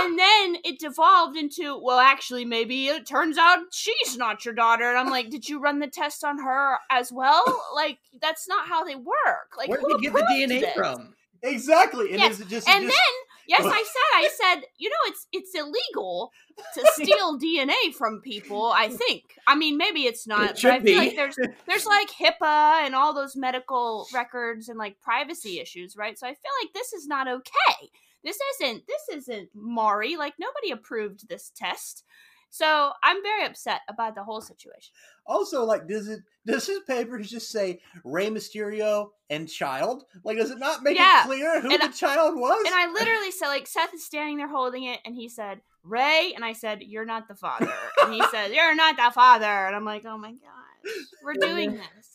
And 0.05 0.17
then 0.19 0.57
it 0.63 0.79
devolved 0.79 1.37
into, 1.37 1.77
well, 1.81 1.99
actually, 1.99 2.45
maybe 2.45 2.87
it 2.87 3.05
turns 3.05 3.37
out 3.37 3.59
she's 3.71 4.17
not 4.17 4.43
your 4.45 4.53
daughter. 4.53 4.83
And 4.89 4.97
I'm 4.97 5.09
like, 5.09 5.29
did 5.29 5.47
you 5.47 5.59
run 5.59 5.79
the 5.79 5.87
test 5.87 6.23
on 6.23 6.39
her 6.39 6.77
as 6.89 7.11
well? 7.11 7.43
Like, 7.75 7.99
that's 8.21 8.47
not 8.47 8.67
how 8.67 8.83
they 8.83 8.95
work. 8.95 9.51
Like, 9.57 9.69
Where 9.69 9.77
did 9.77 9.85
who 9.85 9.97
he 9.97 10.03
get 10.07 10.13
the 10.13 10.21
DNA 10.21 10.61
this? 10.61 10.73
from? 10.73 11.13
Exactly. 11.43 12.09
And 12.11 12.19
Yes, 12.19 12.33
is 12.35 12.41
it 12.41 12.47
just, 12.47 12.67
And 12.67 12.83
just 12.83 12.95
then, 12.95 13.13
yes, 13.47 13.61
I 13.63 13.83
said, 13.83 14.15
I 14.15 14.29
said, 14.55 14.63
you 14.79 14.89
know, 14.89 14.95
it's 15.05 15.27
it's 15.31 15.53
illegal 15.53 16.31
to 16.73 16.85
steal 16.93 17.37
DNA 17.39 17.93
from 17.95 18.21
people. 18.21 18.65
I 18.75 18.89
think. 18.89 19.23
I 19.45 19.55
mean, 19.55 19.77
maybe 19.77 20.01
it's 20.05 20.25
not. 20.25 20.47
but 20.47 20.57
should 20.59 20.71
I 20.71 20.79
feel 20.79 20.99
be. 20.99 21.07
like 21.07 21.15
there's 21.15 21.35
there's 21.67 21.85
like 21.85 22.09
HIPAA 22.09 22.85
and 22.85 22.95
all 22.95 23.13
those 23.13 23.35
medical 23.35 24.07
records 24.13 24.69
and 24.69 24.79
like 24.79 24.99
privacy 25.01 25.59
issues, 25.59 25.95
right? 25.95 26.17
So 26.17 26.25
I 26.25 26.31
feel 26.31 26.51
like 26.63 26.73
this 26.73 26.93
is 26.93 27.05
not 27.07 27.27
okay. 27.27 27.89
This 28.27 28.37
isn't 28.61 28.83
this 28.87 29.17
isn't 29.17 29.49
Maury. 29.55 30.17
Like 30.17 30.33
nobody 30.37 30.71
approved 30.71 31.29
this 31.29 31.49
test. 31.55 32.03
So 32.49 32.91
I'm 33.03 33.21
very 33.23 33.45
upset 33.45 33.81
about 33.89 34.15
the 34.15 34.23
whole 34.23 34.39
situation. 34.41 34.93
Also, 35.25 35.63
like, 35.65 35.85
does 35.87 36.07
it 36.07 36.19
does 36.45 36.65
his 36.67 36.79
papers 36.87 37.29
just 37.29 37.49
say 37.51 37.79
Rey 38.05 38.27
Mysterio 38.29 39.09
and 39.29 39.49
child? 39.49 40.03
Like, 40.23 40.37
does 40.37 40.51
it 40.51 40.57
not 40.57 40.81
make 40.83 40.97
Yeah, 40.97 41.23
it 41.23 41.25
clear 41.27 41.61
who 41.61 41.71
and 41.71 41.81
the 41.81 41.87
I- 41.87 41.91
child 41.91 42.35
was? 42.39 42.63
And 42.65 42.73
I 42.75 42.89
literally 42.93 43.31
said, 43.31 43.47
like, 43.47 43.67
Seth 43.67 43.93
is 43.93 44.05
standing 44.05 44.37
there 44.37 44.47
holding 44.47 44.83
it, 44.85 44.99
and 45.05 45.13
he 45.13 45.27
said, 45.27 45.59
Rey, 45.83 46.31
and 46.35 46.43
I 46.45 46.53
said, 46.53 46.81
You're 46.81 47.05
not 47.05 47.27
the 47.27 47.35
father. 47.35 47.71
And 48.01 48.13
he 48.13 48.23
said, 48.31 48.51
You're 48.53 48.75
not 48.75 48.95
the 48.95 49.11
father. 49.13 49.45
And 49.45 49.75
I'm 49.75 49.85
like, 49.85 50.05
Oh 50.05 50.17
my 50.17 50.31
gosh, 50.31 50.93
we're 51.23 51.33
doing 51.33 51.71
this. 51.73 52.09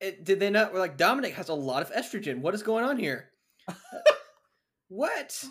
It, 0.00 0.24
did 0.24 0.38
they 0.40 0.50
not? 0.50 0.72
We're 0.72 0.78
like 0.78 0.96
Dominik 0.96 1.32
has 1.34 1.48
a 1.48 1.54
lot 1.54 1.82
of 1.82 1.92
estrogen. 1.92 2.38
What 2.40 2.54
is 2.54 2.62
going 2.62 2.84
on 2.84 2.96
here? 2.98 3.30
what? 4.90 5.42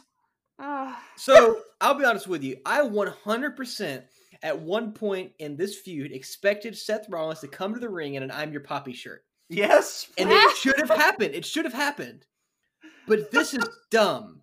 Ugh. 0.59 0.95
So 1.15 1.61
I'll 1.81 1.95
be 1.95 2.05
honest 2.05 2.27
with 2.27 2.43
you. 2.43 2.57
I 2.65 2.81
100% 2.81 4.03
at 4.43 4.59
one 4.59 4.91
point 4.93 5.31
in 5.39 5.55
this 5.55 5.77
feud 5.77 6.11
expected 6.11 6.77
Seth 6.77 7.09
Rollins 7.09 7.39
to 7.39 7.47
come 7.47 7.73
to 7.73 7.79
the 7.79 7.89
ring 7.89 8.13
in 8.13 8.23
an 8.23 8.31
"I'm 8.31 8.51
Your 8.51 8.61
Papi" 8.61 8.93
shirt, 8.93 9.23
yes, 9.49 10.07
and 10.17 10.29
it 10.29 10.55
should 10.57 10.77
have 10.77 10.89
happened. 10.89 11.33
It 11.33 11.45
should 11.45 11.65
have 11.65 11.73
happened. 11.73 12.25
But 13.07 13.31
this 13.31 13.53
is 13.53 13.67
dumb. 13.91 14.41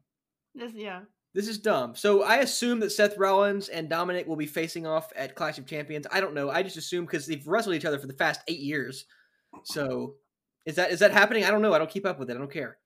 This, 0.54 0.72
yeah. 0.74 1.02
This 1.34 1.48
is 1.48 1.58
dumb. 1.58 1.94
So 1.94 2.22
I 2.22 2.36
assume 2.36 2.80
that 2.80 2.90
Seth 2.90 3.18
Rollins 3.18 3.68
and 3.68 3.90
Dominik 3.90 4.26
will 4.26 4.36
be 4.36 4.46
facing 4.46 4.86
off 4.86 5.12
at 5.14 5.34
Clash 5.34 5.58
of 5.58 5.66
Champions. 5.66 6.06
I 6.10 6.20
don't 6.20 6.34
know. 6.34 6.48
I 6.50 6.62
just 6.62 6.78
assume 6.78 7.04
because 7.04 7.26
they've 7.26 7.46
wrestled 7.46 7.74
each 7.74 7.84
other 7.84 7.98
for 7.98 8.06
the 8.06 8.14
past 8.14 8.40
eight 8.48 8.60
years. 8.60 9.04
So 9.64 10.14
is 10.64 10.76
that 10.76 10.90
is 10.90 11.00
that 11.00 11.12
happening? 11.12 11.44
I 11.44 11.50
don't 11.50 11.60
know. 11.60 11.74
I 11.74 11.78
don't 11.78 11.90
keep 11.90 12.06
up 12.06 12.18
with 12.18 12.30
it. 12.30 12.36
I 12.36 12.38
don't 12.38 12.50
care. 12.50 12.78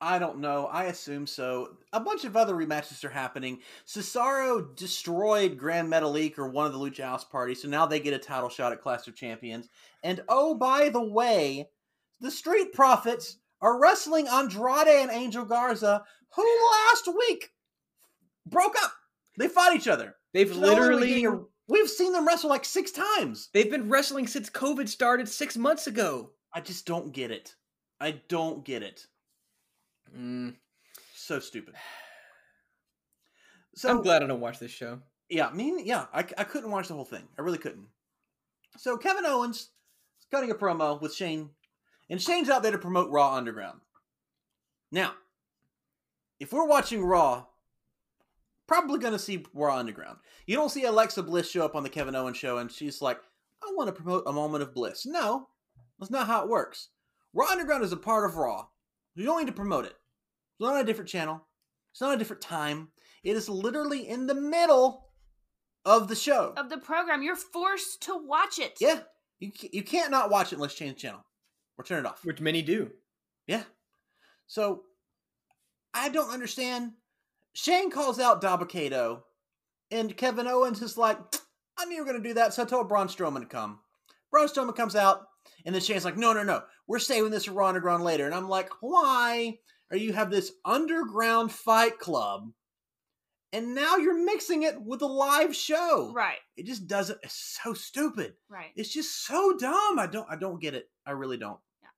I 0.00 0.18
don't 0.18 0.40
know. 0.40 0.66
I 0.66 0.84
assume 0.84 1.26
so. 1.26 1.76
A 1.92 2.00
bunch 2.00 2.24
of 2.24 2.36
other 2.36 2.54
rematches 2.54 3.02
are 3.04 3.08
happening. 3.10 3.60
Cesaro 3.86 4.76
destroyed 4.76 5.56
Gran 5.56 5.88
Metalik 5.88 6.38
or 6.38 6.48
one 6.50 6.66
of 6.66 6.72
the 6.74 6.78
Lucha 6.78 7.02
House 7.04 7.24
parties, 7.24 7.62
so 7.62 7.68
now 7.68 7.86
they 7.86 7.98
get 8.00 8.12
a 8.12 8.18
title 8.18 8.50
shot 8.50 8.72
at 8.72 8.82
Clash 8.82 9.08
of 9.08 9.16
Champions. 9.16 9.68
And 10.02 10.22
oh, 10.28 10.54
by 10.54 10.90
the 10.90 11.02
way, 11.02 11.70
the 12.20 12.30
Street 12.30 12.74
Profits 12.74 13.38
are 13.62 13.80
wrestling 13.80 14.28
Andrade 14.28 14.86
and 14.86 15.10
Angel 15.10 15.46
Garza, 15.46 16.04
who 16.34 16.42
last 16.72 17.08
week 17.16 17.52
broke 18.44 18.74
up. 18.82 18.92
They 19.38 19.48
fought 19.48 19.74
each 19.74 19.88
other. 19.88 20.16
They've 20.34 20.52
So 20.52 20.60
literally 20.60 21.24
a- 21.24 21.40
we've 21.68 21.88
seen 21.88 22.12
them 22.12 22.26
wrestle 22.26 22.50
like 22.50 22.66
six 22.66 22.90
times. 22.90 23.48
they've 23.54 23.70
been 23.70 23.88
wrestling 23.88 24.26
since 24.26 24.50
COVID 24.50 24.88
started 24.88 25.26
six 25.28 25.56
months 25.56 25.86
ago. 25.86 26.32
I 26.52 26.60
just 26.60 26.86
don't 26.86 27.12
get 27.12 27.30
it. 27.30 27.54
I 27.98 28.20
don't 28.28 28.62
get 28.62 28.82
it. 28.82 29.06
Mm, 30.14 30.54
So 31.14 31.38
stupid. 31.38 31.74
So 33.74 33.90
I'm 33.90 34.02
glad 34.02 34.22
I 34.22 34.26
don't 34.26 34.40
watch 34.40 34.58
this 34.58 34.70
show. 34.70 35.00
Yeah, 35.28 35.50
me. 35.50 35.82
Yeah, 35.84 36.06
I, 36.12 36.20
I 36.38 36.44
couldn't 36.44 36.70
watch 36.70 36.88
the 36.88 36.94
whole 36.94 37.04
thing. 37.04 37.28
I 37.38 37.42
really 37.42 37.58
couldn't. 37.58 37.88
So 38.78 38.96
Kevin 38.96 39.26
Owens 39.26 39.56
is 40.20 40.26
cutting 40.30 40.50
a 40.50 40.54
promo 40.54 41.00
with 41.00 41.14
Shane, 41.14 41.50
and 42.08 42.20
Shane's 42.20 42.48
out 42.48 42.62
there 42.62 42.72
to 42.72 42.78
promote 42.78 43.10
Raw 43.10 43.34
Underground. 43.34 43.80
Now, 44.92 45.12
if 46.38 46.52
we're 46.52 46.66
watching 46.66 47.04
Raw, 47.04 47.46
probably 48.66 48.98
going 48.98 49.12
to 49.12 49.18
see 49.18 49.44
Raw 49.52 49.76
Underground. 49.76 50.18
You 50.46 50.56
don't 50.56 50.70
see 50.70 50.84
Alexa 50.84 51.22
Bliss 51.22 51.50
show 51.50 51.64
up 51.64 51.74
on 51.74 51.82
the 51.82 51.90
Kevin 51.90 52.14
Owens 52.14 52.36
show, 52.36 52.58
and 52.58 52.70
she's 52.70 53.02
like, 53.02 53.18
"I 53.62 53.72
want 53.74 53.88
to 53.88 53.92
promote 54.00 54.24
a 54.26 54.32
moment 54.32 54.62
of 54.62 54.74
bliss." 54.74 55.04
No, 55.06 55.48
that's 55.98 56.10
not 56.10 56.28
how 56.28 56.42
it 56.44 56.48
works. 56.48 56.90
Raw 57.34 57.46
Underground 57.50 57.84
is 57.84 57.92
a 57.92 57.96
part 57.96 58.24
of 58.28 58.36
Raw. 58.36 58.68
You 59.16 59.24
don't 59.24 59.40
need 59.40 59.46
to 59.46 59.52
promote 59.52 59.86
it. 59.86 59.94
It's 59.94 60.60
not 60.60 60.74
on 60.74 60.80
a 60.80 60.84
different 60.84 61.10
channel. 61.10 61.40
It's 61.92 62.00
not 62.00 62.14
a 62.14 62.18
different 62.18 62.42
time. 62.42 62.88
It 63.24 63.36
is 63.36 63.48
literally 63.48 64.08
in 64.08 64.26
the 64.26 64.34
middle 64.34 65.08
of 65.84 66.08
the 66.08 66.14
show. 66.14 66.52
Of 66.56 66.68
the 66.68 66.78
program, 66.78 67.22
you're 67.22 67.34
forced 67.34 68.02
to 68.02 68.16
watch 68.16 68.58
it. 68.58 68.74
Yeah, 68.80 69.00
you 69.40 69.50
you 69.72 69.82
can't 69.82 70.10
not 70.10 70.30
watch 70.30 70.52
it 70.52 70.56
unless 70.56 70.78
you 70.78 70.86
change 70.86 70.96
the 70.96 71.08
channel 71.08 71.24
or 71.78 71.84
turn 71.84 72.04
it 72.04 72.08
off. 72.08 72.24
Which 72.24 72.40
many 72.40 72.62
do. 72.62 72.90
Yeah. 73.46 73.64
So 74.46 74.82
I 75.94 76.08
don't 76.08 76.32
understand. 76.32 76.92
Shane 77.54 77.90
calls 77.90 78.20
out 78.20 78.42
Dabba-Kato, 78.42 79.24
and 79.90 80.14
Kevin 80.14 80.46
Owens 80.46 80.82
is 80.82 80.98
like, 80.98 81.18
I 81.78 81.86
knew 81.86 81.94
you 81.94 82.02
were 82.02 82.10
going 82.10 82.22
to 82.22 82.28
do 82.28 82.34
that, 82.34 82.52
so 82.52 82.62
I 82.62 82.66
told 82.66 82.86
Braun 82.86 83.08
Strowman 83.08 83.40
to 83.40 83.46
come. 83.46 83.78
Braun 84.30 84.46
Strowman 84.46 84.76
comes 84.76 84.94
out, 84.94 85.22
and 85.64 85.74
then 85.74 85.80
Shane's 85.80 86.04
like, 86.04 86.18
no, 86.18 86.34
no, 86.34 86.42
no, 86.42 86.62
we're 86.86 86.98
saving 86.98 87.30
this 87.30 87.44
for 87.46 87.62
Underground 87.62 88.04
later. 88.04 88.26
And 88.26 88.34
I'm 88.34 88.48
like, 88.48 88.70
why 88.80 89.58
are 89.90 89.96
you 89.96 90.12
have 90.12 90.30
this 90.30 90.52
underground 90.64 91.52
fight 91.52 91.98
club, 91.98 92.50
and 93.52 93.74
now 93.74 93.96
you're 93.96 94.24
mixing 94.24 94.64
it 94.64 94.80
with 94.82 95.02
a 95.02 95.06
live 95.06 95.54
show? 95.54 96.12
Right, 96.14 96.38
It 96.56 96.66
just 96.66 96.86
doesn't. 96.86 97.18
It's 97.22 97.58
so 97.62 97.72
stupid. 97.74 98.34
right. 98.48 98.72
It's 98.76 98.92
just 98.92 99.24
so 99.26 99.56
dumb. 99.56 99.98
I 99.98 100.06
don't. 100.06 100.26
I 100.30 100.36
don't 100.36 100.60
get 100.60 100.74
it. 100.74 100.88
I 101.06 101.12
really 101.12 101.36
don't. 101.36 101.58
Yeah. 101.82 101.88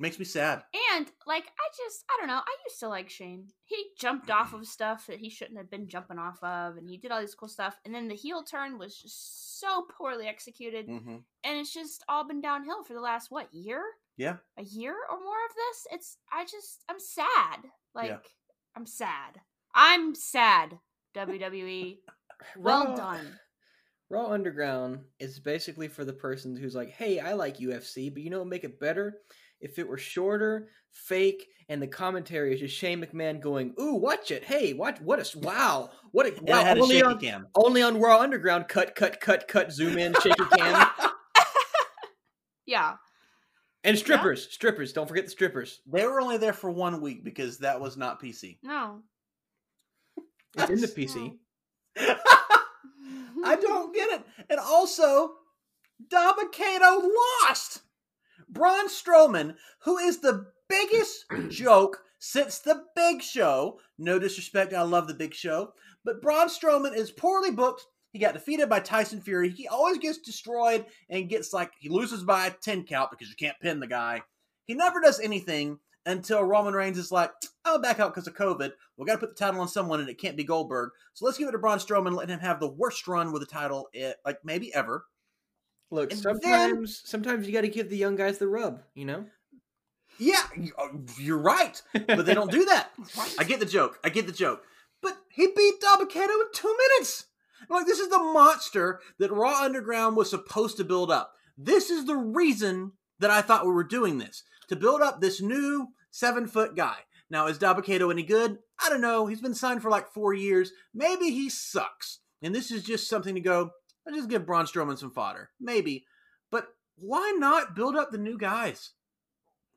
Makes 0.00 0.18
me 0.18 0.24
sad. 0.24 0.62
And 0.96 1.06
like 1.26 1.44
I 1.46 1.68
just 1.76 2.04
I 2.10 2.16
don't 2.18 2.28
know, 2.28 2.34
I 2.44 2.56
used 2.68 2.80
to 2.80 2.88
like 2.88 3.08
Shane. 3.10 3.46
He 3.64 3.76
jumped 3.98 4.28
off 4.30 4.52
of 4.52 4.66
stuff 4.66 5.06
that 5.06 5.18
he 5.18 5.30
shouldn't 5.30 5.58
have 5.58 5.70
been 5.70 5.88
jumping 5.88 6.18
off 6.18 6.42
of 6.42 6.76
and 6.76 6.88
he 6.88 6.96
did 6.98 7.12
all 7.12 7.20
these 7.20 7.34
cool 7.34 7.48
stuff 7.48 7.78
and 7.84 7.94
then 7.94 8.08
the 8.08 8.14
heel 8.14 8.42
turn 8.42 8.76
was 8.78 8.96
just 8.96 9.60
so 9.60 9.86
poorly 9.96 10.26
executed 10.26 10.86
Mm-hmm. 10.88 11.16
and 11.44 11.58
it's 11.58 11.72
just 11.72 12.04
all 12.08 12.26
been 12.26 12.40
downhill 12.40 12.82
for 12.84 12.92
the 12.92 13.00
last 13.00 13.30
what, 13.30 13.48
year? 13.54 13.82
Yeah. 14.16 14.36
A 14.58 14.62
year 14.62 14.92
or 15.10 15.18
more 15.20 15.44
of 15.48 15.54
this? 15.54 15.86
It's 15.92 16.16
I 16.32 16.44
just 16.44 16.84
I'm 16.88 16.98
sad. 17.00 17.68
Like 17.94 18.08
Yeah. 18.10 18.18
I'm 18.76 18.86
sad. 18.86 19.40
I'm 19.74 20.14
sad. 20.14 20.78
WWE. 21.16 21.98
Well 22.58 22.88
Raw- 22.88 22.94
done. 22.96 23.38
Raw 24.10 24.26
Underground 24.30 25.00
is 25.18 25.40
basically 25.40 25.88
for 25.88 26.04
the 26.04 26.12
person 26.12 26.54
who's 26.54 26.74
like, 26.76 26.90
"Hey, 26.90 27.18
I 27.18 27.32
like 27.32 27.56
UFC, 27.58 28.12
but 28.12 28.22
you 28.22 28.28
know 28.30 28.38
what 28.40 28.46
make 28.48 28.62
it 28.64 28.78
better? 28.78 29.14
If 29.58 29.78
it 29.78 29.88
were 29.88 29.96
shorter, 29.98 30.68
fake, 30.92 31.46
and 31.68 31.80
the 31.82 31.86
commentary 31.88 32.52
is 32.54 32.60
just 32.60 32.76
Shane 32.76 33.00
McMahon 33.02 33.40
going, 33.40 33.74
"Ooh, 33.80 33.94
watch 33.94 34.30
it! 34.30 34.44
Hey, 34.44 34.74
watch 34.74 35.00
what 35.00 35.18
a 35.18 35.22
s- 35.22 35.34
wow! 35.34 35.90
What 36.12 36.26
a 36.26 36.34
wow!" 36.42 36.58
I 36.58 36.62
had 36.62 36.76
a 36.78 36.82
only 36.82 36.96
shaky 36.96 37.06
on 37.06 37.18
cam. 37.18 37.46
only 37.56 37.82
on 37.82 37.98
Raw 37.98 38.20
Underground. 38.20 38.68
Cut, 38.68 38.94
cut, 38.94 39.18
cut, 39.20 39.48
cut. 39.48 39.72
Zoom 39.72 39.96
in, 39.98 40.14
shaky 40.22 40.44
cam, 40.56 40.86
Yeah. 42.66 42.94
And 43.86 43.98
strippers, 43.98 44.48
strippers. 44.50 44.92
Don't 44.92 45.06
forget 45.06 45.24
the 45.24 45.30
strippers. 45.30 45.80
They 45.86 46.04
were 46.04 46.20
only 46.20 46.36
there 46.36 46.52
for 46.52 46.70
one 46.70 47.00
week 47.00 47.24
because 47.24 47.58
that 47.58 47.80
was 47.80 47.96
not 47.96 48.20
PC. 48.20 48.58
No. 48.62 49.02
It's 50.58 50.70
in 50.70 50.80
the 50.80 50.88
PC. 50.88 51.36
I 51.98 53.56
don't 53.56 53.94
get 53.94 54.10
it. 54.10 54.26
And 54.50 54.58
also, 54.58 55.34
Dabba-Kato 56.08 57.08
lost. 57.44 57.80
Braun 58.48 58.88
Strowman, 58.88 59.54
who 59.80 59.98
is 59.98 60.18
the 60.18 60.46
biggest 60.68 61.26
joke 61.48 62.00
since 62.18 62.58
the 62.58 62.84
Big 62.94 63.22
Show. 63.22 63.78
No 63.98 64.18
disrespect, 64.18 64.72
I 64.72 64.82
love 64.82 65.08
the 65.08 65.14
Big 65.14 65.34
Show, 65.34 65.72
but 66.04 66.22
Braun 66.22 66.48
Strowman 66.48 66.94
is 66.96 67.10
poorly 67.10 67.50
booked. 67.50 67.86
He 68.16 68.20
got 68.20 68.32
defeated 68.32 68.70
by 68.70 68.80
Tyson 68.80 69.20
Fury. 69.20 69.50
He 69.50 69.68
always 69.68 69.98
gets 69.98 70.16
destroyed 70.16 70.86
and 71.10 71.28
gets 71.28 71.52
like 71.52 71.72
he 71.78 71.90
loses 71.90 72.24
by 72.24 72.46
a 72.46 72.50
10 72.50 72.84
count 72.84 73.10
because 73.10 73.28
you 73.28 73.34
can't 73.36 73.60
pin 73.60 73.78
the 73.78 73.86
guy. 73.86 74.22
He 74.64 74.72
never 74.72 75.02
does 75.02 75.20
anything 75.20 75.80
until 76.06 76.42
Roman 76.42 76.72
Reigns 76.72 76.96
is 76.96 77.12
like, 77.12 77.30
I'll 77.66 77.78
back 77.78 78.00
out 78.00 78.14
because 78.14 78.26
of 78.26 78.34
COVID. 78.34 78.72
We 78.96 79.04
got 79.04 79.12
to 79.12 79.18
put 79.18 79.36
the 79.36 79.44
title 79.44 79.60
on 79.60 79.68
someone 79.68 80.00
and 80.00 80.08
it 80.08 80.16
can't 80.16 80.34
be 80.34 80.44
Goldberg. 80.44 80.92
So 81.12 81.26
let's 81.26 81.36
give 81.36 81.46
it 81.46 81.52
to 81.52 81.58
Braun 81.58 81.76
Strowman, 81.76 82.16
let 82.16 82.30
him 82.30 82.40
have 82.40 82.58
the 82.58 82.70
worst 82.70 83.06
run 83.06 83.32
with 83.32 83.42
the 83.42 83.46
title, 83.46 83.90
eh, 83.94 84.14
like 84.24 84.38
maybe 84.42 84.72
ever. 84.72 85.04
Look, 85.90 86.10
And 86.12 86.18
sometimes 86.18 87.02
sometimes 87.04 87.46
you 87.46 87.52
got 87.52 87.60
to 87.60 87.68
give 87.68 87.90
the 87.90 87.98
young 87.98 88.16
guys 88.16 88.38
the 88.38 88.48
rub, 88.48 88.80
you 88.94 89.04
know. 89.04 89.26
Yeah, 90.18 90.42
oh, 90.78 91.02
you're 91.18 91.36
right, 91.36 91.82
but 91.92 92.24
they 92.24 92.32
don't 92.32 92.50
do 92.50 92.64
that. 92.64 92.92
I 93.38 93.44
get 93.44 93.60
the 93.60 93.66
joke. 93.66 93.98
I 94.02 94.08
get 94.08 94.26
the 94.26 94.32
joke. 94.32 94.62
But 95.02 95.18
he 95.28 95.48
beat 95.48 95.82
Dabba-Kato 95.82 96.32
in 96.32 96.46
two 96.54 96.74
minutes. 96.78 97.26
Like 97.68 97.86
this 97.86 97.98
is 97.98 98.08
the 98.08 98.18
monster 98.18 99.00
that 99.18 99.32
Raw 99.32 99.62
Underground 99.62 100.16
was 100.16 100.30
supposed 100.30 100.76
to 100.76 100.84
build 100.84 101.10
up. 101.10 101.32
This 101.56 101.90
is 101.90 102.04
the 102.06 102.16
reason 102.16 102.92
that 103.18 103.30
I 103.30 103.40
thought 103.42 103.66
we 103.66 103.72
were 103.72 103.84
doing 103.84 104.18
this 104.18 104.42
to 104.68 104.76
build 104.76 105.00
up 105.00 105.20
this 105.20 105.40
new 105.40 105.88
seven 106.10 106.46
foot 106.46 106.76
guy. 106.76 106.96
Now 107.30 107.46
is 107.46 107.58
Dabba-Kato 107.58 108.10
any 108.10 108.22
good? 108.22 108.58
I 108.84 108.88
don't 108.88 109.00
know. 109.00 109.26
He's 109.26 109.40
been 109.40 109.54
signed 109.54 109.82
for 109.82 109.90
like 109.90 110.08
four 110.08 110.34
years. 110.34 110.72
Maybe 110.94 111.30
he 111.30 111.48
sucks. 111.48 112.20
And 112.42 112.54
this 112.54 112.70
is 112.70 112.84
just 112.84 113.08
something 113.08 113.34
to 113.34 113.40
go. 113.40 113.70
Let's 114.04 114.18
just 114.18 114.30
give 114.30 114.46
Braun 114.46 114.66
Strowman 114.66 114.98
some 114.98 115.10
fodder. 115.10 115.50
Maybe, 115.60 116.04
but 116.50 116.68
why 116.96 117.34
not 117.36 117.74
build 117.74 117.96
up 117.96 118.10
the 118.12 118.18
new 118.18 118.38
guys? 118.38 118.92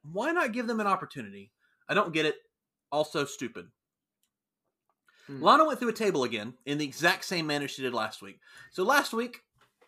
Why 0.04 0.32
not 0.32 0.54
give 0.54 0.68
them 0.68 0.80
an 0.80 0.88
opportunity? 0.88 1.52
I 1.88 1.94
don't 1.94 2.14
get 2.14 2.26
it. 2.26 2.36
Also 2.92 3.26
stupid. 3.26 3.68
Hmm. 5.30 5.44
Lana 5.44 5.66
went 5.66 5.80
through 5.80 5.90
a 5.90 5.94
table 5.94 6.24
again 6.24 6.56
in 6.66 6.80
the 6.80 6.86
exact 6.86 7.24
same 7.24 7.46
manner 7.46 7.68
she 7.68 7.84
did 7.84 7.94
last 7.94 8.22
week. 8.22 8.40
So 8.72 8.84
last 8.84 9.14
week, 9.14 9.42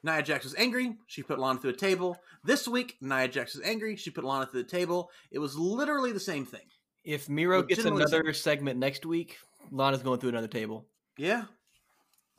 Nia 0.03 0.21
Jax 0.21 0.43
was 0.43 0.53
angry. 0.55 0.97
She 1.07 1.23
put 1.23 1.39
Lana 1.39 1.59
through 1.59 1.71
a 1.71 1.75
table. 1.75 2.17
This 2.43 2.67
week, 2.67 2.97
Nia 3.01 3.27
Jax 3.27 3.55
was 3.55 3.63
angry. 3.65 3.95
She 3.95 4.11
put 4.11 4.23
Lana 4.23 4.45
through 4.45 4.63
the 4.63 4.69
table. 4.69 5.09
It 5.31 5.39
was 5.39 5.57
literally 5.57 6.11
the 6.11 6.19
same 6.19 6.45
thing. 6.45 6.61
If 7.03 7.27
Miro 7.27 7.63
gets 7.63 7.83
another 7.83 8.33
segment 8.33 8.77
next 8.77 9.03
week, 9.03 9.37
Lana's 9.71 10.03
going 10.03 10.19
through 10.19 10.29
another 10.29 10.47
table. 10.47 10.85
Yeah, 11.17 11.45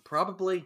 probably. 0.05 0.65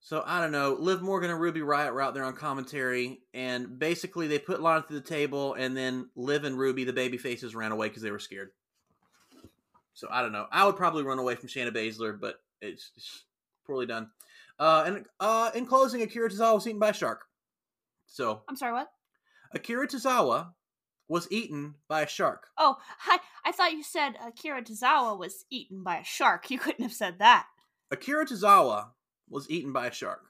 So 0.00 0.22
I 0.24 0.40
don't 0.40 0.52
know. 0.52 0.76
Liv 0.78 1.02
Morgan 1.02 1.30
and 1.30 1.40
Ruby 1.40 1.60
Riott 1.60 1.92
were 1.92 2.02
out 2.02 2.14
there 2.14 2.24
on 2.24 2.34
commentary, 2.34 3.22
and 3.34 3.78
basically 3.78 4.28
they 4.28 4.38
put 4.38 4.62
Lana 4.62 4.82
through 4.82 5.00
the 5.00 5.08
table, 5.08 5.54
and 5.54 5.76
then 5.76 6.10
Liv 6.14 6.44
and 6.44 6.56
Ruby, 6.56 6.84
the 6.84 6.92
baby 6.92 7.18
faces, 7.18 7.56
ran 7.56 7.72
away 7.72 7.88
because 7.88 8.02
they 8.02 8.12
were 8.12 8.20
scared. 8.20 8.50
So 9.94 10.08
I 10.10 10.22
don't 10.22 10.32
know. 10.32 10.46
I 10.50 10.64
would 10.66 10.76
probably 10.76 11.02
run 11.02 11.18
away 11.18 11.34
from 11.34 11.48
Shayna 11.48 11.70
Baszler, 11.70 12.18
but 12.18 12.36
it's, 12.60 12.90
it's 12.96 13.24
poorly 13.66 13.86
done. 13.86 14.10
Uh, 14.58 14.84
and 14.86 15.06
uh, 15.20 15.50
in 15.54 15.66
closing, 15.66 16.02
Akira 16.02 16.30
Tozawa 16.30 16.54
was 16.54 16.66
eaten 16.66 16.78
by 16.78 16.90
a 16.90 16.94
shark. 16.94 17.24
So 18.06 18.42
I'm 18.48 18.56
sorry, 18.56 18.72
what? 18.72 18.90
Akira 19.54 19.86
Tozawa 19.86 20.52
was 21.08 21.28
eaten 21.30 21.74
by 21.88 22.02
a 22.02 22.06
shark. 22.06 22.46
Oh, 22.56 22.76
I, 23.06 23.18
I 23.44 23.52
thought 23.52 23.72
you 23.72 23.82
said 23.82 24.14
Akira 24.26 24.62
Tozawa 24.62 25.18
was 25.18 25.44
eaten 25.50 25.82
by 25.82 25.98
a 25.98 26.04
shark. 26.04 26.50
You 26.50 26.58
couldn't 26.58 26.82
have 26.82 26.92
said 26.92 27.18
that. 27.18 27.46
Akira 27.90 28.24
Tozawa 28.26 28.88
was 29.28 29.50
eaten 29.50 29.72
by 29.72 29.88
a 29.88 29.92
shark. 29.92 30.22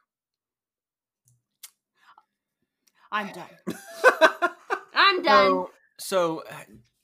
I'm 3.11 3.31
done. 3.33 3.77
I'm 4.95 5.23
done. 5.23 5.47
So, 5.47 5.71
so 5.99 6.43
uh, 6.51 6.55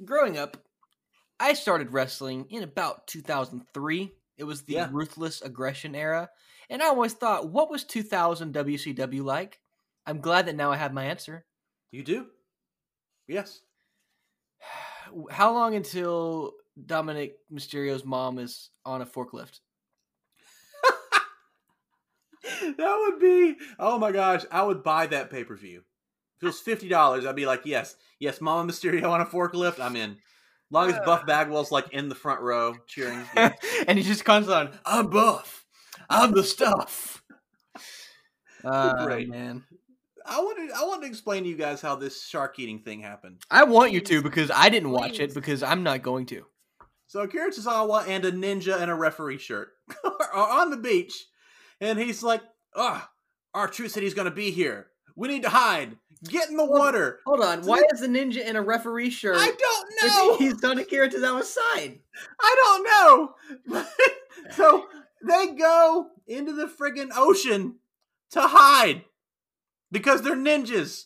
growing 0.04 0.38
up, 0.38 0.56
I 1.40 1.52
started 1.54 1.92
wrestling 1.92 2.46
in 2.50 2.62
about 2.62 3.06
2003. 3.06 4.12
It 4.36 4.44
was 4.44 4.62
the 4.62 4.74
Yeah. 4.74 4.88
ruthless 4.92 5.42
aggression 5.42 5.94
era, 5.94 6.30
and 6.70 6.82
I 6.82 6.86
always 6.86 7.14
thought, 7.14 7.48
what 7.48 7.70
was 7.70 7.84
2000 7.84 8.52
WCW 8.52 9.22
like? 9.24 9.60
I'm 10.06 10.20
glad 10.20 10.46
that 10.46 10.56
now 10.56 10.70
I 10.72 10.76
have 10.76 10.92
my 10.92 11.04
answer. 11.04 11.44
You 11.90 12.02
do? 12.02 12.26
Yes. 13.26 13.60
How 15.30 15.52
long 15.52 15.74
until 15.74 16.54
Dominik 16.80 17.32
Mysterio's 17.52 18.04
mom 18.04 18.38
is 18.38 18.70
on 18.84 19.02
a 19.02 19.06
forklift? 19.06 19.60
that 22.76 22.96
would 23.10 23.20
be 23.20 23.56
oh 23.78 23.98
my 23.98 24.12
gosh 24.12 24.42
i 24.50 24.62
would 24.62 24.82
buy 24.82 25.06
that 25.06 25.28
pay-per-view 25.30 25.82
if 26.36 26.42
it 26.42 26.46
was 26.46 26.62
$50 26.62 27.26
i'd 27.26 27.36
be 27.36 27.46
like 27.46 27.62
yes 27.64 27.96
yes 28.20 28.40
mama 28.40 28.70
mysterio 28.70 29.10
on 29.10 29.20
a 29.20 29.26
forklift 29.26 29.80
i'm 29.80 29.96
in 29.96 30.16
long 30.70 30.90
as 30.90 30.98
buff 31.04 31.24
bagwell's 31.26 31.70
like 31.72 31.92
in 31.92 32.08
the 32.08 32.14
front 32.14 32.40
row 32.40 32.74
cheering 32.86 33.22
yeah. 33.36 33.52
and 33.86 33.98
he 33.98 34.04
just 34.04 34.24
comes 34.24 34.48
on, 34.48 34.70
I'm 34.84 35.08
buff. 35.08 35.64
I'm 36.10 36.32
the 36.32 36.42
stuff. 36.44 37.22
Uh, 38.64 39.04
Great. 39.06 39.28
man. 39.28 39.64
i 40.26 40.40
wanted 40.40 40.70
i 40.72 40.82
wanted 40.84 41.02
to 41.02 41.08
explain 41.08 41.42
to 41.44 41.48
you 41.48 41.56
guys 41.56 41.80
how 41.80 41.94
this 41.94 42.24
shark 42.26 42.58
eating 42.58 42.80
thing 42.80 43.00
happened 43.00 43.38
I 43.50 43.64
want 43.64 43.92
you 43.92 44.00
to 44.00 44.22
because 44.22 44.50
I 44.54 44.68
didn't 44.68 44.90
watch 44.90 45.12
Please. 45.18 45.20
it 45.30 45.34
because 45.34 45.62
I'm 45.62 45.82
not 45.82 46.02
going 46.02 46.26
to. 46.26 46.44
so 47.06 47.20
akira 47.20 47.50
tozawa 47.50 48.06
and 48.08 48.24
a 48.24 48.32
ninja 48.32 48.80
in 48.82 48.88
a 48.88 48.94
referee 48.96 49.38
shirt 49.38 49.68
are 50.04 50.60
on 50.60 50.70
the 50.70 50.76
beach 50.76 51.26
and 51.80 51.98
he's 51.98 52.22
like 52.22 52.42
oh 52.74 53.06
R-Truth 53.54 53.92
said 53.92 54.02
he's 54.02 54.14
going 54.14 54.28
to 54.28 54.34
be 54.34 54.50
here 54.50 54.88
we 55.16 55.28
need 55.28 55.42
to 55.44 55.48
hide 55.48 55.96
get 56.24 56.48
in 56.50 56.56
the 56.56 56.64
water 56.64 57.20
Hold 57.26 57.40
on. 57.40 57.62
Why 57.62 57.82
is 57.92 58.00
the 58.00 58.08
ninja 58.08 58.44
in 58.44 58.56
a 58.56 58.62
referee 58.62 59.10
shirt? 59.10 59.36
i 59.38 59.52
don't 59.58 59.90
know 60.02 60.36
He's 60.38 60.62
on 60.64 60.78
Akira 60.78 61.08
Tozawa's 61.08 61.18
side. 61.18 61.20
I 61.24 61.34
was 61.34 61.54
signed? 61.54 61.98
I 62.40 63.34
don't 63.66 63.74
know. 63.74 63.84
so 64.50 64.86
they 65.26 65.54
go 65.54 66.08
into 66.26 66.52
the 66.52 66.66
friggin' 66.66 67.10
ocean 67.14 67.76
to 68.30 68.40
hide 68.42 69.04
because 69.90 70.22
they're 70.22 70.36
ninjas. 70.36 71.04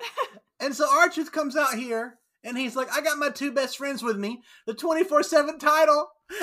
and 0.60 0.74
so 0.74 0.86
Archers 0.88 1.28
comes 1.28 1.56
out 1.56 1.74
here 1.74 2.18
and 2.44 2.56
he's 2.56 2.76
like, 2.76 2.88
I 2.92 3.00
got 3.00 3.18
my 3.18 3.30
two 3.30 3.52
best 3.52 3.76
friends 3.76 4.02
with 4.02 4.16
me, 4.16 4.42
the 4.66 4.74
24 4.74 5.22
7 5.22 5.58
title, 5.58 6.08
and 6.30 6.40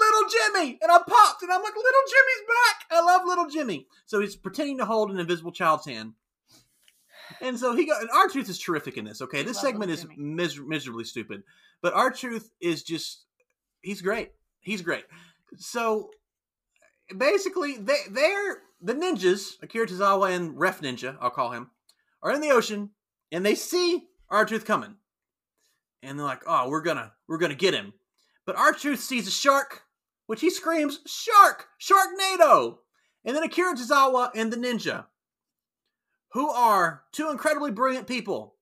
little 0.00 0.28
Jimmy. 0.28 0.78
And 0.82 0.90
I 0.90 0.98
popped 0.98 1.42
and 1.42 1.52
I'm 1.52 1.62
like, 1.62 1.76
little 1.76 2.00
Jimmy's 2.08 2.48
back. 2.48 2.84
I 2.90 3.00
love 3.02 3.22
little 3.26 3.48
Jimmy. 3.48 3.86
So 4.04 4.20
he's 4.20 4.36
pretending 4.36 4.78
to 4.78 4.84
hold 4.84 5.10
an 5.10 5.18
invisible 5.18 5.52
child's 5.52 5.86
hand. 5.86 6.12
And 7.40 7.58
so 7.58 7.74
he 7.74 7.86
got, 7.86 8.00
and 8.00 8.10
R-Truth 8.10 8.48
is 8.48 8.58
terrific 8.58 8.96
in 8.96 9.04
this. 9.04 9.20
Okay, 9.20 9.42
this 9.42 9.60
segment 9.60 9.90
is 9.90 10.06
mis- 10.16 10.58
miserably 10.58 11.04
stupid, 11.04 11.42
but 11.82 11.94
R-Truth 11.94 12.50
is 12.60 12.82
just, 12.82 13.24
he's 13.82 14.02
great. 14.02 14.30
He's 14.60 14.82
great. 14.82 15.04
So 15.56 16.10
basically, 17.16 17.76
they 17.78 17.98
they're 18.10 18.58
the 18.80 18.94
ninjas, 18.94 19.62
Akira 19.62 19.86
Tozawa 19.86 20.34
and 20.34 20.58
Ref 20.58 20.80
Ninja, 20.80 21.16
I'll 21.20 21.30
call 21.30 21.52
him, 21.52 21.70
are 22.22 22.32
in 22.32 22.40
the 22.40 22.50
ocean 22.50 22.90
and 23.32 23.44
they 23.44 23.54
see 23.54 24.06
R-Truth 24.30 24.64
coming, 24.64 24.96
and 26.02 26.18
they're 26.18 26.26
like, 26.26 26.42
"Oh, 26.46 26.68
we're 26.68 26.82
gonna 26.82 27.12
we're 27.28 27.38
gonna 27.38 27.54
get 27.54 27.74
him," 27.74 27.92
but 28.44 28.56
R-Truth 28.56 29.00
sees 29.00 29.28
a 29.28 29.30
shark, 29.30 29.82
which 30.26 30.40
he 30.40 30.50
screams, 30.50 31.00
"Shark! 31.06 31.68
Shark! 31.78 32.08
Sharknado!" 32.18 32.78
And 33.24 33.34
then 33.34 33.42
Akira 33.42 33.74
Tozawa 33.74 34.30
and 34.34 34.52
the 34.52 34.56
ninja, 34.56 35.06
who 36.36 36.50
are 36.50 37.04
two 37.12 37.30
incredibly 37.30 37.70
brilliant 37.70 38.06
people, 38.06 38.56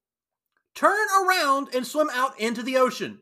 turn 0.77 1.09
around 1.21 1.75
and 1.75 1.85
swim 1.85 2.09
out 2.13 2.39
into 2.39 2.63
the 2.63 2.77
ocean. 2.77 3.19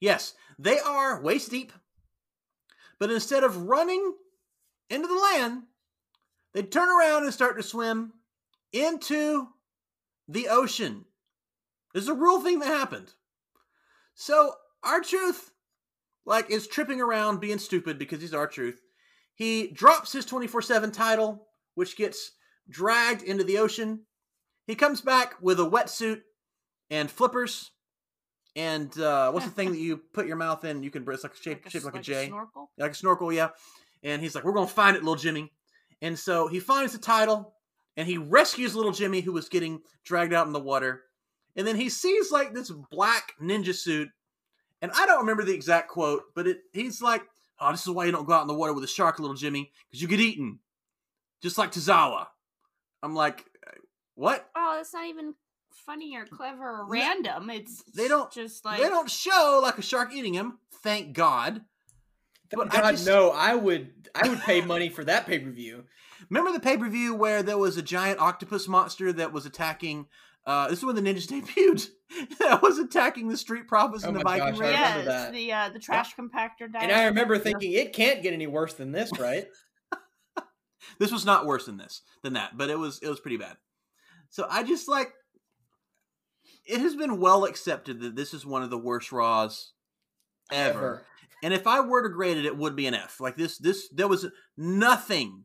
Yes, 0.00 0.34
they 0.58 0.80
are 0.80 1.22
waist 1.22 1.52
deep, 1.52 1.72
but 2.98 3.12
instead 3.12 3.44
of 3.44 3.68
running 3.68 4.12
into 4.90 5.06
the 5.06 5.14
land, 5.14 5.62
they 6.52 6.64
turn 6.64 6.88
around 6.88 7.22
and 7.22 7.32
start 7.32 7.56
to 7.56 7.62
swim 7.62 8.12
into 8.72 9.50
the 10.26 10.48
ocean. 10.48 11.04
There's 11.94 12.08
a 12.08 12.12
real 12.12 12.40
thing 12.40 12.58
that 12.58 12.66
happened. 12.66 13.14
So, 14.16 14.54
R-Truth, 14.82 15.52
like, 16.24 16.50
is 16.50 16.66
tripping 16.66 17.00
around 17.00 17.38
being 17.38 17.58
stupid 17.58 18.00
because 18.00 18.20
he's 18.20 18.34
R-Truth. 18.34 18.80
He 19.36 19.68
drops 19.68 20.12
his 20.12 20.26
24 20.26 20.60
7 20.60 20.90
title, 20.90 21.46
which 21.76 21.96
gets 21.96 22.32
dragged 22.68 23.22
into 23.22 23.44
the 23.44 23.58
ocean. 23.58 24.00
He 24.66 24.74
comes 24.74 25.00
back 25.00 25.34
with 25.40 25.60
a 25.60 25.64
wetsuit 25.68 26.22
and 26.90 27.10
flippers. 27.10 27.70
And 28.54 28.98
uh, 28.98 29.30
what's 29.32 29.44
the 29.44 29.52
thing 29.52 29.72
that 29.72 29.78
you 29.78 29.98
put 30.12 30.26
your 30.26 30.36
mouth 30.36 30.64
in? 30.64 30.82
You 30.82 30.90
can, 30.90 31.06
it's 31.08 31.22
like 31.22 31.34
shaped, 31.34 31.70
shaped 31.70 31.84
like 31.84 31.96
a 31.96 32.00
J 32.00 32.28
snorkel. 32.28 32.70
like 32.78 32.92
a 32.92 32.94
snorkel, 32.94 33.32
yeah. 33.32 33.48
And 34.02 34.22
he's 34.22 34.34
like, 34.34 34.44
"We're 34.44 34.52
gonna 34.52 34.66
find 34.66 34.96
it, 34.96 35.02
little 35.02 35.16
Jimmy." 35.16 35.52
And 36.00 36.18
so 36.18 36.48
he 36.48 36.60
finds 36.60 36.92
the 36.92 36.98
title, 36.98 37.54
and 37.96 38.06
he 38.06 38.18
rescues 38.18 38.74
little 38.74 38.92
Jimmy, 38.92 39.20
who 39.20 39.32
was 39.32 39.48
getting 39.48 39.80
dragged 40.04 40.32
out 40.32 40.46
in 40.46 40.52
the 40.52 40.60
water. 40.60 41.02
And 41.54 41.66
then 41.66 41.76
he 41.76 41.88
sees 41.88 42.30
like 42.30 42.54
this 42.54 42.70
black 42.90 43.32
ninja 43.42 43.74
suit, 43.74 44.08
and 44.80 44.90
I 44.94 45.06
don't 45.06 45.20
remember 45.20 45.42
the 45.44 45.54
exact 45.54 45.88
quote, 45.88 46.22
but 46.34 46.46
it 46.46 46.58
he's 46.72 47.02
like, 47.02 47.22
"Oh, 47.60 47.72
this 47.72 47.82
is 47.82 47.90
why 47.90 48.06
you 48.06 48.12
don't 48.12 48.26
go 48.26 48.32
out 48.32 48.42
in 48.42 48.48
the 48.48 48.54
water 48.54 48.72
with 48.72 48.84
a 48.84 48.88
shark, 48.88 49.18
little 49.18 49.36
Jimmy, 49.36 49.70
because 49.88 50.00
you 50.00 50.08
get 50.08 50.20
eaten, 50.20 50.60
just 51.42 51.58
like 51.58 51.72
Tozawa." 51.72 52.26
I'm 53.06 53.14
like, 53.14 53.44
what? 54.16 54.48
Oh, 54.56 54.74
that's 54.76 54.92
not 54.92 55.06
even 55.06 55.34
funny 55.86 56.16
or 56.16 56.26
clever 56.26 56.80
or 56.80 56.84
No, 56.84 56.88
random. 56.90 57.50
It's 57.50 57.82
they 57.94 58.08
don't- 58.08 58.32
just 58.32 58.64
like 58.64 58.80
they 58.80 58.88
don't 58.88 59.10
show 59.10 59.60
like 59.62 59.78
a 59.78 59.82
shark 59.82 60.12
eating 60.12 60.34
him. 60.34 60.58
Thank 60.82 61.12
God. 61.14 61.62
Thank 62.50 62.70
But 62.70 62.74
I 62.74 62.80
God, 62.80 62.90
just- 62.92 63.06
no, 63.06 63.30
I 63.30 63.54
would 63.54 64.08
I 64.14 64.28
would 64.28 64.40
pay 64.40 64.60
money 64.60 64.88
for 64.88 65.04
that 65.04 65.26
pay 65.26 65.38
per 65.38 65.50
view. 65.50 65.84
Remember 66.30 66.50
the 66.52 66.60
pay 66.60 66.76
per 66.76 66.88
view 66.88 67.14
where 67.14 67.42
there 67.42 67.58
was 67.58 67.76
a 67.76 67.82
giant 67.82 68.18
octopus 68.20 68.66
monster 68.66 69.12
that 69.12 69.32
was 69.32 69.46
attacking? 69.46 70.06
Uh, 70.46 70.68
this 70.68 70.78
is 70.78 70.84
when 70.84 70.94
the 70.96 71.02
ninjas 71.02 71.26
debuted. 71.28 71.88
that 72.38 72.62
was 72.62 72.78
attacking 72.78 73.28
the 73.28 73.36
street 73.36 73.66
profits 73.68 74.04
Oh 74.04 74.08
and 74.08 74.16
the 74.16 74.22
my 74.24 74.38
Viking 74.38 74.54
gosh, 74.54 74.60
Raiders. 74.60 74.78
yeah, 74.78 74.88
remember 74.96 75.10
it's 75.10 75.22
that. 75.24 75.32
the 75.32 75.52
uh, 75.52 75.68
the 75.70 75.78
trash 75.80 76.14
compactor 76.16 76.72
died. 76.72 76.82
And 76.84 76.92
I 76.92 77.04
remember 77.06 77.36
thinking 77.38 77.72
it 77.72 77.92
can't 77.92 78.22
get 78.22 78.32
any 78.32 78.46
worse 78.46 78.74
than 78.74 78.92
this, 78.92 79.10
right? 79.18 79.46
This 80.98 81.12
was 81.12 81.24
not 81.24 81.46
worse 81.46 81.66
than 81.66 81.76
this 81.76 82.02
than 82.22 82.34
that, 82.34 82.56
but 82.56 82.70
it 82.70 82.78
was 82.78 82.98
it 83.02 83.08
was 83.08 83.20
pretty 83.20 83.36
bad. 83.36 83.56
So 84.30 84.46
I 84.50 84.62
just 84.62 84.88
like 84.88 85.12
it 86.66 86.80
has 86.80 86.96
been 86.96 87.20
well 87.20 87.44
accepted 87.44 88.00
that 88.00 88.16
this 88.16 88.34
is 88.34 88.44
one 88.44 88.62
of 88.62 88.70
the 88.70 88.78
worst 88.78 89.12
Raws 89.12 89.72
ever. 90.50 91.02
And 91.42 91.52
if 91.54 91.66
I 91.66 91.80
were 91.80 92.02
to 92.02 92.08
grade 92.08 92.36
it, 92.38 92.46
it 92.46 92.56
would 92.56 92.76
be 92.76 92.86
an 92.86 92.94
F. 92.94 93.20
Like 93.20 93.36
this, 93.36 93.58
this 93.58 93.88
there 93.90 94.08
was 94.08 94.26
nothing, 94.56 95.44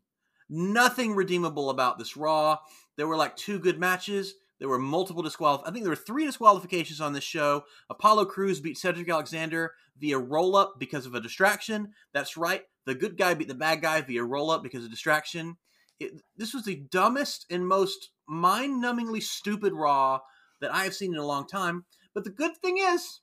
nothing 0.50 1.16
redeemable 1.16 1.70
about 1.70 2.00
this 2.00 2.16
Raw. 2.18 2.58
There 2.98 3.08
were 3.08 3.18
like 3.18 3.36
two 3.36 3.60
good 3.60 3.80
matches. 3.80 4.34
There 4.62 4.70
were 4.70 4.78
multiple 4.78 5.24
disqualif. 5.24 5.64
I 5.66 5.72
think 5.72 5.84
there 5.84 5.92
were 5.92 5.96
three 5.96 6.24
disqualifications 6.24 7.02
on 7.02 7.14
this 7.14 7.24
show. 7.24 7.64
Apollo 7.90 8.26
Crews 8.26 8.60
beat 8.60 8.78
Cedric 8.78 9.10
Alexander 9.10 9.74
via 9.98 10.20
roll 10.20 10.56
up 10.56 10.76
because 10.78 11.08
of 11.08 11.16
a 11.16 11.20
distraction. 11.20 11.94
That's 12.14 12.38
right. 12.38 12.62
The 12.86 12.94
good 12.94 13.18
guy 13.18 13.34
beat 13.34 13.48
the 13.48 13.56
bad 13.56 13.82
guy 13.82 14.02
via 14.02 14.24
roll 14.24 14.52
up 14.52 14.62
because 14.62 14.86
of 14.86 14.92
distraction. 14.92 15.58
It, 16.00 16.22
this 16.38 16.54
was 16.54 16.64
the 16.64 16.84
dumbest 16.92 17.48
and 17.50 17.68
most 17.68 18.12
mind 18.28 18.84
numbingly 18.84 19.24
stupid 19.24 19.74
Raw 19.74 20.20
that 20.62 20.72
I 20.72 20.84
have 20.84 20.94
seen 20.94 21.16
in 21.16 21.20
a 21.20 21.26
long 21.26 21.48
time. 21.48 21.86
But 22.14 22.24
the 22.24 22.30
good 22.30 22.56
thing 22.58 22.78
is, 22.78 23.22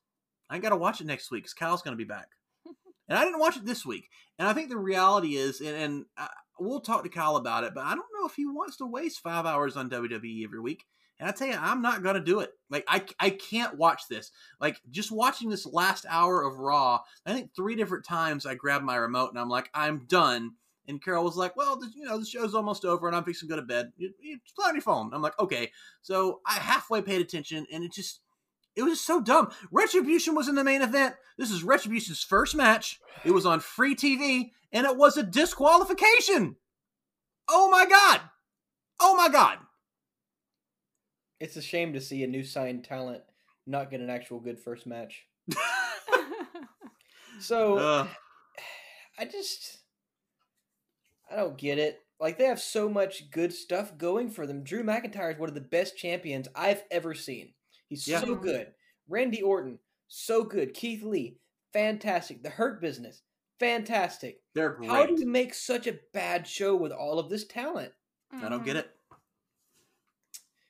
I 0.50 0.58
got 0.58 0.70
to 0.70 0.76
watch 0.76 1.00
it 1.00 1.06
next 1.06 1.30
week 1.30 1.44
because 1.44 1.54
Kyle's 1.54 1.82
going 1.82 1.96
to 1.96 2.04
be 2.04 2.08
back. 2.08 2.30
And 3.08 3.16
I 3.16 3.24
didn't 3.24 3.40
watch 3.40 3.56
it 3.56 3.64
this 3.64 3.86
week. 3.86 4.08
And 4.38 4.46
I 4.46 4.52
think 4.52 4.68
the 4.68 4.76
reality 4.76 5.36
is, 5.36 5.62
and, 5.62 5.74
and 5.74 6.04
uh, 6.18 6.26
we'll 6.58 6.80
talk 6.80 7.04
to 7.04 7.08
Kyle 7.08 7.36
about 7.36 7.64
it, 7.64 7.72
but 7.74 7.84
I 7.84 7.94
don't 7.94 8.04
know 8.20 8.26
if 8.26 8.34
he 8.34 8.44
wants 8.44 8.76
to 8.78 8.86
waste 8.86 9.20
five 9.20 9.46
hours 9.46 9.78
on 9.78 9.88
WWE 9.88 10.44
every 10.44 10.60
week. 10.60 10.84
And 11.18 11.28
I 11.28 11.32
tell 11.32 11.48
you, 11.48 11.56
I'm 11.58 11.82
not 11.82 12.02
to 12.02 12.20
do 12.20 12.40
it. 12.40 12.50
Like, 12.70 12.84
I, 12.86 13.02
I 13.18 13.30
can't 13.30 13.76
watch 13.76 14.02
this. 14.08 14.30
Like, 14.60 14.80
just 14.90 15.10
watching 15.10 15.48
this 15.48 15.66
last 15.66 16.06
hour 16.08 16.42
of 16.42 16.58
Raw, 16.58 17.00
I 17.26 17.32
think 17.32 17.54
three 17.54 17.74
different 17.74 18.04
times 18.04 18.46
I 18.46 18.54
grabbed 18.54 18.84
my 18.84 18.96
remote 18.96 19.30
and 19.30 19.38
I'm 19.38 19.48
like, 19.48 19.68
I'm 19.74 20.06
done. 20.06 20.52
And 20.86 21.02
Carol 21.02 21.24
was 21.24 21.36
like, 21.36 21.56
well, 21.56 21.76
this, 21.76 21.94
you 21.94 22.04
know, 22.04 22.18
the 22.18 22.24
show's 22.24 22.54
almost 22.54 22.84
over 22.84 23.08
and 23.08 23.16
I'm 23.16 23.24
fixing 23.24 23.48
to 23.48 23.54
go 23.54 23.60
to 23.60 23.66
bed. 23.66 23.92
You, 23.96 24.12
you 24.20 24.38
just 24.38 24.56
play 24.56 24.68
on 24.68 24.74
your 24.74 24.82
phone. 24.82 25.10
I'm 25.12 25.20
like, 25.20 25.38
okay. 25.40 25.70
So 26.02 26.40
I 26.46 26.54
halfway 26.54 27.02
paid 27.02 27.20
attention 27.20 27.66
and 27.72 27.84
it 27.84 27.92
just, 27.92 28.20
it 28.78 28.84
was 28.84 29.00
so 29.00 29.20
dumb. 29.20 29.50
Retribution 29.72 30.36
was 30.36 30.46
in 30.46 30.54
the 30.54 30.62
main 30.62 30.82
event. 30.82 31.16
This 31.36 31.50
is 31.50 31.64
Retribution's 31.64 32.22
first 32.22 32.54
match. 32.54 33.00
It 33.24 33.32
was 33.32 33.44
on 33.44 33.58
free 33.58 33.96
TV, 33.96 34.52
and 34.72 34.86
it 34.86 34.96
was 34.96 35.16
a 35.16 35.24
disqualification. 35.24 36.54
Oh 37.48 37.68
my 37.70 37.86
god! 37.86 38.20
Oh 39.00 39.16
my 39.16 39.28
god! 39.28 39.58
It's 41.40 41.56
a 41.56 41.62
shame 41.62 41.92
to 41.92 42.00
see 42.00 42.24
a 42.24 42.26
new 42.26 42.42
signed 42.44 42.84
talent 42.84 43.22
not 43.66 43.90
get 43.90 44.00
an 44.00 44.10
actual 44.10 44.40
good 44.40 44.58
first 44.58 44.86
match. 44.86 45.26
So 47.40 47.78
Ugh. 47.78 48.08
I 49.18 49.24
just 49.24 49.78
I 51.30 51.36
don't 51.36 51.58
get 51.58 51.78
it. 51.78 52.00
Like 52.20 52.38
they 52.38 52.44
have 52.46 52.60
so 52.60 52.88
much 52.88 53.30
good 53.30 53.52
stuff 53.52 53.96
going 53.96 54.30
for 54.30 54.46
them. 54.46 54.64
Drew 54.64 54.82
McIntyre 54.82 55.32
is 55.32 55.38
one 55.38 55.48
of 55.48 55.54
the 55.54 55.60
best 55.60 55.96
champions 55.96 56.48
I've 56.54 56.82
ever 56.90 57.14
seen. 57.14 57.54
He's 57.88 58.06
Yeah. 58.06 58.20
so 58.20 58.34
good. 58.34 58.72
Randy 59.08 59.40
Orton, 59.40 59.78
so 60.08 60.44
good. 60.44 60.74
Keith 60.74 61.02
Lee, 61.02 61.38
fantastic. 61.72 62.42
The 62.42 62.50
Hurt 62.50 62.80
Business, 62.80 63.22
fantastic. 63.60 64.42
They're 64.54 64.70
great. 64.70 64.90
How 64.90 65.06
do 65.06 65.14
you 65.18 65.26
make 65.26 65.54
such 65.54 65.86
a 65.86 66.00
bad 66.12 66.46
show 66.46 66.76
with 66.76 66.92
all 66.92 67.18
of 67.18 67.30
this 67.30 67.46
talent? 67.46 67.92
I 68.32 68.48
don't 68.48 68.64
get 68.64 68.76
mm-hmm. 68.76 68.80
it. 68.80 68.97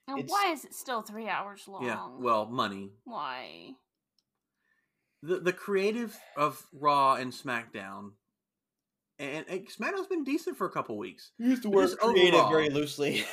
And 0.09 0.19
It's- 0.21 0.31
why 0.31 0.51
is 0.53 0.65
it 0.65 0.75
still 0.75 1.03
three 1.03 1.29
hours 1.29 1.69
long? 1.69 1.85
Yeah. 1.85 2.09
Well, 2.19 2.47
money. 2.47 2.93
why? 3.05 3.75
The 5.23 5.41
the 5.41 5.53
creative 5.53 6.17
of 6.37 6.67
Raw 6.73 7.15
and 7.15 7.33
SmackDown, 7.33 8.13
and, 9.19 9.45
and 9.49 9.67
SmackDown's 9.69 10.07
been 10.07 10.23
decent 10.25 10.57
for 10.57 10.67
a 10.67 10.71
couple 10.71 10.97
weeks. 10.97 11.33
Use 11.39 11.61
the 11.61 11.69
But 11.71 11.83
just 11.83 11.99
overall- 12.01 12.49
very 12.51 12.71
loosely. 12.71 13.25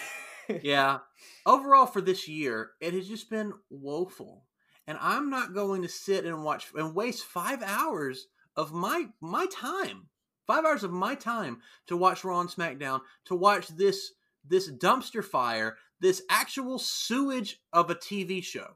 yeah. 0.64 1.00
Overall, 1.46 1.86
for 1.86 2.02
this 2.02 2.28
year, 2.28 2.72
it 2.82 2.94
has 2.94 3.08
just 3.08 3.30
been 3.30 3.54
woeful, 3.70 4.46
and 4.88 4.98
I'm 5.00 5.30
not 5.30 5.54
going 5.54 5.84
to 5.84 5.88
sit 5.88 6.26
and 6.26 6.44
watch 6.44 6.72
and 6.74 6.96
waste 6.96 7.24
five 7.24 7.62
hours 7.62 8.28
of 8.56 8.74
my 8.74 9.10
my 9.22 9.46
time, 9.52 10.10
five 10.48 10.66
hours 10.66 10.84
of 10.84 10.92
my 10.92 11.14
time 11.14 11.62
to 11.86 11.96
watch 11.96 12.24
Raw 12.24 12.40
and 12.42 12.50
SmackDown, 12.50 13.02
to 13.26 13.36
watch 13.36 13.68
this 13.68 14.12
this 14.44 14.72
dumpster 14.72 15.24
fire, 15.24 15.78
this 16.06 16.22
actual 16.30 16.78
sewage 16.78 17.60
of 17.74 17.90
a 17.90 17.96
TV 17.96 18.44
show. 18.44 18.68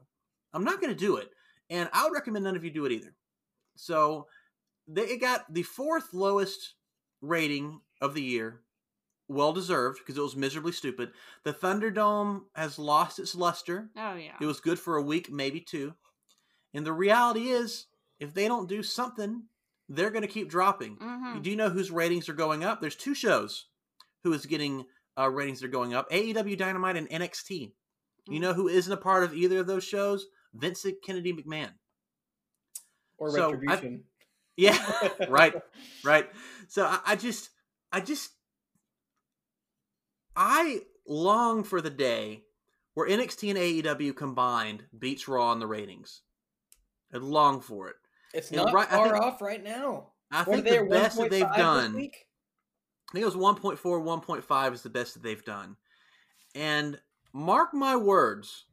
I'm 0.52 0.64
not 0.64 0.80
going 0.80 0.92
to 0.92 0.98
do 0.98 1.16
it, 1.16 1.30
and 1.70 1.88
I 1.92 2.02
would 2.02 2.12
recommend 2.12 2.44
none 2.44 2.56
of 2.56 2.64
you 2.64 2.72
do 2.72 2.86
it 2.86 2.92
either. 2.92 3.14
So, 3.76 4.26
they 4.88 5.02
it 5.02 5.20
got 5.20 5.52
the 5.54 5.62
fourth 5.62 6.12
lowest 6.12 6.74
rating 7.20 7.82
of 8.00 8.14
the 8.14 8.22
year 8.22 8.62
well 9.28 9.52
deserved 9.52 9.98
because 10.00 10.18
it 10.18 10.22
was 10.22 10.34
miserably 10.34 10.72
stupid. 10.72 11.12
The 11.44 11.52
Thunderdome 11.52 12.46
has 12.56 12.80
lost 12.80 13.20
its 13.20 13.36
luster. 13.36 13.90
Oh 13.96 14.16
yeah. 14.16 14.34
It 14.40 14.46
was 14.46 14.58
good 14.58 14.80
for 14.80 14.96
a 14.96 15.02
week, 15.02 15.30
maybe 15.30 15.60
two. 15.60 15.94
And 16.74 16.84
the 16.84 16.92
reality 16.92 17.50
is, 17.50 17.86
if 18.18 18.34
they 18.34 18.48
don't 18.48 18.68
do 18.68 18.82
something, 18.82 19.44
they're 19.88 20.10
going 20.10 20.22
to 20.22 20.28
keep 20.28 20.48
dropping. 20.48 20.96
Mhm. 20.96 21.42
Do 21.42 21.50
you 21.50 21.54
know 21.56 21.70
whose 21.70 21.92
ratings 21.92 22.28
are 22.28 22.32
going 22.34 22.64
up? 22.64 22.80
There's 22.80 22.96
two 22.96 23.14
shows 23.14 23.66
who 24.24 24.32
is 24.32 24.46
getting 24.46 24.86
uh, 25.20 25.28
ratings 25.28 25.62
are 25.62 25.68
going 25.68 25.94
up 25.94 26.10
AEW 26.10 26.56
Dynamite 26.56 26.96
and 26.96 27.08
NXT. 27.10 27.72
You 28.28 28.38
Mm. 28.38 28.40
know 28.42 28.52
who 28.52 28.68
isn't 28.68 28.92
a 28.92 28.96
part 28.96 29.24
of 29.24 29.34
either 29.34 29.58
of 29.60 29.66
those 29.66 29.84
shows? 29.84 30.26
Vincent 30.54 30.96
Kennedy 31.02 31.32
McMahon. 31.32 31.70
or 33.18 33.30
So, 33.30 33.48
I- 33.50 33.52
retribution. 33.52 34.04
Yeah, 34.56 34.76
right, 35.30 35.54
right. 36.04 36.28
So 36.68 36.84
I, 36.84 36.98
I 37.06 37.16
just, 37.16 37.48
I 37.92 38.00
just, 38.00 38.30
I 40.36 40.80
long 41.06 41.64
for 41.64 41.80
the 41.80 41.88
day 41.90 42.42
where 42.94 43.08
NXT 43.08 43.50
and 43.50 43.58
AEW 43.58 44.14
combined 44.16 44.84
beats 44.98 45.28
Raw 45.28 45.52
in 45.52 45.60
the 45.60 45.66
ratings. 45.66 46.22
I 47.14 47.18
long 47.18 47.60
for 47.60 47.88
it. 47.88 47.96
It's 48.34 48.50
Yeah, 48.52 48.64
not 48.64 48.74
right, 48.74 48.88
far 48.88 49.10
think- 49.12 49.24
off 49.24 49.40
right 49.40 49.62
now. 49.62 50.12
I 50.30 50.42
What 50.44 50.62
think 50.64 50.66
the 50.78 50.86
best 50.90 51.16
that 51.16 51.30
they've 51.30 51.42
1.5 51.42 51.56
done. 51.56 52.08
I 53.10 53.12
think 53.12 53.22
it 53.22 53.26
was 53.26 53.34
1.4, 53.34 53.78
1.5 53.80 54.72
is 54.72 54.82
the 54.82 54.88
best 54.88 55.14
that 55.14 55.22
they've 55.24 55.44
done. 55.44 55.76
And 56.54 57.00
mark 57.32 57.74
my 57.74 57.96
words, 57.96 58.66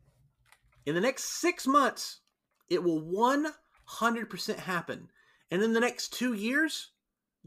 in 0.85 0.93
the 0.93 1.01
next 1.01 1.41
six 1.41 1.65
months, 1.65 2.19
it 2.69 2.83
will 2.83 3.01
100% 3.01 4.57
happen. 4.59 5.09
And 5.49 5.63
in 5.63 5.73
the 5.73 5.79
next 5.79 6.13
two 6.13 6.33
years, 6.33 6.91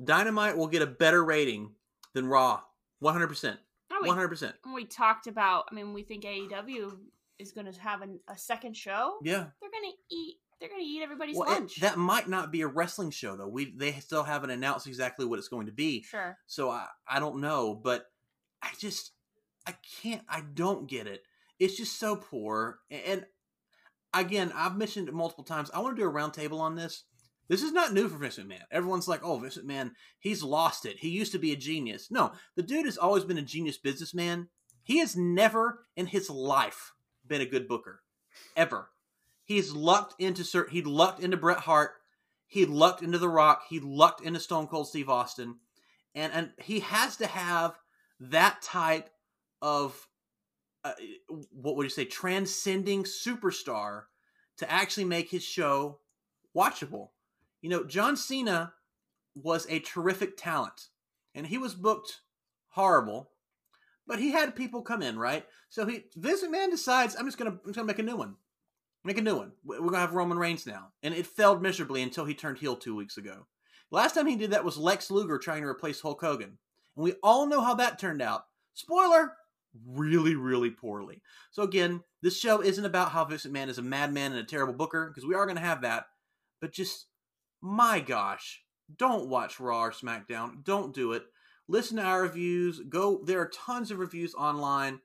Dynamite 0.02 0.56
will 0.56 0.66
get 0.66 0.82
a 0.82 0.86
better 0.86 1.24
rating 1.24 1.72
than 2.12 2.26
Raw. 2.26 2.60
100%. 3.02 3.56
Oh, 3.92 4.02
100%. 4.02 4.52
we 4.74 4.84
talked 4.84 5.26
about. 5.26 5.66
I 5.70 5.74
mean, 5.74 5.92
we 5.92 6.02
think 6.02 6.24
AEW 6.24 6.96
is 7.38 7.52
going 7.52 7.70
to 7.72 7.80
have 7.80 8.02
an, 8.02 8.18
a 8.28 8.36
second 8.36 8.76
show. 8.76 9.18
Yeah. 9.22 9.46
They're 9.60 9.70
going 9.70 9.92
to 9.92 10.14
eat. 10.14 10.36
They're 10.60 10.68
going 10.68 10.80
to 10.82 10.86
eat 10.86 11.02
everybody's 11.02 11.36
Well, 11.36 11.48
it- 11.48 11.52
lunch. 11.52 11.76
that 11.80 11.96
might 11.98 12.28
not 12.28 12.52
be 12.52 12.60
a 12.60 12.66
wrestling 12.66 13.10
show, 13.10 13.36
though. 13.36 13.48
We 13.48 13.72
They 13.76 13.92
still 13.92 14.24
haven't 14.24 14.50
announced 14.50 14.86
exactly 14.86 15.24
what 15.26 15.38
it's 15.38 15.48
going 15.48 15.66
to 15.66 15.72
be. 15.72 16.02
sure. 16.02 16.36
So 16.46 16.70
I, 16.70 16.86
I 17.08 17.18
don't 17.18 17.40
know, 17.40 17.74
but 17.74 18.06
I 18.62 18.68
just 18.78 19.12
I 19.66 19.74
can't 20.02 20.22
I 20.28 20.42
don't 20.54 20.86
get 20.88 21.06
it. 21.06 21.22
It's 21.58 21.76
just 21.76 21.98
so 21.98 22.16
poor. 22.16 22.80
And 22.90 23.24
again, 24.14 24.52
I've 24.54 24.76
mentioned 24.76 25.08
it 25.08 25.14
multiple 25.14 25.44
times. 25.44 25.70
I 25.72 25.80
want 25.80 25.96
to 25.96 26.02
do 26.02 26.08
a 26.08 26.12
roundtable 26.12 26.60
on 26.60 26.74
this. 26.74 27.04
This 27.48 27.62
is 27.62 27.72
not 27.72 27.92
new 27.92 28.08
for 28.08 28.16
Vince 28.18 28.38
Man. 28.38 28.60
Everyone's 28.70 29.08
like, 29.08 29.24
"Oh, 29.24 29.36
Vince 29.38 29.58
Man, 29.64 29.92
he's 30.20 30.42
lost 30.42 30.86
it. 30.86 30.98
He 30.98 31.08
used 31.08 31.32
to 31.32 31.38
be 31.38 31.52
a 31.52 31.56
genius." 31.56 32.08
No, 32.10 32.32
the 32.54 32.62
dude 32.62 32.84
has 32.86 32.96
always 32.96 33.24
been 33.24 33.38
a 33.38 33.42
genius 33.42 33.76
businessman. 33.76 34.48
He 34.84 34.98
has 34.98 35.16
never 35.16 35.84
in 35.96 36.06
his 36.06 36.30
life 36.30 36.92
been 37.26 37.40
a 37.40 37.46
good 37.46 37.66
booker, 37.66 38.02
ever. 38.56 38.90
He's 39.50 39.72
lucked 39.72 40.14
into. 40.20 40.44
He 40.70 40.82
lucked 40.82 41.20
into 41.20 41.36
Bret 41.36 41.58
Hart. 41.58 41.94
He 42.46 42.66
lucked 42.66 43.02
into 43.02 43.18
The 43.18 43.28
Rock. 43.28 43.64
He 43.68 43.80
lucked 43.80 44.20
into 44.20 44.38
Stone 44.38 44.68
Cold 44.68 44.86
Steve 44.86 45.08
Austin 45.08 45.56
and 46.14 46.32
and 46.32 46.50
he 46.58 46.80
has 46.80 47.16
to 47.16 47.26
have 47.26 47.76
that 48.20 48.62
type 48.62 49.10
of 49.60 50.08
uh, 50.84 50.92
what 51.50 51.76
would 51.76 51.84
you 51.84 51.90
say 51.90 52.04
transcending 52.04 53.04
superstar 53.04 54.02
to 54.56 54.70
actually 54.70 55.04
make 55.04 55.30
his 55.30 55.42
show 55.42 55.98
watchable 56.56 57.08
you 57.60 57.70
know 57.70 57.84
john 57.84 58.16
cena 58.16 58.72
was 59.34 59.66
a 59.68 59.80
terrific 59.80 60.36
talent 60.36 60.88
and 61.34 61.46
he 61.46 61.58
was 61.58 61.74
booked 61.74 62.20
horrible 62.70 63.30
but 64.10 64.18
he 64.18 64.32
had 64.32 64.56
people 64.56 64.82
come 64.82 65.02
in, 65.02 65.16
right? 65.16 65.46
So 65.68 65.86
he 65.86 66.02
Vince 66.16 66.42
McMahon 66.42 66.72
decides 66.72 67.14
I'm 67.14 67.26
just 67.26 67.38
gonna 67.38 67.50
I'm 67.50 67.60
just 67.66 67.76
gonna 67.76 67.86
make 67.86 68.00
a 68.00 68.02
new 68.02 68.16
one, 68.16 68.34
make 69.04 69.18
a 69.18 69.22
new 69.22 69.36
one. 69.36 69.52
We're 69.64 69.78
gonna 69.78 69.98
have 69.98 70.14
Roman 70.14 70.38
Reigns 70.38 70.66
now, 70.66 70.92
and 71.02 71.14
it 71.14 71.26
failed 71.26 71.62
miserably 71.62 72.02
until 72.02 72.24
he 72.24 72.34
turned 72.34 72.58
heel 72.58 72.76
two 72.76 72.94
weeks 72.94 73.16
ago. 73.16 73.46
Last 73.90 74.14
time 74.14 74.26
he 74.26 74.36
did 74.36 74.50
that 74.52 74.64
was 74.64 74.76
Lex 74.76 75.10
Luger 75.10 75.38
trying 75.38 75.62
to 75.62 75.68
replace 75.68 76.00
Hulk 76.00 76.20
Hogan, 76.20 76.58
and 76.96 77.04
we 77.04 77.14
all 77.22 77.46
know 77.46 77.60
how 77.60 77.74
that 77.74 77.98
turned 77.98 78.22
out. 78.22 78.44
Spoiler: 78.74 79.32
really, 79.86 80.34
really 80.34 80.70
poorly. 80.70 81.22
So 81.50 81.62
again, 81.62 82.02
this 82.22 82.38
show 82.38 82.60
isn't 82.62 82.84
about 82.84 83.12
how 83.12 83.24
Vince 83.24 83.46
McMahon 83.46 83.68
is 83.68 83.78
a 83.78 83.82
madman 83.82 84.32
and 84.32 84.40
a 84.40 84.44
terrible 84.44 84.74
booker 84.74 85.08
because 85.08 85.26
we 85.26 85.34
are 85.34 85.46
gonna 85.46 85.60
have 85.60 85.82
that, 85.82 86.06
but 86.60 86.72
just 86.72 87.06
my 87.62 88.00
gosh, 88.00 88.62
don't 88.96 89.28
watch 89.28 89.60
Raw 89.60 89.84
or 89.84 89.92
SmackDown. 89.92 90.64
Don't 90.64 90.94
do 90.94 91.12
it. 91.12 91.24
Listen 91.68 91.98
to 91.98 92.02
our 92.02 92.22
reviews. 92.22 92.80
Go. 92.88 93.22
There 93.24 93.40
are 93.40 93.50
tons 93.54 93.90
of 93.90 93.98
reviews 93.98 94.34
online. 94.34 95.00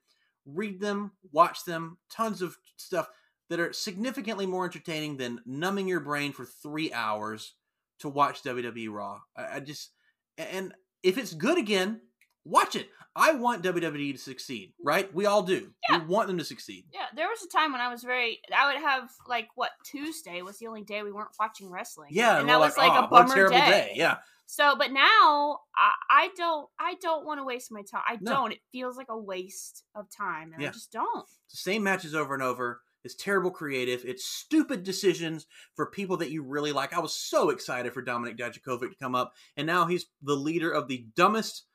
Read 0.46 0.80
them. 0.80 1.12
Watch 1.32 1.66
them. 1.66 1.98
Tons 2.10 2.42
of 2.42 2.58
stuff 2.78 3.10
that 3.50 3.60
are 3.60 3.74
significantly 3.74 4.46
more 4.46 4.66
entertaining 4.66 5.18
than 5.18 5.42
numbing 5.46 5.88
your 5.88 6.00
brain 6.00 6.32
for 6.34 6.46
three 6.46 6.92
hours 6.94 7.54
to 8.00 8.10
watch 8.10 8.44
WWE 8.44 8.92
Raw. 8.92 9.20
I, 9.38 9.58
I 9.58 9.60
just 9.60 9.92
and 10.38 10.74
if 11.04 11.18
it's 11.18 11.34
good 11.34 11.58
again, 11.58 12.02
watch 12.44 12.76
it. 12.76 12.90
I 13.18 13.32
want 13.34 13.64
WWE 13.64 14.12
to 14.12 14.18
succeed, 14.20 14.74
right? 14.84 15.14
We 15.14 15.26
all 15.26 15.42
do. 15.44 15.72
Yeah. 15.90 16.00
We 16.00 16.06
want 16.08 16.28
them 16.28 16.38
to 16.38 16.44
succeed. 16.44 16.84
Yeah, 16.94 17.06
there 17.16 17.28
was 17.30 17.40
a 17.44 17.48
time 17.58 17.72
when 17.72 17.80
I 17.80 17.90
was 17.90 18.04
very. 18.04 18.42
I 18.54 18.74
would 18.74 18.82
have 18.82 19.10
like 19.28 19.48
what 19.56 19.72
Tuesday 19.86 20.42
was 20.42 20.58
the 20.58 20.68
only 20.68 20.84
day 20.84 21.02
we 21.02 21.14
weren't 21.14 21.30
watching 21.40 21.70
wrestling. 21.72 22.10
Yeah, 22.12 22.40
and 22.40 22.50
that 22.50 22.60
was 22.60 22.76
like 22.78 22.92
"Oh, 22.92 23.06
a 23.06 23.08
bummer 23.08 23.34
terrible 23.34 23.56
day. 23.58 23.94
Yeah, 23.96 24.18
So, 24.48 24.76
but 24.78 24.92
now 24.92 25.60
I, 25.78 25.92
I 26.10 26.30
don't. 26.36 26.68
I 26.78 26.96
don't 27.02 27.26
want 27.26 27.40
to 27.40 27.46
waste 27.46 27.72
my 27.72 27.84
time. 27.90 28.02
I 28.06 28.18
No. 28.20 28.34
don't. 28.34 28.52
It 28.52 28.60
feels 28.74 28.98
like 28.98 29.08
a 29.10 29.18
waste 29.18 29.84
of 29.96 30.08
time, 30.10 30.52
and 30.52 30.62
Yeah. 30.62 30.70
I 30.70 30.72
just 30.74 30.92
don't. 30.92 31.26
It's 31.46 31.64
the 31.64 31.72
same 31.72 31.84
matches 31.84 32.14
over 32.16 32.34
and 32.34 32.44
over. 32.44 32.82
It's 33.06 33.16
terrible 33.16 33.52
creative. 33.52 34.04
It's 34.04 34.26
stupid 34.26 34.84
decisions 34.84 35.46
for 35.76 35.86
people 35.92 36.18
that 36.18 36.32
you 36.32 36.44
really 36.44 36.72
like. 36.72 36.92
I 36.94 37.00
was 37.00 37.16
so 37.16 37.52
excited 37.52 37.94
for 37.94 38.04
Dominik 38.04 38.38
Dijakovic 38.38 38.90
to 38.90 38.96
come 39.00 39.16
up, 39.16 39.34
and 39.56 39.66
now 39.68 39.86
he's 39.86 40.08
the 40.24 40.36
leader 40.36 40.72
of 40.72 40.88
the 40.88 41.06
dumbest 41.16 41.66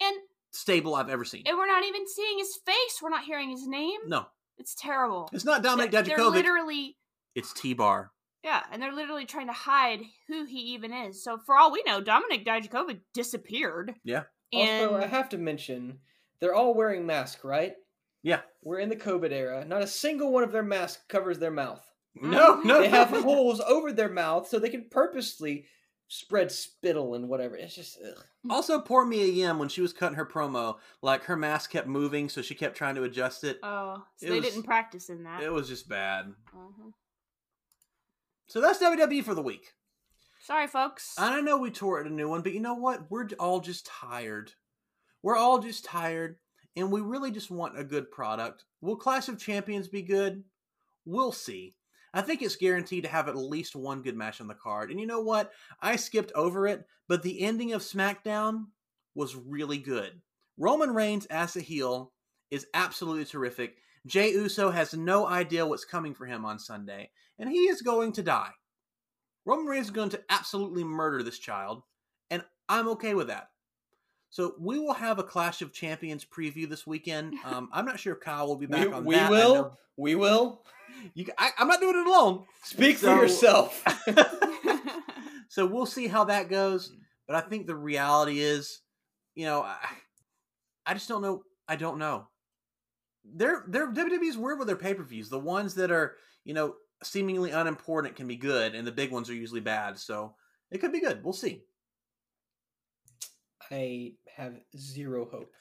And 0.00 0.16
stable 0.52 0.94
I've 0.94 1.08
ever 1.10 1.24
seen. 1.24 1.42
and 1.46 1.56
we're 1.56 1.66
not 1.66 1.84
even 1.84 2.06
seeing 2.06 2.38
his 2.38 2.56
face. 2.64 3.00
We're 3.02 3.08
not 3.10 3.24
hearing 3.24 3.50
his 3.50 3.66
name. 3.66 4.00
No, 4.06 4.26
It's 4.58 4.74
terrible. 4.74 5.28
it's 5.32 5.44
not 5.46 5.62
Dominic 5.62 5.90
They're- 5.90 6.02
They're 6.02 6.24
literally. 6.24 6.96
It's 7.34 7.52
T 7.52 7.72
Bar. 7.74 8.12
Yeah, 8.44 8.62
and 8.70 8.80
they're 8.80 8.92
literally 8.94 9.26
trying 9.26 9.48
to 9.48 9.52
hide 9.52 10.02
who 10.28 10.44
he 10.44 10.58
even 10.74 10.92
is. 10.92 11.24
So 11.24 11.38
for 11.38 11.56
all 11.56 11.72
we 11.72 11.82
know, 11.84 12.00
Dominik 12.02 12.46
Dijakovic 12.46 13.00
disappeared. 13.12 13.94
Yeah. 14.04 14.24
And 14.52 14.90
Also, 14.90 14.96
I 15.02 15.06
have 15.06 15.28
to 15.30 15.38
mention, 15.38 15.98
they're 16.38 16.54
all 16.54 16.72
wearing 16.74 17.04
masks, 17.06 17.42
right? 17.44 17.72
Yeah. 18.26 18.40
We're 18.64 18.80
in 18.80 18.88
the 18.88 18.96
COVID 18.96 19.30
era. 19.30 19.64
Not 19.64 19.82
a 19.82 19.86
single 19.86 20.32
one 20.32 20.42
of 20.42 20.50
their 20.50 20.64
masks 20.64 21.04
covers 21.08 21.38
their 21.38 21.52
mouth. 21.52 21.80
No, 22.20 22.60
no. 22.62 22.80
They 22.80 22.88
have 22.88 23.10
holes 23.10 23.60
over 23.60 23.92
their 23.92 24.08
mouth 24.08 24.48
so 24.48 24.58
they 24.58 24.68
can 24.68 24.86
purposely 24.90 25.66
spread 26.08 26.50
spittle 26.50 27.14
and 27.14 27.28
whatever. 27.28 27.54
It's 27.56 27.76
just 27.76 27.98
ugh. 28.04 28.24
Also, 28.50 28.80
poor 28.80 29.06
Mia 29.06 29.26
Yim 29.26 29.60
when 29.60 29.68
she 29.68 29.80
was 29.80 29.92
cutting 29.92 30.16
her 30.16 30.26
promo, 30.26 30.78
like 31.02 31.22
her 31.24 31.36
mask 31.36 31.70
kept 31.70 31.86
moving, 31.86 32.28
so 32.28 32.42
she 32.42 32.56
kept 32.56 32.76
trying 32.76 32.96
to 32.96 33.04
adjust 33.04 33.44
it. 33.44 33.60
oh, 33.62 34.02
so 34.16 34.26
It 34.26 34.30
they 34.30 34.40
was- 34.40 34.44
didn't 34.50 34.64
practice 34.64 35.08
in 35.08 35.22
that. 35.22 35.44
It 35.44 35.52
was 35.52 35.68
just 35.68 35.88
bad. 35.88 36.34
Mhm. 36.52 36.94
So 38.48 38.60
that's 38.60 38.80
WWE 38.80 39.22
for 39.22 39.34
the 39.34 39.42
week. 39.42 39.74
Sorry, 40.40 40.66
folks. 40.66 41.14
I 41.18 41.40
know 41.40 41.58
we 41.58 41.70
tore 41.70 42.00
it 42.00 42.06
a 42.08 42.10
new 42.10 42.28
one, 42.28 42.42
but 42.42 42.52
you 42.52 42.60
know 42.60 42.74
what? 42.74 43.08
We're 43.10 43.28
all 43.38 43.60
just 43.60 43.86
tired. 43.86 44.52
We're 45.22 45.36
all 45.36 45.58
just 45.58 45.84
tired, 45.84 46.38
and 46.76 46.92
we 46.92 47.00
really 47.00 47.30
just 47.30 47.50
want 47.50 47.78
a 47.78 47.84
good 47.84 48.10
product. 48.10 48.64
Will 48.80 48.96
Clash 48.96 49.28
of 49.28 49.38
Champions 49.38 49.88
be 49.88 50.02
good? 50.02 50.44
We'll 51.04 51.32
see. 51.32 51.74
I 52.12 52.22
think 52.22 52.42
it's 52.42 52.56
guaranteed 52.56 53.04
to 53.04 53.10
have 53.10 53.28
at 53.28 53.36
least 53.36 53.74
one 53.74 54.02
good 54.02 54.16
match 54.16 54.40
on 54.40 54.46
the 54.46 54.54
card. 54.54 54.90
And 54.90 55.00
you 55.00 55.06
know 55.06 55.20
what? 55.20 55.52
I 55.80 55.96
skipped 55.96 56.32
over 56.34 56.66
it, 56.66 56.84
but 57.08 57.22
the 57.22 57.40
ending 57.40 57.72
of 57.72 57.82
SmackDown 57.82 58.66
was 59.14 59.36
really 59.36 59.78
good. 59.78 60.20
Roman 60.58 60.94
Reigns 60.94 61.26
as 61.26 61.56
a 61.56 61.60
heel 61.60 62.12
is 62.50 62.66
absolutely 62.74 63.24
terrific. 63.24 63.76
Jey 64.06 64.32
Uso 64.32 64.70
has 64.70 64.94
no 64.94 65.26
idea 65.26 65.66
what's 65.66 65.84
coming 65.84 66.14
for 66.14 66.26
him 66.26 66.44
on 66.44 66.58
Sunday, 66.58 67.10
and 67.38 67.50
he 67.50 67.58
is 67.58 67.82
going 67.82 68.12
to 68.12 68.22
die. 68.22 68.52
Roman 69.44 69.66
Reigns 69.66 69.86
is 69.86 69.92
going 69.92 70.10
to 70.10 70.22
absolutely 70.30 70.84
murder 70.84 71.22
this 71.22 71.38
child, 71.38 71.82
and 72.30 72.44
I'm 72.68 72.88
okay 72.88 73.14
with 73.14 73.28
that. 73.28 73.48
So 74.36 74.54
we 74.58 74.78
will 74.78 74.92
have 74.92 75.18
a 75.18 75.22
Clash 75.22 75.62
of 75.62 75.72
Champions 75.72 76.22
preview 76.22 76.68
this 76.68 76.86
weekend. 76.86 77.36
Um, 77.42 77.70
I'm 77.72 77.86
not 77.86 77.98
sure 77.98 78.12
if 78.12 78.20
Kyle 78.20 78.46
will 78.46 78.56
be 78.56 78.66
back 78.66 78.88
we, 78.88 78.92
on 78.92 79.04
we 79.06 79.14
that. 79.14 79.28
I 79.28 79.30
will. 79.30 79.78
We 79.96 80.14
will. 80.14 80.62
You, 81.14 81.24
I, 81.38 81.52
I'm 81.56 81.68
not 81.68 81.80
doing 81.80 81.98
it 81.98 82.06
alone. 82.06 82.44
Speak 82.62 82.98
So- 82.98 83.16
for 83.16 83.22
yourself. 83.22 83.82
so 85.48 85.64
we'll 85.64 85.86
see 85.86 86.06
how 86.06 86.24
that 86.24 86.50
goes. 86.50 86.92
But 87.26 87.36
I 87.36 87.40
think 87.48 87.66
the 87.66 87.76
reality 87.76 88.40
is, 88.40 88.82
you 89.34 89.46
know, 89.46 89.62
I, 89.62 89.78
I 90.84 90.92
just 90.92 91.08
don't 91.08 91.22
know. 91.22 91.42
I 91.66 91.76
don't 91.76 91.96
know. 91.96 92.28
They're 93.24 93.64
they're 93.66 93.90
WWE's 93.90 94.36
weird 94.36 94.58
with 94.58 94.68
their 94.68 94.76
pay 94.76 94.92
per 94.92 95.02
views. 95.02 95.30
The 95.30 95.38
ones 95.38 95.76
that 95.76 95.90
are 95.90 96.16
you 96.44 96.52
know 96.52 96.74
seemingly 97.02 97.52
unimportant 97.52 98.16
can 98.16 98.28
be 98.28 98.36
good, 98.36 98.74
and 98.74 98.86
the 98.86 98.92
big 98.92 99.12
ones 99.12 99.30
are 99.30 99.34
usually 99.34 99.62
bad. 99.62 99.98
So 99.98 100.34
it 100.70 100.82
could 100.82 100.92
be 100.92 101.00
good. 101.00 101.24
We'll 101.24 101.32
see. 101.32 101.62
I 103.70 104.12
have 104.36 104.54
zero 104.76 105.28
hope. 105.30 105.52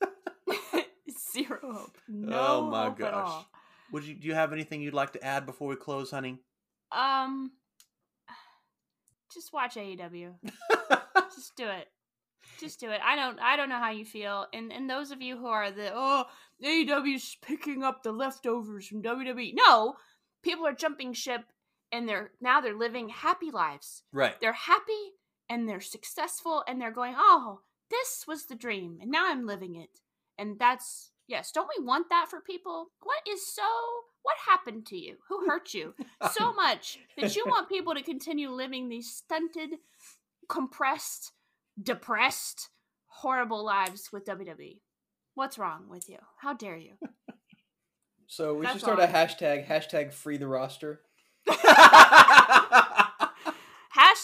Zero 1.32 1.58
hope. 1.62 1.98
No 2.08 2.36
oh 2.38 2.70
my 2.70 2.84
hope 2.84 3.00
at 3.00 3.12
gosh. 3.12 3.28
all. 3.28 3.46
Would 3.92 4.04
you 4.04 4.14
do 4.14 4.28
you 4.28 4.34
have 4.34 4.52
anything 4.52 4.80
you'd 4.80 4.94
like 4.94 5.12
to 5.12 5.24
add 5.24 5.46
before 5.46 5.68
we 5.68 5.76
close, 5.76 6.10
honey? 6.10 6.38
Um, 6.92 7.52
just 9.34 9.52
watch 9.52 9.74
AEW. 9.76 10.34
just 11.34 11.56
do 11.56 11.68
it. 11.68 11.88
Just 12.60 12.80
do 12.80 12.90
it. 12.90 13.00
I 13.04 13.16
don't. 13.16 13.38
I 13.40 13.56
don't 13.56 13.68
know 13.68 13.78
how 13.78 13.90
you 13.90 14.04
feel, 14.04 14.46
and 14.52 14.72
and 14.72 14.88
those 14.88 15.10
of 15.10 15.20
you 15.22 15.36
who 15.36 15.46
are 15.46 15.70
the 15.70 15.90
oh 15.94 16.24
AEW's 16.64 17.36
picking 17.42 17.82
up 17.82 18.02
the 18.02 18.12
leftovers 18.12 18.86
from 18.86 19.02
WWE. 19.02 19.52
No, 19.54 19.94
people 20.42 20.66
are 20.66 20.72
jumping 20.72 21.12
ship, 21.12 21.42
and 21.92 22.08
they're 22.08 22.30
now 22.40 22.60
they're 22.60 22.76
living 22.76 23.08
happy 23.08 23.50
lives. 23.50 24.02
right. 24.12 24.40
They're 24.40 24.52
happy 24.52 25.12
and 25.48 25.68
they're 25.68 25.80
successful, 25.80 26.64
and 26.66 26.80
they're 26.80 26.92
going, 26.92 27.14
oh, 27.16 27.60
this 27.90 28.24
was 28.26 28.46
the 28.46 28.54
dream, 28.54 28.98
and 29.00 29.10
now 29.10 29.30
I'm 29.30 29.46
living 29.46 29.74
it, 29.74 30.00
and 30.36 30.58
that's 30.58 31.10
yes. 31.26 31.52
Don't 31.52 31.70
we 31.78 31.84
want 31.84 32.08
that 32.10 32.26
for 32.30 32.40
people? 32.40 32.88
What 33.02 33.20
is 33.28 33.46
so? 33.46 33.62
What 34.22 34.36
happened 34.46 34.86
to 34.86 34.96
you? 34.96 35.16
Who 35.28 35.46
hurt 35.46 35.72
you? 35.72 35.94
so 36.32 36.52
much 36.52 36.98
that 37.16 37.34
you 37.34 37.44
want 37.46 37.68
people 37.68 37.94
to 37.94 38.02
continue 38.02 38.50
living 38.50 38.88
these 38.88 39.10
stunted, 39.14 39.78
compressed, 40.48 41.32
depressed, 41.80 42.68
horrible 43.06 43.64
lives 43.64 44.10
with 44.12 44.26
WWE. 44.26 44.80
What's 45.34 45.58
wrong 45.58 45.84
with 45.88 46.08
you? 46.08 46.18
How 46.40 46.52
dare 46.52 46.76
you? 46.76 46.94
So 48.28 48.54
we 48.54 48.66
should 48.66 48.80
start 48.80 48.98
all. 49.00 49.06
a 49.06 49.08
hashtag. 49.08 49.66
Hashtag 49.66 50.12
free 50.12 50.36
the 50.36 50.46
roster. 50.46 51.00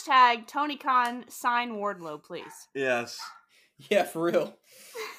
Hashtag 0.09 0.47
Tony 0.47 0.77
Khan 0.77 1.25
sign 1.29 1.73
Wardlow, 1.77 2.23
please. 2.23 2.69
yes. 2.75 3.19
Yeah, 3.91 4.05
for 4.05 4.23
real. 4.23 4.57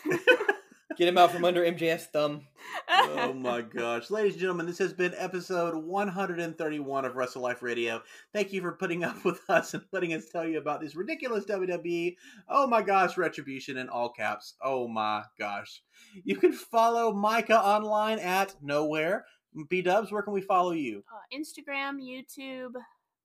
Get 0.97 1.09
him 1.09 1.17
out 1.17 1.33
from 1.33 1.43
under 1.43 1.61
MJF's 1.61 2.05
thumb. 2.05 2.47
oh 2.89 3.33
my 3.33 3.59
gosh. 3.59 4.09
Ladies 4.09 4.35
and 4.35 4.39
gentlemen, 4.39 4.65
this 4.65 4.77
has 4.77 4.93
been 4.93 5.13
episode 5.17 5.75
131 5.75 7.03
of 7.03 7.17
Wrestle 7.17 7.41
Life 7.41 7.61
Radio. 7.61 8.01
Thank 8.31 8.53
you 8.53 8.61
for 8.61 8.71
putting 8.71 9.03
up 9.03 9.25
with 9.25 9.41
us 9.49 9.73
and 9.73 9.83
letting 9.91 10.13
us 10.13 10.29
tell 10.29 10.47
you 10.47 10.57
about 10.57 10.79
this 10.79 10.95
ridiculous 10.95 11.43
WWE. 11.43 12.15
Oh 12.47 12.65
my 12.65 12.81
gosh, 12.81 13.17
retribution 13.17 13.75
in 13.75 13.89
all 13.89 14.07
caps. 14.07 14.53
Oh 14.63 14.87
my 14.87 15.23
gosh. 15.37 15.81
You 16.23 16.37
can 16.37 16.53
follow 16.53 17.11
Micah 17.11 17.59
online 17.59 18.19
at 18.19 18.55
nowhere. 18.61 19.25
B 19.69 19.81
Dubs, 19.81 20.13
where 20.13 20.21
can 20.21 20.33
we 20.33 20.41
follow 20.41 20.71
you? 20.71 21.03
uh, 21.11 21.37
Instagram, 21.37 21.97
YouTube, 22.01 22.71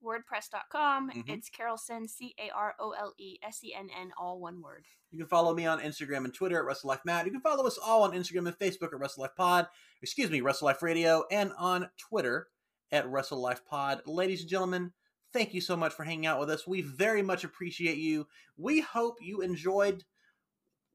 WordPress.com. 0.02 1.10
Mhm. 1.10 1.28
It's 1.28 1.48
Carolsen, 1.48 2.08
C 2.08 2.34
A 2.38 2.50
R 2.50 2.74
O 2.78 2.92
L 2.92 3.14
E 3.18 3.38
S 3.42 3.62
E 3.64 3.74
N 3.74 3.90
N, 3.90 4.12
all 4.16 4.40
one 4.40 4.60
word. 4.60 4.86
You 5.10 5.18
can 5.18 5.26
follow 5.28 5.54
me 5.54 5.66
on 5.66 5.80
Instagram 5.80 6.24
and 6.24 6.32
Twitter 6.34 6.58
at 6.58 6.64
Wrestle 6.64 6.88
Life 6.88 7.04
Matt. 7.04 7.26
You 7.26 7.32
can 7.32 7.40
follow 7.40 7.66
us 7.66 7.78
all 7.78 8.02
on 8.04 8.12
Instagram 8.12 8.46
and 8.46 8.58
Facebook 8.58 8.92
at 8.92 8.98
Wrestle 8.98 9.22
Life 9.22 9.34
Pod. 9.36 9.68
Excuse 10.02 10.30
me, 10.30 10.40
Wrestle 10.40 10.66
Life 10.66 10.82
Radio, 10.82 11.24
and 11.30 11.52
on 11.58 11.90
Twitter 11.98 12.48
at 12.92 13.08
Wrestle 13.08 13.40
Life 13.40 13.64
Pod. 13.64 14.02
Ladies 14.06 14.40
and 14.42 14.50
gentlemen, 14.50 14.92
thank 15.32 15.52
you 15.54 15.60
so 15.60 15.76
much 15.76 15.92
for 15.92 16.04
hanging 16.04 16.26
out 16.26 16.40
with 16.40 16.50
us. 16.50 16.66
We 16.66 16.80
very 16.82 17.22
much 17.22 17.44
appreciate 17.44 17.98
you. 17.98 18.26
We 18.56 18.80
hope 18.80 19.16
you 19.20 19.40
enjoyed 19.40 20.04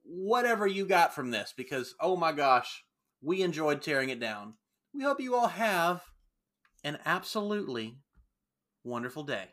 whatever 0.03 0.67
you 0.67 0.85
got 0.85 1.13
from 1.15 1.31
this 1.31 1.53
because 1.55 1.95
oh 1.99 2.15
my 2.15 2.31
gosh, 2.31 2.85
we 3.21 3.41
enjoyed 3.41 3.81
tearing 3.81 4.09
it 4.09 4.19
down. 4.19 4.55
We 4.93 5.03
hope 5.03 5.19
you 5.19 5.35
all 5.35 5.47
have 5.47 6.03
an 6.83 6.99
absolutely 7.05 7.97
wonderful 8.85 9.23
day. 9.23 9.49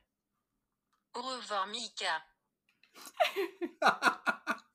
Au 1.14 1.22
revoir, 1.22 1.66
Mika. 1.66 2.22